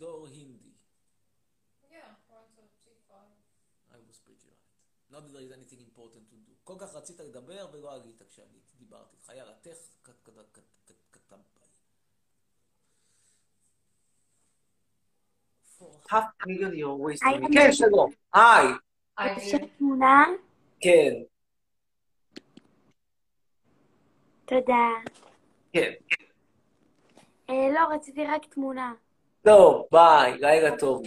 Dor 0.00 0.26
Hindi. 0.36 0.72
Yeah, 1.94 2.10
one 2.36 2.48
thirty-five. 2.56 3.32
I 3.94 3.98
was 4.08 4.18
pretty 4.26 4.46
right. 4.52 4.66
Not 5.12 5.20
that 5.24 5.32
there 5.34 5.46
is 5.48 5.52
anything 5.58 5.80
important 5.88 6.24
to 6.32 6.36
do. 6.48 6.51
כל 6.63 6.73
כך 6.77 6.95
רצית 6.95 7.19
לדבר 7.19 7.67
ולא 7.73 7.93
עלית 7.93 8.21
כשעליתי, 8.29 8.73
דיברתי 8.77 9.15
איתך. 9.15 9.29
יאללה, 9.29 9.53
תך 9.61 9.77
wasting. 16.97 17.27
היי, 17.27 17.39
כן, 17.53 17.71
שלום. 17.71 18.11
היי, 18.33 18.67
אפשר 19.37 19.57
תמונה? 19.77 20.25
כן, 20.79 21.13
תודה. 24.45 24.89
כן. 25.73 25.91
אה, 27.49 27.69
לא, 27.73 27.95
רציתי 27.95 28.25
רק 28.25 28.45
תמונה. 28.45 28.93
טוב, 29.41 29.87
ביי, 29.91 30.37
לילה 30.37 30.77
טוב. 30.77 31.03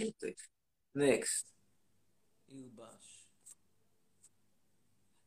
נקסט. 0.95 1.56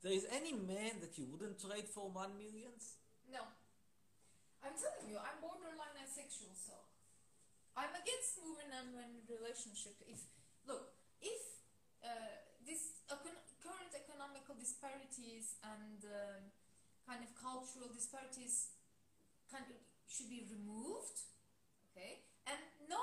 There 0.00 0.16
is 0.16 0.24
any 0.32 0.56
man 0.56 0.96
that 1.04 1.20
you 1.20 1.28
wouldn't 1.28 1.60
trade 1.60 1.84
for 1.84 2.08
one 2.08 2.32
millions? 2.40 2.96
No. 3.28 3.44
I'm 4.64 4.76
telling 4.76 5.12
you, 5.12 5.20
I'm 5.20 5.40
borderline 5.44 5.96
asexual, 6.00 6.56
so 6.56 6.76
I'm 7.76 7.92
against 7.92 8.40
moving 8.40 8.72
on 8.72 8.92
in 8.96 9.24
relationship. 9.28 9.96
If 10.04 10.24
look, 10.64 10.96
if 11.20 11.40
uh, 12.00 12.44
this 12.64 13.04
econ- 13.12 13.44
current 13.60 13.92
economical 13.92 14.56
disparities 14.56 15.60
and 15.64 16.00
um, 16.04 16.42
kind 17.04 17.20
of 17.24 17.32
cultural 17.36 17.88
disparities 17.92 18.72
kind 19.52 19.68
of 19.68 19.76
should 20.08 20.28
be 20.28 20.44
removed, 20.48 21.28
okay, 21.92 22.24
and 22.48 22.60
no 22.88 23.00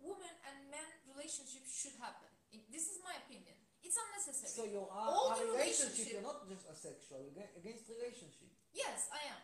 woman 0.00 0.32
and 0.44 0.68
man 0.68 0.88
relationship 1.08 1.64
should 1.68 1.96
happen. 2.00 2.28
This 2.68 2.92
is 2.92 3.00
my 3.00 3.16
opinion. 3.24 3.63
It's 3.94 4.02
unnecessary. 4.02 4.50
So 4.50 4.62
you're 4.66 4.90
a, 4.90 5.06
uh, 5.06 5.14
All 5.14 5.30
a 5.30 5.38
relationship, 5.38 5.54
relationship- 5.54 6.10
you're 6.18 6.26
not 6.26 6.42
just 6.50 6.66
asexual, 6.66 7.30
you're 7.30 7.46
against 7.54 7.86
relationship. 7.86 8.50
yes, 8.74 9.06
I 9.14 9.22
am. 9.30 9.38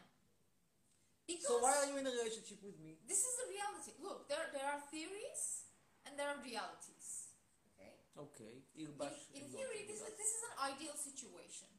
Because 1.22 1.47
So 1.47 1.62
why 1.62 1.78
are 1.78 1.86
you 1.86 1.97
in 2.02 2.06
a 2.06 2.10
relationship 2.10 2.59
with 2.66 2.74
me? 2.82 2.98
this 3.06 3.22
is 3.22 3.35
the 3.39 3.47
reality. 3.55 3.93
Look, 4.02 4.27
there 4.27 4.51
there 4.51 4.66
are 4.66 4.82
theories 4.90 5.70
and 6.02 6.18
there 6.18 6.27
are 6.35 6.43
realities. 6.43 7.31
Okay. 7.70 7.94
Okay, 8.18 8.55
In, 8.74 8.90
in 9.39 9.44
theory, 9.55 9.86
this 9.86 10.02
is, 10.02 10.10
this 10.18 10.31
is 10.35 10.43
an 10.51 10.74
ideal 10.74 10.97
situation, 10.98 11.70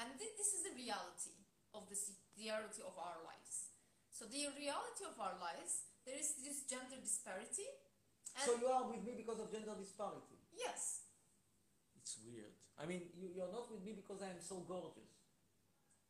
and 0.00 0.08
thi- 0.16 0.32
this 0.40 0.50
is 0.56 0.64
the 0.64 0.72
reality 0.72 1.36
of 1.76 1.84
the 1.92 1.94
si- 2.00 2.16
the 2.32 2.48
reality 2.48 2.80
of 2.80 2.96
our 2.96 3.20
lives. 3.28 3.68
So 4.08 4.24
the 4.24 4.48
reality 4.56 5.04
of 5.04 5.20
our 5.20 5.36
lives, 5.36 5.84
there 6.08 6.16
is 6.16 6.32
this 6.40 6.64
gender 6.64 6.96
disparity, 6.96 7.68
and 8.40 8.44
So 8.48 8.56
you 8.56 8.66
are 8.72 8.88
with 8.88 9.04
me 9.04 9.12
because 9.20 9.36
of 9.38 9.52
gender 9.52 9.76
disparity. 9.76 10.40
yes, 10.56 11.04
It's 12.06 12.22
weird. 12.22 12.54
I 12.78 12.86
mean, 12.86 13.10
you, 13.18 13.34
you're 13.34 13.50
not 13.50 13.66
with 13.66 13.82
me 13.82 13.90
because 13.90 14.22
I 14.22 14.30
am 14.30 14.38
so 14.38 14.62
gorgeous. 14.62 15.10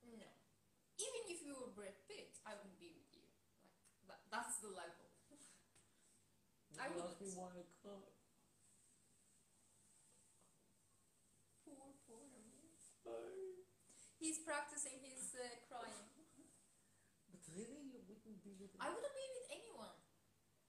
no. 0.05 0.29
Even 1.01 1.23
if 1.33 1.41
you 1.41 1.57
were 1.57 1.73
Brad 1.73 1.97
Pitt, 2.05 2.37
I 2.45 2.53
wouldn't 2.53 2.77
be 2.77 2.93
with 2.93 3.09
you. 3.17 3.25
Like 4.05 4.21
that, 4.29 4.45
that's 4.45 4.61
the 4.61 4.77
level. 4.77 5.09
I 6.77 6.93
You 6.93 7.01
ask 7.01 7.17
me 7.17 7.33
wouldn't. 7.33 7.41
why 7.41 7.49
I 7.57 7.65
cry. 7.81 8.05
Poor, 11.65 11.97
poor 12.05 12.29
me. 12.29 12.45
He's 14.21 14.45
practicing 14.45 15.01
his 15.01 15.33
uh, 15.33 15.49
crying. 15.65 16.13
But 17.33 17.41
really, 17.57 17.89
you 17.89 18.05
wouldn't 18.05 18.45
be 18.45 18.53
with 18.61 18.69
me? 18.77 18.81
I 18.85 18.93
wouldn't 18.93 19.17
be 19.17 19.27
with 19.33 19.49
anyone. 19.49 19.97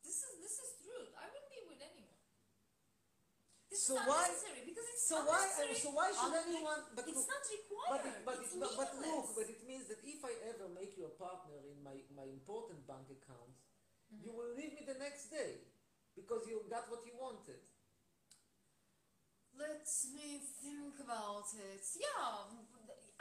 This 0.08 0.24
is 0.24 0.40
this 0.40 0.56
is 0.56 0.70
truth. 0.88 1.12
I 1.20 1.28
wouldn't 1.28 1.52
be 1.52 1.68
with 1.68 1.84
anyone. 1.84 2.16
This 3.78 3.94
So 3.94 4.02
is 4.02 4.10
why- 4.10 4.26
unnecessary 4.26 4.62
because 4.66 4.88
it's 4.90 5.06
So 5.06 5.22
why, 5.22 5.46
so 5.78 5.90
why 5.94 6.10
should 6.10 6.34
anyone, 6.34 6.82
but 6.98 7.06
it's 7.06 7.14
look, 7.14 7.30
not 7.30 7.46
but, 7.46 7.54
required. 7.54 8.06
it, 8.10 8.26
but, 8.26 8.36
it's 8.42 8.54
it, 8.58 8.60
but, 8.60 8.74
but 8.74 8.90
look, 9.06 9.26
but 9.38 9.46
it 9.54 9.62
means 9.70 9.86
that 9.94 10.02
if 10.02 10.26
I 10.26 10.34
ever 10.50 10.66
make 10.74 10.98
you 10.98 11.06
a 11.06 11.14
partner 11.14 11.62
in 11.62 11.78
my, 11.86 11.94
my 12.18 12.26
important 12.26 12.82
bank 12.90 13.06
account, 13.14 13.54
mm-hmm. 13.54 14.26
you 14.26 14.34
will 14.34 14.50
leave 14.58 14.74
me 14.74 14.82
the 14.82 14.98
next 14.98 15.30
day 15.30 15.62
because 16.18 16.50
you 16.50 16.66
got 16.66 16.90
what 16.90 17.06
you 17.06 17.14
wanted. 17.22 17.62
Let 19.54 19.86
me 20.10 20.42
think 20.42 20.98
about 20.98 21.46
it. 21.54 21.86
Yeah, 22.02 22.50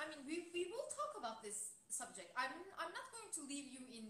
I 0.00 0.08
mean, 0.08 0.24
we, 0.24 0.48
we 0.56 0.72
will 0.72 0.88
talk 0.88 1.20
about 1.20 1.44
this 1.44 1.76
subject. 1.92 2.32
I'm 2.32 2.56
I'm 2.80 2.92
not 2.96 3.08
going 3.12 3.28
to 3.28 3.42
leave 3.44 3.68
you 3.68 3.84
in 3.92 4.08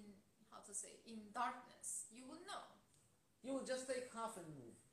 how 0.54 0.62
to 0.62 0.70
say 0.70 1.02
in 1.10 1.26
darkness. 1.34 2.06
You 2.14 2.22
will 2.30 2.46
know. 2.46 2.70
You 3.42 3.58
will 3.58 3.66
just 3.66 3.90
take 3.90 4.14
half 4.14 4.38
and 4.38 4.46
move. 4.54 4.85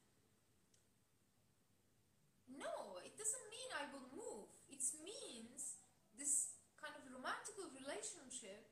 No, 2.57 2.99
it 3.03 3.15
doesn't 3.17 3.47
mean 3.49 3.69
I 3.73 3.85
will 3.91 4.07
move. 4.13 4.49
It 4.69 4.83
means 5.01 5.79
this 6.17 6.53
kind 6.77 6.93
of 6.95 7.03
romantic 7.09 7.55
relationship 7.57 8.69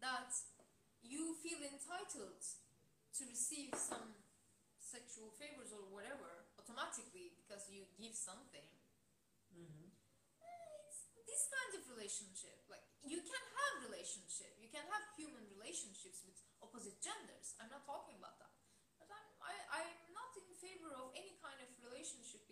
that 0.00 0.32
you 1.02 1.34
feel 1.40 1.62
entitled 1.62 2.42
to 3.16 3.22
receive 3.26 3.72
some 3.76 4.16
sexual 4.80 5.30
favors 5.34 5.72
or 5.72 5.82
whatever 5.92 6.46
automatically 6.58 7.32
because 7.36 7.68
you 7.70 7.86
give 7.98 8.14
something. 8.14 8.66
Mhm. 9.54 9.90
Eh, 10.42 10.86
It's 10.88 11.06
this 11.26 11.42
kind 11.50 11.72
of 11.80 11.82
relationship. 11.90 12.64
Like 12.68 12.84
you 13.02 13.22
can 13.22 13.44
have 13.58 13.82
relationship, 13.88 14.54
you 14.58 14.68
can 14.68 14.86
have 14.86 15.04
human 15.16 15.46
relationships 15.50 16.22
with 16.24 16.38
opposite 16.62 17.00
genders. 17.00 17.54
I'm 17.60 17.70
not 17.70 17.86
talking 17.86 18.16
about 18.16 18.38
that. 18.38 18.52
But 18.98 19.10
I'm 19.10 19.28
I, 19.42 19.54
I'm 19.82 20.12
not 20.12 20.30
in 20.36 20.48
favor 20.54 20.90
of 20.94 21.12
any 21.14 21.34
kind 21.42 21.60
of 21.62 21.68
relationship 21.82 22.45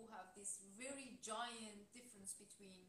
who 0.00 0.08
have 0.16 0.32
this 0.32 0.64
very 0.80 1.20
giant 1.20 1.92
difference 1.92 2.32
between 2.32 2.88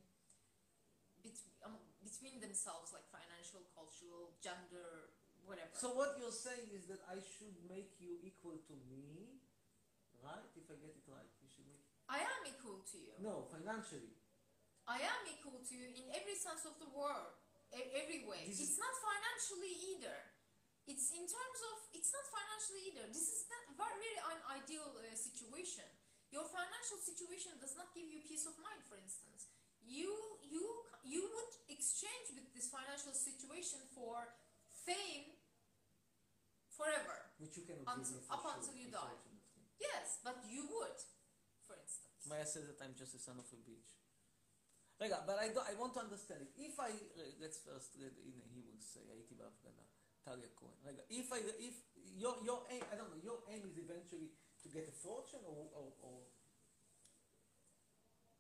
between, 1.20 1.54
um, 1.68 1.78
between 2.02 2.40
themselves, 2.40 2.96
like 2.96 3.06
financial, 3.12 3.62
cultural, 3.78 4.34
gender, 4.42 5.14
whatever. 5.44 5.70
So 5.76 5.94
what 5.94 6.18
you're 6.18 6.34
saying 6.34 6.72
is 6.74 6.88
that 6.88 7.04
I 7.06 7.20
should 7.20 7.54
make 7.68 8.00
you 8.00 8.18
equal 8.24 8.58
to 8.58 8.76
me, 8.90 9.44
right? 10.24 10.48
If 10.58 10.66
I 10.72 10.80
get 10.80 10.96
it 10.98 11.06
right, 11.06 11.30
you 11.44 11.50
should 11.52 11.68
make 11.70 11.84
I 12.10 12.24
am 12.24 12.42
equal 12.48 12.82
to 12.82 12.98
you. 12.98 13.14
no 13.22 13.46
financially. 13.52 14.18
I 14.90 14.98
am 14.98 15.22
equal 15.30 15.62
to 15.62 15.74
you 15.78 15.94
in 15.94 16.10
every 16.10 16.34
sense 16.34 16.66
of 16.66 16.76
the 16.82 16.90
word, 16.90 17.38
every 17.72 18.26
way. 18.26 18.50
This 18.50 18.66
it's 18.66 18.80
not 18.82 18.92
financially 18.98 19.76
either. 19.94 20.18
It's 20.90 21.14
in 21.14 21.24
terms 21.30 21.60
of, 21.72 21.76
it's 21.94 22.10
not 22.10 22.26
financially 22.26 22.82
either. 22.90 23.06
This 23.14 23.30
is 23.30 23.46
not 23.46 23.64
very, 23.78 23.96
really 24.02 24.22
an 24.34 24.42
ideal 24.58 24.90
uh, 24.98 25.14
situation. 25.14 25.86
Your 26.35 26.45
financial 26.51 26.99
situation 27.01 27.57
does 27.63 27.75
not 27.79 27.95
give 27.95 28.09
you 28.11 28.21
peace 28.27 28.45
of 28.51 28.55
mind, 28.61 28.83
for 28.91 28.99
instance. 28.99 29.49
You, 29.87 30.11
you, 30.43 30.65
you 31.07 31.23
would 31.23 31.53
exchange 31.71 32.35
with 32.35 32.51
this 32.53 32.67
financial 32.69 33.15
situation 33.15 33.79
for 33.95 34.27
fame 34.85 35.31
forever. 36.75 37.31
Which 37.39 37.57
you 37.57 37.65
cannot 37.65 37.87
Until- 37.95 38.21
give 38.21 38.27
me 38.27 38.27
for 38.27 38.35
up 38.35 38.43
sure, 38.43 38.55
until 38.59 38.77
you 38.77 38.89
die. 38.91 39.07
unfortunately. 39.07 39.65
Yes, 39.79 40.19
but 40.27 40.37
you 40.51 40.67
would, 40.67 40.99
for 41.65 41.77
instance. 41.79 42.27
Maya 42.27 42.45
says 42.49 42.67
that 42.67 42.83
I'm 42.83 42.97
just 42.99 43.15
a 43.15 43.21
son 43.23 43.39
of 43.39 43.47
a 43.53 43.59
bitch. 43.63 43.95
רגע, 45.01 45.27
but 45.29 45.37
I, 45.39 45.49
don't, 45.53 45.67
I 45.69 45.75
want 45.77 45.93
to 45.95 46.01
understand 46.01 46.41
it. 46.43 46.51
If 46.57 46.81
I, 46.81 46.91
let's 47.41 47.59
first, 47.61 47.95
let- 48.01 48.17
הנה, 48.19 48.43
he 48.53 48.61
will 48.65 48.81
say, 48.81 49.05
הייתי 49.13 49.35
בהפגנה, 49.35 49.83
טליה 50.25 50.49
כהן. 50.57 50.75
רגע, 50.85 51.03
if 51.11 51.31
I, 51.33 51.39
if, 51.61 51.75
your, 52.17 52.35
your 52.43 52.65
aim, 52.71 52.83
I 52.91 52.97
don't 52.97 53.11
know, 53.13 53.21
your 53.23 53.39
aim 53.49 53.63
is 53.69 53.77
eventually 53.79 54.31
to 54.64 54.68
get 54.76 54.86
a 54.94 54.96
fortune 55.06 55.44
or, 55.52 55.60
or, 55.78 55.86
or 56.06 56.16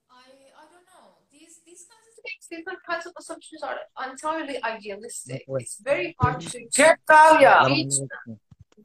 I 0.09 0.25
I 0.61 0.65
don't 0.71 0.87
know. 0.93 1.05
These 1.33 1.55
these 1.67 1.83
kinds 1.91 2.05
of 2.09 2.15
things, 2.25 2.43
different 2.55 2.81
kinds 2.89 3.05
of 3.09 3.13
assumptions 3.21 3.61
are 3.69 3.77
entirely 4.11 4.57
idealistic. 4.73 5.41
It's 5.63 5.75
very 5.89 6.09
hard 6.21 6.39
to 6.51 6.57
כן, 6.77 6.93
אני 7.65 7.87
them. 7.89 8.07
לא- 8.27 8.35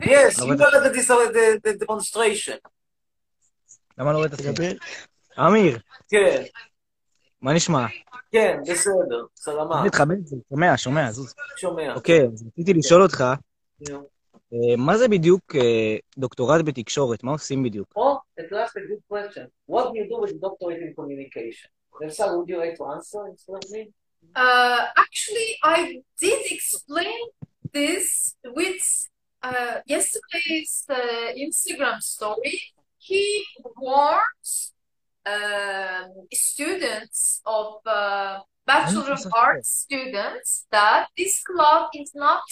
Yes, 0.01 0.41
לא 0.41 0.45
you 0.45 0.57
got 0.59 0.73
the, 0.73 0.91
the, 1.37 1.47
the 1.67 1.73
demonstration. 1.85 2.59
למה 3.99 4.13
לא 4.13 4.17
רואה 4.17 4.27
את 4.29 4.33
עצמי? 4.33 4.79
אמיר, 5.47 5.79
כן, 6.09 6.43
מה 7.41 7.53
נשמע? 7.55 7.87
כן, 8.33 8.57
בסדר, 8.71 9.27
סלמה, 9.37 9.83
את 9.87 10.27
זה, 10.27 10.37
שומע, 10.49 10.77
שומע, 10.77 11.13
זוז. 11.13 11.35
שומע. 11.57 11.95
אוקיי, 11.95 12.23
אז 12.33 12.45
רציתי 12.47 12.73
לשאול 12.75 13.03
אותך. 13.03 13.21
אה, 13.21 13.97
מה 14.78 14.98
זה 14.98 15.08
בדיוק 15.08 15.56
אה, 15.56 15.96
דוקטורט 16.18 16.62
בתקשורת? 16.66 17.24
מה 17.24 17.32
עושים 17.32 17.64
בדיוק? 17.64 17.94
Oh, 17.98 18.42
at 18.42 18.52
last 18.52 18.76
a 18.76 18.82
good 18.90 19.04
question. 19.12 19.46
What 19.68 19.84
do 19.92 20.00
you 20.00 20.06
do 20.10 20.18
with 20.24 20.42
doctorate 20.42 20.82
in 20.82 20.94
communication? 20.96 21.70
Elsa, 22.04 22.26
would 22.36 22.50
you 22.50 22.58
like 22.58 22.76
to 22.78 22.86
answer 22.96 23.22
instead 23.28 23.56
of 23.64 23.72
me? 23.72 23.82
Uh, 24.36 24.82
actually, 24.98 25.50
I 25.64 26.02
did 26.20 26.42
explain 26.52 27.20
this 27.74 28.36
with 28.46 28.82
uh, 29.44 29.76
yesterday's 29.86 30.74
uh, 30.90 31.30
Instagram 31.46 31.98
story. 32.02 32.62
He 32.98 33.44
warns 33.78 34.74
um, 35.26 36.28
students 36.34 37.42
of 37.46 37.68
uh, 37.86 38.40
Bachelor 38.66 39.12
of 39.14 39.26
Arts 39.34 39.70
students 39.86 40.66
that 40.72 41.08
this 41.18 41.44
club 41.44 41.90
is 42.02 42.12
not 42.14 42.44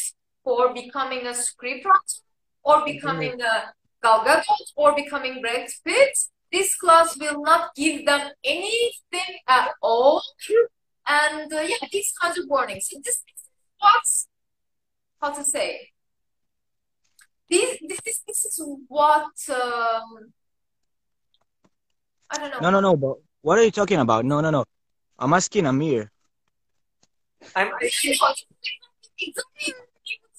for 0.44 0.72
becoming 0.74 1.26
a 1.26 1.30
scriptwriter 1.32 2.20
or 2.62 2.84
becoming 2.84 3.40
a 3.40 3.72
Gal 4.02 4.20
Gadot 4.20 4.44
or 4.76 4.94
becoming 4.94 5.40
Brad 5.40 5.68
Pitt. 5.84 6.18
This 6.52 6.76
class 6.76 7.16
will 7.18 7.42
not 7.42 7.74
give 7.74 8.06
them 8.06 8.30
anything 8.44 9.38
at 9.48 9.70
all. 9.82 10.22
And 11.06 11.52
uh, 11.52 11.60
yeah, 11.60 11.76
these 11.90 12.12
kinds 12.20 12.38
of 12.38 12.44
warnings. 12.48 12.88
So 12.90 12.98
this 13.04 13.16
is 13.16 13.22
what, 13.78 14.02
how 15.20 15.36
to 15.36 15.44
say, 15.44 15.90
this, 17.50 17.78
this, 17.88 18.00
is, 18.06 18.22
this 18.26 18.44
is 18.44 18.62
what, 18.88 19.32
um, 19.50 20.32
I 22.30 22.38
don't 22.38 22.50
know. 22.50 22.58
No, 22.60 22.70
no, 22.70 22.80
no, 22.80 22.96
but 22.96 23.16
what 23.42 23.58
are 23.58 23.64
you 23.64 23.70
talking 23.70 23.98
about? 23.98 24.24
No, 24.24 24.40
no, 24.40 24.50
no. 24.50 24.64
I'm 25.18 25.32
asking 25.32 25.66
Amir. 25.66 26.10
I'm, 27.54 27.70
Exactly 27.80 29.74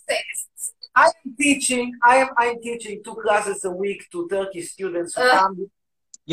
This- 0.10 0.72
I 0.98 1.08
am 1.20 1.30
teaching, 1.44 1.88
I 2.12 2.16
am, 2.24 2.30
I'm 2.42 2.58
teaching 2.68 2.96
two 3.06 3.16
classes 3.24 3.60
a 3.66 3.72
week 3.84 4.02
to 4.12 4.18
Turkish 4.34 4.68
students 4.76 5.12
who 5.16 5.22
Uh. 5.24 5.34
come. 5.40 5.56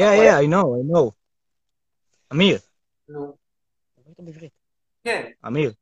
Yeah, 0.00 0.12
yeah, 0.24 0.36
I 0.42 0.46
know, 0.52 0.66
I 0.78 0.82
know. 0.92 1.06
אמיר, 2.32 2.58
נו. 3.08 3.36
כן, 5.04 5.30
אמיר, 5.46 5.72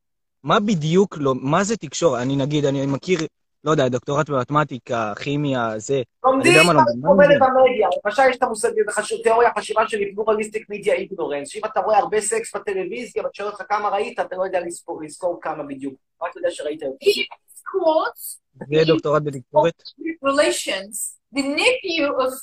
מה 0.42 0.60
בדיוק 0.60 1.18
לא, 1.20 1.34
מה 1.34 1.64
זה 1.64 1.76
תקשורת? 1.76 2.22
אני 2.22 2.36
נגיד, 2.36 2.64
אני 2.64 2.86
מכיר, 2.86 3.18
לא 3.64 3.70
יודע, 3.70 3.88
דוקטורט 3.88 4.30
במתמטיקה, 4.30 5.12
כימיה, 5.22 5.78
זה, 5.78 5.94
אני 5.94 6.02
לומדים 6.24 6.52
עובדת 6.52 6.76
לומדים? 7.02 7.38
במדיה. 7.40 7.88
למשל 8.04 8.22
יש 8.30 8.36
את 8.36 8.42
המושג, 8.42 8.70
חשוב, 8.90 9.18
תיאוריה 9.22 9.50
חשיבה 9.58 9.88
שלי, 9.88 10.14
פלורליסטיק 10.14 10.70
מידיה 10.70 10.94
איגנורנס, 10.94 11.48
שאם 11.48 11.62
אתה 11.64 11.80
רואה 11.80 11.98
הרבה 11.98 12.20
סקס 12.20 12.56
בטלוויזיה, 12.56 13.22
ואתה 13.22 13.34
שואל 13.34 13.48
אותך 13.48 13.62
כמה 13.68 13.88
ראית, 13.88 14.20
אתה 14.20 14.36
לא 14.36 14.44
יודע 14.44 14.60
לזכור, 14.60 15.02
לזכור 15.02 15.38
כמה 15.42 15.62
בדיוק. 15.62 15.94
רק 16.22 16.36
יודע 16.36 16.48
שראית 16.50 16.82
יותר. 16.82 16.96
He 17.59 17.61
quotes 17.72 18.39
זה 18.76 18.84
דוקטורט 18.88 19.22
בתקשורת? 19.26 19.84
relations. 20.26 20.95
The 21.35 21.43
nephew 21.61 22.05
of 22.26 22.34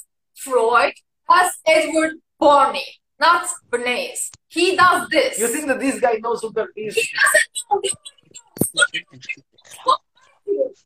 Freud 0.44 0.94
was 1.30 1.50
Edward 1.76 2.14
Barney, 2.42 2.88
not 3.20 3.44
Bernays. 3.70 4.20
He 4.56 4.66
does 4.76 5.00
this. 5.14 5.38
You 5.42 5.48
think 5.54 5.66
that 5.70 5.80
this 5.86 5.96
guy 6.06 6.14
knows 6.24 6.40
who 6.42 6.50
that 6.58 6.68
is? 6.84 6.94
He 6.98 7.04
doesn't 7.20 7.50
know. 7.68 7.78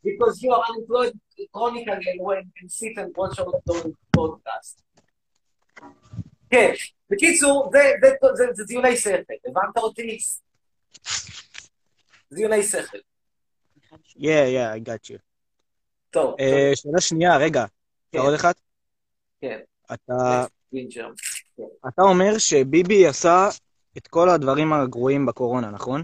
Because 0.09 0.35
you 0.43 0.51
are 0.57 0.63
unemployed 0.71 1.15
chronically 1.55 2.07
and 2.13 2.21
when 2.29 2.43
you 2.61 2.69
sit 2.81 2.95
and 3.03 3.09
watch 3.21 3.37
all 3.41 3.51
of 3.59 3.63
those 3.69 3.93
podcasts. 4.17 4.79
כן, 6.51 6.73
בקיצור, 7.11 7.71
זה- 7.73 7.93
זה- 8.03 8.35
זה- 8.35 8.53
זה 8.53 8.65
דיוני 8.65 8.97
שכל, 8.97 9.33
הבנת 9.49 9.77
אותי? 9.77 10.19
דיוני 12.33 12.63
שכל. 12.63 12.99
Yeah, 14.18 14.46
yeah, 14.48 14.72
I 14.74 14.80
got 14.80 15.10
you. 15.10 15.18
טוב, 16.10 16.36
אה, 16.40 16.72
שאלה 16.76 17.02
שנייה, 17.02 17.38
רגע, 17.38 17.66
כן. 18.12 18.20
עוד 18.20 18.34
אחת? 18.34 18.62
כן. 19.42 19.60
אתה, 19.94 20.46
וינג'ר. 20.74 21.10
אתה 21.88 22.02
אומר 22.02 22.38
שביבי 22.38 23.08
עשה 23.08 23.50
את 23.98 24.08
כל 24.08 24.30
הדברים 24.30 24.74
הגרועים 24.74 25.26
בקורונה, 25.26 25.72
נכון? 25.72 26.04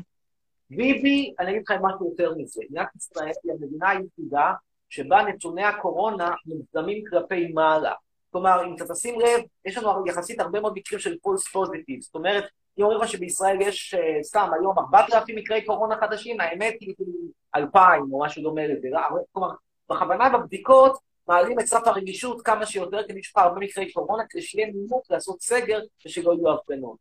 ביבי, 0.70 1.34
אני 1.40 1.52
אגיד 1.52 1.62
לך 1.62 1.72
משהו 1.82 2.10
יותר 2.10 2.34
מזה, 2.38 2.62
מדינת 2.70 2.88
ישראל 2.96 3.32
היא 3.44 3.52
המדינה 3.52 3.90
היחידה 3.90 4.54
שבה 4.90 5.24
נתוני 5.24 5.64
הקורונה 5.64 6.32
מוקדמים 6.46 7.04
כלפי 7.10 7.48
מעלה. 7.48 7.94
כלומר, 8.32 8.66
אם 8.66 8.76
אתה 8.76 8.94
תשים 8.94 9.20
לב, 9.20 9.42
יש 9.66 9.78
לנו 9.78 10.08
יחסית 10.08 10.40
הרבה 10.40 10.60
מאוד 10.60 10.74
מקרים 10.76 11.00
של 11.00 11.18
פולס 11.22 11.48
פוזיטיב. 11.48 12.02
זאת 12.02 12.16
אומרת, 12.16 12.44
אם 12.80 12.84
אומרים 12.84 13.02
לך 13.02 13.08
שבישראל 13.08 13.62
יש 13.62 13.94
אה, 13.94 14.24
סתם 14.24 14.50
היום 14.60 14.80
4,000 14.80 15.36
מקרי 15.36 15.66
קורונה 15.66 15.96
חדשים, 15.98 16.42
האמת 16.42 16.76
היא 16.80 16.96
כאילו 16.96 17.12
2,000 17.56 18.14
או 18.14 18.26
משהו 18.26 18.44
דומה 18.44 18.68
לזה. 18.68 18.88
כלומר, 19.32 19.50
בכוונה 19.90 20.30
בבדיקות 20.30 20.98
מעלים 21.28 21.60
את 21.60 21.66
סף 21.66 21.82
הרגישות 21.86 22.42
כמה 22.42 22.66
שיותר, 22.66 23.04
כדי 23.08 23.24
שיש 23.24 23.32
לך 23.36 23.44
הרבה 23.44 23.60
מקרי 23.60 23.92
קורונה, 23.92 24.24
כדי 24.30 24.42
שיהיה 24.42 24.68
נימוק 24.68 25.06
לעשות 25.10 25.42
סגר 25.42 25.80
ושלא 26.06 26.34
יהיו 26.34 26.54
הפגנות. 26.54 26.98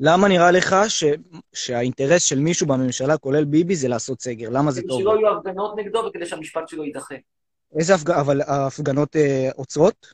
למה 0.00 0.28
נראה 0.28 0.50
לך 0.50 0.76
ש... 0.88 1.04
שהאינטרס 1.52 2.22
של 2.22 2.38
מישהו 2.38 2.66
בממשלה, 2.66 3.18
כולל 3.18 3.44
ביבי, 3.44 3.76
זה 3.76 3.88
לעשות 3.88 4.20
סגר? 4.20 4.48
למה 4.50 4.70
זה 4.70 4.80
כדי 4.80 4.88
טוב? 4.88 5.00
שלא 5.00 5.10
יהיו 5.10 5.38
הפגנות 5.38 5.76
נגדו 5.76 6.04
וכדי 6.08 6.26
שהמשפט 6.26 6.68
שלו 6.68 6.84
יידחה. 6.84 7.14
איזה 7.78 7.94
הפג... 7.94 8.10
אבל 8.10 8.40
ההפגנות 8.40 9.16
אה, 9.16 9.48
עוצרות? 9.56 10.06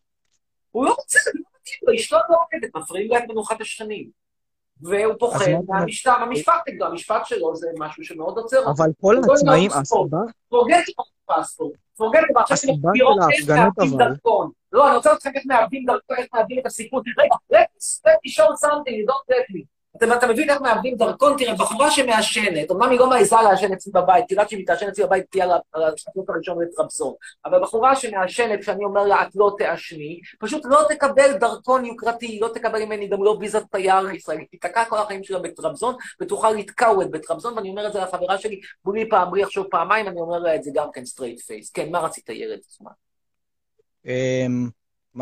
הוא 0.70 0.84
לא 0.84 0.90
רוצה, 0.90 1.18
זה 1.24 1.30
לא 1.34 1.40
מתאים 1.60 1.78
לו, 1.82 1.94
אשתו 1.94 2.16
לא 2.30 2.36
עובדת, 2.36 2.76
מפריעים 2.76 3.10
לה 3.10 3.18
את 3.18 3.24
מנוחת 3.28 3.60
השכנים. 3.60 4.10
והוא 4.82 5.14
פוחד 5.18 5.44
מהמשטר, 5.68 6.10
המשפט 6.10 6.54
נגדו, 6.68 6.84
המשפט 6.86 7.26
שלו 7.26 7.56
זה 7.56 7.68
משהו 7.78 8.04
שמאוד 8.04 8.38
עוצר 8.38 8.58
אותו. 8.58 8.70
אבל 8.70 8.90
כל 9.00 9.16
לא 9.26 9.32
העצמאים. 9.32 9.70
הסיבה, 9.70 10.18
פורגט 10.48 10.84
פספורט, 11.26 11.74
פורגט, 11.96 12.20
הסיבה 12.50 12.56
שמסבירות 12.56 13.16
של 13.36 13.52
ההפגנות 13.52 13.72
להקים 13.78 14.00
אבל- 14.00 14.08
דרכון. 14.08 14.50
לא, 14.72 14.88
אני 14.88 14.96
רוצה 14.96 15.12
אותך 15.12 15.26
איך 15.34 15.46
מאבדים 15.46 15.84
דרכו, 15.86 16.14
איך 16.18 16.26
מאבדים 16.34 16.58
את 16.58 16.66
הסיכון. 16.66 17.02
רגע, 17.18 17.34
let's 17.52 18.00
let 18.06 18.18
me 18.26 18.30
show 18.36 18.48
something, 18.66 18.92
you 18.92 19.06
don't 19.10 19.34
let 19.34 19.54
me. 19.54 19.62
אתה, 19.96 20.14
אתה 20.16 20.26
מבין 20.26 20.50
איך 20.50 20.60
מאבדים 20.60 20.96
דרכון? 20.96 21.34
תראה, 21.38 21.54
בחורה 21.54 21.90
שמעשנת, 21.90 22.70
אמנם 22.70 22.90
היא 22.90 22.98
לא 22.98 23.08
מעיזה 23.08 23.36
לעשן 23.44 23.72
אצלי 23.72 23.92
בבית, 23.92 24.24
כי 24.28 24.34
יודעת 24.34 24.48
שהיא 24.48 24.60
מתעשן 24.62 24.88
אצלי 24.88 25.04
בבית 25.04 25.24
תהיה 25.30 25.44
על 25.44 25.50
ה- 25.50 25.58
על 25.72 25.82
השקוף 25.82 26.30
הראשון 26.30 26.62
לטרבסון. 26.62 27.14
אבל 27.44 27.62
בחורה 27.62 27.96
שמעשנת, 27.96 28.60
כשאני 28.60 28.84
אומר 28.84 29.04
לה, 29.04 29.22
את 29.22 29.28
לא 29.34 29.54
תעשני, 29.58 30.20
פשוט 30.38 30.62
לא 30.64 30.80
תקבל 30.88 31.32
דרכון 31.32 31.84
יוקרתי, 31.84 32.38
לא 32.42 32.48
תקבל 32.54 32.84
ממני 32.84 33.08
גם 33.08 33.24
לא 33.24 33.36
ויזת 33.40 33.62
תייר 33.70 34.10
ישראלי, 34.10 34.44
תיתקע 34.46 34.84
כל 34.84 34.98
החיים 34.98 35.24
שלה 35.24 35.38
בטרבזון, 35.38 35.94
ותוכל 36.20 36.50
לתקע 36.50 36.90
את 37.02 37.10
בטרבזון, 37.10 37.54
ואני 37.54 37.70
אומר 37.70 37.86
את 37.86 37.92
זה 37.92 38.00
לחברה 38.00 38.38
שלי, 38.38 38.60
בולי 38.84 39.08
פעם, 39.08 39.30
בלי 39.30 39.42
לחשוב 39.42 39.66
פעמיים, 39.70 40.08
אני 40.08 40.20
אומר 40.20 40.38
לה 40.38 40.54
את 40.54 40.62
זה 40.62 40.70
גם 40.74 40.86
כן 40.92 41.04
סטרייט 41.04 41.40
פייס. 41.40 41.70
כן, 41.70 41.90
מה 41.90 41.98
רצית, 41.98 42.28
ילד? 42.28 42.58
מה? 42.80 42.90
אמ, 44.06 44.68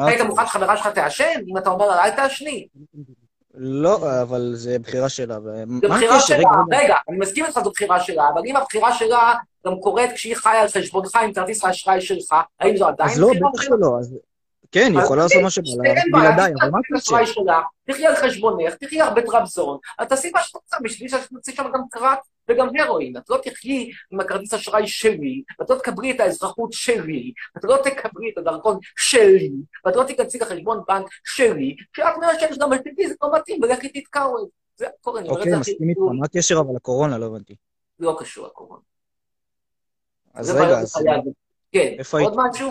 היית? 0.06 0.20
מוכן 0.20 0.46
שחברה 0.46 0.76
שלך 0.76 0.86
תעשן? 0.86 1.40
אם 1.48 1.58
אתה 1.58 1.70
אומר 1.70 1.86
לה, 1.88 2.04
אל 2.04 2.10
תעשני. 2.10 2.68
לא, 3.58 4.22
אבל 4.22 4.50
זה 4.54 4.78
בחירה 4.78 5.08
שלה. 5.08 5.38
זו 5.40 5.88
בחירה? 5.88 6.20
שלה, 6.20 6.50
רגע, 6.70 6.94
אני 7.08 7.18
מסכים 7.18 7.44
איתך, 7.44 7.60
זו 7.64 7.70
בחירה 7.70 8.00
שלה, 8.00 8.28
אבל 8.34 8.42
אם 8.46 8.56
הבחירה 8.56 8.94
שלה 8.94 9.34
גם 9.66 9.80
קורית 9.80 10.12
כשהיא 10.12 10.36
חיה 10.36 10.62
על 10.62 10.68
חשבונך 10.68 11.16
עם 11.16 11.32
כרטיס 11.32 11.64
האשראי 11.64 12.00
שלך, 12.00 12.34
האם 12.60 12.76
זו 12.76 12.88
עדיין 12.88 13.10
אז 13.10 13.20
לא, 13.20 13.28
בחירה 13.28 13.50
בטח? 13.52 13.62
שלא. 13.62 13.96
אז 14.00 14.18
כן, 14.72 14.92
היא 14.94 15.02
יכולה 15.02 15.22
לעשות 15.22 15.42
מה 15.42 15.50
שבא 15.50 15.68
לה, 15.84 16.02
בלעדיי, 16.12 16.52
אבל 16.60 16.70
מה 16.70 17.00
שלה, 17.26 17.60
תחי 17.90 18.06
על 18.06 18.16
חשבונך, 18.16 18.74
תחי 18.74 19.00
הרבה 19.00 19.22
טרבזון, 19.22 19.78
אז 19.98 20.08
תעשי 20.08 20.30
מה 20.34 20.42
שאת 20.42 20.54
רוצה, 20.54 20.76
בשביל 20.82 21.08
שתוציא 21.08 21.54
שם 21.54 21.64
גם 21.74 21.80
קרק 21.90 22.18
וגם 22.48 22.68
הרואין. 22.78 23.16
את 23.16 23.30
לא 23.30 23.38
תחיי 23.42 23.90
עם 24.10 24.20
הכרטיס 24.20 24.54
אשראי 24.54 24.86
שלי, 24.86 25.42
ואת 25.60 25.70
לא 25.70 25.76
תקבלי 25.76 26.10
את 26.10 26.20
האזרחות 26.20 26.72
שלי, 26.72 27.32
ואת 27.54 27.64
לא 27.64 27.78
תקבלי 27.84 28.30
את 28.32 28.38
הדרכון 28.38 28.78
שלי, 28.96 29.52
ואת 29.86 29.96
לא 29.96 30.04
תיכנסי 30.04 30.38
לחשבון 30.38 30.82
בנק 30.88 31.06
שלי, 31.24 31.76
כשאת 31.92 32.14
מעשנת 32.20 32.58
גם 32.58 32.70
בטבעי 32.70 33.08
זה 33.08 33.14
לא 33.22 33.30
מתאים, 33.36 33.62
ולכי 33.62 33.88
תתקעו 33.88 34.38
את 34.38 34.44
זה. 34.44 34.58
זה 34.78 34.86
הכל, 35.00 35.18
אני 35.18 35.28
אומר 35.28 35.40
את 35.42 35.46
אוקיי, 35.46 35.52
זה 35.52 35.60
הכי 35.60 35.72
מסכים 35.72 35.88
איתך. 35.88 36.00
מה 36.00 36.24
הקשר 36.24 36.60
אבל 36.60 36.76
לקורונה? 36.76 37.18
לא 37.18 37.26
הבנתי. 37.26 37.54
לא 37.98 38.16
קשור 38.20 38.46
לקורונה. 38.46 38.82
אז 40.34 40.50
רגע, 40.50 40.78
אז. 40.78 40.94
כן, 41.72 41.96
עוד? 42.12 42.34
משהו? 42.36 42.70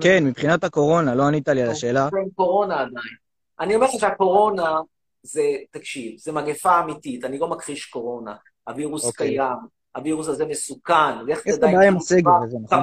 כן, 0.00 0.24
מבחינת 0.24 0.64
הקורונה, 0.64 1.14
לא 1.14 1.22
ענית 1.26 1.48
לי 1.48 1.62
על 1.62 1.70
השאלה. 1.70 2.08
קורונה 2.34 2.74
עדיין. 2.74 3.16
אני 3.60 3.74
אומר 3.74 3.86
לך 3.86 3.92
שהקורונה 4.00 4.80
זה, 5.26 5.42
תקשיב, 5.70 6.18
זה 6.18 6.32
מגפה 6.32 6.80
אמיתית, 6.80 7.24
אני 7.24 7.38
לא 7.38 7.48
מכחיש 7.48 7.86
קורונה. 7.86 8.34
הווירוס 8.68 9.04
אוקיי. 9.04 9.28
קיים, 9.28 9.56
הווירוס 9.96 10.28
הזה 10.28 10.46
מסוכן, 10.46 11.24
לך 11.26 11.40
תדע 11.48 11.88
אם 11.88 11.96
הזה, 12.44 12.58
נכון? 12.62 12.78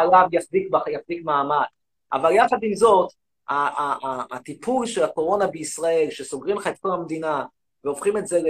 עליו 0.00 0.26
יחזיק, 0.32 0.68
יחזיק 0.88 1.24
מעמד. 1.24 1.64
אבל 2.12 2.32
יחד 2.32 2.56
עם 2.62 2.74
זאת, 2.74 3.12
הטיפול 4.32 4.86
של 4.86 5.04
הקורונה 5.04 5.46
בישראל, 5.46 6.06
שסוגרים 6.10 6.56
לך 6.56 6.66
את 6.66 6.78
כל 6.80 6.90
המדינה 6.90 7.44
והופכים 7.84 8.16
את 8.16 8.26
זה 8.26 8.40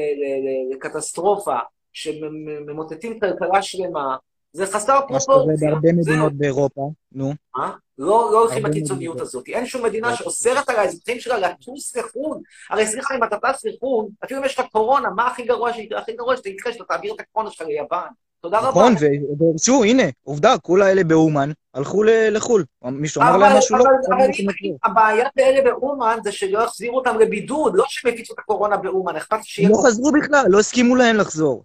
לקטסטרופה, 0.73 1.57
שממוטטים 1.93 3.21
כלכלה 3.21 3.63
שלמה, 3.63 4.17
זה 4.53 4.67
חסר 4.67 5.01
מה 5.11 5.21
שקורה 5.21 5.39
פרופורציה. 5.39 5.71
בהרבה. 5.71 5.93
מדינות 5.93 6.33
באירופה. 6.33 6.91
נו. 7.13 7.35
מה? 7.57 7.73
לא, 7.99 8.31
לא 8.33 8.41
הולכים 8.41 8.63
בקיצוניות. 8.63 9.21
הזאת. 9.21 9.49
אין 9.49 9.67
שום 9.67 9.85
מדינה 9.85 10.11
לא. 10.11 10.17
שאוסרת 10.17 10.69
על 10.69 10.77
האזרחים 10.77 11.21
שלה 11.21 11.39
לטוס 11.39 11.97
לחו"ל. 11.97 12.39
הרי 12.71 12.87
סליחה, 12.87 13.15
אם 13.17 13.25
אתה 13.25 13.37
טס 13.37 13.65
לחו"ל, 13.65 14.09
אפילו 14.25 14.41
אם 14.41 14.45
יש 14.45 14.59
לך 14.59 14.67
קורונה, 14.73 15.11
מה 15.11 15.27
הכי 15.27 15.43
גרוע 15.43 15.73
שיקרה? 15.73 16.01
הכי 16.01 16.13
גרוע 16.13 16.37
שאתה 16.37 16.49
יקרה, 16.49 16.73
שאתה 16.73 16.85
תעביר 16.85 17.15
את 17.15 17.21
הקורונה 17.21 17.51
שלך 17.51 17.67
ליוון. 17.67 18.09
תודה 18.41 18.59
רבה. 18.59 18.69
נכון, 18.69 18.95
ודרשו, 19.33 19.85
הנה, 19.85 20.03
עובדה, 20.25 20.59
כל 20.59 20.83
האלה 20.83 21.05
באומן 21.05 21.51
הלכו 21.75 22.03
לחו"ל. 22.03 22.65
מישהו 22.85 23.23
אמר 23.23 23.37
להם 23.37 23.59
משהו 23.59 23.77
לא? 23.77 23.85
אבל, 24.09 24.17
לא. 24.19 24.77
הבעיה 24.85 25.29
באלה 25.37 25.63
באומן 25.71 26.19
זה 26.25 26.33
שלא 26.33 26.59
יחזירו 26.59 26.99
אותם 26.99 27.19
לבידוד, 27.19 27.77
לא 27.77 27.85
שהם 27.89 28.13
הפיצו 28.13 28.35
את 28.35 28.39
הקורונה 28.39 28.77
באומן, 28.77 29.17
אכפת 29.17 29.39
שיהיה... 29.43 29.69
לא 29.69 29.83
חזרו 29.87 30.13
בכלל, 30.13 30.45
לא 30.49 30.59
הסכימו 30.59 30.97
להם 30.97 31.17
לחזור. 31.17 31.65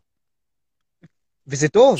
וזה 1.48 1.70
טוב. 1.70 1.98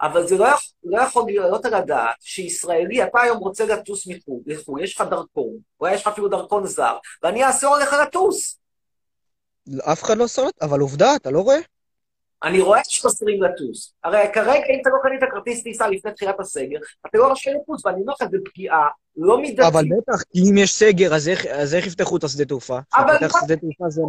אבל 0.00 0.26
זה 0.26 0.36
לא 0.36 0.44
יכול, 0.44 0.72
לא 0.84 1.02
יכול 1.02 1.24
להיות 1.26 1.64
על 1.64 1.74
הדעת 1.74 2.16
שישראלי, 2.20 3.02
אתה 3.04 3.20
היום 3.20 3.38
רוצה 3.38 3.66
לטוס 3.66 4.06
מחו"ל, 4.06 4.42
לחו"ל, 4.46 4.84
יש 4.84 4.94
לך 4.94 5.06
דרכון, 5.10 5.56
אולי 5.80 5.94
יש 5.94 6.02
לך 6.02 6.08
אפילו 6.08 6.28
דרכון 6.28 6.66
זר, 6.66 6.96
ואני 7.22 7.46
אאסור 7.46 7.76
עליך 7.76 7.92
לטוס. 8.02 8.58
אף 9.92 10.02
אחד 10.02 10.16
לא 10.16 10.26
סולט, 10.26 10.62
אבל 10.62 10.80
עובדה, 10.80 11.16
אתה 11.16 11.30
לא 11.30 11.40
רואה? 11.40 11.58
אני 12.44 12.60
רואה 12.60 12.80
שאוסרים 12.88 13.42
לטוס. 13.42 13.94
הרי 14.04 14.18
כרגע, 14.34 14.52
אם 14.52 14.78
אתה 14.82 14.90
לא 14.90 14.96
קנית 15.02 15.30
כרטיס 15.32 15.62
טיסה 15.62 15.88
לפני 15.88 16.12
תחילת 16.12 16.40
הסגר, 16.40 16.78
אתה 17.06 17.18
לא 17.18 17.32
רשאי 17.32 17.52
לטוס, 17.62 17.86
ואני 17.86 18.00
אומר 18.00 18.12
לך, 18.20 18.28
זו 18.30 18.36
פגיעה 18.44 18.86
לא 19.16 19.40
מידתית. 19.40 19.60
אבל 19.72 19.84
בטח, 19.84 20.22
כי 20.32 20.50
אם 20.50 20.58
יש 20.58 20.74
סגר, 20.74 21.14
אז 21.14 21.28
איך- 21.28 21.46
אז 21.46 21.74
איך 21.74 21.86
יפתחו 21.86 22.16
את 22.16 22.24
השדה 22.24 22.44
תעופה? 22.44 22.78
אבל 22.94 23.18
כשפותח 23.18 23.40
שדה 23.46 23.56
תעופה 23.56 23.84
זה... 23.88 24.02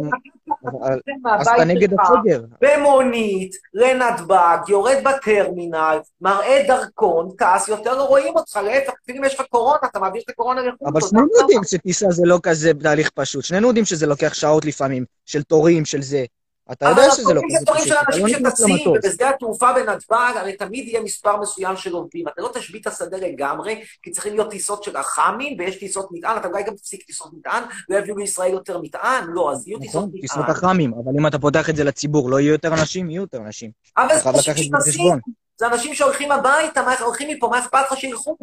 אז 1.38 1.48
אתה 1.48 1.64
נגד 1.64 1.88
הסגר. 2.00 2.42
במונית, 2.60 3.50
לנתב"ג, 3.74 4.58
יורד 4.68 4.96
בטרמינל, 5.04 5.98
מראה 6.20 6.64
דרכון, 6.68 7.28
טס, 7.38 7.68
יותר 7.68 7.94
לא 7.94 8.02
רואים 8.02 8.36
אותך, 8.36 8.56
להפך, 8.64 8.92
אפילו 9.04 9.18
אם 9.18 9.24
יש 9.24 9.40
לך 9.40 9.46
קורונה, 9.50 9.78
אתה 9.90 9.98
מעביר 10.00 10.22
את 10.24 10.30
הקורונה 10.30 10.60
לחו"ל. 10.62 10.88
אבל 10.88 11.00
שנינו. 11.00 11.26
יודעים 11.40 11.60
שטיסה 11.64 12.06
זה 12.10 12.22
לא 12.26 12.38
כזה 12.42 12.72
תהליך 12.82 13.10
פשוט. 13.14 13.44
שנינו 13.44 13.66
יודעים 13.68 13.84
שזה 13.84 14.06
לוקח 14.06 14.34
שעות 14.34 14.64
לפעמים, 14.64 15.04
של 15.26 15.42
תורים, 15.42 15.84
של 15.84 16.02
זה. 16.02 16.24
אתה 16.72 16.88
יודע 16.88 17.10
שזה 17.10 17.34
לא 17.34 17.40
כזה 17.50 17.66
פשוט. 17.66 17.86
של 17.88 17.94
אתה 17.94 18.16
לא 18.16 18.24
אנשים 18.24 18.36
נכנס 18.36 18.60
למטוס. 18.60 18.98
ובשדה 19.04 19.30
התעופה 19.30 19.72
בנתב"ג 19.72 20.32
הרי 20.36 20.56
תמיד 20.56 20.88
יהיה 20.88 21.00
מספר 21.00 21.36
מסוים 21.36 21.76
של 21.76 21.92
עובדים. 21.92 22.28
אתה 22.28 22.42
לא 22.42 22.50
תשבית 22.54 22.82
את 22.82 22.92
השדה 22.92 23.16
לגמרי, 23.16 23.84
כי 24.02 24.10
צריכים 24.10 24.34
להיות 24.34 24.50
טיסות 24.50 24.82
של 24.82 24.96
אח"מים, 24.96 25.58
ויש 25.58 25.78
טיסות 25.78 26.08
מטען, 26.10 26.36
אתה 26.36 26.48
אולי 26.48 26.62
גם 26.62 26.74
תפסיק 26.74 27.02
טיסות 27.02 27.30
מטען, 27.38 27.62
לא 27.88 27.98
יביאו 27.98 28.16
לישראל 28.16 28.52
יותר 28.52 28.78
מטען, 28.80 29.24
לא, 29.28 29.52
אז 29.52 29.68
יהיו 29.68 29.78
טיסות 29.78 30.04
נכון, 30.04 30.20
טיסות 30.20 30.38
מטען. 30.38 30.50
אח"מים, 30.50 30.92
אבל 30.94 31.12
אם 31.18 31.26
אתה 31.26 31.38
פותח 31.38 31.70
את 31.70 31.76
זה 31.76 31.84
לציבור, 31.84 32.30
לא 32.30 32.40
יהיו 32.40 32.52
יותר 32.52 32.74
אנשים, 32.74 33.10
יהיו 33.10 33.22
יותר 33.22 33.38
אנשים. 33.38 33.70
אבל 33.96 34.18
זה 34.18 34.30
אנשים 34.30 34.72
בחשבון. 34.72 35.18
זה 35.58 35.66
אנשים 35.66 35.94
שהולכים 35.94 36.32
הביתה, 36.32 36.82
מה 36.82 36.94
הולכים 37.00 37.28
מפה, 37.36 37.48
מה 37.48 37.58
אכפת 37.58 37.78
לך 37.90 37.98
שילכו? 37.98 38.36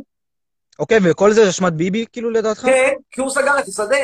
אוקיי, 0.79 0.99
וכל 1.03 1.33
זה 1.33 1.49
אשמת 1.49 1.73
ביבי, 1.73 2.05
כאילו, 2.11 2.29
לדעתך? 2.29 2.61
כן, 2.61 2.93
כי 3.11 3.21
הוא 3.21 3.29
סגר 3.29 3.59
את 3.59 3.67
השדה. 3.67 3.95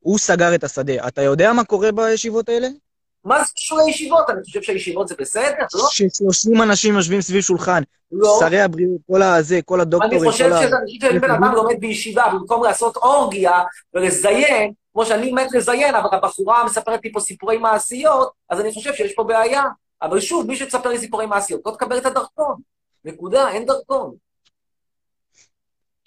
הוא 0.00 0.18
סגר 0.18 0.54
את 0.54 0.64
השדה. 0.64 1.08
אתה 1.08 1.22
יודע 1.22 1.52
מה 1.52 1.64
קורה 1.64 1.92
בישיבות 1.92 2.48
האלה? 2.48 2.68
מה 3.24 3.44
זה 3.44 3.52
קשור 3.54 3.78
לישיבות? 3.86 4.30
אני 4.30 4.42
חושב 4.42 4.62
שהישיבות 4.62 5.08
זה 5.08 5.14
בסדר, 5.18 5.64
לא? 5.74 5.88
ש-30 5.90 6.62
אנשים 6.62 6.94
יושבים 6.94 7.20
סביב 7.20 7.40
שולחן, 7.40 7.82
לא. 8.12 8.36
שרי 8.40 8.60
הבריאות, 8.60 9.00
כל 9.10 9.22
הזה, 9.22 9.62
כל 9.64 9.80
הדוקטורים, 9.80 10.22
אני 10.22 10.30
חושב 10.30 10.44
כל 10.44 10.52
ה... 10.52 10.62
שזה 10.62 10.76
אנשים 10.82 11.00
שאם 11.00 11.20
בן 11.20 11.30
אדם 11.30 11.54
לומד 11.54 11.80
בישיבה, 11.80 12.24
במקום 12.32 12.64
לעשות 12.64 12.96
אורגיה 12.96 13.62
ולזיין, 13.94 14.72
כמו 14.92 15.06
שאני 15.06 15.32
מת 15.32 15.52
לזיין, 15.52 15.94
אבל 15.94 16.08
הבחורה 16.12 16.64
מספרת 16.64 17.00
לי 17.04 17.12
פה 17.12 17.20
סיפורי 17.20 17.58
מעשיות, 17.58 18.32
אז 18.50 18.60
אני 18.60 18.72
חושב 18.72 18.94
שיש 18.94 19.14
פה 19.14 19.24
בעיה. 19.24 19.64
אבל 20.02 20.20
שוב, 20.20 20.46
מי 20.46 20.56
שתספר 20.56 20.88
לי 20.88 20.98
סיפורי 20.98 21.26
מעשיות, 21.26 21.60
לא 21.66 21.70
תקבל 21.70 21.98
את 21.98 22.06
הדרכון. 22.06 22.60
נקודה, 23.04 23.48
אין 23.48 23.66
דרכון. 23.66 24.14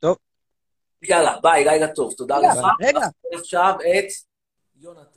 טוב. 0.02 0.18
יאללה, 1.02 1.38
ביי, 1.44 1.66
לילה 1.66 1.88
טוב, 1.88 2.14
תודה 2.18 2.38
לך. 2.40 2.58
רגע. 2.82 3.00
עכשיו 3.34 3.74
את... 3.80 4.06
יונתן. 4.82 5.17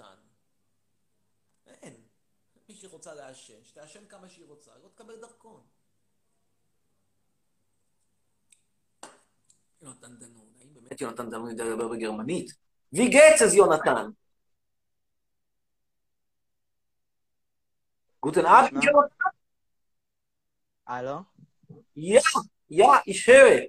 רוצה 3.01 3.15
לעשן, 3.15 3.65
שתעשן 3.65 4.07
כמה 4.09 4.29
שהיא 4.29 4.47
רוצה, 4.47 4.71
היא 4.75 4.83
לא 4.83 4.89
תקבל 4.89 5.21
דרכון. 5.21 5.63
יונתן 9.83 10.17
דנון, 10.19 10.47
האם 10.61 10.75
באמת 10.75 11.01
יונתן 11.01 11.31
דנון 11.31 11.51
יודע 11.51 11.65
לדבר 11.65 11.89
בגרמנית? 11.89 12.51
ויגץ 12.93 13.43
אז 13.43 13.55
יונתן. 13.55 14.11
גוטן 18.21 18.47
אב, 18.47 18.65
יונתן? 18.73 19.25
הלו? 20.87 21.19
יא, 21.97 22.21
יא, 22.71 22.87
איש 23.07 23.29
הרד. 23.29 23.63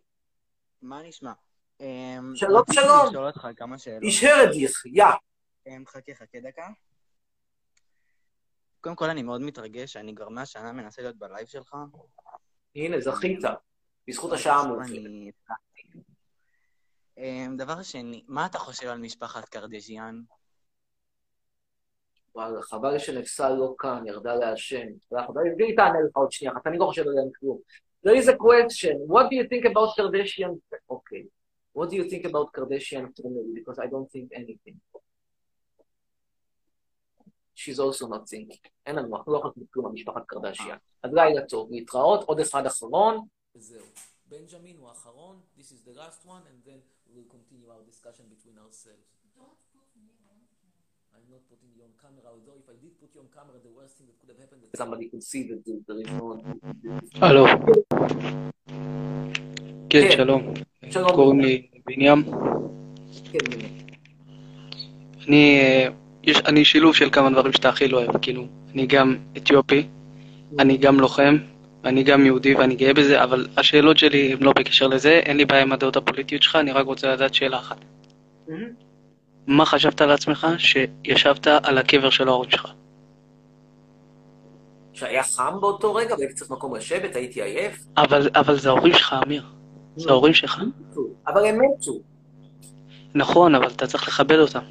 מה 0.81 1.03
נשמע? 1.03 1.33
שלום, 1.77 1.87
אמ, 1.87 2.35
שלום. 2.35 3.13
איש 4.01 4.23
הרד, 4.23 4.49
יא. 4.85 5.05
אמ, 5.67 5.83
חכה, 5.87 6.15
חכה 6.15 6.39
דקה. 6.39 6.67
קודם 8.81 8.95
כל, 8.95 9.09
אני 9.09 9.23
מאוד 9.23 9.41
מתרגש, 9.41 9.97
אני 9.97 10.15
כבר 10.15 10.29
מהשנה 10.29 10.71
מנסה 10.71 11.01
להיות 11.01 11.15
בלייב 11.15 11.47
שלך. 11.47 11.75
הנה, 12.75 12.99
זכית. 12.99 13.39
בזכות 14.07 14.31
השעה 14.31 14.59
עכשיו 14.59 14.73
המאוחרת. 14.73 15.33
אמ, 17.17 17.57
דבר 17.57 17.83
שני, 17.83 18.23
מה 18.27 18.45
אתה 18.45 18.57
חושב 18.57 18.87
על 18.87 18.97
משפחת 18.97 19.49
קרדז'יאן? 19.49 20.21
וואלה, 22.35 22.61
חבל 22.61 22.99
שנפסל 22.99 23.53
לא 23.53 23.75
כאן, 23.77 24.03
ירדה 24.07 24.35
לעשן. 24.35 24.87
והיא 25.11 25.75
תענה 25.75 26.01
לך 26.09 26.17
עוד 26.17 26.31
שנייה 26.31 26.53
אחת, 26.53 26.67
אני 26.67 26.77
לא 26.77 26.85
חושב 26.85 27.01
עליהם 27.01 27.29
כלום. 27.39 27.59
There 28.05 28.15
is 28.15 28.27
a 28.27 28.35
question. 28.35 28.95
What 29.07 29.25
do 29.29 29.35
you 29.35 29.47
think 29.51 29.65
about 29.71 29.89
Kardashian? 29.97 30.53
Okay. 30.89 31.23
What 31.73 31.89
do 31.91 31.95
you 31.95 32.05
think 32.09 32.25
about 32.25 32.47
Kardashian 32.55 33.05
family? 33.17 33.51
Because 33.57 33.77
I 33.77 33.87
don't 33.93 34.09
think 34.13 34.27
anything. 34.41 34.77
She's 37.61 37.79
also 37.79 38.07
not 38.07 38.23
thinking. 38.27 38.69
אין 38.85 38.95
לנו, 38.95 39.17
אנחנו 39.17 39.33
לא 39.33 39.37
יכולים 39.37 39.67
כלום 39.73 39.85
על 39.85 39.91
משפחת 39.91 40.25
קרדשיאן. 40.25 40.77
אז 41.03 41.13
לילה 41.13 41.41
טוב, 41.45 41.71
להתראות, 41.71 42.23
עוד 42.23 42.39
אחד 42.39 42.65
אחרון. 42.65 43.25
וזהו. 43.55 43.85
בנג'מין 44.25 44.77
הוא 44.77 44.89
האחרון, 44.89 45.39
this 45.57 45.61
is 45.61 45.89
the 45.89 45.95
last 45.99 46.25
one, 46.25 46.43
and 46.49 46.67
then 46.67 46.79
we'll 47.13 47.31
continue 47.35 47.69
our 47.69 47.83
discussion 47.91 48.25
between 48.35 48.57
ourselves. 48.65 49.07
I'm 51.15 51.25
not 51.35 51.43
putting 51.51 51.71
you 51.77 51.83
on 51.87 51.93
camera, 52.03 52.27
although 52.33 52.57
if 52.63 52.67
I 52.73 52.77
did 52.83 52.93
put 53.01 53.09
you 53.15 53.21
on 53.25 53.29
camera, 53.37 53.57
the 53.67 53.73
worst 53.79 53.93
thing 53.97 54.07
that 54.09 54.17
could 54.19 54.31
have 54.33 54.41
happened 54.43 54.61
is 54.65 54.69
somebody 54.83 55.05
could 55.11 55.25
see 55.31 55.43
that 55.49 55.59
there 55.87 55.99
is 56.03 56.09
no... 56.19 56.25
הלו. 57.21 57.45
כן, 59.89 60.01
כן. 60.09 60.11
שלום. 60.11 60.53
שלום. 60.89 61.11
קוראים 61.15 61.39
לי 61.39 61.67
בניאם. 61.85 62.23
כן, 63.31 63.39
באמת. 63.49 63.81
אני, 65.27 65.59
אה, 65.59 66.00
יש, 66.23 66.37
אני 66.37 66.65
שילוב 66.65 66.95
של 66.95 67.09
כמה 67.09 67.29
דברים 67.29 67.53
שאתה 67.53 67.69
הכי 67.69 67.87
לא 67.87 67.97
אוהב, 67.97 68.17
כאילו, 68.17 68.47
אני 68.73 68.85
גם 68.85 69.17
אתיופי, 69.37 69.87
אני 70.59 70.77
גם 70.77 70.99
לוחם, 70.99 71.37
אני 71.85 72.03
גם 72.03 72.25
יהודי 72.25 72.55
ואני 72.55 72.75
גאה 72.75 72.93
בזה, 72.93 73.23
אבל 73.23 73.47
השאלות 73.57 73.97
שלי 73.97 74.33
הן 74.33 74.43
לא 74.43 74.53
בקשר 74.53 74.87
לזה, 74.87 75.09
אין 75.09 75.37
לי 75.37 75.45
בעיה 75.45 75.61
עם 75.61 75.71
הדעות 75.71 75.97
הפוליטיות 75.97 76.43
שלך, 76.43 76.55
אני 76.55 76.71
רק 76.71 76.85
רוצה 76.85 77.13
לדעת 77.13 77.33
שאלה 77.33 77.57
אחת. 77.57 77.77
מהמם. 78.47 78.69
מה 79.47 79.65
חשבת 79.65 80.01
על 80.01 80.11
עצמך 80.11 80.47
שישבת 80.57 81.47
על 81.47 81.77
הקבר 81.77 82.09
של 82.09 82.27
ההורים 82.27 82.51
שלך? 82.51 82.73
שהיה 84.93 85.23
חם 85.23 85.53
באותו 85.61 85.95
רגע 85.95 86.15
והייתי 86.15 86.33
צריך 86.33 86.51
מקום 86.51 86.75
לשבת, 86.75 87.15
הייתי 87.15 87.41
עייף. 87.41 87.85
אבל, 87.97 88.29
אבל 88.35 88.59
זה 88.59 88.69
ההורים 88.69 88.93
שלך, 88.93 89.15
אמיר. 89.25 89.43
זה 89.95 90.09
ההורים 90.09 90.33
שלך. 90.33 90.61
אבל 91.27 91.45
הם 91.45 91.59
מתו. 91.61 91.99
נכון, 93.15 93.55
אבל 93.55 93.67
אתה 93.67 93.87
צריך 93.87 94.07
לכבד 94.07 94.39
אותם. 94.39 94.63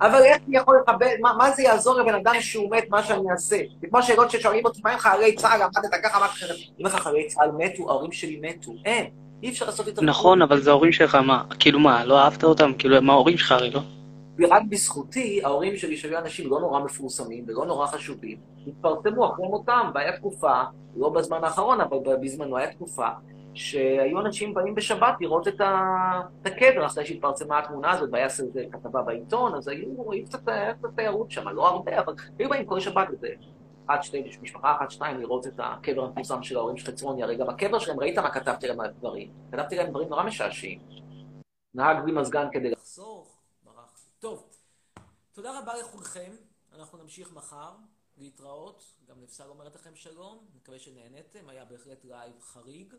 אבל 0.00 0.22
איך 0.22 0.38
אני 0.48 0.56
יכול 0.56 0.80
לכבד, 0.82 1.16
מה, 1.20 1.32
מה 1.38 1.50
זה 1.50 1.62
יעזור 1.62 2.00
לבן 2.00 2.14
אדם 2.14 2.34
שהוא 2.40 2.70
מת, 2.70 2.84
מה 2.90 3.02
שאני 3.02 3.30
אעשה? 3.30 3.56
זה 3.80 3.86
כמו 3.90 4.02
שאלות 4.02 4.30
ששואלים 4.30 4.64
אותי, 4.64 4.80
מה 4.84 4.92
עם 4.92 4.98
חיילי 4.98 5.36
צה"ל, 5.36 5.62
עמדת 5.62 6.00
ככה, 6.02 6.18
אמרת 6.18 6.30
ככה, 6.30 6.54
אם 6.80 6.86
לך 6.86 6.94
חיילי 6.94 7.26
צה"ל 7.26 7.50
מתו, 7.58 7.90
ההורים 7.90 8.12
שלי 8.12 8.40
מתו. 8.42 8.72
אין, 8.84 9.06
אי 9.42 9.50
אפשר 9.50 9.66
לעשות 9.66 9.88
איתם 9.88 10.04
נכון, 10.04 10.42
אבל 10.42 10.60
זה 10.60 10.70
ההורים 10.70 10.92
שלך, 10.92 11.14
מה? 11.14 11.44
כאילו 11.58 11.80
מה, 11.80 12.04
לא 12.04 12.20
אהבת 12.20 12.44
אותם? 12.44 12.72
כאילו, 12.78 12.96
הם 12.96 13.10
ההורים 13.10 13.38
שלך 13.38 13.52
הרי, 13.52 13.70
לא? 13.70 13.80
ורק 14.38 14.62
בזכותי, 14.68 15.40
ההורים 15.44 15.76
שלי, 15.76 15.96
שהיו 15.96 16.18
אנשים 16.18 16.50
לא 16.50 16.60
נורא 16.60 16.80
מפורסמים 16.80 17.44
ולא 17.48 17.66
נורא 17.66 17.86
חשובים, 17.86 18.38
התפרסמו 18.66 19.34
אחרי 19.34 19.46
מותם, 19.48 19.90
והיה 19.94 20.16
תקופה, 20.16 20.62
לא 20.96 21.08
בזמן 21.08 21.44
האחרון, 21.44 21.80
אבל 21.80 21.98
בזמנו 22.22 22.56
היה 22.56 22.72
תקופה, 22.72 23.08
שהיו 23.54 24.20
אנשים 24.20 24.54
באים 24.54 24.74
בשבת 24.74 25.14
לראות 25.20 25.48
את, 25.48 25.60
ה... 25.60 25.80
את 26.42 26.46
הקבר 26.46 26.86
אחרי 26.86 27.06
שהתפרסמה 27.06 27.58
התמונה 27.58 27.90
הזאת, 27.90 28.08
והיה 28.12 28.24
איזה 28.24 28.64
כתבה 28.72 29.02
בעיתון, 29.02 29.54
אז 29.54 29.68
היו 29.68 29.94
רואים 29.96 30.26
קצת, 30.26 30.48
היה 30.48 30.74
קצת 30.74 30.88
תיירות 30.96 31.30
שם, 31.30 31.48
לא 31.48 31.68
הרבה, 31.68 32.00
אבל 32.00 32.14
היו 32.38 32.48
באים 32.48 32.66
כל 32.66 32.80
שבת 32.80 33.08
איזה 33.10 33.28
אחת, 33.86 34.02
שתי, 34.02 34.30
משפחה 34.42 34.76
אחת, 34.76 34.90
שתיים, 34.90 35.20
לראות 35.20 35.46
את 35.46 35.52
הקבר 35.58 36.04
המפורסם 36.04 36.42
של 36.42 36.56
ההורים 36.56 36.76
של 36.76 36.92
חצרוני, 36.92 37.22
הרי 37.22 37.36
גם 37.36 37.48
הקבר 37.48 37.78
שלהם, 37.78 38.00
ראית 38.00 38.18
מה 38.18 38.30
כתבתי 38.30 38.68
להם 38.68 38.80
על 38.80 38.86
הדברים? 38.86 39.32
כתבתי 39.52 39.76
להם 39.76 39.90
דברים 39.90 40.08
נורא 40.08 40.22
משעשעים. 40.22 40.80
נהג 41.74 42.02
בלי 42.02 42.12
מזגן 42.12 42.46
כדי 42.52 42.70
לחסוך, 42.70 43.38
ברח. 43.64 43.98
טוב, 44.18 44.46
תודה 45.32 45.58
רבה 45.58 45.72
לכולכם, 45.80 46.30
אנחנו 46.74 46.98
נמשיך 46.98 47.32
מחר, 47.32 47.70
להתראות, 48.16 48.84
גם 49.08 49.16
נפסל 49.20 49.48
אומרת 49.48 49.74
לכם 49.74 49.94
שלום, 49.94 50.38
מקווה 50.54 50.78
שנהניתם, 50.78 51.48
היה 51.48 51.64
בהחלט 51.64 52.04
לייב 52.04 52.40
חריג, 52.40 52.94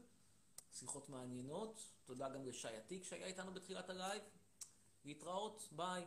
שיחות 0.72 1.10
מעניינות, 1.10 1.86
תודה 2.06 2.30
גם 2.30 2.46
לשי 2.46 2.68
עתיק 2.68 3.04
שהיה 3.04 3.26
איתנו 3.26 3.54
בתחילת 3.54 3.90
הלייב, 3.90 4.22
להתראות, 5.06 5.68
ביי. 5.72 6.06